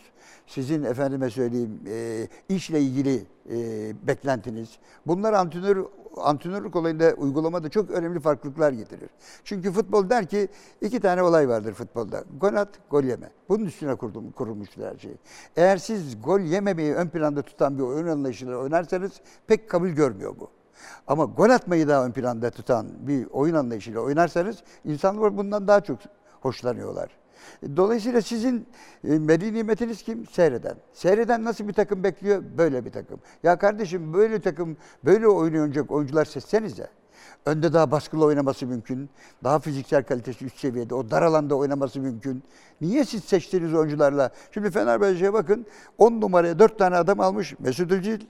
sizin 0.48 0.84
efendime 0.84 1.30
söyleyeyim 1.30 1.80
e, 1.88 2.28
işle 2.50 2.82
ilgili 2.82 3.26
e, 3.50 3.58
beklentiniz. 4.08 4.70
Bunlar 5.08 5.34
antrenör 5.34 5.86
antrenörlük 6.18 6.76
olayında 6.76 7.14
uygulamada 7.14 7.70
çok 7.70 7.92
önemli 7.92 8.20
farklılıklar 8.20 8.72
getirir. 8.72 9.10
Çünkü 9.44 9.72
futbol 9.72 10.10
der 10.10 10.26
ki 10.26 10.48
iki 10.82 11.00
tane 11.00 11.24
olay 11.24 11.50
vardır 11.50 11.74
futbolda. 11.74 12.24
Gol 12.40 12.54
at, 12.54 12.70
gol 12.90 13.04
yeme. 13.04 13.30
Bunun 13.50 13.66
üstüne 13.66 13.96
kurdum, 13.96 14.32
kurulmuştur 14.32 14.84
her 14.84 14.98
şey. 14.98 15.18
Eğer 15.56 15.78
siz 15.78 16.22
gol 16.22 16.40
yememeyi 16.40 16.94
ön 16.94 17.08
planda 17.08 17.42
tutan 17.42 17.78
bir 17.78 17.84
oyun 17.84 18.08
anlayışıyla 18.08 18.58
oynarsanız 18.58 19.12
pek 19.48 19.70
kabul 19.70 19.90
görmüyor 19.90 20.36
bu. 20.40 20.50
Ama 21.08 21.26
gol 21.26 21.50
atmayı 21.50 21.88
daha 21.88 22.06
ön 22.06 22.12
planda 22.12 22.50
tutan 22.50 22.88
bir 23.08 23.28
oyun 23.32 23.56
anlayışıyla 23.56 24.02
oynarsanız 24.02 24.64
insanlar 24.86 25.38
bundan 25.38 25.68
daha 25.68 25.82
çok 25.82 26.00
hoşlanıyorlar. 26.42 27.23
Dolayısıyla 27.76 28.22
sizin 28.22 28.68
e, 29.04 29.20
medeni 29.20 29.54
nimetiniz 29.54 30.04
kim? 30.04 30.28
Seyreden. 30.28 30.76
Seyreden 30.94 31.44
nasıl 31.44 31.68
bir 31.68 31.74
takım 31.74 32.04
bekliyor? 32.04 32.44
Böyle 32.58 32.86
bir 32.86 32.92
takım. 32.92 33.20
Ya 33.44 33.58
kardeşim 33.58 34.14
böyle 34.14 34.42
takım, 34.42 34.78
böyle 35.06 35.28
oynayacak 35.28 35.92
oyuncular 35.92 36.26
seçsenize. 36.26 36.88
Önde 37.46 37.74
daha 37.74 37.92
baskılı 37.92 38.26
oynaması 38.26 38.68
mümkün. 38.68 39.10
Daha 39.44 39.60
fiziksel 39.60 40.04
kalitesi 40.04 40.46
üst 40.46 40.60
seviyede. 40.60 40.96
O 40.96 41.12
dar 41.12 41.22
alanda 41.22 41.56
oynaması 41.56 42.00
mümkün. 42.00 42.44
Niye 42.82 43.06
siz 43.06 43.24
seçtiğiniz 43.24 43.74
oyuncularla? 43.74 44.30
Şimdi 44.52 44.72
Fenerbahçe'ye 44.72 45.34
bakın. 45.34 45.66
10 45.98 46.22
numaraya 46.22 46.60
4 46.60 46.80
tane 46.80 46.96
adam 46.96 47.20
almış. 47.20 47.60
Mesut 47.60 47.92
Özil, 47.92 48.22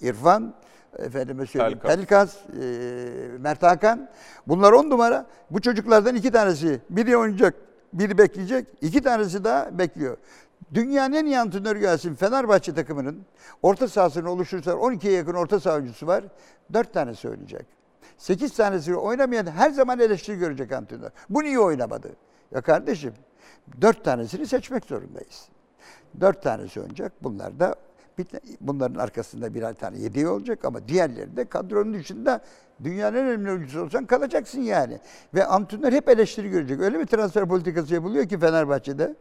İrfan, 0.00 0.54
efendime 0.98 1.46
söyleyeyim, 1.46 1.78
Pelkas. 1.78 1.96
Pelkas, 1.96 2.36
e, 2.62 3.38
Mert 3.38 3.62
Hakan. 3.62 4.08
Bunlar 4.46 4.72
10 4.72 4.90
numara. 4.90 5.26
Bu 5.50 5.60
çocuklardan 5.60 6.14
iki 6.14 6.30
tanesi 6.30 6.80
biri 6.90 7.16
oynayacak, 7.16 7.54
biri 7.92 8.18
bekleyecek. 8.18 8.66
iki 8.80 9.02
tanesi 9.02 9.44
daha 9.44 9.78
bekliyor. 9.78 10.16
Dünyanın 10.74 11.14
en 11.14 11.26
iyi 11.26 11.38
antrenörü 11.38 11.80
gelsin 11.80 12.14
Fenerbahçe 12.14 12.74
takımının 12.74 13.22
orta 13.62 13.88
sahasını 13.88 14.30
oluşturursa 14.30 14.70
12'ye 14.70 15.12
yakın 15.12 15.34
orta 15.34 15.60
saha 15.60 15.74
oyuncusu 15.74 16.06
var. 16.06 16.24
4 16.72 16.92
tanesi 16.92 17.28
oynayacak. 17.28 17.66
8 18.18 18.54
tanesi 18.56 18.96
oynamayan 18.96 19.46
her 19.46 19.70
zaman 19.70 20.00
eleştiri 20.00 20.38
görecek 20.38 20.72
antrenör. 20.72 21.10
Bu 21.30 21.42
niye 21.42 21.58
oynamadı? 21.58 22.08
Ya 22.54 22.60
kardeşim 22.60 23.12
4 23.80 24.04
tanesini 24.04 24.46
seçmek 24.46 24.84
zorundayız. 24.84 25.48
Dört 26.20 26.42
tanesi 26.42 26.80
oynayacak. 26.80 27.12
Bunlar 27.22 27.60
da 27.60 27.74
bunların 28.60 29.00
arkasında 29.00 29.54
birer 29.54 29.74
tane 29.74 29.98
yediği 29.98 30.28
olacak 30.28 30.64
ama 30.64 30.88
diğerleri 30.88 31.36
de 31.36 31.44
kadronun 31.44 31.94
dışında 31.94 32.40
dünyanın 32.84 33.16
en 33.16 33.26
önemli 33.26 33.50
oyuncusu 33.50 33.80
olsan 33.80 34.06
kalacaksın 34.06 34.60
yani. 34.60 34.98
Ve 35.34 35.46
antrenör 35.46 35.92
hep 35.92 36.08
eleştiri 36.08 36.50
görecek. 36.50 36.80
Öyle 36.80 36.98
bir 36.98 37.06
transfer 37.06 37.48
politikası 37.48 37.94
yapılıyor 37.94 38.28
ki 38.28 38.38
Fenerbahçe'de 38.38 39.16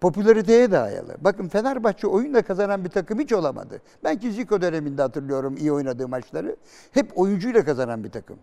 popülariteye 0.00 0.70
dayalı. 0.70 1.16
Bakın 1.20 1.48
Fenerbahçe 1.48 2.06
oyunla 2.06 2.42
kazanan 2.42 2.84
bir 2.84 2.90
takım 2.90 3.18
hiç 3.20 3.32
olamadı. 3.32 3.80
Ben 4.04 4.18
ki 4.18 4.32
Zico 4.32 4.60
döneminde 4.60 5.02
hatırlıyorum 5.02 5.56
iyi 5.56 5.72
oynadığı 5.72 6.08
maçları. 6.08 6.56
Hep 6.92 7.18
oyuncuyla 7.18 7.64
kazanan 7.64 8.04
bir 8.04 8.10
takım. 8.10 8.38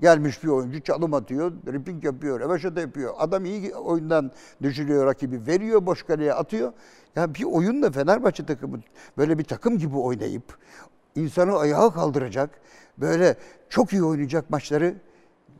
Gelmiş 0.00 0.44
bir 0.44 0.48
oyuncu 0.48 0.82
çalım 0.82 1.14
atıyor, 1.14 1.52
dribbling 1.66 2.04
yapıyor, 2.04 2.40
röveşata 2.40 2.80
yapıyor. 2.80 3.14
Adam 3.18 3.44
iyi 3.44 3.74
oyundan 3.74 4.30
düşürüyor 4.62 5.06
rakibi, 5.06 5.46
veriyor 5.46 5.86
boş 5.86 6.02
kaleye 6.02 6.34
atıyor. 6.34 6.72
Ya 7.16 7.34
bir 7.34 7.44
oyunla 7.44 7.90
Fenerbahçe 7.90 8.46
takımı 8.46 8.80
böyle 9.18 9.38
bir 9.38 9.44
takım 9.44 9.78
gibi 9.78 9.96
oynayıp 9.96 10.58
insanı 11.14 11.58
ayağa 11.58 11.90
kaldıracak, 11.90 12.50
böyle 12.98 13.36
çok 13.68 13.92
iyi 13.92 14.04
oynayacak 14.04 14.50
maçları 14.50 14.94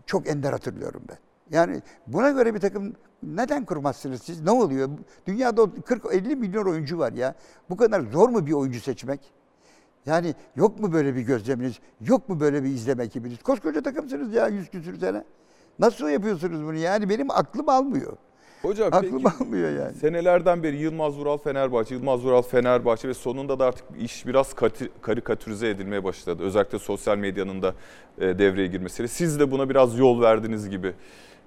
çok 0.07 0.29
ender 0.29 0.53
hatırlıyorum 0.53 1.03
ben. 1.09 1.19
Yani 1.51 1.83
buna 2.07 2.31
göre 2.31 2.55
bir 2.55 2.61
takım 2.61 2.93
neden 3.23 3.65
kurmazsınız 3.65 4.23
siz? 4.23 4.41
Ne 4.41 4.51
oluyor? 4.51 4.89
Dünyada 5.27 5.63
40-50 5.63 6.37
milyon 6.37 6.67
oyuncu 6.67 6.99
var 6.99 7.13
ya. 7.13 7.35
Bu 7.71 7.77
kadar 7.77 8.01
zor 8.01 8.29
mu 8.29 8.47
bir 8.47 8.53
oyuncu 8.53 8.81
seçmek? 8.81 9.33
Yani 10.07 10.35
yok 10.57 10.81
mu 10.81 10.93
böyle 10.93 11.15
bir 11.15 11.23
gözleminiz? 11.23 11.79
Yok 12.01 12.29
mu 12.29 12.41
böyle 12.41 12.65
bir 12.65 12.69
izleme 12.69 13.05
ekibiniz? 13.05 13.43
Koskoca 13.43 13.83
takımsınız 13.83 14.35
ya 14.35 14.49
yüz 14.49 14.71
küsür 14.71 15.01
sene. 15.01 15.25
Nasıl 15.79 16.09
yapıyorsunuz 16.09 16.63
bunu? 16.65 16.75
Yani 16.75 17.09
benim 17.09 17.31
aklım 17.31 17.69
almıyor. 17.69 18.17
Hocam 18.65 18.89
Aklım 18.93 19.23
peki 19.23 19.37
almıyor 19.45 19.71
yani. 19.71 19.95
senelerden 19.95 20.63
beri 20.63 20.77
Yılmaz 20.77 21.19
Vural 21.19 21.39
Fenerbahçe, 21.39 21.95
Yılmaz 21.95 22.25
Vural 22.25 22.43
Fenerbahçe 22.43 23.09
ve 23.09 23.15
sonunda 23.15 23.59
da 23.59 23.65
artık 23.65 23.85
iş 23.99 24.27
biraz 24.27 24.55
karikatürize 25.03 25.69
edilmeye 25.69 26.05
başladı. 26.05 26.43
Özellikle 26.43 26.79
sosyal 26.79 27.19
medyanın 27.19 27.63
da 27.63 27.75
e, 28.19 28.39
devreye 28.39 28.67
girmesiyle. 28.67 29.09
Siz 29.09 29.41
de 29.41 29.51
buna 29.51 29.69
biraz 29.69 29.99
yol 29.99 30.21
verdiniz 30.23 30.71
gibi. 30.71 30.93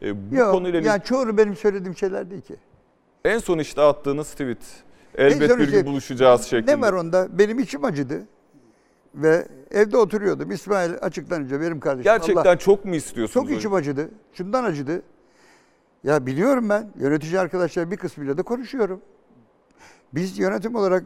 E, 0.02 0.31
bu 0.31 0.35
Yok, 0.35 0.52
konuyla 0.52 0.81
yani 0.81 1.03
çoğunu 1.03 1.38
benim 1.38 1.56
söylediğim 1.56 1.98
şeyler 1.98 2.30
değil 2.31 2.41
ki. 2.41 2.56
En 3.26 3.38
son 3.38 3.60
işte 3.60 3.81
attığınız 3.81 4.31
tweet. 4.31 4.57
Elbet 5.15 5.60
bir 5.60 5.72
gün 5.72 5.85
buluşacağız 5.85 6.45
şeklinde. 6.45 6.77
Ne 6.77 6.81
var 6.81 6.94
onda? 6.94 7.27
Benim 7.39 7.60
içim 7.60 7.85
acıdı. 7.85 8.22
Ve 9.15 9.48
evde 9.72 9.98
oturuyordum. 9.98 10.52
İsmail 10.52 10.91
açıklanınca 11.02 11.61
benim 11.61 11.80
kardeşim. 11.80 12.03
Gerçekten 12.03 12.41
Allah- 12.41 12.57
çok 12.57 12.85
mu 12.85 12.95
istiyorsunuz? 12.95 13.34
çok 13.34 13.44
hocam? 13.44 13.57
içim 13.57 13.73
acıdı. 13.73 14.10
Şundan 14.34 14.64
acıdı. 14.64 15.02
Ya 16.03 16.25
biliyorum 16.25 16.69
ben. 16.69 16.91
Yönetici 16.99 17.39
arkadaşlar 17.39 17.91
bir 17.91 17.97
kısmıyla 17.97 18.37
da 18.37 18.43
konuşuyorum. 18.43 19.01
Biz 20.13 20.39
yönetim 20.39 20.75
olarak 20.75 21.03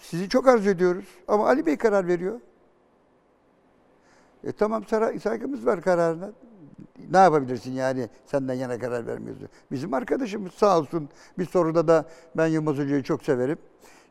sizi 0.00 0.28
çok 0.28 0.48
arzu 0.48 0.70
ediyoruz. 0.70 1.04
Ama 1.28 1.46
Ali 1.46 1.66
Bey 1.66 1.76
karar 1.76 2.06
veriyor. 2.06 2.40
E 4.44 4.52
tamam 4.52 4.84
saygımız 5.22 5.66
var 5.66 5.82
kararına. 5.82 6.32
Ne 7.10 7.18
yapabilirsin 7.18 7.72
yani 7.72 8.08
senden 8.26 8.54
yana 8.54 8.78
karar 8.78 9.06
vermiyorsun. 9.06 9.48
Bizim 9.70 9.94
arkadaşımız 9.94 10.52
sağ 10.52 10.78
olsun 10.78 11.08
bir 11.38 11.44
soruda 11.44 11.88
da 11.88 12.08
ben 12.36 12.46
Yılmaz 12.46 12.78
Hoca'yı 12.78 13.02
çok 13.02 13.22
severim. 13.22 13.58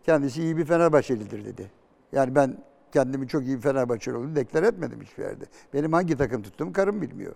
Kendisi 0.04 0.42
iyi 0.42 0.58
bir 0.58 0.66
Fenerbahçelidir 0.66 1.46
dedi. 1.46 1.72
Yani 2.12 2.36
ben 2.36 2.58
kendimi 2.92 3.28
çok 3.28 3.44
iyi 3.44 3.58
bir 3.58 3.62
Fenerbahçeli 3.62 4.16
olduğumu 4.16 4.36
deklar 4.36 4.64
etmedim 4.64 5.02
hiçbir 5.02 5.24
yerde. 5.24 5.46
Benim 5.74 5.94
hangi 5.94 6.18
takım 6.18 6.42
tuttuğumu 6.42 6.74
karım 6.74 7.02
bilmiyor. 7.02 7.36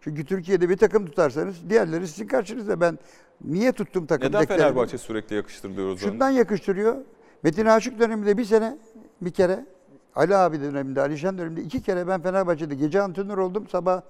Çünkü 0.00 0.24
Türkiye'de 0.24 0.68
bir 0.68 0.76
takım 0.76 1.06
tutarsanız 1.06 1.56
diğerleri 1.70 2.08
sizin 2.08 2.26
karşınızda. 2.26 2.80
Ben 2.80 2.98
niye 3.44 3.72
tuttum 3.72 4.06
takım 4.06 4.28
Neden 4.28 4.42
deklarını- 4.42 4.58
Fenerbahçe 4.62 4.98
sürekli 4.98 5.36
yakıştırılıyoruz 5.36 6.02
onu? 6.04 6.10
Şundan 6.10 6.30
yakıştırıyor. 6.30 6.96
Metin 7.42 7.66
Aşık 7.66 7.98
döneminde 8.00 8.38
bir 8.38 8.44
sene 8.44 8.78
bir 9.20 9.30
kere, 9.30 9.66
Ali 10.14 10.36
abi 10.36 10.60
döneminde, 10.60 11.00
Alişan 11.00 11.38
döneminde 11.38 11.62
iki 11.62 11.82
kere 11.82 12.08
ben 12.08 12.22
Fenerbahçe'de 12.22 12.74
gece 12.74 13.02
antrenör 13.02 13.38
oldum, 13.38 13.68
sabah 13.68 14.02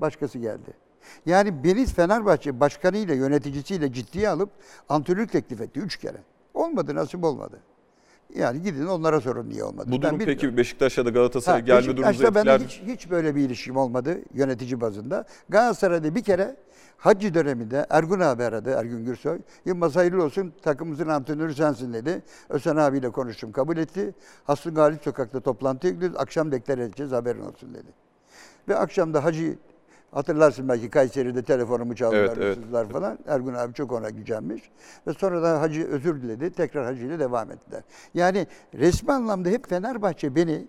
başkası 0.00 0.38
geldi. 0.38 0.70
Yani 1.26 1.64
beni 1.64 1.86
Fenerbahçe 1.86 2.60
başkanıyla, 2.60 3.14
yöneticisiyle 3.14 3.92
ciddiye 3.92 4.28
alıp 4.28 4.50
antrenörlük 4.88 5.32
teklif 5.32 5.60
etti 5.60 5.80
üç 5.80 5.96
kere. 5.96 6.18
Olmadı, 6.54 6.94
nasip 6.94 7.24
olmadı. 7.24 7.58
Yani 8.34 8.62
gidin 8.62 8.86
onlara 8.86 9.20
sorun 9.20 9.48
niye 9.48 9.64
olmadı. 9.64 9.86
Bu 9.88 9.92
Ben 9.92 10.02
durum 10.02 10.20
bilmiyorum. 10.20 10.40
peki 10.42 10.56
Beşiktaş 10.56 10.98
ya 10.98 11.04
da 11.06 11.10
Galatasaray 11.10 11.60
Ha, 11.60 11.66
gelme 11.66 11.82
durumu 11.96 12.08
Beşiktaş'ta 12.08 12.34
benim 12.34 12.38
etkiler 12.38 12.60
mi? 12.60 12.66
hiç, 12.66 12.82
hiç 13.02 13.10
böyle 13.10 13.34
bir 13.36 13.40
ilişkim 13.40 13.76
olmadı 13.76 14.18
yönetici 14.34 14.80
bazında. 14.80 15.24
Galatasaray'da 15.48 16.14
bir 16.14 16.22
kere 16.22 16.56
Hacı 16.98 17.34
döneminde 17.34 17.86
Ergun 17.90 18.20
abi 18.20 18.44
aradı, 18.44 18.70
Ergun 18.70 19.04
Gürsoy. 19.04 19.38
Yılmaz 19.64 19.96
hayırlı 19.96 20.24
olsun 20.24 20.52
takımımızın 20.62 21.08
antrenörü 21.08 21.54
sensin 21.54 21.92
dedi. 21.92 22.22
Ösen 22.48 22.76
abiyle 22.76 23.10
konuştum, 23.10 23.52
kabul 23.52 23.76
etti. 23.76 24.14
Hasım 24.44 24.74
Galip 24.74 25.02
Sokak'ta 25.02 25.40
toplantıya 25.40 25.92
gidiyoruz. 25.92 26.16
Akşam 26.20 26.52
deklar 26.52 26.78
edeceğiz, 26.78 27.12
haberin 27.12 27.40
olsun 27.40 27.74
dedi. 27.74 27.88
Ve 28.68 28.76
akşam 28.76 29.14
da 29.14 29.24
Hacı 29.24 29.54
Hatırlarsın 30.10 30.68
belki 30.68 30.90
Kayseri'de 30.90 31.42
telefonumu 31.42 31.96
çaldılar, 31.96 32.20
Evet, 32.20 32.38
evet. 32.38 32.56
hırsızlar 32.56 32.88
falan. 32.88 33.18
Ergun 33.26 33.54
abi 33.54 33.74
çok 33.74 33.92
ona 33.92 34.10
gücenmiş. 34.10 34.70
Ve 35.06 35.12
sonra 35.12 35.42
da 35.42 35.60
Hacı 35.60 35.86
özür 35.88 36.22
diledi. 36.22 36.50
Tekrar 36.52 36.84
Hacı 36.84 37.06
ile 37.06 37.18
devam 37.18 37.50
ettiler. 37.50 37.82
Yani 38.14 38.46
resmi 38.74 39.12
anlamda 39.12 39.48
hep 39.48 39.68
Fenerbahçe 39.68 40.34
beni 40.34 40.66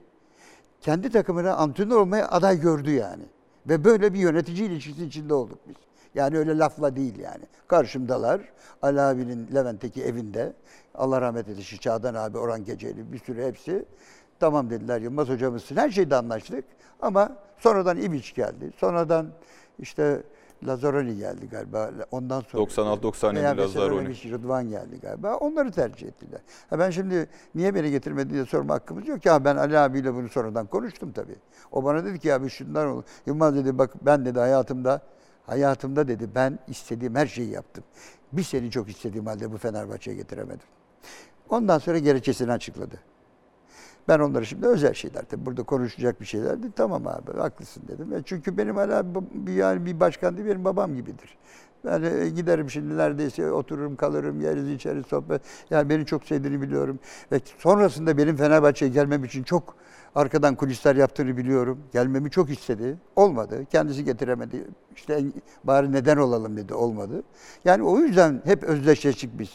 kendi 0.82 1.10
takımına 1.10 1.54
antrenör 1.54 1.96
olmaya 1.96 2.28
aday 2.30 2.62
gördü 2.62 2.92
yani. 2.92 3.24
Ve 3.70 3.84
böyle 3.84 4.14
bir 4.14 4.20
yönetici 4.20 4.68
ilişkisi 4.68 5.06
içinde 5.06 5.34
olduk 5.34 5.60
biz. 5.68 5.76
Yani 6.16 6.38
öyle 6.38 6.58
lafla 6.58 6.96
değil 6.96 7.20
yani. 7.20 7.44
Karşımdalar. 7.68 8.42
Ali 8.82 9.02
abinin 9.02 9.48
Levent'teki 9.56 10.04
evinde. 10.04 10.54
Allah 10.96 11.22
rahmet 11.22 11.48
eylesin 11.50 11.78
Çağdan 11.78 12.16
abi, 12.16 12.38
Orhan 12.38 12.64
Geceli 12.64 13.12
bir 13.14 13.20
sürü 13.20 13.46
hepsi. 13.46 13.86
Tamam 14.40 14.70
dediler 14.70 15.02
Yılmaz 15.02 15.30
hocamızsın. 15.30 15.76
Her 15.76 15.90
şeyde 15.90 16.16
anlaştık. 16.16 16.66
Ama 17.02 17.32
sonradan 17.60 17.98
İbiç 17.98 18.36
geldi. 18.36 18.72
Sonradan 18.78 19.28
işte 19.80 20.24
Lazzaroni 20.68 21.18
geldi 21.18 21.50
galiba. 21.50 21.92
Ondan 22.12 22.42
sonra 22.42 22.64
96-97 22.64 23.36
veya 23.36 23.58
Lazzaroni. 23.58 24.10
Veselovic, 24.10 24.38
Rıdvan 24.38 24.70
geldi 24.70 25.00
galiba. 25.02 25.36
Onları 25.36 25.72
tercih 25.72 26.08
ettiler. 26.08 26.42
Ha 26.70 26.80
ben 26.80 26.90
şimdi 26.90 27.30
niye 27.56 27.76
beni 27.76 27.92
getirmedi 27.92 28.34
diye 28.34 28.46
sorma 28.46 28.74
hakkımız 28.74 29.08
yok 29.08 29.22
ki. 29.22 29.30
Ha 29.30 29.46
ben 29.46 29.56
Ali 29.56 29.80
abiyle 29.80 30.14
bunu 30.14 30.30
sonradan 30.30 30.66
konuştum 30.66 31.12
tabii. 31.12 31.36
O 31.72 31.84
bana 31.84 32.06
dedi 32.06 32.20
ki 32.20 32.34
abi 32.34 32.50
şundan 32.50 32.88
olur. 32.88 33.04
Yılmaz 33.26 33.56
dedi 33.56 33.78
bak 33.78 33.92
ben 34.06 34.26
dedi 34.26 34.40
hayatımda 34.40 35.02
hayatımda 35.46 36.08
dedi 36.08 36.30
ben 36.36 36.60
istediğim 36.68 37.16
her 37.16 37.28
şeyi 37.28 37.50
yaptım. 37.50 37.84
Bir 38.34 38.44
seni 38.44 38.72
çok 38.72 38.90
istediğim 38.90 39.26
halde 39.26 39.52
bu 39.52 39.58
Fenerbahçe'ye 39.58 40.18
getiremedim. 40.18 40.68
Ondan 41.50 41.78
sonra 41.78 41.98
gerekçesini 41.98 42.52
açıkladı. 42.52 43.00
Ben 44.10 44.20
onları 44.20 44.46
şimdi 44.46 44.68
özel 44.68 44.94
şeyler 44.94 45.22
tabii 45.22 45.46
burada 45.46 45.64
konuşacak 45.64 46.22
bir 46.22 46.26
şeylerdi. 46.26 46.72
Tamam 46.76 47.08
abi 47.08 47.38
haklısın 47.38 47.84
dedim. 47.88 48.14
E 48.14 48.22
çünkü 48.26 48.58
benim 48.58 48.76
hala 48.76 49.04
bir 49.34 49.54
yani 49.54 49.86
bir 49.86 50.00
başkan 50.00 50.38
değil 50.38 50.48
benim 50.50 50.66
babam 50.66 50.96
gibidir. 50.96 51.38
Ben 51.86 52.02
giderim 52.36 52.70
şimdi 52.70 52.98
neredeyse 52.98 53.52
otururum 53.52 53.96
kalırım 53.96 54.42
yeriz 54.42 54.70
içeriz 54.70 55.06
sohbet. 55.06 55.42
Yani 55.70 55.90
beni 55.90 56.06
çok 56.06 56.24
sevdiğini 56.24 56.62
biliyorum. 56.62 57.00
Ve 57.32 57.40
sonrasında 57.58 58.18
benim 58.18 58.36
Fenerbahçe'ye 58.36 58.92
gelmem 58.92 59.24
için 59.24 59.44
çok 59.44 59.76
arkadan 60.16 60.56
kulisler 60.56 60.96
yaptığını 60.96 61.38
biliyorum. 61.38 61.80
Gelmemi 61.94 62.32
çok 62.32 62.50
istedi. 62.50 62.98
Olmadı. 63.16 63.66
Kendisi 63.72 64.04
getiremedi. 64.04 64.68
İşte 64.96 65.24
bari 65.64 65.92
neden 65.92 66.18
olalım 66.18 66.58
dedi. 66.58 66.74
Olmadı. 66.74 67.24
Yani 67.66 67.84
o 67.84 68.00
yüzden 68.00 68.42
hep 68.46 68.64
özdeşleştik 68.64 69.40
biz. 69.40 69.50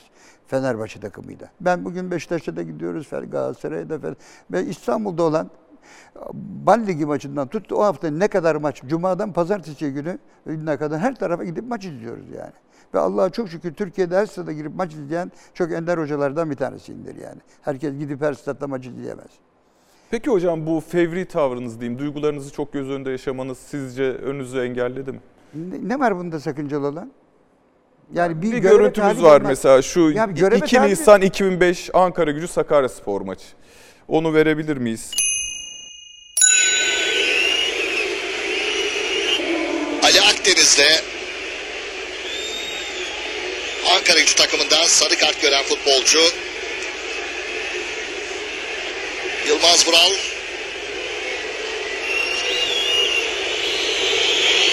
Fenerbahçe 0.46 1.00
takımıyla. 1.00 1.50
Ben 1.60 1.84
bugün 1.84 2.10
Beşiktaş'a 2.10 2.56
da 2.56 2.62
gidiyoruz, 2.62 3.06
Fel- 3.06 3.30
Galatasaray'a 3.30 3.90
da 3.90 3.94
Fel- 3.94 4.14
ve 4.52 4.64
İstanbul'da 4.64 5.22
olan 5.22 5.50
Bal 6.34 6.86
Ligi 6.86 7.06
maçından 7.06 7.48
tut 7.48 7.72
o 7.72 7.82
hafta 7.82 8.10
ne 8.10 8.28
kadar 8.28 8.56
maç, 8.56 8.82
Cuma'dan 8.86 9.32
Pazartesi 9.32 9.92
günü 9.92 10.18
ne 10.46 10.76
kadar 10.76 10.98
her 11.00 11.14
tarafa 11.14 11.44
gidip 11.44 11.68
maç 11.68 11.84
izliyoruz 11.84 12.30
yani. 12.30 12.52
Ve 12.94 12.98
Allah'a 12.98 13.30
çok 13.30 13.48
şükür 13.48 13.74
Türkiye'de 13.74 14.16
her 14.16 14.26
stada 14.26 14.52
girip 14.52 14.74
maç 14.74 14.94
izleyen 14.94 15.32
çok 15.54 15.72
ender 15.72 15.98
hocalardan 15.98 16.50
bir 16.50 16.56
tanesiyimdir 16.56 17.16
yani. 17.16 17.40
Herkes 17.62 17.98
gidip 17.98 18.20
her 18.22 18.34
statta 18.34 18.66
maç 18.66 18.86
izleyemez. 18.86 19.30
Peki 20.10 20.30
hocam 20.30 20.66
bu 20.66 20.80
fevri 20.80 21.24
tavrınız 21.24 21.80
diyeyim, 21.80 21.98
duygularınızı 21.98 22.52
çok 22.52 22.72
göz 22.72 22.90
önünde 22.90 23.10
yaşamanız 23.10 23.58
sizce 23.58 24.02
önünüzü 24.12 24.58
engelledi 24.58 25.12
mi? 25.12 25.20
Ne, 25.54 25.88
ne 25.88 26.00
var 26.00 26.18
bunda 26.18 26.40
sakıncalı 26.40 26.86
olan? 26.86 27.10
Yani 28.12 28.42
Bir, 28.42 28.48
göreve 28.48 28.58
görüntümüz 28.76 29.22
var 29.22 29.36
olmak- 29.36 29.48
mesela 29.48 29.82
şu 29.82 30.00
Ya 30.00 30.28
bir 30.28 30.34
göreve 30.34 30.58
2 30.58 30.76
tabi- 30.76 30.90
Nisan 30.90 31.22
2005 31.22 31.90
Ankara 31.94 32.30
Gücü 32.30 32.48
Sakaryaspor 32.48 33.20
maçı. 33.20 33.44
Onu 34.08 34.34
verebilir 34.34 34.76
miyiz? 34.76 35.10
Ali 40.02 40.20
Akdeniz'le 40.20 41.02
Ankara 43.96 44.20
gücü 44.20 44.34
takımından 44.34 44.84
sarı 44.86 45.16
kart 45.18 45.42
gören 45.42 45.62
futbolcu 45.62 46.18
Yılmaz 49.48 49.88
Vural 49.88 50.10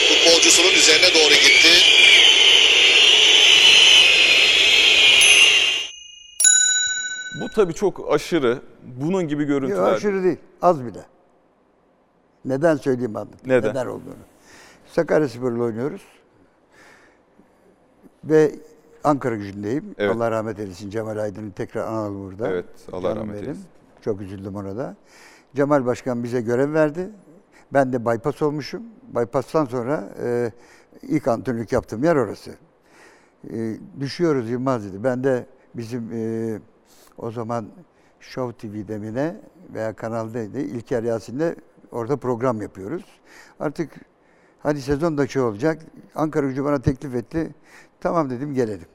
futbolcusunun 0.09 0.71
üzerine 0.73 1.13
doğru 1.13 1.33
gitti. 1.33 2.00
Tabii 7.55 7.73
çok 7.73 8.13
aşırı. 8.13 8.61
Bunun 9.01 9.27
gibi 9.27 9.41
Yok, 9.41 9.49
görüntüler. 9.49 9.93
aşırı 9.93 10.23
değil. 10.23 10.37
Az 10.61 10.85
bile. 10.85 11.05
Neden 12.45 12.75
söyleyeyim 12.75 13.15
anladım. 13.15 13.39
Neden? 13.45 13.85
olduğunu. 13.85 14.13
Sakaryaspor'la 14.85 15.63
oynuyoruz. 15.63 16.01
Ve 18.23 18.51
Ankara 19.03 19.35
gücündeyim. 19.35 19.95
Evet. 19.97 20.15
Allah 20.15 20.31
rahmet 20.31 20.59
eylesin. 20.59 20.89
Cemal 20.89 21.17
Aydın'ın 21.17 21.51
tekrar 21.51 21.87
analı 21.87 22.15
burada. 22.15 22.47
Evet, 22.49 22.65
Allah 22.91 23.01
Canım 23.01 23.17
rahmet 23.17 23.35
benim. 23.35 23.43
eylesin. 23.43 23.65
Çok 24.01 24.21
üzüldüm 24.21 24.55
ona 24.55 24.77
da. 24.77 24.95
Cemal 25.55 25.85
Başkan 25.85 26.23
bize 26.23 26.41
görev 26.41 26.73
verdi. 26.73 27.09
Ben 27.73 27.93
de 27.93 28.05
bypass 28.05 28.41
olmuşum. 28.41 28.83
Bypass'tan 29.15 29.65
sonra 29.65 30.09
e, 30.23 30.51
ilk 31.01 31.27
antrenörlük 31.27 31.71
yaptığım 31.71 32.03
yer 32.03 32.15
orası. 32.15 32.51
E, 33.53 33.77
düşüyoruz 33.99 34.49
Yılmaz 34.49 34.85
dedi. 34.85 35.03
Ben 35.03 35.23
de 35.23 35.45
bizim 35.75 36.11
e, 36.13 36.59
o 37.17 37.31
zaman 37.31 37.67
Show 38.19 38.57
TV'de 38.69 38.97
mi 38.97 39.13
ne 39.13 39.41
veya 39.73 39.93
kanaldaydı. 39.93 40.59
İlker 40.59 41.03
Yasin'le 41.03 41.55
orada 41.91 42.17
program 42.17 42.61
yapıyoruz. 42.61 43.05
Artık 43.59 43.91
hadi 44.59 44.81
sezon 44.81 45.17
da 45.17 45.27
şey 45.27 45.41
olacak. 45.41 45.81
Ankara 46.15 46.47
gücü 46.47 46.63
bana 46.63 46.81
teklif 46.81 47.15
etti. 47.15 47.55
Tamam 47.99 48.29
dedim 48.29 48.53
gelelim. 48.53 48.87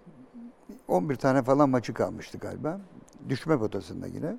11 0.89 1.17
tane 1.17 1.43
falan 1.43 1.71
maçı 1.71 1.95
kalmıştı 1.95 2.39
galiba. 2.39 2.81
Düşme 3.29 3.59
potasında 3.59 4.07
yine. 4.07 4.37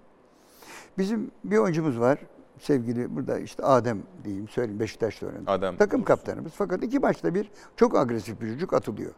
Bizim 0.98 1.32
bir 1.44 1.58
oyuncumuz 1.58 2.00
var. 2.00 2.20
Sevgili 2.60 3.16
burada 3.16 3.40
işte 3.40 3.64
Adem 3.64 4.04
diyeyim 4.24 4.48
söyleyeyim 4.48 4.80
Beşiktaş'ta 4.80 5.26
oynadı. 5.28 5.44
Adem 5.48 5.78
Takım 5.78 6.02
Dursun. 6.02 6.06
kaptanımız. 6.06 6.52
Fakat 6.56 6.84
iki 6.84 7.00
maçta 7.00 7.36
bir 7.36 7.52
çok 7.76 7.98
agresif 7.98 8.42
bir 8.42 8.54
çocuk 8.54 8.74
atılıyor. 8.74 9.12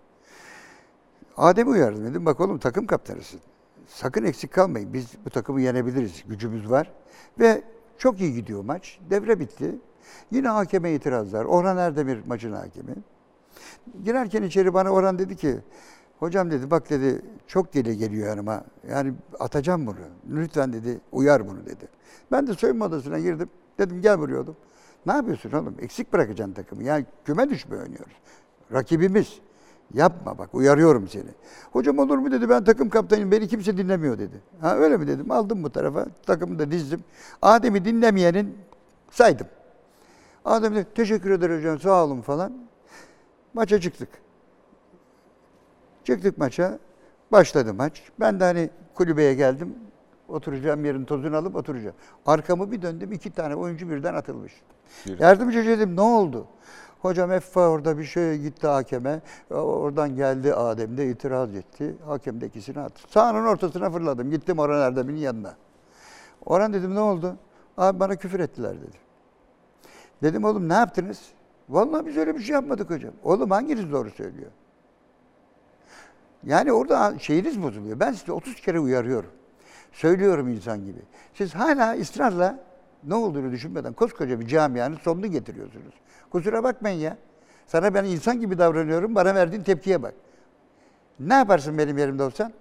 Adem'i 1.38 1.69
uyardım 1.69 2.06
dedim. 2.06 2.26
Bak 2.26 2.40
oğlum 2.40 2.60
takım 2.60 2.88
kaptanısın. 2.88 3.40
Sakın 3.89 4.23
eksik 4.23 4.53
kalmayın. 4.53 4.93
Biz 4.93 5.07
bu 5.25 5.29
takımı 5.29 5.61
yenebiliriz. 5.61 6.23
Gücümüz 6.27 6.69
var. 6.69 6.91
Ve 7.39 7.61
çok 7.97 8.21
iyi 8.21 8.33
gidiyor 8.33 8.63
maç. 8.63 8.99
Devre 9.09 9.39
bitti. 9.39 9.75
Yine 10.31 10.47
hakeme 10.47 10.93
itirazlar. 10.93 11.45
Orhan 11.45 11.77
Erdemir 11.77 12.19
maçın 12.27 12.53
hakemi. 12.53 12.95
Girerken 14.03 14.43
içeri 14.43 14.73
bana 14.73 14.89
Orhan 14.89 15.19
dedi 15.19 15.35
ki 15.35 15.59
Hocam 16.19 16.51
dedi 16.51 16.71
bak 16.71 16.89
dedi 16.89 17.21
çok 17.47 17.73
deli 17.73 17.97
geliyor 17.97 18.27
yanıma. 18.27 18.63
Yani 18.89 19.13
atacağım 19.39 19.87
bunu. 19.87 19.95
Lütfen 20.29 20.73
dedi 20.73 20.99
uyar 21.11 21.47
bunu 21.47 21.65
dedi. 21.65 21.87
Ben 22.31 22.47
de 22.47 22.53
soyunma 22.53 22.85
odasına 22.85 23.19
girdim. 23.19 23.49
Dedim 23.77 24.01
gel 24.01 24.19
buraya 24.19 24.41
oğlum. 24.41 24.55
Ne 25.05 25.13
yapıyorsun 25.13 25.51
oğlum? 25.51 25.75
Eksik 25.81 26.13
bırakacaksın 26.13 26.53
takımı. 26.53 26.83
Yani 26.83 27.05
küme 27.25 27.49
düşme 27.49 27.77
oynuyoruz. 27.77 28.13
Rakibimiz. 28.73 29.39
Yapma 29.93 30.37
bak 30.37 30.55
uyarıyorum 30.55 31.07
seni. 31.07 31.29
Hocam 31.71 31.99
olur 31.99 32.17
mu 32.17 32.31
dedi 32.31 32.49
ben 32.49 32.63
takım 32.63 32.89
kaptanıyım 32.89 33.31
beni 33.31 33.47
kimse 33.47 33.77
dinlemiyor 33.77 34.19
dedi. 34.19 34.41
Ha 34.61 34.75
öyle 34.75 34.97
mi 34.97 35.07
dedim 35.07 35.31
aldım 35.31 35.63
bu 35.63 35.69
tarafa 35.69 36.05
takımı 36.25 36.59
da 36.59 36.71
dizdim. 36.71 37.03
Adem'i 37.41 37.85
dinlemeyenin 37.85 38.57
saydım. 39.11 39.47
Adem 40.45 40.75
de 40.75 40.83
teşekkür 40.83 41.31
ederim 41.31 41.57
hocam 41.57 41.79
sağ 41.79 42.03
olun 42.05 42.21
falan. 42.21 42.53
Maça 43.53 43.81
çıktık. 43.81 44.09
Çıktık 46.03 46.37
maça. 46.37 46.79
Başladı 47.31 47.73
maç. 47.73 48.03
Ben 48.19 48.39
de 48.39 48.43
hani 48.43 48.69
kulübeye 48.95 49.33
geldim. 49.33 49.75
Oturacağım 50.27 50.85
yerin 50.85 51.05
tozunu 51.05 51.37
alıp 51.37 51.55
oturacağım. 51.55 51.95
Arkamı 52.25 52.71
bir 52.71 52.81
döndüm. 52.81 53.11
iki 53.11 53.31
tane 53.31 53.55
oyuncu 53.55 53.89
birden 53.89 54.13
atılmış. 54.13 54.53
Bir- 55.05 55.19
Yardımcı 55.19 55.65
dedim 55.65 55.95
ne 55.95 56.01
oldu? 56.01 56.47
Hocam 57.01 57.31
Effa 57.31 57.67
orada 57.67 57.97
bir 57.97 58.03
şey 58.03 58.38
gitti 58.38 58.67
hakeme. 58.67 59.21
Oradan 59.49 60.15
geldi 60.15 60.53
Adem 60.53 60.97
de 60.97 61.09
itiraz 61.09 61.55
etti. 61.55 61.95
Hakem 62.05 62.41
de 62.41 62.47
ikisini 62.47 62.80
attı. 62.80 63.01
Sahanın 63.09 63.45
ortasına 63.45 63.89
fırladım. 63.89 64.31
Gittim 64.31 64.59
Orhan 64.59 64.81
Erdem'in 64.81 65.15
yanına. 65.15 65.55
Orhan 66.45 66.73
dedim 66.73 66.95
ne 66.95 66.99
oldu? 66.99 67.35
Abi 67.77 67.99
bana 67.99 68.15
küfür 68.15 68.39
ettiler 68.39 68.81
dedi. 68.81 68.97
Dedim 70.23 70.43
oğlum 70.43 70.69
ne 70.69 70.73
yaptınız? 70.73 71.21
Vallahi 71.69 72.05
biz 72.05 72.17
öyle 72.17 72.35
bir 72.35 72.39
şey 72.39 72.53
yapmadık 72.53 72.89
hocam. 72.89 73.13
Oğlum 73.23 73.51
hanginiz 73.51 73.91
doğru 73.91 74.11
söylüyor? 74.11 74.51
Yani 76.43 76.73
orada 76.73 77.19
şeyiniz 77.19 77.63
bozuluyor. 77.63 77.99
Ben 77.99 78.11
size 78.11 78.31
30 78.31 78.55
kere 78.55 78.80
uyarıyorum. 78.80 79.31
Söylüyorum 79.91 80.47
insan 80.47 80.85
gibi. 80.85 80.99
Siz 81.34 81.55
hala 81.55 81.93
ısrarla 81.93 82.59
ne 83.03 83.15
olduğunu 83.15 83.51
düşünmeden 83.51 83.93
koskoca 83.93 84.39
bir 84.39 84.47
camianın 84.47 84.95
sonunu 84.95 85.27
getiriyorsunuz. 85.27 85.93
Kusura 86.31 86.64
bakmayın 86.64 86.99
ya. 86.99 87.18
Sana 87.68 87.93
ben 87.93 88.03
insan 88.06 88.39
gibi 88.39 88.57
davranıyorum. 88.57 89.15
Bana 89.15 89.35
verdiğin 89.35 89.64
tepkiye 89.64 90.03
bak. 90.03 90.14
Ne 91.19 91.34
yaparsın 91.34 91.77
benim 91.77 91.97
yerimde 91.97 92.23
olsan? 92.23 92.53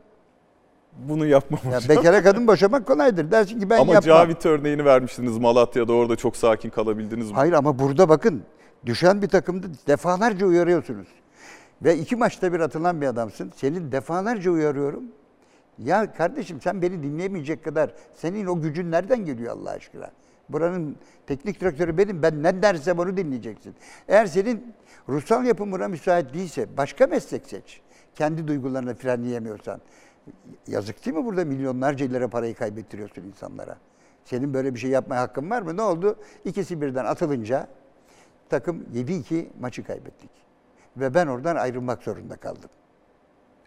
Bunu 0.99 1.27
yapmam 1.27 1.61
Ya 1.65 1.77
hocam. 1.77 1.97
bekara 1.97 2.23
kadın 2.23 2.47
boşamak 2.47 2.87
kolaydır. 2.87 3.31
Dersin 3.31 3.61
ki 3.61 3.71
ben 3.71 3.79
Ama 3.81 3.93
yapmam. 3.93 4.17
Cavit 4.17 4.47
örneğini 4.47 4.85
vermiştiniz 4.85 5.39
Malatya'da 5.39 5.93
orada 5.93 6.17
çok 6.17 6.37
sakin 6.37 6.71
kalabildiniz 6.71 7.31
mi? 7.31 7.35
Hayır 7.37 7.53
ama 7.53 7.79
burada 7.79 8.09
bakın 8.09 8.43
düşen 8.87 9.23
bir 9.23 9.29
takımda 9.29 9.67
defalarca 9.87 10.47
uyarıyorsunuz. 10.47 11.07
Ve 11.83 11.97
iki 11.97 12.17
maçta 12.17 12.53
bir 12.53 12.61
atılan 12.61 13.01
bir 13.01 13.07
adamsın. 13.07 13.53
Senin 13.57 13.93
defalarca 13.93 14.51
uyarıyorum. 14.51 15.03
Ya 15.79 16.13
kardeşim 16.13 16.61
sen 16.61 16.83
beni 16.83 17.03
dinleyemeyecek 17.03 17.65
kadar 17.65 17.91
senin 18.15 18.47
o 18.47 18.61
gücün 18.61 18.91
nereden 18.91 19.25
geliyor 19.25 19.57
Allah 19.57 19.71
aşkına? 19.71 20.11
Buranın 20.49 20.97
teknik 21.27 21.61
direktörü 21.61 21.99
benim. 21.99 22.23
Ben 22.23 22.43
ne 22.43 22.63
dersem 22.63 22.99
onu 22.99 23.17
dinleyeceksin. 23.17 23.75
Eğer 24.09 24.27
senin 24.27 24.75
ruhsal 25.09 25.45
yapın 25.45 25.73
buna 25.73 25.89
müsait 25.89 26.35
değilse 26.35 26.77
başka 26.77 27.07
meslek 27.07 27.47
seç. 27.47 27.81
Kendi 28.15 28.49
duygularını 28.49 28.95
frenleyemiyorsan. 28.95 29.81
Yazık 30.67 31.07
değil 31.07 31.17
mi 31.17 31.25
burada 31.25 31.45
milyonlarca 31.45 32.07
lira 32.07 32.29
parayı 32.29 32.55
kaybettiriyorsun 32.55 33.23
insanlara? 33.23 33.79
Senin 34.25 34.55
böyle 34.55 34.75
bir 34.75 34.79
şey 34.79 34.91
yapmaya 34.91 35.23
hakkın 35.23 35.51
var 35.51 35.63
mı? 35.63 35.77
Ne 35.77 35.83
oldu? 35.83 36.19
İkisi 36.45 36.81
birden 36.81 37.05
atılınca 37.05 37.69
takım 38.49 38.83
7-2 38.95 39.47
maçı 39.61 39.85
kaybettik. 39.85 40.31
Ve 40.97 41.15
ben 41.15 41.27
oradan 41.27 41.57
ayrılmak 41.57 42.03
zorunda 42.03 42.37
kaldım. 42.37 42.71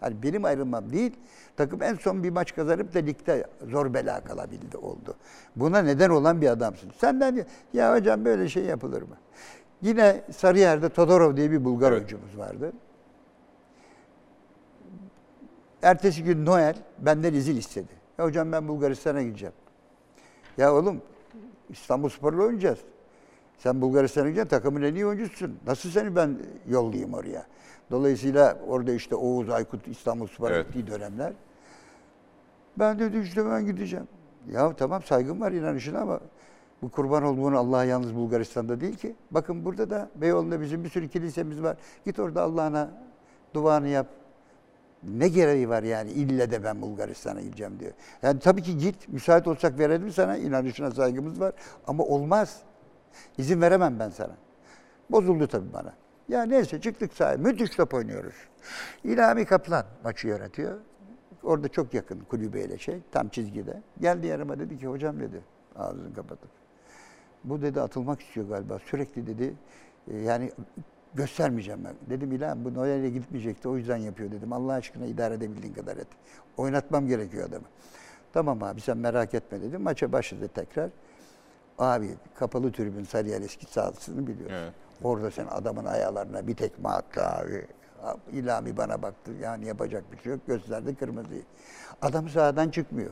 Hani 0.01 0.23
benim 0.23 0.45
ayrılmam 0.45 0.93
değil, 0.93 1.11
takım 1.57 1.83
en 1.83 1.95
son 1.95 2.23
bir 2.23 2.29
maç 2.29 2.55
kazanıp 2.55 2.93
da 2.93 2.99
ligde 2.99 3.47
zor 3.71 3.93
bela 3.93 4.23
kalabildi 4.23 4.77
oldu. 4.77 5.15
Buna 5.55 5.81
neden 5.81 6.09
olan 6.09 6.41
bir 6.41 6.47
adamsın. 6.47 6.91
Senden 6.97 7.45
ya 7.73 7.95
hocam 7.95 8.25
böyle 8.25 8.49
şey 8.49 8.63
yapılır 8.63 9.01
mı? 9.01 9.17
Yine 9.81 10.21
Sarıyer'de 10.31 10.89
Todorov 10.89 11.37
diye 11.37 11.51
bir 11.51 11.65
Bulgar 11.65 11.91
oyuncumuz 11.91 12.37
vardı. 12.37 12.73
Ertesi 15.81 16.23
gün 16.23 16.45
Noel 16.45 16.75
benden 16.99 17.33
izin 17.33 17.55
istedi. 17.55 17.91
Ya 18.17 18.25
hocam 18.25 18.51
ben 18.51 18.67
Bulgaristan'a 18.67 19.21
gideceğim. 19.21 19.53
Ya 20.57 20.73
oğlum 20.73 21.01
İstanbul 21.69 22.09
Spor'la 22.09 22.43
oynayacağız. 22.43 22.79
Sen 23.57 23.81
Bulgaristan'a 23.81 24.29
gideceksin 24.29 24.49
takımın 24.49 24.81
en 24.81 24.95
iyi 24.95 25.05
oyuncususun. 25.05 25.59
Nasıl 25.67 25.89
seni 25.89 26.15
ben 26.15 26.37
yollayayım 26.67 27.13
oraya? 27.13 27.45
Dolayısıyla 27.91 28.57
orada 28.67 28.91
işte 28.93 29.15
Oğuz 29.15 29.49
Aykut 29.49 29.87
İstanbul 29.87 30.27
Spor'a 30.27 30.55
Evet. 30.55 30.67
gittiği 30.67 30.87
dönemler. 30.87 31.33
Ben 32.79 32.99
dedi 32.99 33.17
işte 33.17 33.45
ben 33.45 33.65
gideceğim. 33.65 34.07
Ya 34.51 34.73
tamam 34.75 35.03
saygım 35.03 35.41
var 35.41 35.51
inanışına 35.51 35.99
ama 35.99 36.19
bu 36.81 36.89
kurban 36.91 37.23
olduğun 37.23 37.53
Allah'a 37.53 37.83
yalnız 37.83 38.15
Bulgaristan'da 38.15 38.81
değil 38.81 38.95
ki. 38.95 39.15
Bakın 39.31 39.65
burada 39.65 39.89
da 39.89 40.09
Beyoğlu'nda 40.15 40.61
bizim 40.61 40.83
bir 40.83 40.89
sürü 40.89 41.07
kilisemiz 41.09 41.63
var. 41.63 41.77
Git 42.05 42.19
orada 42.19 42.41
Allah'ına 42.41 42.89
duanı 43.53 43.87
yap. 43.87 44.07
Ne 45.03 45.27
gereği 45.27 45.69
var 45.69 45.83
yani 45.83 46.11
ille 46.11 46.51
de 46.51 46.63
ben 46.63 46.81
Bulgaristan'a 46.81 47.41
gideceğim 47.41 47.79
diyor. 47.79 47.91
Yani 48.21 48.39
tabii 48.39 48.61
ki 48.61 48.77
git 48.77 49.07
müsait 49.09 49.47
olsak 49.47 49.79
verelim 49.79 50.11
sana 50.11 50.37
inanışına 50.37 50.91
saygımız 50.91 51.39
var 51.39 51.53
ama 51.87 52.03
olmaz. 52.03 52.61
İzin 53.37 53.61
veremem 53.61 53.99
ben 53.99 54.09
sana. 54.09 54.33
Bozuldu 55.09 55.47
tabii 55.47 55.73
bana. 55.73 55.93
Ya 56.31 56.43
neyse 56.43 56.81
çıktık 56.81 57.13
sahaya. 57.13 57.37
Müthiş 57.37 57.69
top 57.69 57.93
oynuyoruz. 57.93 58.35
İlhami 59.03 59.45
Kaplan 59.45 59.85
maçı 60.03 60.27
yönetiyor. 60.27 60.77
Orada 61.43 61.67
çok 61.67 61.93
yakın 61.93 62.19
kulübeyle 62.19 62.77
şey 62.77 62.99
tam 63.11 63.29
çizgide. 63.29 63.81
Geldi 64.01 64.27
yanıma 64.27 64.59
dedi 64.59 64.79
ki 64.79 64.87
hocam 64.87 65.19
dedi 65.19 65.41
ağzını 65.75 66.13
kapatıp. 66.13 66.49
Bu 67.43 67.61
dedi 67.61 67.81
atılmak 67.81 68.21
istiyor 68.21 68.49
galiba. 68.49 68.79
Sürekli 68.79 69.27
dedi 69.27 69.53
e, 70.11 70.17
yani 70.17 70.51
göstermeyeceğim 71.13 71.83
ben. 71.85 71.95
Dedim 72.09 72.31
İlhan 72.31 72.65
bu 72.65 72.73
Noel'e 72.73 73.09
gitmeyecekti 73.09 73.69
o 73.69 73.77
yüzden 73.77 73.97
yapıyor 73.97 74.31
dedim. 74.31 74.53
Allah 74.53 74.73
aşkına 74.73 75.05
idare 75.05 75.33
edebildiğin 75.33 75.73
kadar 75.73 75.97
et. 75.97 76.07
Oynatmam 76.57 77.07
gerekiyor 77.07 77.49
adamı. 77.49 77.65
Tamam 78.33 78.63
abi 78.63 78.81
sen 78.81 78.97
merak 78.97 79.33
etme 79.33 79.61
dedim. 79.61 79.81
Maça 79.81 80.11
başladı 80.11 80.49
tekrar. 80.55 80.89
Abi 81.79 82.09
kapalı 82.35 82.71
tribün 82.71 83.03
Sarıyer 83.03 83.41
eski 83.41 83.65
sahasını 83.65 84.27
biliyorsun. 84.27 84.55
Evet. 84.55 84.73
Orada 85.03 85.31
sen 85.31 85.45
adamın 85.51 85.85
ayağlarına 85.85 86.47
bir 86.47 86.55
tekme 86.55 86.89
attı 86.89 87.21
abi. 87.25 87.67
İlhami 88.31 88.77
bana 88.77 89.01
baktı. 89.01 89.31
Yani 89.41 89.65
yapacak 89.65 90.03
bir 90.11 90.17
şey 90.17 90.31
yok. 90.31 90.41
Gösterdi 90.47 90.95
kırmızıyı. 90.95 91.41
Adam 92.01 92.29
sahadan 92.29 92.69
çıkmıyor. 92.69 93.11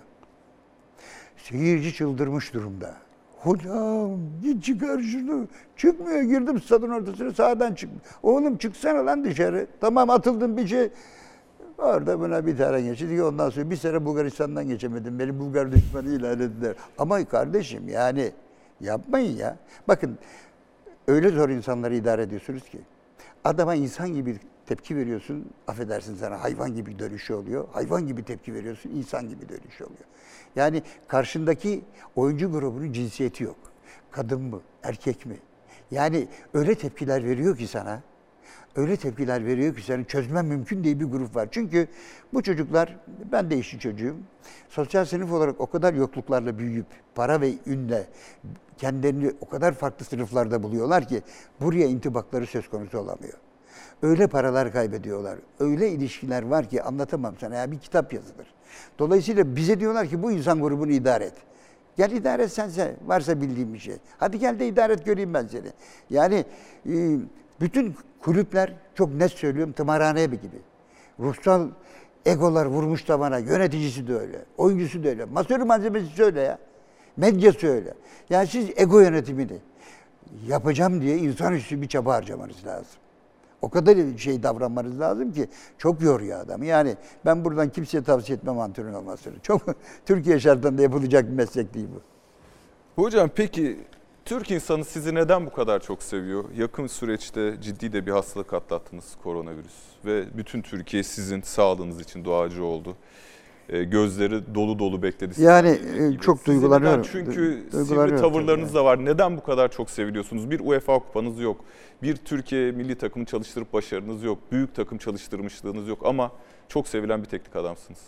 Seyirci 1.37 1.93
çıldırmış 1.93 2.53
durumda. 2.53 2.93
Hocam 3.39 4.19
git 4.41 4.63
çıkar 4.63 4.99
şunu. 4.99 5.47
Çıkmıyor 5.77 6.21
girdim 6.21 6.61
stadın 6.61 6.89
ortasına 6.89 7.31
sahadan 7.31 7.73
çık. 7.73 7.89
Oğlum 8.23 8.57
çıksana 8.57 9.05
lan 9.05 9.23
dışarı. 9.23 9.67
Tamam 9.81 10.09
atıldın 10.09 10.57
bir 10.57 10.67
şey. 10.67 10.89
Orada 11.77 12.19
buna 12.19 12.45
bir 12.45 12.57
tane 12.57 12.81
geçti. 12.81 13.23
Ondan 13.23 13.49
sonra 13.49 13.69
bir 13.69 13.75
sene 13.75 14.05
Bulgaristan'dan 14.05 14.67
geçemedim. 14.67 15.19
Beni 15.19 15.39
Bulgar 15.39 15.71
düşmanı 15.71 16.09
ilan 16.09 16.39
ettiler. 16.39 16.75
Ama 16.97 17.25
kardeşim 17.25 17.89
yani 17.89 18.31
yapmayın 18.81 19.37
ya. 19.37 19.57
Bakın 19.87 20.17
öyle 21.09 21.29
zor 21.29 21.49
insanları 21.49 21.95
idare 21.95 22.21
ediyorsunuz 22.21 22.69
ki. 22.69 22.79
Adama 23.43 23.75
insan 23.75 24.13
gibi 24.13 24.37
tepki 24.65 24.95
veriyorsun, 24.95 25.45
affedersin 25.67 26.15
sana 26.15 26.43
hayvan 26.43 26.75
gibi 26.75 26.99
dönüşü 26.99 27.33
oluyor. 27.33 27.67
Hayvan 27.71 28.07
gibi 28.07 28.23
tepki 28.23 28.53
veriyorsun, 28.53 28.89
insan 28.89 29.29
gibi 29.29 29.49
dönüşü 29.49 29.83
oluyor. 29.83 30.05
Yani 30.55 30.83
karşındaki 31.07 31.81
oyuncu 32.15 32.51
grubunun 32.51 32.93
cinsiyeti 32.93 33.43
yok. 33.43 33.57
Kadın 34.11 34.41
mı, 34.41 34.61
erkek 34.83 35.25
mi? 35.25 35.37
Yani 35.91 36.27
öyle 36.53 36.75
tepkiler 36.75 37.23
veriyor 37.23 37.57
ki 37.57 37.67
sana, 37.67 38.01
öyle 38.75 38.97
tepkiler 38.97 39.45
veriyor 39.45 39.75
ki 39.75 39.81
senin 39.81 40.03
çözmen 40.03 40.45
mümkün 40.45 40.83
diye 40.83 40.99
bir 40.99 41.05
grup 41.05 41.35
var. 41.35 41.47
Çünkü 41.51 41.87
bu 42.33 42.43
çocuklar, 42.43 42.97
ben 43.31 43.49
de 43.49 43.57
işçi 43.57 43.79
çocuğum, 43.79 44.15
sosyal 44.69 45.05
sınıf 45.05 45.31
olarak 45.31 45.61
o 45.61 45.67
kadar 45.67 45.93
yokluklarla 45.93 46.57
büyüyüp, 46.57 46.85
para 47.15 47.41
ve 47.41 47.53
ünle 47.67 48.07
kendilerini 48.77 49.31
o 49.41 49.49
kadar 49.49 49.73
farklı 49.73 50.05
sınıflarda 50.05 50.63
buluyorlar 50.63 51.07
ki 51.07 51.21
buraya 51.61 51.87
intibakları 51.87 52.47
söz 52.47 52.69
konusu 52.69 52.99
olamıyor. 52.99 53.33
Öyle 54.01 54.27
paralar 54.27 54.71
kaybediyorlar. 54.71 55.39
Öyle 55.59 55.89
ilişkiler 55.89 56.43
var 56.43 56.69
ki 56.69 56.83
anlatamam 56.83 57.35
sana. 57.39 57.55
Ya 57.55 57.71
bir 57.71 57.79
kitap 57.79 58.13
yazılır. 58.13 58.47
Dolayısıyla 58.99 59.55
bize 59.55 59.79
diyorlar 59.79 60.07
ki 60.07 60.23
bu 60.23 60.31
insan 60.31 60.61
grubunu 60.61 60.91
idare 60.91 61.23
et. 61.23 61.33
Gel 61.97 62.11
idare 62.11 62.43
et 62.43 62.51
sense 62.53 62.95
varsa 63.05 63.41
bildiğin 63.41 63.73
bir 63.73 63.79
şey. 63.79 63.95
Hadi 64.17 64.39
gel 64.39 64.59
de 64.59 64.67
idare 64.67 64.93
et 64.93 65.05
göreyim 65.05 65.33
ben 65.33 65.47
seni. 65.47 65.67
Yani 66.09 66.45
bütün 67.61 67.95
kulüpler 68.21 68.73
çok 68.95 69.13
net 69.13 69.31
söylüyorum 69.31 69.73
tımarhane 69.73 70.25
gibi. 70.25 70.61
Ruhsal 71.19 71.67
egolar 72.25 72.65
vurmuş 72.65 73.03
tavana. 73.03 73.37
Yöneticisi 73.37 74.07
de 74.07 74.15
öyle. 74.15 74.45
Oyuncusu 74.57 75.03
da 75.03 75.07
öyle. 75.07 75.25
Masörü 75.25 75.63
malzemesi 75.63 76.23
öyle 76.23 76.41
ya. 76.41 76.57
Medyası 77.17 77.67
öyle. 77.67 77.93
Yani 78.29 78.47
siz 78.47 78.69
ego 78.75 78.99
yönetimini 78.99 79.57
yapacağım 80.47 81.01
diye 81.01 81.17
insanüstü 81.17 81.81
bir 81.81 81.87
çaba 81.87 82.13
harcamanız 82.13 82.65
lazım. 82.65 82.99
O 83.61 83.69
kadar 83.69 84.17
şey 84.17 84.43
davranmanız 84.43 84.99
lazım 84.99 85.33
ki 85.33 85.47
çok 85.77 86.01
yoruyor 86.01 86.39
adamı. 86.39 86.65
Yani 86.65 86.95
ben 87.25 87.45
buradan 87.45 87.69
kimseye 87.69 88.03
tavsiye 88.03 88.37
etmem 88.37 88.59
antrenör 88.59 88.93
olmasını. 88.93 89.39
Çok 89.43 89.61
Türkiye 90.05 90.39
şartlarında 90.39 90.81
yapılacak 90.81 91.25
bir 91.25 91.33
meslek 91.33 91.73
değil 91.73 91.87
bu. 91.95 92.01
Hocam 93.01 93.29
peki 93.35 93.79
Türk 94.29 94.51
insanı 94.51 94.85
sizi 94.85 95.15
neden 95.15 95.45
bu 95.45 95.49
kadar 95.49 95.79
çok 95.79 96.03
seviyor? 96.03 96.43
Yakın 96.57 96.87
süreçte 96.87 97.61
ciddi 97.61 97.93
de 97.93 98.05
bir 98.05 98.11
hastalık 98.11 98.53
atlattınız 98.53 99.15
koronavirüs 99.23 99.73
ve 100.05 100.37
bütün 100.37 100.61
Türkiye 100.61 101.03
sizin 101.03 101.41
sağlığınız 101.41 102.01
için 102.01 102.25
duacı 102.25 102.63
oldu. 102.63 102.95
E, 103.69 103.83
gözleri 103.83 104.55
dolu 104.55 104.79
dolu 104.79 105.03
bekledi. 105.03 105.41
Yani, 105.41 105.69
e, 105.69 106.17
çok 106.21 106.37
Sizi 106.37 106.47
duygulanıyorum. 106.47 106.99
neden? 106.99 107.11
Çünkü 107.11 107.31
Du- 107.31 107.69
sivri 107.69 107.71
duygulanıyorum 107.87 108.21
tavırlarınız 108.21 108.73
da 108.75 108.85
var. 108.85 109.05
Neden 109.05 109.37
bu 109.37 109.43
kadar 109.43 109.71
çok 109.71 109.89
seviliyorsunuz? 109.89 110.51
Bir 110.51 110.59
UEFA 110.59 110.99
kupanız 110.99 111.39
yok. 111.39 111.65
Bir 112.03 112.15
Türkiye 112.15 112.71
milli 112.71 112.95
takımı 112.95 113.25
çalıştırıp 113.25 113.73
başarınız 113.73 114.23
yok. 114.23 114.39
Büyük 114.51 114.75
takım 114.75 114.97
çalıştırmışlığınız 114.97 115.87
yok 115.87 115.99
ama 116.05 116.31
çok 116.67 116.87
sevilen 116.87 117.21
bir 117.23 117.27
teknik 117.27 117.55
adamsınız. 117.55 117.99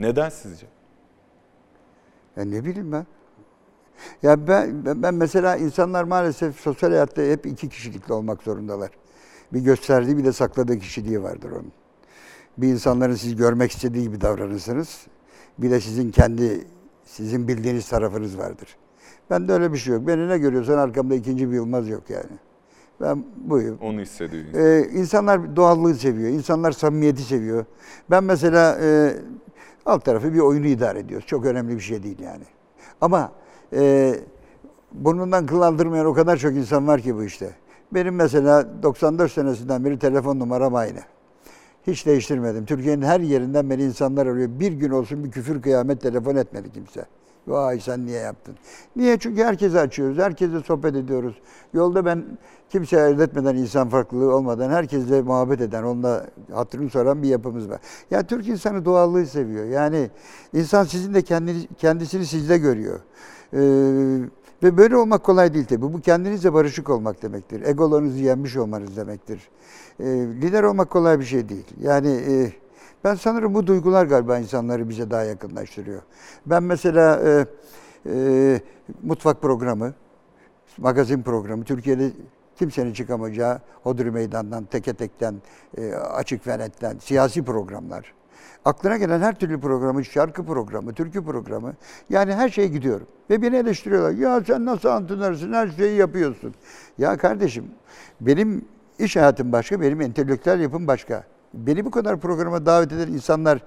Neden 0.00 0.28
sizce? 0.28 0.66
Ya 2.36 2.44
ne 2.44 2.64
bileyim 2.64 2.92
ben. 2.92 3.06
Ya 4.22 4.46
ben, 4.48 4.84
ben- 4.84 5.02
ben 5.02 5.14
mesela 5.14 5.56
insanlar 5.56 6.04
maalesef 6.04 6.60
sosyal 6.60 6.90
hayatta 6.90 7.22
hep 7.22 7.46
iki 7.46 7.68
kişilikli 7.68 8.12
olmak 8.12 8.42
zorundalar. 8.42 8.90
Bir 9.52 9.60
gösterdiği 9.60 10.18
bir 10.18 10.24
de 10.24 10.32
sakladığı 10.32 10.78
kişiliği 10.78 11.22
vardır 11.22 11.50
onun. 11.50 11.72
Bir 12.58 12.68
insanların 12.68 13.14
siz 13.14 13.36
görmek 13.36 13.70
istediği 13.72 14.02
gibi 14.02 14.20
davranırsınız. 14.20 15.06
Bir 15.58 15.70
de 15.70 15.80
sizin 15.80 16.10
kendi, 16.10 16.66
sizin 17.04 17.48
bildiğiniz 17.48 17.88
tarafınız 17.88 18.38
vardır. 18.38 18.76
Bende 19.30 19.52
öyle 19.52 19.72
bir 19.72 19.78
şey 19.78 19.94
yok. 19.94 20.06
Beni 20.06 20.28
ne 20.28 20.38
görüyorsan 20.38 20.78
arkamda 20.78 21.14
ikinci 21.14 21.50
bir 21.50 21.54
Yılmaz 21.54 21.88
yok 21.88 22.10
yani. 22.10 22.38
Ben 23.00 23.24
buyum. 23.36 23.78
Onu 23.82 24.00
hissediyor. 24.00 24.44
Ee, 24.54 24.88
insanlar 24.92 25.56
doğallığı 25.56 25.94
seviyor, 25.94 26.30
insanlar 26.30 26.72
samimiyeti 26.72 27.22
seviyor. 27.22 27.64
Ben 28.10 28.24
mesela 28.24 28.78
e, 28.82 29.16
alt 29.86 30.04
tarafı 30.04 30.34
bir 30.34 30.38
oyunu 30.38 30.66
idare 30.66 30.98
ediyoruz. 30.98 31.26
Çok 31.26 31.46
önemli 31.46 31.74
bir 31.74 31.80
şey 31.80 32.02
değil 32.02 32.18
yani. 32.18 32.44
Ama 33.00 33.32
e, 33.74 34.14
burnundan 34.92 35.46
kıl 35.46 36.04
o 36.04 36.14
kadar 36.14 36.36
çok 36.36 36.52
insan 36.52 36.86
var 36.86 37.00
ki 37.00 37.16
bu 37.16 37.24
işte. 37.24 37.50
Benim 37.94 38.14
mesela 38.14 38.82
94 38.82 39.32
senesinden 39.32 39.84
beri 39.84 39.98
telefon 39.98 40.38
numaram 40.38 40.74
aynı. 40.74 41.00
Hiç 41.86 42.06
değiştirmedim. 42.06 42.64
Türkiye'nin 42.66 43.02
her 43.02 43.20
yerinden 43.20 43.70
beni 43.70 43.82
insanlar 43.82 44.26
arıyor. 44.26 44.48
Bir 44.60 44.72
gün 44.72 44.90
olsun 44.90 45.24
bir 45.24 45.30
küfür 45.30 45.62
kıyamet 45.62 46.00
telefon 46.00 46.36
etmedi 46.36 46.72
kimse. 46.72 47.06
Vay 47.46 47.80
sen 47.80 48.06
niye 48.06 48.20
yaptın? 48.20 48.54
Niye? 48.96 49.18
Çünkü 49.18 49.42
herkese 49.44 49.80
açıyoruz. 49.80 50.18
Herkese 50.18 50.60
sohbet 50.60 50.96
ediyoruz. 50.96 51.34
Yolda 51.74 52.04
ben 52.04 52.24
kimseye 52.70 53.02
ayırt 53.02 53.20
etmeden, 53.20 53.56
insan 53.56 53.88
farklılığı 53.88 54.36
olmadan 54.36 54.70
herkesle 54.70 55.22
muhabbet 55.22 55.60
eden, 55.60 55.82
onunla 55.82 56.26
hatırını 56.52 56.90
soran 56.90 57.22
bir 57.22 57.28
yapımız 57.28 57.70
var. 57.70 57.80
Ya 58.10 58.22
Türk 58.22 58.48
insanı 58.48 58.84
doğallığı 58.84 59.26
seviyor. 59.26 59.64
Yani 59.64 60.10
insan 60.52 60.84
sizin 60.84 61.14
de 61.14 61.22
kendini, 61.22 61.66
kendisini 61.78 62.26
sizde 62.26 62.58
görüyor. 62.58 63.00
Ee, 63.54 63.58
ve 64.62 64.76
böyle 64.76 64.96
olmak 64.96 65.24
kolay 65.24 65.54
değil 65.54 65.66
tabii. 65.66 65.82
Bu 65.82 66.00
kendinizle 66.00 66.52
barışık 66.52 66.90
olmak 66.90 67.22
demektir. 67.22 67.62
Egolarınızı 67.66 68.18
yenmiş 68.18 68.56
olmanız 68.56 68.96
demektir. 68.96 69.48
Ee, 70.00 70.04
lider 70.42 70.62
olmak 70.62 70.90
kolay 70.90 71.18
bir 71.20 71.24
şey 71.24 71.48
değil. 71.48 71.66
Yani 71.80 72.08
e, 72.08 72.52
ben 73.04 73.14
sanırım 73.14 73.54
bu 73.54 73.66
duygular 73.66 74.06
galiba 74.06 74.38
insanları 74.38 74.88
bize 74.88 75.10
daha 75.10 75.24
yakınlaştırıyor. 75.24 76.02
Ben 76.46 76.62
mesela 76.62 77.20
e, 77.28 77.46
e, 78.06 78.60
mutfak 79.02 79.42
programı, 79.42 79.94
magazin 80.78 81.22
programı, 81.22 81.64
Türkiye'de 81.64 82.10
kimsenin 82.56 82.92
çıkamayacağı 82.92 83.60
Hodri 83.82 84.10
Meydan'dan, 84.10 84.64
Teke 84.64 84.94
Tek'ten, 84.94 85.34
e, 85.78 85.94
Açık 85.94 86.46
ve 86.46 86.58
Net'ten, 86.58 86.98
siyasi 86.98 87.44
programlar. 87.44 88.14
Aklına 88.64 88.96
gelen 88.96 89.20
her 89.20 89.38
türlü 89.38 89.60
programı, 89.60 90.04
şarkı 90.04 90.46
programı, 90.46 90.94
türkü 90.94 91.24
programı, 91.24 91.74
yani 92.10 92.34
her 92.34 92.48
şeye 92.48 92.68
gidiyorum. 92.68 93.06
Ve 93.30 93.42
beni 93.42 93.56
eleştiriyorlar. 93.56 94.10
Ya 94.10 94.44
sen 94.46 94.64
nasıl 94.64 94.88
antrenörsün, 94.88 95.52
her 95.52 95.68
şeyi 95.68 95.96
yapıyorsun. 95.96 96.54
Ya 96.98 97.16
kardeşim, 97.16 97.64
benim 98.20 98.64
iş 98.98 99.16
hayatım 99.16 99.52
başka, 99.52 99.80
benim 99.80 100.00
entelektüel 100.00 100.60
yapım 100.60 100.86
başka. 100.86 101.24
Beni 101.54 101.84
bu 101.84 101.90
kadar 101.90 102.20
programa 102.20 102.66
davet 102.66 102.92
eden 102.92 103.12
insanlar 103.12 103.58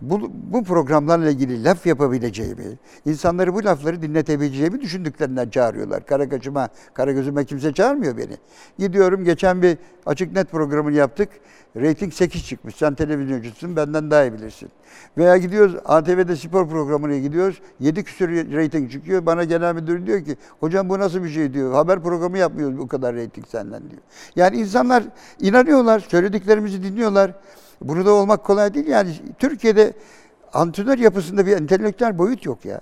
bu, 0.00 0.30
bu 0.32 0.64
programlarla 0.64 1.30
ilgili 1.30 1.64
laf 1.64 1.86
yapabileceğimi, 1.86 2.64
insanları 3.06 3.54
bu 3.54 3.64
lafları 3.64 4.02
dinletebileceğimi 4.02 4.80
düşündüklerinden 4.80 5.50
çağırıyorlar. 5.50 6.06
Karakaçıma, 6.06 6.68
Karagözüme 6.94 7.44
kimse 7.44 7.72
çağırmıyor 7.72 8.16
beni. 8.16 8.36
Gidiyorum, 8.78 9.24
geçen 9.24 9.62
bir 9.62 9.78
açık 10.06 10.32
net 10.32 10.50
programını 10.50 10.96
yaptık. 10.96 11.28
Rating 11.76 12.12
8 12.12 12.46
çıkmış. 12.46 12.74
Sen 12.74 12.94
televizyoncusun, 12.94 13.76
benden 13.76 14.10
daha 14.10 14.24
iyi 14.24 14.32
bilirsin. 14.32 14.68
Veya 15.18 15.36
gidiyoruz, 15.36 15.76
ATV'de 15.84 16.36
spor 16.36 16.68
programına 16.68 17.18
gidiyoruz. 17.18 17.60
7 17.80 18.04
küsur 18.04 18.28
rating 18.28 18.90
çıkıyor. 18.92 19.26
Bana 19.26 19.44
genel 19.44 19.74
müdür 19.74 20.06
diyor 20.06 20.24
ki, 20.24 20.36
hocam 20.60 20.88
bu 20.88 20.98
nasıl 20.98 21.24
bir 21.24 21.28
şey 21.28 21.54
diyor. 21.54 21.72
Haber 21.72 22.02
programı 22.02 22.38
yapmıyoruz 22.38 22.78
bu 22.78 22.88
kadar 22.88 23.16
rating 23.16 23.46
senden 23.46 23.90
diyor. 23.90 24.02
Yani 24.36 24.56
insanlar 24.56 25.04
inanıyorlar, 25.40 26.00
söylediklerimizi 26.00 26.82
dinliyorlar. 26.82 27.32
Bunu 27.80 28.06
da 28.06 28.12
olmak 28.12 28.44
kolay 28.44 28.74
değil. 28.74 28.86
Yani 28.86 29.10
Türkiye'de 29.38 29.92
antrenör 30.52 30.98
yapısında 30.98 31.46
bir 31.46 31.52
entelektüel 31.52 32.18
boyut 32.18 32.46
yok 32.46 32.64
ya. 32.64 32.80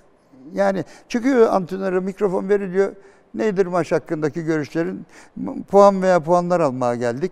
Yani 0.53 0.85
çıkıyor 1.09 1.47
antrenöre 1.53 1.99
mikrofon 1.99 2.49
veriliyor. 2.49 2.95
Nedir 3.33 3.65
maç 3.65 3.91
hakkındaki 3.91 4.43
görüşlerin? 4.43 5.05
Puan 5.67 6.01
veya 6.01 6.19
puanlar 6.19 6.59
almaya 6.59 6.95
geldik. 6.95 7.31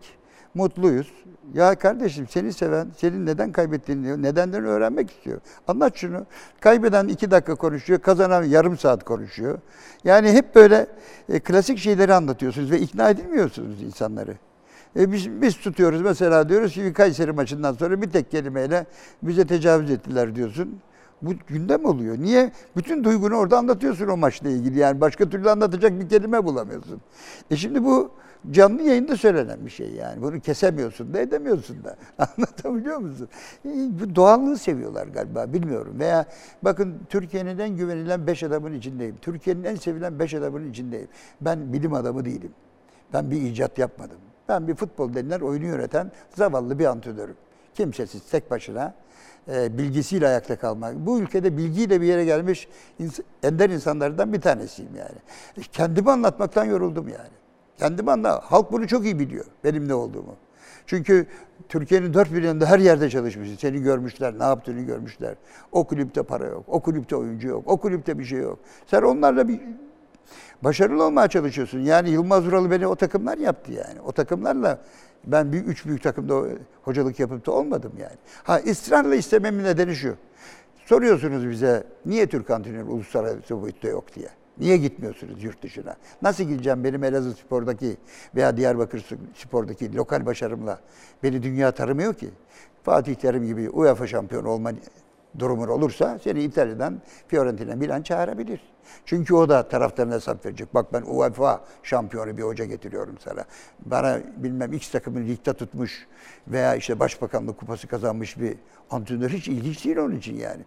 Mutluyuz. 0.53 1.13
Ya 1.53 1.75
kardeşim 1.75 2.27
seni 2.27 2.53
seven, 2.53 2.87
senin 2.97 3.25
neden 3.25 3.51
kaybettiğini 3.51 4.03
diyor. 4.03 4.17
Nedenlerini 4.17 4.67
öğrenmek 4.67 5.11
istiyor. 5.11 5.41
Anlat 5.67 5.95
şunu. 5.95 6.25
Kaybeden 6.59 7.07
iki 7.07 7.31
dakika 7.31 7.55
konuşuyor, 7.55 7.99
kazanan 7.99 8.43
yarım 8.43 8.77
saat 8.77 9.03
konuşuyor. 9.03 9.59
Yani 10.03 10.31
hep 10.31 10.55
böyle 10.55 10.87
e, 11.29 11.39
klasik 11.39 11.77
şeyleri 11.77 12.13
anlatıyorsunuz 12.13 12.71
ve 12.71 12.79
ikna 12.79 13.09
edilmiyorsunuz 13.09 13.81
insanları. 13.81 14.37
E 14.95 15.11
biz, 15.11 15.41
biz 15.41 15.57
tutuyoruz 15.57 16.01
mesela 16.01 16.49
diyoruz 16.49 16.73
ki 16.73 16.93
Kayseri 16.93 17.31
maçından 17.31 17.73
sonra 17.73 18.01
bir 18.01 18.09
tek 18.11 18.31
kelimeyle 18.31 18.85
bize 19.23 19.47
tecavüz 19.47 19.91
ettiler 19.91 20.35
diyorsun. 20.35 20.79
Bu 21.21 21.33
gündem 21.47 21.85
oluyor. 21.85 22.17
Niye? 22.17 22.51
Bütün 22.75 23.03
duygunu 23.03 23.35
orada 23.35 23.57
anlatıyorsun 23.57 24.07
o 24.07 24.17
maçla 24.17 24.49
ilgili. 24.49 24.79
Yani 24.79 25.01
başka 25.01 25.29
türlü 25.29 25.49
anlatacak 25.49 25.99
bir 25.99 26.09
kelime 26.09 26.45
bulamıyorsun. 26.45 27.01
E 27.51 27.55
şimdi 27.55 27.83
bu 27.83 28.11
canlı 28.51 28.81
yayında 28.81 29.17
söylenen 29.17 29.65
bir 29.65 29.69
şey 29.69 29.91
yani. 29.91 30.21
Bunu 30.21 30.39
kesemiyorsun 30.39 31.13
da 31.13 31.19
edemiyorsun 31.19 31.83
da. 31.83 31.95
Anlatabiliyor 32.17 32.97
musun? 32.97 33.29
E, 33.65 33.69
bu 33.69 34.15
doğallığı 34.15 34.57
seviyorlar 34.57 35.07
galiba 35.07 35.53
bilmiyorum. 35.53 35.99
Veya 35.99 36.25
bakın 36.61 36.95
Türkiye'nin 37.09 37.59
en 37.59 37.69
güvenilen 37.69 38.27
beş 38.27 38.43
adamın 38.43 38.73
içindeyim. 38.73 39.15
Türkiye'nin 39.21 39.63
en 39.63 39.75
sevilen 39.75 40.19
beş 40.19 40.33
adamın 40.33 40.69
içindeyim. 40.69 41.07
Ben 41.41 41.73
bilim 41.73 41.93
adamı 41.93 42.25
değilim. 42.25 42.51
Ben 43.13 43.31
bir 43.31 43.41
icat 43.41 43.77
yapmadım. 43.77 44.17
Ben 44.49 44.67
bir 44.67 44.75
futbol 44.75 45.13
denilen 45.13 45.39
oyunu 45.39 45.65
yöneten 45.65 46.11
zavallı 46.35 46.79
bir 46.79 46.85
antrenörüm. 46.85 47.35
Kimsesiz, 47.73 48.21
tek 48.31 48.51
başına 48.51 48.93
e, 49.47 49.77
bilgisiyle 49.77 50.27
ayakta 50.27 50.55
kalmak. 50.55 50.95
Bu 50.95 51.19
ülkede 51.19 51.57
bilgiyle 51.57 52.01
bir 52.01 52.05
yere 52.05 52.25
gelmiş 52.25 52.67
ender 53.43 53.69
insanlardan 53.69 54.33
bir 54.33 54.41
tanesiyim 54.41 54.95
yani. 54.95 55.17
Kendimi 55.71 56.11
anlatmaktan 56.11 56.65
yoruldum 56.65 57.07
yani. 57.07 57.37
Kendimi 57.77 58.11
anla. 58.11 58.41
Halk 58.43 58.71
bunu 58.71 58.87
çok 58.87 59.05
iyi 59.05 59.19
biliyor 59.19 59.45
benim 59.63 59.87
ne 59.87 59.93
olduğumu. 59.93 60.35
Çünkü 60.85 61.27
Türkiye'nin 61.69 62.13
dört 62.13 62.33
bir 62.33 62.43
yanında 62.43 62.65
her 62.65 62.79
yerde 62.79 63.09
çalışmışsın. 63.09 63.55
Seni 63.55 63.81
görmüşler, 63.81 64.39
ne 64.39 64.43
yaptığını 64.43 64.81
görmüşler. 64.81 65.35
O 65.71 65.83
kulüpte 65.83 66.23
para 66.23 66.45
yok, 66.45 66.63
o 66.67 66.79
kulüpte 66.79 67.15
oyuncu 67.15 67.47
yok, 67.47 67.63
o 67.65 67.77
kulüpte 67.77 68.19
bir 68.19 68.25
şey 68.25 68.39
yok. 68.39 68.59
Sen 68.85 69.01
onlarla 69.01 69.47
bir 69.47 69.61
başarılı 70.63 71.03
olmaya 71.03 71.27
çalışıyorsun. 71.27 71.79
Yani 71.79 72.09
Yılmaz 72.09 72.45
Vural'ı 72.45 72.71
beni 72.71 72.87
o 72.87 72.95
takımlar 72.95 73.37
yaptı 73.37 73.71
yani. 73.71 74.01
O 74.05 74.11
takımlarla 74.11 74.79
ben 75.25 75.53
bir 75.53 75.63
üç 75.63 75.85
büyük 75.85 76.03
takımda 76.03 76.43
hocalık 76.83 77.19
yapıp 77.19 77.45
da 77.45 77.51
olmadım 77.51 77.91
yani. 77.99 78.17
Ha 78.43 78.59
ısrarla 78.67 79.15
istememin 79.15 79.63
nedeni 79.63 79.95
şu. 79.95 80.15
Soruyorsunuz 80.85 81.49
bize 81.49 81.83
niye 82.05 82.27
Türk 82.27 82.49
antrenörü 82.49 82.83
uluslararası 82.83 83.61
boyutta 83.61 83.87
yok 83.87 84.15
diye. 84.15 84.29
Niye 84.59 84.77
gitmiyorsunuz 84.77 85.43
yurt 85.43 85.63
dışına? 85.63 85.95
Nasıl 86.21 86.43
gideceğim 86.43 86.83
benim 86.83 87.03
Elazığ 87.03 87.33
Spor'daki 87.33 87.97
veya 88.35 88.57
Diyarbakır 88.57 89.05
Spor'daki 89.35 89.95
lokal 89.95 90.25
başarımla? 90.25 90.79
Beni 91.23 91.43
dünya 91.43 91.71
tanımıyor 91.71 92.13
ki. 92.13 92.29
Fatih 92.83 93.15
Terim 93.15 93.45
gibi 93.45 93.69
UEFA 93.69 94.07
şampiyonu 94.07 94.49
olma 94.49 94.71
durumun 95.39 95.67
olursa 95.67 96.19
seni 96.23 96.43
İtalya'dan 96.43 97.01
Fiorentina, 97.27 97.75
Milan 97.75 98.01
çağırabilir. 98.01 98.61
Çünkü 99.05 99.33
o 99.33 99.49
da 99.49 99.67
taraftarına 99.67 100.13
hesap 100.13 100.45
verecek. 100.45 100.73
Bak 100.73 100.93
ben 100.93 101.01
UEFA 101.01 101.61
şampiyonu 101.83 102.37
bir 102.37 102.43
hoca 102.43 102.65
getiriyorum 102.65 103.15
sana. 103.19 103.45
Bana 103.85 104.19
bilmem 104.37 104.73
X 104.73 104.91
takımını 104.91 105.27
ligde 105.27 105.53
tutmuş 105.53 106.07
veya 106.47 106.75
işte 106.75 106.99
başbakanlık 106.99 107.57
kupası 107.57 107.87
kazanmış 107.87 108.39
bir 108.39 108.57
antrenör 108.89 109.29
hiç 109.29 109.47
ilginç 109.47 109.85
değil 109.85 109.97
onun 109.97 110.15
için 110.15 110.35
yani. 110.35 110.61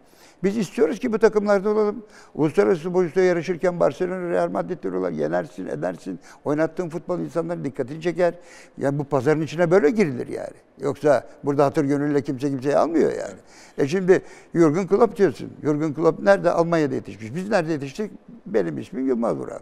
Biz 0.45 0.57
istiyoruz 0.57 0.99
ki 0.99 1.13
bu 1.13 1.19
takımlarda 1.19 1.71
olalım. 1.71 2.05
Uluslararası 2.35 2.95
boyutta 2.95 3.21
yarışırken 3.21 3.81
Barcelona, 3.81 4.31
Real 4.31 4.51
Madrid'ler 4.51 4.93
olan 4.93 5.11
yenersin, 5.11 5.67
edersin. 5.67 6.21
Oynattığın 6.45 6.89
futbol 6.89 7.19
insanların 7.19 7.65
dikkatini 7.65 8.03
çeker. 8.03 8.35
Yani 8.79 8.99
bu 8.99 9.05
pazarın 9.05 9.41
içine 9.41 9.71
böyle 9.71 9.91
girilir 9.91 10.29
yani. 10.29 10.57
Yoksa 10.81 11.27
burada 11.45 11.65
hatır 11.65 11.85
gönülle 11.85 12.23
kimse 12.23 12.49
kimseyi 12.51 12.77
almıyor 12.77 13.13
yani. 13.13 13.39
E 13.79 13.89
şimdi 13.89 14.23
Jürgen 14.55 14.87
Klopp 14.87 15.17
diyorsun. 15.17 15.53
Jürgen 15.63 15.95
Klopp 15.95 16.23
nerede? 16.23 16.51
Almanya'da 16.51 16.95
yetişmiş. 16.95 17.35
Biz 17.35 17.49
nerede 17.49 17.73
yetiştik? 17.73 18.11
Benim 18.47 18.79
ismim 18.79 19.07
Yılmaz 19.07 19.37
Vural. 19.37 19.61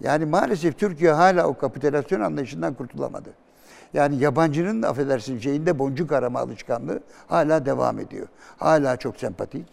Yani 0.00 0.24
maalesef 0.24 0.78
Türkiye 0.78 1.12
hala 1.12 1.46
o 1.46 1.58
kapitülasyon 1.58 2.20
anlayışından 2.20 2.74
kurtulamadı. 2.74 3.30
Yani 3.94 4.16
yabancının 4.16 4.82
affedersin 4.82 5.38
şeyinde 5.38 5.78
boncuk 5.78 6.12
arama 6.12 6.40
alışkanlığı 6.40 7.00
hala 7.26 7.66
devam 7.66 7.98
ediyor. 7.98 8.26
Hala 8.56 8.96
çok 8.96 9.16
sempatik. 9.16 9.66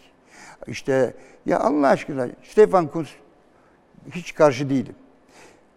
İşte 0.68 1.14
ya 1.46 1.60
Allah 1.60 1.88
aşkına 1.88 2.28
Stefan 2.44 2.88
Kuntz 2.88 3.10
hiç 4.12 4.34
karşı 4.36 4.70
değilim. 4.70 4.96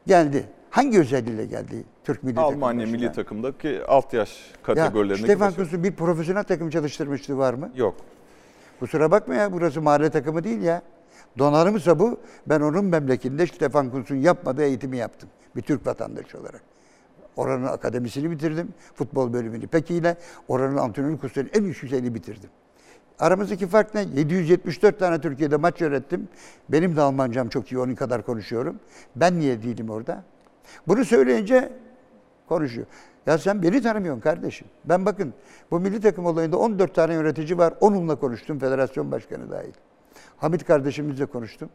Geldi. 0.07 0.49
Hangi 0.71 1.01
özelliğiyle 1.01 1.47
geldi 1.47 1.85
Türk 2.05 2.23
milli 2.23 2.35
takımı 2.35 2.55
Almanya 2.55 2.87
milli 2.87 3.13
takımdaki 3.13 3.81
alt 3.89 4.15
yaş 4.15 4.51
Ya 4.51 4.63
kategorilerindeki 4.63 5.33
Stefan. 5.33 5.53
Kuntz'un 5.53 5.85
bir 5.85 5.93
profesyonel 5.93 6.45
takım 6.45 6.71
çalıştırmışlığı 6.71 7.39
var 7.39 7.55
mı? 7.55 7.71
Yok. 7.75 7.95
Kusura 8.81 9.11
bakma 9.11 9.35
ya 9.35 9.53
burası 9.53 9.83
mahalle 9.83 10.11
takımı 10.11 10.45
değil 10.45 10.63
ya. 10.63 10.83
Donanımsa 11.39 11.99
bu. 11.99 12.21
Ben 12.47 12.61
onun 12.61 12.85
memleketinde 12.85 13.47
Stefan 13.47 13.91
Kuntz'un 13.91 14.17
yapmadığı 14.17 14.65
eğitimi 14.65 14.97
yaptım. 14.97 15.29
Bir 15.57 15.63
Türk 15.63 15.87
vatandaşı 15.87 16.39
olarak. 16.39 16.63
Oranın 17.39 17.65
akademisini 17.67 18.31
bitirdim. 18.31 18.69
Futbol 18.95 19.33
bölümünü 19.33 19.67
pek 19.67 19.91
ile 19.91 20.17
oranın 20.49 20.77
antrenörlük 20.77 21.21
kurslarının 21.21 21.51
en 21.55 21.65
üst 21.65 21.83
düzeyini 21.83 22.15
bitirdim. 22.15 22.51
Aramızdaki 23.19 23.67
fark 23.67 23.95
ne? 23.95 24.01
774 24.01 24.99
tane 24.99 25.21
Türkiye'de 25.21 25.57
maç 25.57 25.81
yönettim. 25.81 26.29
Benim 26.69 26.97
de 26.97 27.01
Almancam 27.01 27.49
çok 27.49 27.73
iyi, 27.73 27.79
onun 27.79 27.95
kadar 27.95 28.23
konuşuyorum. 28.23 28.77
Ben 29.17 29.39
niye 29.39 29.63
değilim 29.63 29.91
orada? 29.91 30.25
Bunu 30.89 31.05
söyleyince 31.05 31.73
konuşuyor. 32.49 32.87
Ya 33.27 33.39
sen 33.39 33.63
beni 33.63 33.83
tanımıyorsun 33.83 34.21
kardeşim. 34.21 34.69
Ben 34.85 35.07
bakın 35.07 35.35
bu 35.71 35.81
milli 35.81 36.01
takım 36.01 36.27
olayında 36.27 36.59
14 36.59 36.95
tane 36.95 37.15
yönetici 37.15 37.59
var. 37.59 37.75
Onunla 37.81 38.17
konuştum, 38.17 38.59
federasyon 38.59 39.13
başkanı 39.13 39.51
dahil. 39.51 39.73
Hamit 40.37 40.65
kardeşimizle 40.65 41.27
konuştum. 41.27 41.71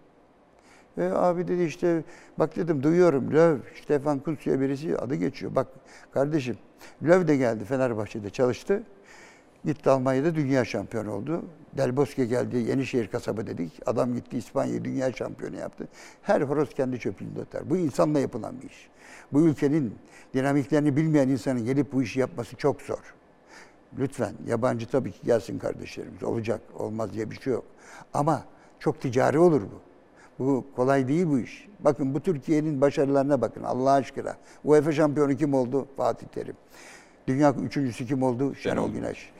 Ve 0.97 1.17
abi 1.17 1.47
dedi 1.47 1.63
işte 1.63 2.03
bak 2.39 2.55
dedim 2.55 2.83
duyuyorum 2.83 3.31
Löw, 3.31 3.81
Stefan 3.83 4.19
Kuntz 4.19 4.45
birisi 4.45 4.97
adı 4.97 5.15
geçiyor. 5.15 5.55
Bak 5.55 5.67
kardeşim 6.11 6.57
Löw 7.03 7.27
de 7.27 7.37
geldi 7.37 7.65
Fenerbahçe'de 7.65 8.29
çalıştı. 8.29 8.83
Gitti 9.65 9.89
Almanya'da 9.89 10.35
dünya 10.35 10.65
şampiyonu 10.65 11.11
oldu. 11.11 11.45
Del 11.77 11.97
Bosque 11.97 12.25
geldi 12.25 12.57
Yenişehir 12.57 13.07
kasabı 13.07 13.47
dedik. 13.47 13.79
Adam 13.85 14.13
gitti 14.13 14.37
İspanya'yı 14.37 14.85
dünya 14.85 15.13
şampiyonu 15.13 15.55
yaptı. 15.55 15.87
Her 16.21 16.41
horoz 16.41 16.69
kendi 16.73 16.99
çöplüğünde 16.99 17.39
öter. 17.39 17.69
Bu 17.69 17.77
insanla 17.77 18.19
yapılan 18.19 18.61
bir 18.61 18.69
iş. 18.69 18.89
Bu 19.33 19.41
ülkenin 19.41 19.95
dinamiklerini 20.33 20.95
bilmeyen 20.95 21.29
insanın 21.29 21.65
gelip 21.65 21.93
bu 21.93 22.03
işi 22.03 22.19
yapması 22.19 22.55
çok 22.55 22.81
zor. 22.81 23.13
Lütfen 23.97 24.33
yabancı 24.47 24.87
tabii 24.87 25.11
ki 25.11 25.19
gelsin 25.23 25.59
kardeşlerimiz. 25.59 26.23
Olacak, 26.23 26.61
olmaz 26.73 27.13
diye 27.13 27.31
bir 27.31 27.41
şey 27.41 27.53
yok. 27.53 27.65
Ama 28.13 28.43
çok 28.79 29.01
ticari 29.01 29.39
olur 29.39 29.61
bu. 29.61 29.92
Bu 30.39 30.65
kolay 30.75 31.07
değil 31.07 31.27
bu 31.27 31.39
iş. 31.39 31.67
Bakın 31.79 32.13
bu 32.13 32.19
Türkiye'nin 32.19 32.81
başarılarına 32.81 33.41
bakın 33.41 33.63
Allah 33.63 33.91
aşkına. 33.91 34.35
UEFA 34.63 34.91
şampiyonu 34.91 35.35
kim 35.35 35.53
oldu? 35.53 35.87
Fatih 35.97 36.27
Terim. 36.27 36.55
Dünya 37.27 37.53
üçüncüsü 37.53 38.05
kim 38.05 38.23
oldu? 38.23 38.55
Şenol 38.55 38.91
Güneş. 38.91 39.31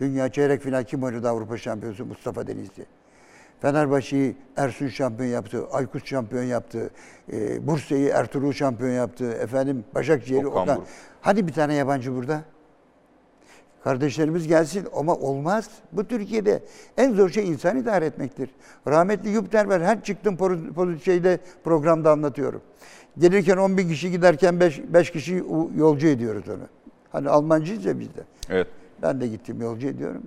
Dünya 0.00 0.28
çeyrek 0.28 0.62
final 0.62 0.84
kim 0.84 1.02
oynadı 1.02 1.28
Avrupa 1.28 1.56
şampiyonası? 1.56 2.04
Mustafa 2.04 2.46
Denizli. 2.46 2.86
Fenerbahçe'yi 3.60 4.36
Ersun 4.56 4.88
şampiyon 4.88 5.30
yaptı, 5.30 5.66
Aykut 5.72 6.06
şampiyon 6.06 6.42
yaptı, 6.42 6.90
e, 7.32 7.66
Bursa'yı 7.66 8.08
Ertuğrul 8.08 8.52
şampiyon 8.52 8.90
yaptı, 8.90 9.32
efendim 9.32 9.84
Başakşehir'i 9.94 10.46
Okan. 10.46 10.84
Hadi 11.20 11.46
bir 11.46 11.52
tane 11.52 11.74
yabancı 11.74 12.16
burada. 12.16 12.42
Kardeşlerimiz 13.84 14.48
gelsin 14.48 14.86
ama 14.94 15.14
olmaz. 15.14 15.70
Bu 15.92 16.04
Türkiye'de 16.04 16.62
en 16.96 17.14
zor 17.14 17.28
şey 17.30 17.48
insan 17.48 17.76
idare 17.76 18.06
etmektir. 18.06 18.50
Rahmetli 18.88 19.30
Yupter 19.30 19.64
var. 19.64 19.82
Her 19.82 20.02
çıktığım 20.02 20.36
şeyde 20.98 21.38
programda 21.64 22.10
anlatıyorum. 22.10 22.62
Gelirken 23.18 23.56
10 23.56 23.76
bin 23.78 23.88
kişi 23.88 24.10
giderken 24.10 24.60
5 24.60 25.10
kişi 25.10 25.42
u- 25.42 25.70
yolcu 25.76 26.06
ediyoruz 26.06 26.48
onu. 26.48 26.62
Hani 27.12 27.28
Almancıyız 27.28 27.84
ya 27.84 27.98
biz 28.00 28.08
de. 28.08 28.20
Evet. 28.50 28.66
Ben 29.02 29.20
de 29.20 29.26
gittim 29.26 29.60
yolcu 29.60 29.88
ediyorum. 29.88 30.22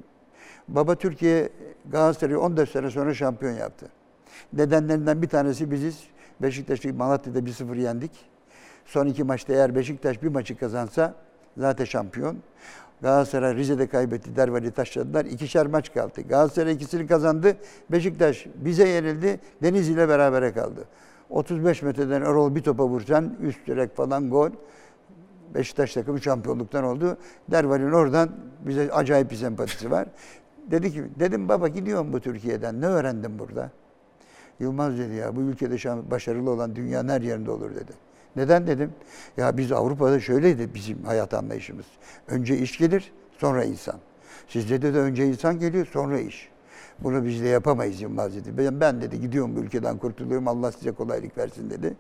Baba 0.67 0.95
Türkiye 0.95 1.49
Galatasaray'ı 1.91 2.39
14 2.39 2.69
sene 2.69 2.89
sonra 2.89 3.13
şampiyon 3.13 3.53
yaptı. 3.53 3.85
Nedenlerinden 4.53 5.21
bir 5.21 5.27
tanesi 5.29 5.71
biziz. 5.71 5.99
Beşiktaş'ı 6.41 6.93
Malatya'da 6.93 7.39
1-0 7.39 7.77
yendik. 7.81 8.11
Son 8.85 9.07
iki 9.07 9.23
maçta 9.23 9.53
eğer 9.53 9.75
Beşiktaş 9.75 10.23
bir 10.23 10.27
maçı 10.27 10.57
kazansa 10.57 11.13
zaten 11.57 11.85
şampiyon. 11.85 12.37
Galatasaray 13.03 13.55
Rize'de 13.55 13.87
kaybetti. 13.87 14.35
Dervali 14.35 14.71
taşladılar. 14.71 15.25
İkişer 15.25 15.67
maç 15.67 15.93
kaldı. 15.93 16.21
Galatasaray 16.21 16.73
ikisini 16.73 17.07
kazandı. 17.07 17.57
Beşiktaş 17.91 18.45
bize 18.55 18.89
yenildi. 18.89 19.39
Denizli 19.63 19.93
ile 19.93 20.09
berabere 20.09 20.53
kaldı. 20.53 20.85
35 21.29 21.81
metreden 21.81 22.21
Erol 22.21 22.55
bir 22.55 22.61
topa 22.61 22.85
vursan 22.85 23.35
üst 23.41 23.67
direk 23.67 23.95
falan 23.95 24.29
gol. 24.29 24.49
Beşiktaş 25.55 25.93
takımı 25.93 26.21
şampiyonluktan 26.21 26.83
oldu. 26.83 27.17
Derval'in 27.51 27.91
oradan 27.91 28.29
bize 28.65 28.91
acayip 28.91 29.31
bir 29.31 29.35
sempatisi 29.35 29.91
var. 29.91 30.07
Dedi 30.71 30.93
ki, 30.93 31.03
dedim 31.19 31.49
baba 31.49 31.67
gidiyorum 31.67 32.13
bu 32.13 32.19
Türkiye'den. 32.19 32.81
Ne 32.81 32.87
öğrendim 32.87 33.39
burada? 33.39 33.71
Yılmaz 34.59 34.97
dedi 34.97 35.13
ya 35.13 35.35
bu 35.35 35.41
ülkede 35.41 36.11
başarılı 36.11 36.49
olan 36.49 36.75
dünyanın 36.75 37.09
her 37.09 37.21
yerinde 37.21 37.51
olur 37.51 37.75
dedi. 37.75 37.91
Neden 38.35 38.67
dedim? 38.67 38.91
Ya 39.37 39.57
biz 39.57 39.71
Avrupa'da 39.71 40.19
şöyleydi 40.19 40.73
bizim 40.73 41.03
hayat 41.03 41.33
anlayışımız. 41.33 41.85
Önce 42.27 42.57
iş 42.57 42.77
gelir, 42.77 43.11
sonra 43.37 43.63
insan. 43.63 43.95
Sizde 44.47 44.81
de, 44.81 44.99
önce 44.99 45.25
insan 45.25 45.59
geliyor, 45.59 45.85
sonra 45.85 46.19
iş. 46.19 46.49
Bunu 46.99 47.25
biz 47.25 47.43
de 47.43 47.47
yapamayız 47.47 48.01
Yılmaz 48.01 48.35
dedi. 48.35 48.57
Ben, 48.57 48.79
ben 48.79 49.01
dedi 49.01 49.21
gidiyorum 49.21 49.55
bu 49.55 49.59
ülkeden 49.59 49.97
kurtuluyorum 49.97 50.47
Allah 50.47 50.71
size 50.71 50.91
kolaylık 50.91 51.37
versin 51.37 51.69
dedi. 51.69 51.95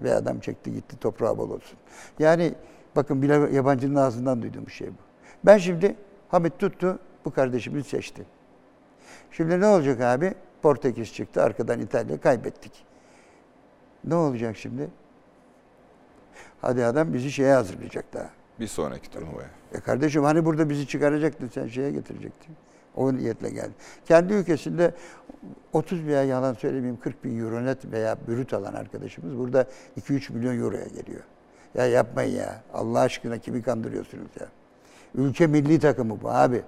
Ve 0.00 0.14
adam 0.14 0.40
çekti 0.40 0.72
gitti 0.72 0.96
toprağı 1.00 1.38
bol 1.38 1.50
olsun. 1.50 1.78
Yani 2.18 2.54
bakın 2.96 3.22
bile 3.22 3.34
yabancının 3.34 3.94
ağzından 3.94 4.42
duyduğum 4.42 4.70
şey 4.70 4.88
bu. 4.88 5.02
Ben 5.46 5.58
şimdi 5.58 5.96
Hamit 6.28 6.58
tuttu 6.58 6.98
bu 7.24 7.30
kardeşimizi 7.30 7.88
seçti. 7.88 8.24
Şimdi 9.30 9.60
ne 9.60 9.66
olacak 9.66 10.00
abi? 10.00 10.34
Portekiz 10.62 11.14
çıktı 11.14 11.42
arkadan 11.42 11.80
İtalya 11.80 12.20
kaybettik. 12.20 12.72
Ne 14.04 14.14
olacak 14.14 14.56
şimdi? 14.56 14.88
Hadi 16.64 16.84
adam 16.84 17.14
bizi 17.14 17.32
şeye 17.32 17.54
hazırlayacak 17.54 18.14
daha. 18.14 18.30
Bir 18.60 18.66
sonraki 18.66 19.10
turnuvaya. 19.10 19.48
E 19.72 19.80
kardeşim 19.80 20.24
hani 20.24 20.44
burada 20.44 20.70
bizi 20.70 20.88
çıkaracaktın 20.88 21.50
sen 21.54 21.66
şeye 21.66 21.90
getirecektin. 21.90 22.56
O 22.96 23.16
niyetle 23.16 23.50
geldi. 23.50 23.72
Kendi 24.04 24.32
ülkesinde 24.32 24.94
30 25.72 26.06
veya 26.06 26.24
yalan 26.24 26.54
söylemeyeyim 26.54 27.00
40 27.00 27.24
bin 27.24 27.40
euro 27.40 27.64
net 27.64 27.92
veya 27.92 28.16
brüt 28.28 28.54
alan 28.54 28.74
arkadaşımız 28.74 29.38
burada 29.38 29.66
2-3 30.00 30.32
milyon 30.32 30.60
euroya 30.60 30.84
geliyor. 30.84 31.22
Ya 31.74 31.86
yapmayın 31.86 32.36
ya. 32.36 32.62
Allah 32.74 33.00
aşkına 33.00 33.38
kimi 33.38 33.62
kandırıyorsunuz 33.62 34.30
ya. 34.40 34.46
Ülke 35.14 35.46
milli 35.46 35.78
takımı 35.78 36.22
bu 36.22 36.30
abi. 36.30 36.62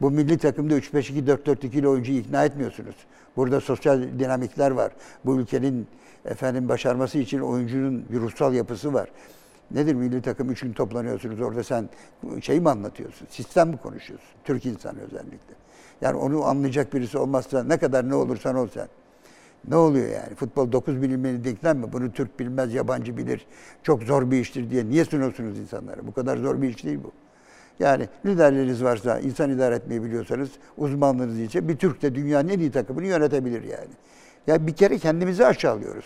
Bu 0.00 0.10
milli 0.10 0.38
takımda 0.38 0.74
3-5-2-4-4-2 0.78 1.66
ile 1.66 1.88
oyuncuyu 1.88 2.18
ikna 2.18 2.44
etmiyorsunuz. 2.44 2.96
Burada 3.36 3.60
sosyal 3.60 4.02
dinamikler 4.18 4.70
var. 4.70 4.92
Bu 5.24 5.40
ülkenin 5.40 5.86
efendim 6.30 6.68
başarması 6.68 7.18
için 7.18 7.40
oyuncunun 7.40 8.04
bir 8.10 8.20
ruhsal 8.20 8.54
yapısı 8.54 8.94
var. 8.94 9.10
Nedir 9.70 9.94
milli 9.94 10.22
takım 10.22 10.50
üç 10.50 10.60
gün 10.60 10.72
toplanıyorsunuz 10.72 11.40
orada 11.40 11.64
sen 11.64 11.88
şey 12.40 12.60
mi 12.60 12.70
anlatıyorsun? 12.70 13.26
Sistem 13.30 13.68
mi 13.68 13.76
konuşuyorsun? 13.76 14.28
Türk 14.44 14.66
insanı 14.66 15.00
özellikle. 15.00 15.54
Yani 16.00 16.16
onu 16.16 16.44
anlayacak 16.44 16.94
birisi 16.94 17.18
olmazsa 17.18 17.64
ne 17.64 17.78
kadar 17.78 18.08
ne 18.08 18.14
olursan 18.14 18.56
ol 18.56 18.68
sen. 18.74 18.88
Ne 19.68 19.76
oluyor 19.76 20.08
yani? 20.08 20.34
Futbol 20.34 20.72
9 20.72 21.02
bilinmeli 21.02 21.44
denklem 21.44 21.78
mi? 21.78 21.92
Bunu 21.92 22.12
Türk 22.12 22.40
bilmez, 22.40 22.74
yabancı 22.74 23.16
bilir. 23.16 23.46
Çok 23.82 24.02
zor 24.02 24.30
bir 24.30 24.40
iştir 24.40 24.70
diye 24.70 24.88
niye 24.88 25.04
sunuyorsunuz 25.04 25.58
insanlara? 25.58 26.06
Bu 26.06 26.12
kadar 26.12 26.36
zor 26.36 26.62
bir 26.62 26.68
iş 26.68 26.84
değil 26.84 26.98
bu. 27.04 27.12
Yani 27.78 28.08
liderleriniz 28.26 28.84
varsa, 28.84 29.18
insan 29.18 29.50
idare 29.50 29.74
etmeyi 29.74 30.02
biliyorsanız 30.02 30.50
uzmanlığınız 30.76 31.40
için 31.40 31.68
bir 31.68 31.76
Türk 31.76 32.02
de 32.02 32.14
dünyanın 32.14 32.48
en 32.48 32.58
iyi 32.58 32.70
takımını 32.70 33.06
yönetebilir 33.06 33.62
yani. 33.62 33.90
Ya 34.48 34.66
bir 34.66 34.72
kere 34.72 34.98
kendimizi 34.98 35.46
aşağılıyoruz. 35.46 36.04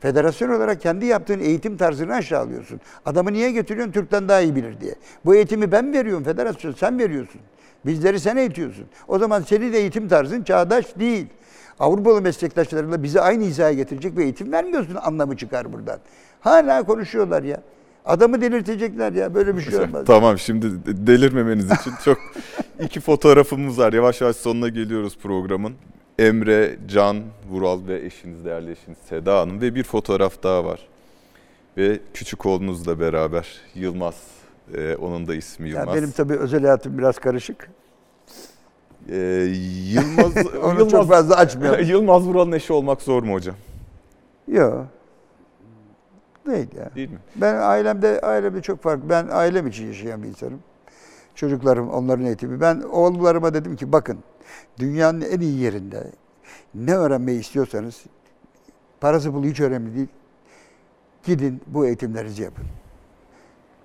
Federasyon 0.00 0.50
olarak 0.50 0.80
kendi 0.80 1.06
yaptığın 1.06 1.40
eğitim 1.40 1.76
tarzını 1.76 2.14
aşağılıyorsun. 2.14 2.80
Adamı 3.06 3.32
niye 3.32 3.50
götürüyorsun? 3.50 3.92
Türk'ten 3.92 4.28
daha 4.28 4.40
iyi 4.40 4.56
bilir 4.56 4.80
diye. 4.80 4.94
Bu 5.24 5.34
eğitimi 5.34 5.72
ben 5.72 5.92
veriyorum 5.92 6.24
federasyon, 6.24 6.72
sen 6.72 6.98
veriyorsun. 6.98 7.40
Bizleri 7.86 8.20
sen 8.20 8.36
eğitiyorsun. 8.36 8.84
O 9.08 9.18
zaman 9.18 9.40
senin 9.42 9.72
eğitim 9.72 10.08
tarzın 10.08 10.42
çağdaş 10.42 10.98
değil. 10.98 11.26
Avrupalı 11.80 12.22
meslektaşlarıyla 12.22 13.02
bizi 13.02 13.20
aynı 13.20 13.44
hizaya 13.44 13.72
getirecek 13.72 14.16
bir 14.16 14.22
eğitim 14.22 14.52
vermiyorsun 14.52 14.94
anlamı 14.94 15.36
çıkar 15.36 15.72
buradan. 15.72 15.98
Hala 16.40 16.82
konuşuyorlar 16.82 17.42
ya. 17.42 17.62
Adamı 18.04 18.40
delirtecekler 18.40 19.12
ya. 19.12 19.34
Böyle 19.34 19.56
bir 19.56 19.62
şey 19.62 19.78
olmaz. 19.78 20.04
Tamam 20.06 20.38
şimdi 20.38 20.66
delirmemeniz 21.06 21.64
için 21.64 21.92
çok 22.04 22.18
iki 22.80 23.00
fotoğrafımız 23.00 23.78
var. 23.78 23.92
Yavaş 23.92 24.20
yavaş 24.20 24.36
sonuna 24.36 24.68
geliyoruz 24.68 25.18
programın. 25.22 25.72
Emre, 26.20 26.76
Can, 26.88 27.22
Vural 27.50 27.86
ve 27.86 28.04
eşiniz, 28.04 28.44
değerli 28.44 28.70
eşiniz 28.70 28.98
Seda 29.08 29.40
Hanım 29.40 29.60
ve 29.60 29.74
bir 29.74 29.82
fotoğraf 29.82 30.42
daha 30.42 30.64
var. 30.64 30.88
Ve 31.76 32.00
küçük 32.14 32.46
oğlunuzla 32.46 33.00
beraber 33.00 33.60
Yılmaz, 33.74 34.14
e, 34.74 34.96
onun 34.96 35.26
da 35.26 35.34
ismi 35.34 35.68
Yılmaz. 35.68 35.86
Ya 35.86 35.94
benim 35.94 36.10
tabii 36.10 36.34
özel 36.34 36.62
hayatım 36.62 36.98
biraz 36.98 37.18
karışık. 37.18 37.70
Ee, 39.08 39.16
Yılmaz, 39.84 40.46
Onu 40.64 40.90
çok 40.90 41.08
fazla 41.08 41.36
açmayalım. 41.36 41.84
Yılmaz 41.88 42.26
Vural'ın 42.26 42.52
eşi 42.52 42.72
olmak 42.72 43.02
zor 43.02 43.22
mu 43.22 43.32
hocam? 43.32 43.56
Yok. 44.48 44.86
Değil 46.46 46.68
ya. 46.76 46.90
Değil 46.94 47.10
mi? 47.10 47.18
Ben 47.36 47.54
ailemde 47.54 48.20
ailemde 48.20 48.62
çok 48.62 48.82
farklı. 48.82 49.08
Ben 49.08 49.28
ailem 49.30 49.66
için 49.66 49.86
yaşayan 49.86 50.22
bir 50.22 50.28
insanım. 50.28 50.60
Çocuklarım, 51.34 51.90
onların 51.90 52.26
eğitimi. 52.26 52.60
Ben 52.60 52.80
oğullarıma 52.80 53.54
dedim 53.54 53.76
ki 53.76 53.92
bakın 53.92 54.18
dünyanın 54.78 55.20
en 55.20 55.40
iyi 55.40 55.58
yerinde 55.60 56.10
ne 56.74 56.94
öğrenmeyi 56.94 57.40
istiyorsanız 57.40 58.04
parası 59.00 59.32
pulu 59.32 59.46
hiç 59.46 59.60
önemli 59.60 59.94
değil. 59.94 60.08
Gidin 61.24 61.60
bu 61.66 61.86
eğitimlerinizi 61.86 62.42
yapın. 62.42 62.66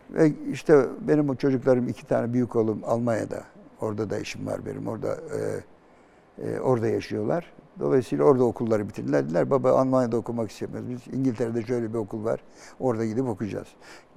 Ve 0.10 0.32
işte 0.52 0.86
benim 1.02 1.30
o 1.30 1.36
çocuklarım 1.36 1.88
iki 1.88 2.08
tane 2.08 2.34
büyük 2.34 2.56
oğlum 2.56 2.82
Almanya'da. 2.86 3.44
Orada 3.82 4.10
da 4.10 4.20
işim 4.20 4.48
var 4.48 4.66
benim. 4.66 4.88
Orada 4.88 5.18
e, 5.18 6.48
e, 6.48 6.60
orada 6.60 6.88
yaşıyorlar. 6.88 7.54
Dolayısıyla 7.80 8.26
orada 8.26 8.44
okulları 8.44 8.90
bitirdiler. 8.90 9.26
Dediler 9.26 9.50
baba 9.50 9.72
Almanya'da 9.72 10.18
okumak 10.18 10.52
istemiyoruz. 10.52 10.90
Biz 10.90 11.14
İngiltere'de 11.20 11.62
şöyle 11.64 11.90
bir 11.94 11.98
okul 11.98 12.26
var. 12.26 12.40
Orada 12.80 13.06
gidip 13.06 13.28
okuyacağız. 13.28 13.68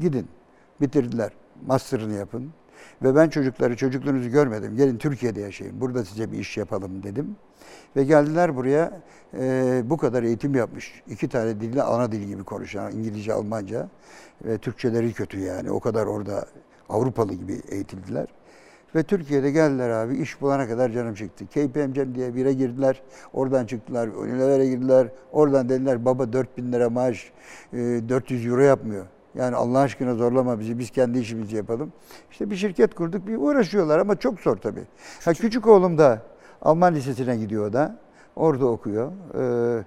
Gidin. 0.01 0.27
Bitirdiler. 0.81 1.33
Master'ını 1.67 2.15
yapın. 2.15 2.51
Ve 3.03 3.15
ben 3.15 3.29
çocukları, 3.29 3.77
çocukluğunuzu 3.77 4.31
görmedim. 4.31 4.77
Gelin 4.77 4.99
Türkiye'de 4.99 5.41
yaşayın. 5.41 5.81
Burada 5.81 6.05
size 6.05 6.33
bir 6.33 6.39
iş 6.39 6.57
yapalım 6.57 7.03
dedim. 7.03 7.37
Ve 7.97 8.05
geldiler 8.05 8.57
buraya 8.57 9.01
e, 9.39 9.83
bu 9.85 9.97
kadar 9.97 10.23
eğitim 10.23 10.55
yapmış. 10.55 11.03
İki 11.09 11.29
tane 11.29 11.61
dille 11.61 11.83
ana 11.83 12.13
dil 12.13 12.23
gibi 12.23 12.45
konuşan 12.45 12.93
İngilizce, 12.93 13.33
Almanca 13.33 13.89
ve 14.45 14.59
Türkçeleri 14.59 15.13
kötü 15.13 15.39
yani. 15.39 15.71
O 15.71 15.81
kadar 15.81 16.07
orada 16.07 16.47
Avrupalı 16.89 17.35
gibi 17.35 17.63
eğitildiler. 17.69 18.27
Ve 18.95 19.03
Türkiye'de 19.03 19.51
geldiler 19.51 19.91
abi 19.91 20.17
iş 20.17 20.41
bulana 20.41 20.69
kadar 20.69 20.91
canım 20.91 21.15
çıktı. 21.15 21.47
KPMG 21.47 22.15
diye 22.15 22.35
bire 22.35 22.53
girdiler. 22.53 23.03
Oradan 23.33 23.67
çıktılar. 23.67 24.09
Unilever'e 24.09 24.67
girdiler. 24.67 25.09
Oradan 25.33 25.69
dediler 25.69 26.05
baba 26.05 26.33
4000 26.33 26.73
lira 26.73 26.91
maaş 26.91 27.33
e, 27.73 27.77
400 27.77 28.47
euro 28.47 28.61
yapmıyor. 28.61 29.07
Yani 29.39 29.57
Allah 29.57 29.79
aşkına 29.79 30.15
zorlama 30.15 30.61
bizi. 30.61 30.79
Biz 30.79 30.91
kendi 30.91 31.19
işimizi 31.19 31.57
yapalım. 31.57 31.93
İşte 32.31 32.51
bir 32.51 32.57
şirket 32.57 32.95
kurduk. 32.95 33.27
Bir 33.27 33.37
uğraşıyorlar 33.37 33.99
ama 33.99 34.17
çok 34.17 34.41
zor 34.41 34.57
tabii. 34.57 34.85
Ha, 35.25 35.33
küçük 35.35 35.67
oğlum 35.67 35.99
da 35.99 36.23
Alman 36.63 36.95
lisesine 36.95 37.37
gidiyor 37.37 37.73
da. 37.73 37.99
Orada 38.37 38.67
okuyor. 38.67 39.13
Ee, 39.35 39.85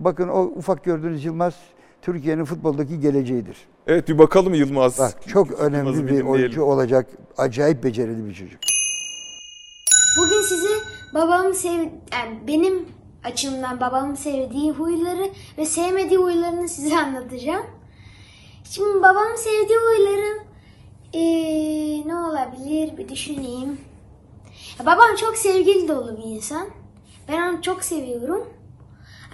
bakın 0.00 0.28
o 0.28 0.42
ufak 0.42 0.84
gördüğünüz 0.84 1.24
Yılmaz 1.24 1.54
Türkiye'nin 2.02 2.44
futboldaki 2.44 3.00
geleceğidir. 3.00 3.56
Evet 3.86 4.08
bir 4.08 4.18
bakalım 4.18 4.54
Yılmaz. 4.54 4.98
Bak 4.98 5.28
çok 5.28 5.50
Yılmaz'ı 5.50 5.66
önemli 5.66 5.92
bir 5.92 5.98
dinleyelim. 5.98 6.28
oyuncu 6.28 6.62
olacak. 6.62 7.06
Acayip 7.38 7.84
becerili 7.84 8.28
bir 8.28 8.34
çocuk. 8.34 8.60
Bugün 10.18 10.40
size 10.42 10.68
babamın 11.14 11.52
sev 11.52 11.78
yani 12.12 12.38
benim 12.48 12.86
açımdan 13.24 13.80
babamın 13.80 14.14
sevdiği 14.14 14.72
huyları 14.72 15.30
ve 15.58 15.64
sevmediği 15.66 16.18
huylarını 16.20 16.68
size 16.68 16.98
anlatacağım. 16.98 17.66
Şimdi 18.70 19.02
babamın 19.02 19.36
sevdiği 19.36 19.78
huyları 19.78 20.38
eee, 21.12 22.08
ne 22.08 22.16
olabilir 22.16 22.96
bir 22.96 23.08
düşüneyim. 23.08 23.80
Ya, 24.78 24.86
babam 24.86 25.16
çok 25.16 25.36
sevgili 25.36 25.88
dolu 25.88 26.16
bir 26.16 26.22
insan. 26.22 26.68
Ben 27.28 27.48
onu 27.52 27.62
çok 27.62 27.84
seviyorum. 27.84 28.48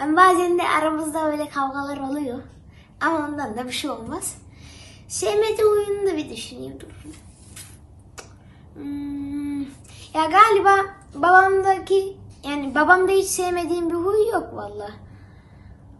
Ama 0.02 0.16
bazen 0.16 0.58
de 0.58 0.62
aramızda 0.68 1.24
böyle 1.24 1.48
kavgalar 1.48 1.98
oluyor. 1.98 2.38
Ama 3.00 3.26
ondan 3.28 3.56
da 3.56 3.66
bir 3.66 3.72
şey 3.72 3.90
olmaz. 3.90 4.36
Sevmediği 5.08 5.68
huyunu 5.68 6.06
da 6.06 6.16
bir 6.16 6.30
düşüneyim. 6.30 6.78
Hmm, 8.74 9.60
ya 10.14 10.24
galiba 10.30 10.76
babamdaki 11.14 12.16
yani 12.44 12.74
babamda 12.74 13.12
hiç 13.12 13.26
sevmediğim 13.26 13.90
bir 13.90 13.94
huy 13.94 14.28
yok 14.32 14.54
valla. 14.54 14.90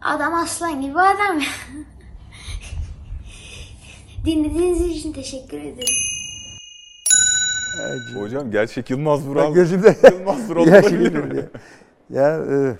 Adam 0.01 0.33
aslan 0.33 0.81
gibi 0.81 0.99
adam. 0.99 1.39
Dinlediğiniz 4.25 4.81
için 4.81 5.13
teşekkür 5.13 5.57
ederim. 5.57 5.95
Hocam 8.15 8.51
gerçek 8.51 8.89
Yılmaz 8.89 9.27
Vural. 9.27 9.53
Gözümde 9.53 9.95
Yılmaz 10.11 10.49
Vural 10.49 10.67
Ya 10.67 10.81
olabilir 10.81 10.89
şimdi 10.89 11.17
mi? 11.33 11.49
Ya, 12.09 12.21
ya 12.21 12.37
e, 12.37 12.75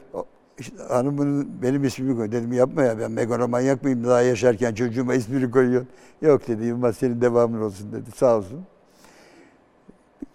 işte 0.59 0.75
hanımın 0.89 1.61
benim 1.61 1.83
ismimi 1.83 2.17
koy. 2.17 2.31
Dedim 2.31 2.53
yapma 2.53 2.83
ya 2.83 2.99
ben 2.99 3.11
megalomanyak 3.11 3.83
mıyım 3.83 4.03
daha 4.03 4.21
yaşarken 4.21 4.73
çocuğuma 4.73 5.13
ismini 5.13 5.51
koyuyorsun. 5.51 5.89
Yok 6.21 6.47
dedi 6.47 6.65
Yılmaz 6.65 6.97
senin 6.97 7.21
devamın 7.21 7.61
olsun 7.61 7.91
dedi. 7.91 8.11
Sağ 8.15 8.37
olsun. 8.37 8.65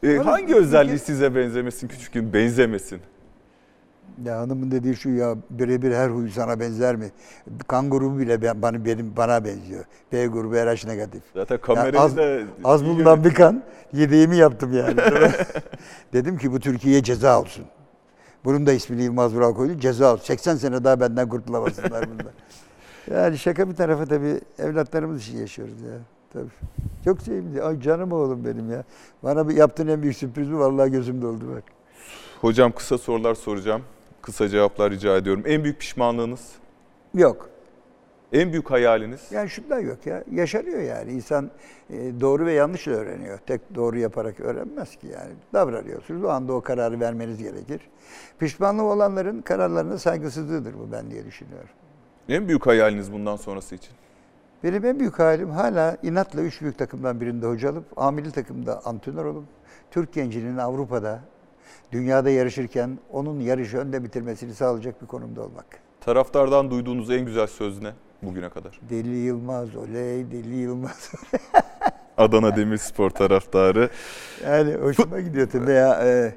Bana 0.02 0.26
hangi 0.26 0.54
özelliği 0.54 0.98
size 0.98 1.34
benzemesin 1.34 1.88
küçükken? 1.88 2.32
Benzemesin. 2.32 3.00
Ya 4.24 4.38
hanımın 4.38 4.70
dediği 4.70 4.96
şu 4.96 5.10
ya 5.10 5.36
birebir 5.50 5.92
her 5.92 6.08
huy 6.08 6.30
sana 6.30 6.60
benzer 6.60 6.96
mi? 6.96 7.10
Kan 7.68 7.90
grubu 7.90 8.18
bile 8.18 8.62
bana, 8.62 8.84
benim, 8.84 9.16
bana 9.16 9.44
benziyor. 9.44 9.84
B 10.12 10.26
grubu 10.26 10.54
RH 10.54 10.86
negatif. 10.86 11.22
Zaten 11.34 11.58
kamerayı 11.60 12.00
az, 12.00 12.16
da 12.16 12.38
az 12.64 12.84
bulunan 12.84 13.24
bir 13.24 13.34
kan 13.34 13.62
yedeğimi 13.92 14.36
yaptım 14.36 14.72
yani. 14.72 14.96
Dedim 16.12 16.38
ki 16.38 16.52
bu 16.52 16.60
Türkiye'ye 16.60 17.02
ceza 17.02 17.40
olsun. 17.40 17.64
Bunun 18.44 18.66
da 18.66 18.72
ismini 18.72 19.02
Yılmaz 19.02 19.34
Vural 19.34 19.54
koydu. 19.54 19.78
Ceza 19.78 20.12
olsun. 20.12 20.24
80 20.24 20.56
sene 20.56 20.84
daha 20.84 21.00
benden 21.00 21.28
kurtulamasınlar 21.28 22.10
bundan. 22.10 22.26
Yani 23.10 23.38
şaka 23.38 23.68
bir 23.70 23.74
tarafa 23.74 24.04
tabii 24.04 24.40
evlatlarımız 24.58 25.22
için 25.22 25.38
yaşıyoruz 25.38 25.80
ya. 25.80 25.98
Tabii. 26.32 26.50
Çok 27.04 27.22
sevimli. 27.22 27.62
Ay 27.62 27.80
canım 27.80 28.12
oğlum 28.12 28.44
benim 28.44 28.70
ya. 28.70 28.84
Bana 29.22 29.48
bir 29.48 29.56
yaptığın 29.56 29.88
en 29.88 30.02
büyük 30.02 30.16
sürpriz 30.16 30.52
bu. 30.52 30.58
Vallahi 30.58 30.90
gözüm 30.90 31.22
doldu 31.22 31.44
bak. 31.56 31.64
Hocam 32.40 32.72
kısa 32.72 32.98
sorular 32.98 33.34
soracağım. 33.34 33.82
Kısa 34.26 34.48
cevaplar 34.48 34.90
rica 34.90 35.16
ediyorum. 35.16 35.42
En 35.46 35.64
büyük 35.64 35.80
pişmanlığınız? 35.80 36.52
Yok. 37.14 37.48
En 38.32 38.52
büyük 38.52 38.70
hayaliniz? 38.70 39.20
Yani 39.30 39.50
şundan 39.50 39.78
yok 39.78 40.06
ya. 40.06 40.24
Yaşanıyor 40.32 40.80
yani. 40.80 41.12
İnsan 41.12 41.50
e, 41.90 42.20
doğru 42.20 42.46
ve 42.46 42.52
yanlış 42.52 42.88
öğreniyor. 42.88 43.38
Tek 43.38 43.74
doğru 43.74 43.98
yaparak 43.98 44.40
öğrenmez 44.40 44.96
ki 44.96 45.06
yani. 45.06 45.32
Davranıyorsunuz. 45.52 46.24
O 46.24 46.28
anda 46.28 46.52
o 46.52 46.60
kararı 46.60 47.00
vermeniz 47.00 47.38
gerekir. 47.38 47.80
Pişmanlığı 48.38 48.82
olanların 48.82 49.42
kararlarına 49.42 49.98
saygısızlığıdır 49.98 50.74
bu 50.74 50.92
ben 50.92 51.10
diye 51.10 51.24
düşünüyorum. 51.24 51.70
En 52.28 52.48
büyük 52.48 52.66
hayaliniz 52.66 53.12
bundan 53.12 53.36
sonrası 53.36 53.74
için? 53.74 53.92
Benim 54.64 54.84
en 54.84 55.00
büyük 55.00 55.18
hayalim 55.18 55.50
hala 55.50 55.96
inatla 56.02 56.42
üç 56.42 56.60
büyük 56.60 56.78
takımdan 56.78 57.20
birinde 57.20 57.46
hoca 57.46 57.70
alıp, 57.70 57.84
amili 57.96 58.32
takımda 58.32 58.80
antrenör 58.84 59.24
olup, 59.24 59.44
Türk 59.90 60.12
gencinin 60.12 60.56
Avrupa'da, 60.56 61.20
dünyada 61.92 62.30
yarışırken 62.30 62.98
onun 63.12 63.40
yarışı 63.40 63.78
önde 63.78 64.04
bitirmesini 64.04 64.54
sağlayacak 64.54 65.02
bir 65.02 65.06
konumda 65.06 65.42
olmak. 65.42 65.66
Taraftardan 66.00 66.70
duyduğunuz 66.70 67.10
en 67.10 67.24
güzel 67.24 67.46
söz 67.46 67.82
ne 67.82 67.92
bugüne 68.22 68.48
kadar? 68.48 68.80
Deli 68.90 69.16
Yılmaz 69.16 69.76
oley, 69.76 70.30
Deli 70.30 70.56
Yılmaz. 70.56 71.12
Adana 72.18 72.56
Demirspor 72.56 73.10
taraftarı. 73.10 73.90
Yani 74.44 74.74
hoşuma 74.74 75.20
gidiyor 75.20 75.50
tabii 75.50 75.72
ya. 75.72 76.02
E, 76.04 76.34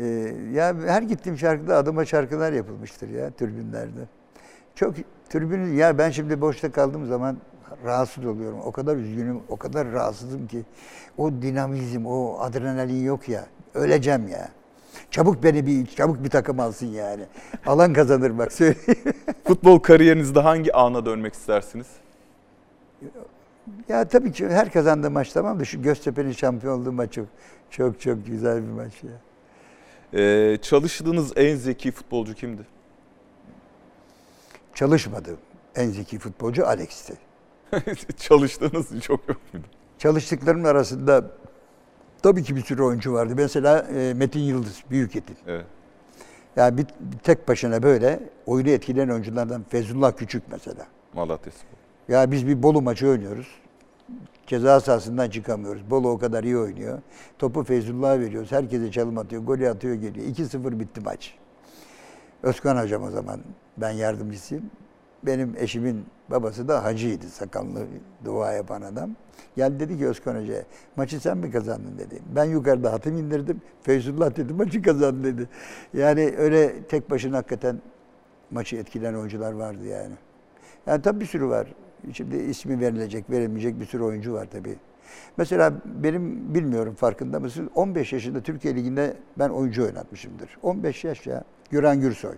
e, 0.00 0.06
ya 0.52 0.74
her 0.86 1.02
gittiğim 1.02 1.38
şarkıda 1.38 1.76
adıma 1.76 2.04
şarkılar 2.04 2.52
yapılmıştır 2.52 3.08
ya 3.08 3.30
tribünlerde. 3.30 4.00
Çok 4.74 4.94
tribünün 5.28 5.74
ya 5.74 5.98
ben 5.98 6.10
şimdi 6.10 6.40
boşta 6.40 6.72
kaldığım 6.72 7.06
zaman 7.06 7.36
rahatsız 7.84 8.26
oluyorum. 8.26 8.58
O 8.64 8.72
kadar 8.72 8.96
üzgünüm, 8.96 9.40
o 9.48 9.56
kadar 9.56 9.92
rahatsızım 9.92 10.46
ki 10.46 10.62
o 11.18 11.32
dinamizm, 11.32 12.06
o 12.06 12.38
adrenalin 12.40 13.04
yok 13.04 13.28
ya. 13.28 13.46
Öleceğim 13.74 14.28
ya. 14.28 14.48
Çabuk 15.10 15.42
beni 15.42 15.66
bir 15.66 15.86
çabuk 15.86 16.24
bir 16.24 16.30
takım 16.30 16.60
alsın 16.60 16.86
yani. 16.86 17.24
Alan 17.66 17.92
kazanır 17.92 18.38
bak 18.38 18.52
söyleyeyim. 18.52 19.14
Futbol 19.44 19.78
kariyerinizde 19.78 20.40
hangi 20.40 20.72
ana 20.72 21.06
dönmek 21.06 21.34
istersiniz? 21.34 21.86
Ya 23.88 24.08
tabii 24.08 24.32
ki 24.32 24.48
her 24.48 24.72
kazandığı 24.72 25.10
maç 25.10 25.32
tamam 25.32 25.60
da 25.60 25.64
şu 25.64 25.82
Göztepe'nin 25.82 26.32
şampiyon 26.32 26.80
olduğu 26.80 26.92
maç 26.92 27.12
çok 27.12 27.26
çok 27.70 28.00
çok 28.00 28.26
güzel 28.26 28.62
bir 28.62 28.72
maç 28.72 28.92
ya. 29.02 29.10
Ee, 30.20 30.58
çalıştığınız 30.62 31.32
en 31.36 31.56
zeki 31.56 31.90
futbolcu 31.90 32.34
kimdi? 32.34 32.62
Çalışmadı. 34.74 35.36
En 35.76 35.90
zeki 35.90 36.18
futbolcu 36.18 36.66
Alex'ti. 36.66 37.14
Çalıştığınız 38.16 39.00
çok 39.00 39.28
yok 39.28 39.40
muydu? 39.52 39.66
Çalıştıklarımın 39.98 40.64
arasında 40.64 41.30
tabii 42.24 42.42
ki 42.42 42.56
bir 42.56 42.60
sürü 42.60 42.82
oyuncu 42.82 43.12
vardı. 43.12 43.32
Mesela 43.36 43.78
e, 43.78 44.14
Metin 44.14 44.40
Yıldız, 44.40 44.84
Büyük 44.90 45.14
Yetin. 45.14 45.36
Evet. 45.46 45.66
Yani 46.56 46.78
bir, 46.78 46.86
bir 47.00 47.18
tek 47.18 47.48
başına 47.48 47.82
böyle 47.82 48.20
oyunu 48.46 48.68
etkileyen 48.68 49.08
oyunculardan 49.08 49.64
Fezullah 49.68 50.12
Küçük 50.16 50.42
mesela. 50.52 50.86
Malatya 51.14 51.52
Spor. 51.52 52.14
Ya 52.14 52.30
biz 52.30 52.46
bir 52.46 52.62
Bolu 52.62 52.82
maçı 52.82 53.08
oynuyoruz. 53.08 53.46
Ceza 54.46 54.80
sahasından 54.80 55.30
çıkamıyoruz. 55.30 55.90
Bolu 55.90 56.08
o 56.08 56.18
kadar 56.18 56.44
iyi 56.44 56.58
oynuyor. 56.58 56.98
Topu 57.38 57.64
Feyzullah'a 57.64 58.20
veriyoruz. 58.20 58.52
Herkese 58.52 58.90
çalım 58.90 59.18
atıyor. 59.18 59.42
Golü 59.42 59.68
atıyor 59.68 59.94
geliyor. 59.94 60.26
2-0 60.26 60.80
bitti 60.80 61.00
maç. 61.00 61.34
Özkan 62.42 62.82
hocam 62.82 63.02
o 63.02 63.10
zaman. 63.10 63.40
Ben 63.76 63.90
yardımcısıyım. 63.90 64.70
Benim 65.22 65.54
eşimin 65.58 66.04
babası 66.30 66.68
da 66.68 66.84
hacıydı. 66.84 67.26
Sakallı 67.26 67.86
dua 68.24 68.52
yapan 68.52 68.82
adam. 68.82 69.10
Geldi 69.56 69.80
dedi 69.80 69.98
ki 69.98 70.06
Özkan 70.06 70.42
Hoca'ya 70.42 70.62
maçı 70.96 71.20
sen 71.20 71.38
mi 71.38 71.50
kazandın 71.50 71.98
dedi. 71.98 72.22
Ben 72.36 72.44
yukarıda 72.44 72.92
hatim 72.92 73.18
indirdim. 73.18 73.60
Feyzullah 73.82 74.36
dedi 74.36 74.52
maçı 74.52 74.82
kazandı 74.82 75.24
dedi. 75.24 75.48
Yani 75.94 76.34
öyle 76.38 76.82
tek 76.82 77.10
başına 77.10 77.36
hakikaten 77.36 77.80
maçı 78.50 78.76
etkileyen 78.76 79.14
oyuncular 79.14 79.52
vardı 79.52 79.86
yani. 79.86 80.14
Yani 80.86 81.02
tabii 81.02 81.20
bir 81.20 81.26
sürü 81.26 81.48
var. 81.48 81.74
Şimdi 82.12 82.36
ismi 82.36 82.80
verilecek, 82.80 83.30
verilmeyecek 83.30 83.80
bir 83.80 83.86
sürü 83.86 84.02
oyuncu 84.02 84.32
var 84.32 84.48
tabii. 84.52 84.76
Mesela 85.36 85.72
benim 85.84 86.54
bilmiyorum 86.54 86.94
farkında 86.94 87.40
mısın? 87.40 87.70
15 87.74 88.12
yaşında 88.12 88.40
Türkiye 88.40 88.74
Ligi'nde 88.74 89.16
ben 89.38 89.48
oyuncu 89.48 89.84
oynatmışımdır. 89.84 90.58
15 90.62 91.04
yaş 91.04 91.26
ya. 91.26 91.44
Güran 91.70 92.00
Gürsoy. 92.00 92.34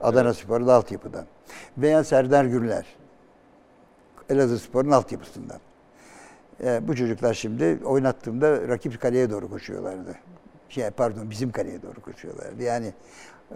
Adana 0.00 0.34
Spor'da 0.34 0.74
altyapıdan. 0.74 1.24
Veya 1.78 2.04
Serdar 2.04 2.44
Gürler. 2.44 2.86
Elazığ 4.30 4.58
Spor'un 4.58 4.90
altyapısından. 4.90 5.58
E, 6.64 6.88
bu 6.88 6.96
çocuklar 6.96 7.34
şimdi 7.34 7.78
oynattığımda 7.84 8.68
rakip 8.68 9.00
kaleye 9.00 9.30
doğru 9.30 9.50
koşuyorlardı. 9.50 10.14
Şey, 10.68 10.90
pardon 10.90 11.30
bizim 11.30 11.52
kaleye 11.52 11.82
doğru 11.82 12.00
koşuyorlardı. 12.00 12.62
Yani 12.62 12.92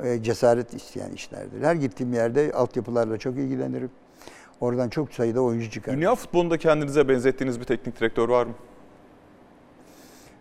e, 0.03 0.23
cesaret 0.23 0.75
isteyen 0.75 1.11
işlerdir. 1.11 1.63
Her 1.63 1.75
gittiğim 1.75 2.13
yerde 2.13 2.53
altyapılarla 2.53 3.19
çok 3.19 3.37
ilgilenirim. 3.37 3.91
Oradan 4.61 4.89
çok 4.89 5.13
sayıda 5.13 5.41
oyuncu 5.41 5.71
çıkar. 5.71 5.95
Dünya 5.95 6.15
futbolunda 6.15 6.59
kendinize 6.59 7.09
benzettiğiniz 7.09 7.61
bir 7.61 7.65
teknik 7.65 8.01
direktör 8.01 8.29
var 8.29 8.47
mı? 8.47 8.55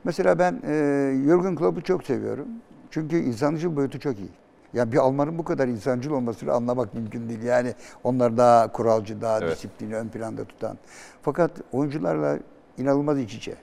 Mesela 0.03 0.39
ben 0.39 0.61
e, 0.67 0.73
Jürgen 1.25 1.55
Klopp'u 1.55 1.81
çok 1.81 2.03
seviyorum. 2.03 2.47
Çünkü 2.91 3.17
insancıl 3.17 3.75
boyutu 3.75 3.99
çok 3.99 4.19
iyi. 4.19 4.29
Yani 4.73 4.91
bir 4.91 4.97
Almanın 4.97 5.37
bu 5.37 5.43
kadar 5.43 5.67
insancıl 5.67 6.11
olmasını 6.11 6.51
anlamak 6.53 6.93
mümkün 6.93 7.29
değil. 7.29 7.43
Yani 7.43 7.73
onlar 8.03 8.37
daha 8.37 8.71
kuralcı, 8.71 9.21
daha 9.21 9.39
Evet. 9.39 9.55
disiplini 9.55 9.95
ön 9.95 10.07
planda 10.07 10.43
tutan. 10.43 10.77
Fakat 11.21 11.51
oyuncularla 11.71 12.39
inanılmaz 12.77 13.19
iç 13.19 13.33
içe. 13.35 13.55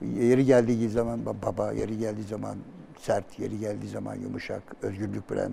Yeri 0.00 0.44
geldiği 0.44 0.88
zaman 0.88 1.20
ba- 1.20 1.42
baba, 1.46 1.72
yeri 1.72 1.98
geldiği 1.98 2.22
zaman 2.24 2.56
sert, 2.98 3.38
yeri 3.38 3.58
geldiği 3.58 3.88
zaman 3.88 4.14
yumuşak, 4.14 4.62
özgürlük 4.82 5.30
bilen. 5.30 5.52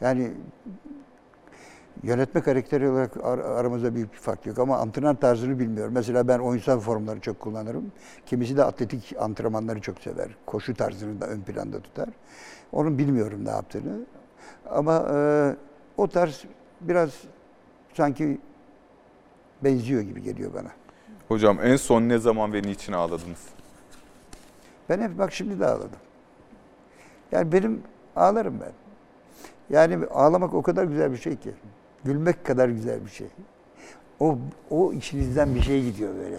Yani 0.00 0.32
yönetme 2.02 2.40
karakteri 2.40 2.88
olarak 2.90 3.16
ar- 3.24 3.38
aramızda 3.38 3.94
büyük 3.94 4.12
bir 4.12 4.18
fark 4.18 4.46
yok 4.46 4.58
ama 4.58 4.78
antrenör 4.78 5.14
tarzını 5.14 5.58
bilmiyorum. 5.58 5.92
Mesela 5.94 6.28
ben 6.28 6.38
oyunsal 6.38 6.80
formları 6.80 7.20
çok 7.20 7.40
kullanırım. 7.40 7.92
Kimisi 8.26 8.56
de 8.56 8.64
atletik 8.64 9.14
antrenmanları 9.20 9.80
çok 9.80 9.98
sever. 10.00 10.28
Koşu 10.46 10.74
tarzını 10.74 11.20
da 11.20 11.26
ön 11.26 11.40
planda 11.40 11.80
tutar. 11.80 12.08
Onun 12.72 12.98
bilmiyorum 12.98 13.44
ne 13.44 13.50
yaptığını. 13.50 13.98
Ama 14.70 15.06
e, 15.14 15.16
o 15.96 16.06
tarz 16.08 16.44
biraz 16.80 17.10
sanki 17.94 18.38
benziyor 19.64 20.02
gibi 20.02 20.22
geliyor 20.22 20.54
bana. 20.54 20.70
Hocam 21.28 21.58
en 21.62 21.76
son 21.76 22.02
ne 22.02 22.18
zaman 22.18 22.52
ve 22.52 22.62
niçin 22.62 22.92
ağladınız? 22.92 23.48
Ben 24.88 25.00
hep 25.00 25.18
bak 25.18 25.32
şimdi 25.32 25.60
de 25.60 25.66
ağladım. 25.66 25.90
Yani 27.32 27.52
benim 27.52 27.82
ağlarım 28.16 28.60
ben. 28.60 28.72
Yani 29.70 30.06
ağlamak 30.06 30.54
o 30.54 30.62
kadar 30.62 30.84
güzel 30.84 31.12
bir 31.12 31.16
şey 31.16 31.36
ki. 31.36 31.50
Gülmek 32.04 32.44
kadar 32.44 32.68
güzel 32.68 33.04
bir 33.04 33.10
şey. 33.10 33.26
O 34.20 34.38
o 34.70 34.92
içinizden 34.92 35.54
bir 35.54 35.60
şey 35.62 35.84
gidiyor 35.84 36.14
böyle. 36.16 36.36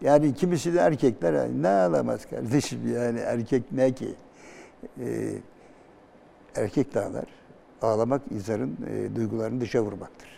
Yani 0.00 0.34
kimisi 0.34 0.74
de 0.74 0.78
erkekler 0.78 1.34
"Ay, 1.34 1.62
ne 1.62 1.68
ağlamaz 1.68 2.26
kardeşim 2.26 2.94
yani 2.94 3.18
erkek 3.18 3.72
ne 3.72 3.92
ki? 3.92 4.14
Ee, 5.00 5.32
erkek 6.56 6.94
de 6.94 7.00
ağlar. 7.00 7.24
Ağlamak 7.82 8.22
insanın 8.30 8.76
e, 8.90 9.16
duygularını 9.16 9.60
dışa 9.60 9.82
vurmaktır. 9.82 10.28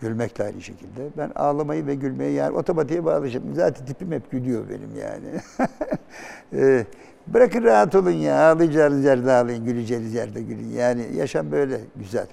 Gülmek 0.00 0.38
de 0.38 0.44
aynı 0.44 0.62
şekilde. 0.62 1.08
Ben 1.18 1.30
ağlamayı 1.34 1.86
ve 1.86 1.94
gülmeyi 1.94 2.34
yani 2.34 2.56
otomatiğe 2.56 3.04
bağlayacağım. 3.04 3.54
Zaten 3.54 3.86
tipim 3.86 4.12
hep 4.12 4.30
gülüyor 4.30 4.68
benim 4.68 4.96
yani. 5.00 5.40
Ee, 6.52 6.86
bırakın 7.26 7.62
rahat 7.62 7.94
olun 7.94 8.10
ya. 8.10 8.52
Ağlayacağınız 8.52 9.04
yerde 9.04 9.32
ağlayın, 9.32 9.64
güleceğiniz 9.64 10.14
yerde 10.14 10.42
gülün. 10.42 10.68
Yani 10.68 11.16
yaşam 11.16 11.52
böyle 11.52 11.80
güzel. 11.96 12.26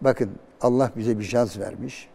Bakın 0.00 0.30
Allah 0.60 0.90
bize 0.96 1.18
bir 1.18 1.24
şans 1.24 1.58
vermiş. 1.58 2.08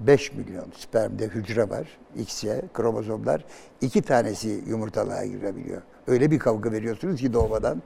5 0.00 0.32
milyon 0.32 0.66
spermde 0.76 1.26
hücre 1.26 1.70
var. 1.70 1.88
XY, 2.16 2.50
kromozomlar. 2.74 3.44
iki 3.80 4.02
tanesi 4.02 4.62
yumurtalığa 4.66 5.24
girebiliyor. 5.24 5.82
Öyle 6.06 6.30
bir 6.30 6.38
kavga 6.38 6.72
veriyorsunuz 6.72 7.20
ki 7.20 7.32
doğmadan. 7.32 7.82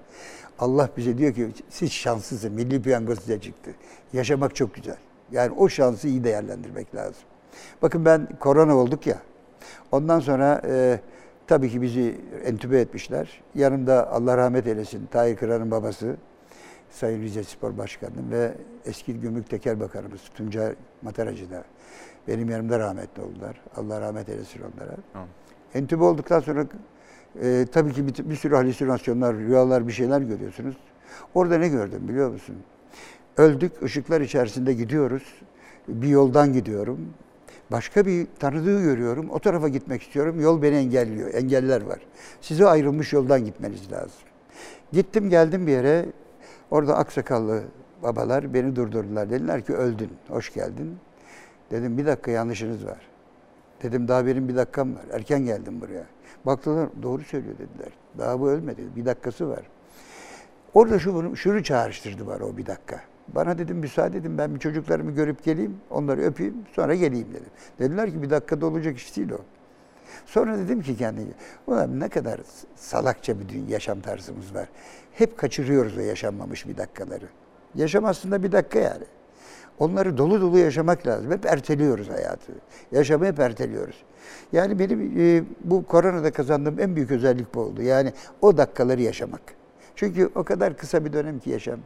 Allah 0.59 0.89
bize 0.97 1.19
diyor 1.19 1.35
ki 1.35 1.49
siz 1.71 1.93
şanslısınız. 1.93 2.55
Milli 2.55 2.83
piyango 2.83 3.15
size 3.15 3.41
çıktı. 3.41 3.71
Yaşamak 4.13 4.57
çok 4.57 4.75
güzel. 4.75 4.97
Yani 5.33 5.53
o 5.59 5.69
şansı 5.69 6.09
iyi 6.09 6.25
değerlendirmek 6.25 6.95
lazım. 6.95 7.23
Bakın 7.83 8.05
ben 8.05 8.29
korona 8.41 8.77
olduk 8.77 9.07
ya. 9.07 9.19
Ondan 9.93 10.21
sonra 10.21 10.63
e, 10.69 11.01
tabii 11.47 11.71
ki 11.71 11.83
bizi 11.83 12.21
entübe 12.45 12.81
etmişler. 12.81 13.43
Yanımda 13.55 14.13
Allah 14.13 14.37
rahmet 14.37 14.67
eylesin 14.67 15.07
Tahir 15.07 15.37
Kıran'ın 15.37 15.71
babası 15.71 16.17
Sayın 16.91 17.23
Rize 17.23 17.45
Spor 17.45 17.79
Başkanı 17.79 18.31
ve 18.31 18.55
eski 18.85 19.21
Gümrük 19.21 19.51
Tekel 19.51 19.81
Bakanımız 19.81 20.21
Tuncay 20.35 20.75
Mataracı 21.03 21.51
da 21.51 21.65
benim 22.29 22.51
yanımda 22.51 22.79
rahmetli 22.79 23.23
oldular. 23.23 23.61
Allah 23.77 24.01
rahmet 24.01 24.29
eylesin 24.29 24.61
onlara. 24.61 24.97
Amin. 25.15 25.29
Entübe 25.75 26.05
olduktan 26.05 26.41
sonra 26.41 26.67
e, 27.43 27.67
tabii 27.73 27.93
ki 27.93 28.07
bir, 28.07 28.31
bir 28.31 28.37
sürü 28.37 28.55
halüsinasyonlar, 28.55 29.37
rüyalar 29.37 29.89
bir 29.89 29.93
şeyler 29.93 30.21
görüyorsunuz. 30.21 30.77
Orada 31.35 31.59
ne 31.59 31.69
gördüm 31.69 32.09
biliyor 32.09 32.31
musun? 32.31 32.57
Öldük, 33.37 33.83
ışıklar 33.83 34.21
içerisinde 34.21 34.75
gidiyoruz. 34.75 35.23
Bir 35.89 36.09
yoldan 36.09 36.53
gidiyorum. 36.53 36.99
Başka 37.71 38.07
bir 38.07 38.27
tanıdığı 38.39 38.83
görüyorum. 38.83 39.31
O 39.31 39.39
tarafa 39.39 39.69
gitmek 39.69 40.03
istiyorum. 40.03 40.41
Yol 40.41 40.63
beni 40.63 40.77
engelliyor. 40.77 41.35
Engeller 41.35 41.83
var. 41.83 41.99
Size 42.41 42.67
ayrılmış 42.67 43.13
yoldan 43.13 43.45
gitmeniz 43.45 43.93
lazım. 43.93 44.21
Gittim 44.93 45.31
geldim 45.31 45.67
bir 45.67 45.73
yere. 45.73 46.07
Orada 46.71 46.97
aksakallı 46.97 47.63
babalar 48.03 48.55
beni 48.55 48.77
durdurdular. 48.77 49.31
Dediler 49.31 49.65
ki 49.65 49.75
öldün, 49.75 50.11
hoş 50.29 50.55
geldin. 50.55 50.99
Dedim 51.71 51.99
bir 51.99 52.07
dakika 52.07 52.31
yanlışınız 52.31 52.87
var. 52.87 53.01
Dedim 53.83 54.09
daha 54.09 54.27
benim 54.27 54.49
bir 54.49 54.57
dakikam 54.57 54.95
var. 54.95 55.05
Erken 55.13 55.45
geldim 55.45 55.81
buraya. 55.81 56.05
Baktılar 56.47 56.89
doğru 57.03 57.23
söylüyor 57.23 57.55
dediler. 57.55 57.93
Daha 58.19 58.41
bu 58.41 58.51
ölmedi. 58.51 58.83
Bir 58.97 59.05
dakikası 59.05 59.49
var. 59.49 59.63
Orada 60.75 60.99
şu 60.99 61.37
şunu 61.37 61.63
çağrıştırdı 61.63 62.27
var 62.27 62.41
o 62.41 62.57
bir 62.57 62.67
dakika. 62.67 63.01
Bana 63.29 63.59
dedim 63.59 63.77
müsaade 63.77 64.19
edin 64.19 64.39
ben 64.39 64.55
bir 64.55 64.61
çocuklarımı 64.61 65.11
görüp 65.11 65.45
geleyim, 65.45 65.77
onları 65.91 66.21
öpeyim, 66.21 66.55
sonra 66.73 66.95
geleyim 66.95 67.29
dedim. 67.31 67.51
Dediler 67.79 68.11
ki 68.11 68.23
bir 68.23 68.31
dakikada 68.31 68.67
olacak 68.67 68.97
iş 68.97 69.17
değil 69.17 69.31
o. 69.31 69.39
Sonra 70.27 70.59
dedim 70.59 70.83
ki 70.83 70.97
ulan 71.67 72.01
ne 72.01 72.09
kadar 72.09 72.41
salakça 72.77 73.41
bir 73.41 73.69
yaşam 73.69 74.01
tarzımız 74.01 74.55
var. 74.55 74.69
Hep 75.19 75.39
kaçırıyoruz 75.39 75.99
o 75.99 76.01
yaşanmamış 76.01 76.69
bir 76.69 76.77
dakikaları. 76.77 77.25
Yaşam 77.75 78.05
aslında 78.05 78.43
bir 78.43 78.53
dakika 78.53 78.79
yani. 78.79 79.05
Onları 79.79 80.19
dolu 80.19 80.41
dolu 80.41 80.59
yaşamak 80.59 81.07
lazım. 81.07 81.31
Hep 81.31 81.47
erteliyoruz 81.47 82.11
hayatı. 82.11 82.53
Yaşamı 82.93 83.27
hep 83.27 83.41
erteliyoruz. 83.41 84.05
Yani 84.53 84.79
benim 84.79 85.21
e, 85.21 85.45
bu 85.65 85.87
koronada 85.87 86.31
kazandığım 86.31 86.81
en 86.81 86.97
büyük 86.97 87.11
özellik 87.11 87.55
bu 87.55 87.61
oldu. 87.61 87.83
Yani 87.83 88.13
o 88.41 88.57
dakikaları 88.57 89.03
yaşamak. 89.03 89.41
Çünkü 89.95 90.31
o 90.35 90.45
kadar 90.45 90.77
kısa 90.77 91.05
bir 91.05 91.13
dönem 91.13 91.39
ki 91.39 91.51
yaşam. 91.51 91.81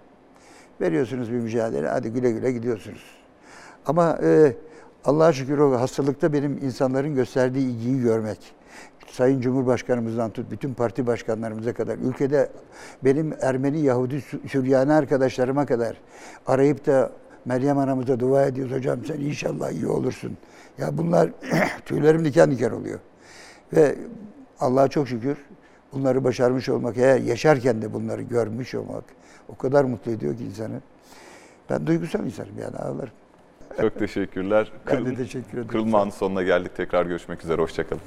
Veriyorsunuz 0.81 1.33
bir 1.33 1.37
mücadele, 1.37 1.89
hadi 1.89 2.11
güle 2.11 2.31
güle 2.31 2.53
gidiyorsunuz. 2.53 3.05
Ama 3.87 4.19
e, 4.23 4.57
Allah'a 5.05 5.33
şükür 5.33 5.59
o 5.59 5.81
hastalıkta 5.81 6.33
benim 6.33 6.59
insanların 6.63 7.15
gösterdiği 7.15 7.71
ilgiyi 7.71 8.03
görmek. 8.03 8.55
Sayın 9.11 9.41
Cumhurbaşkanımızdan 9.41 10.31
tut, 10.31 10.51
bütün 10.51 10.75
parti 10.75 11.07
başkanlarımıza 11.07 11.73
kadar, 11.73 11.99
ülkede 11.99 12.49
benim 13.05 13.35
Ermeni, 13.41 13.81
Yahudi, 13.81 14.15
Sü- 14.15 14.49
Süryani 14.49 14.93
arkadaşlarıma 14.93 15.67
kadar 15.67 15.97
arayıp 16.47 16.87
da 16.87 17.11
Meryem 17.45 17.79
anamıza 17.79 18.21
dua 18.21 18.47
ediyoruz 18.47 18.77
hocam 18.77 19.05
sen 19.07 19.21
inşallah 19.21 19.71
iyi 19.71 19.87
olursun. 19.87 20.37
Ya 20.79 20.99
bunlar 20.99 21.31
tüylerim 21.85 22.25
diken 22.25 22.51
diken 22.51 22.71
oluyor. 22.71 22.99
Ve 23.73 23.95
Allah'a 24.61 24.89
çok 24.89 25.09
şükür 25.09 25.37
bunları 25.93 26.25
başarmış 26.25 26.69
olmak, 26.69 26.99
eğer 26.99 27.19
yaşarken 27.21 27.83
de 27.83 27.93
bunları 27.93 28.23
görmüş 28.23 28.75
olmak 28.75 29.05
o 29.49 29.57
kadar 29.57 29.85
mutlu 29.85 30.13
ediyor 30.13 30.37
ki 30.37 30.45
insanı. 30.45 30.81
Ben 31.71 31.87
duygusal 31.87 32.25
insanım 32.25 32.59
yani 32.63 32.77
ağlarım. 32.77 33.13
Çok 33.81 33.99
teşekkürler. 33.99 34.73
Ben 34.91 35.07
de 35.07 35.15
teşekkür 35.15 35.53
ederim. 35.53 35.69
Kırılma 35.69 36.01
anı 36.01 36.13
sonuna 36.13 36.43
geldik. 36.43 36.77
Tekrar 36.77 37.07
görüşmek 37.07 37.45
üzere. 37.45 37.63
Hoşçakalın. 37.63 38.03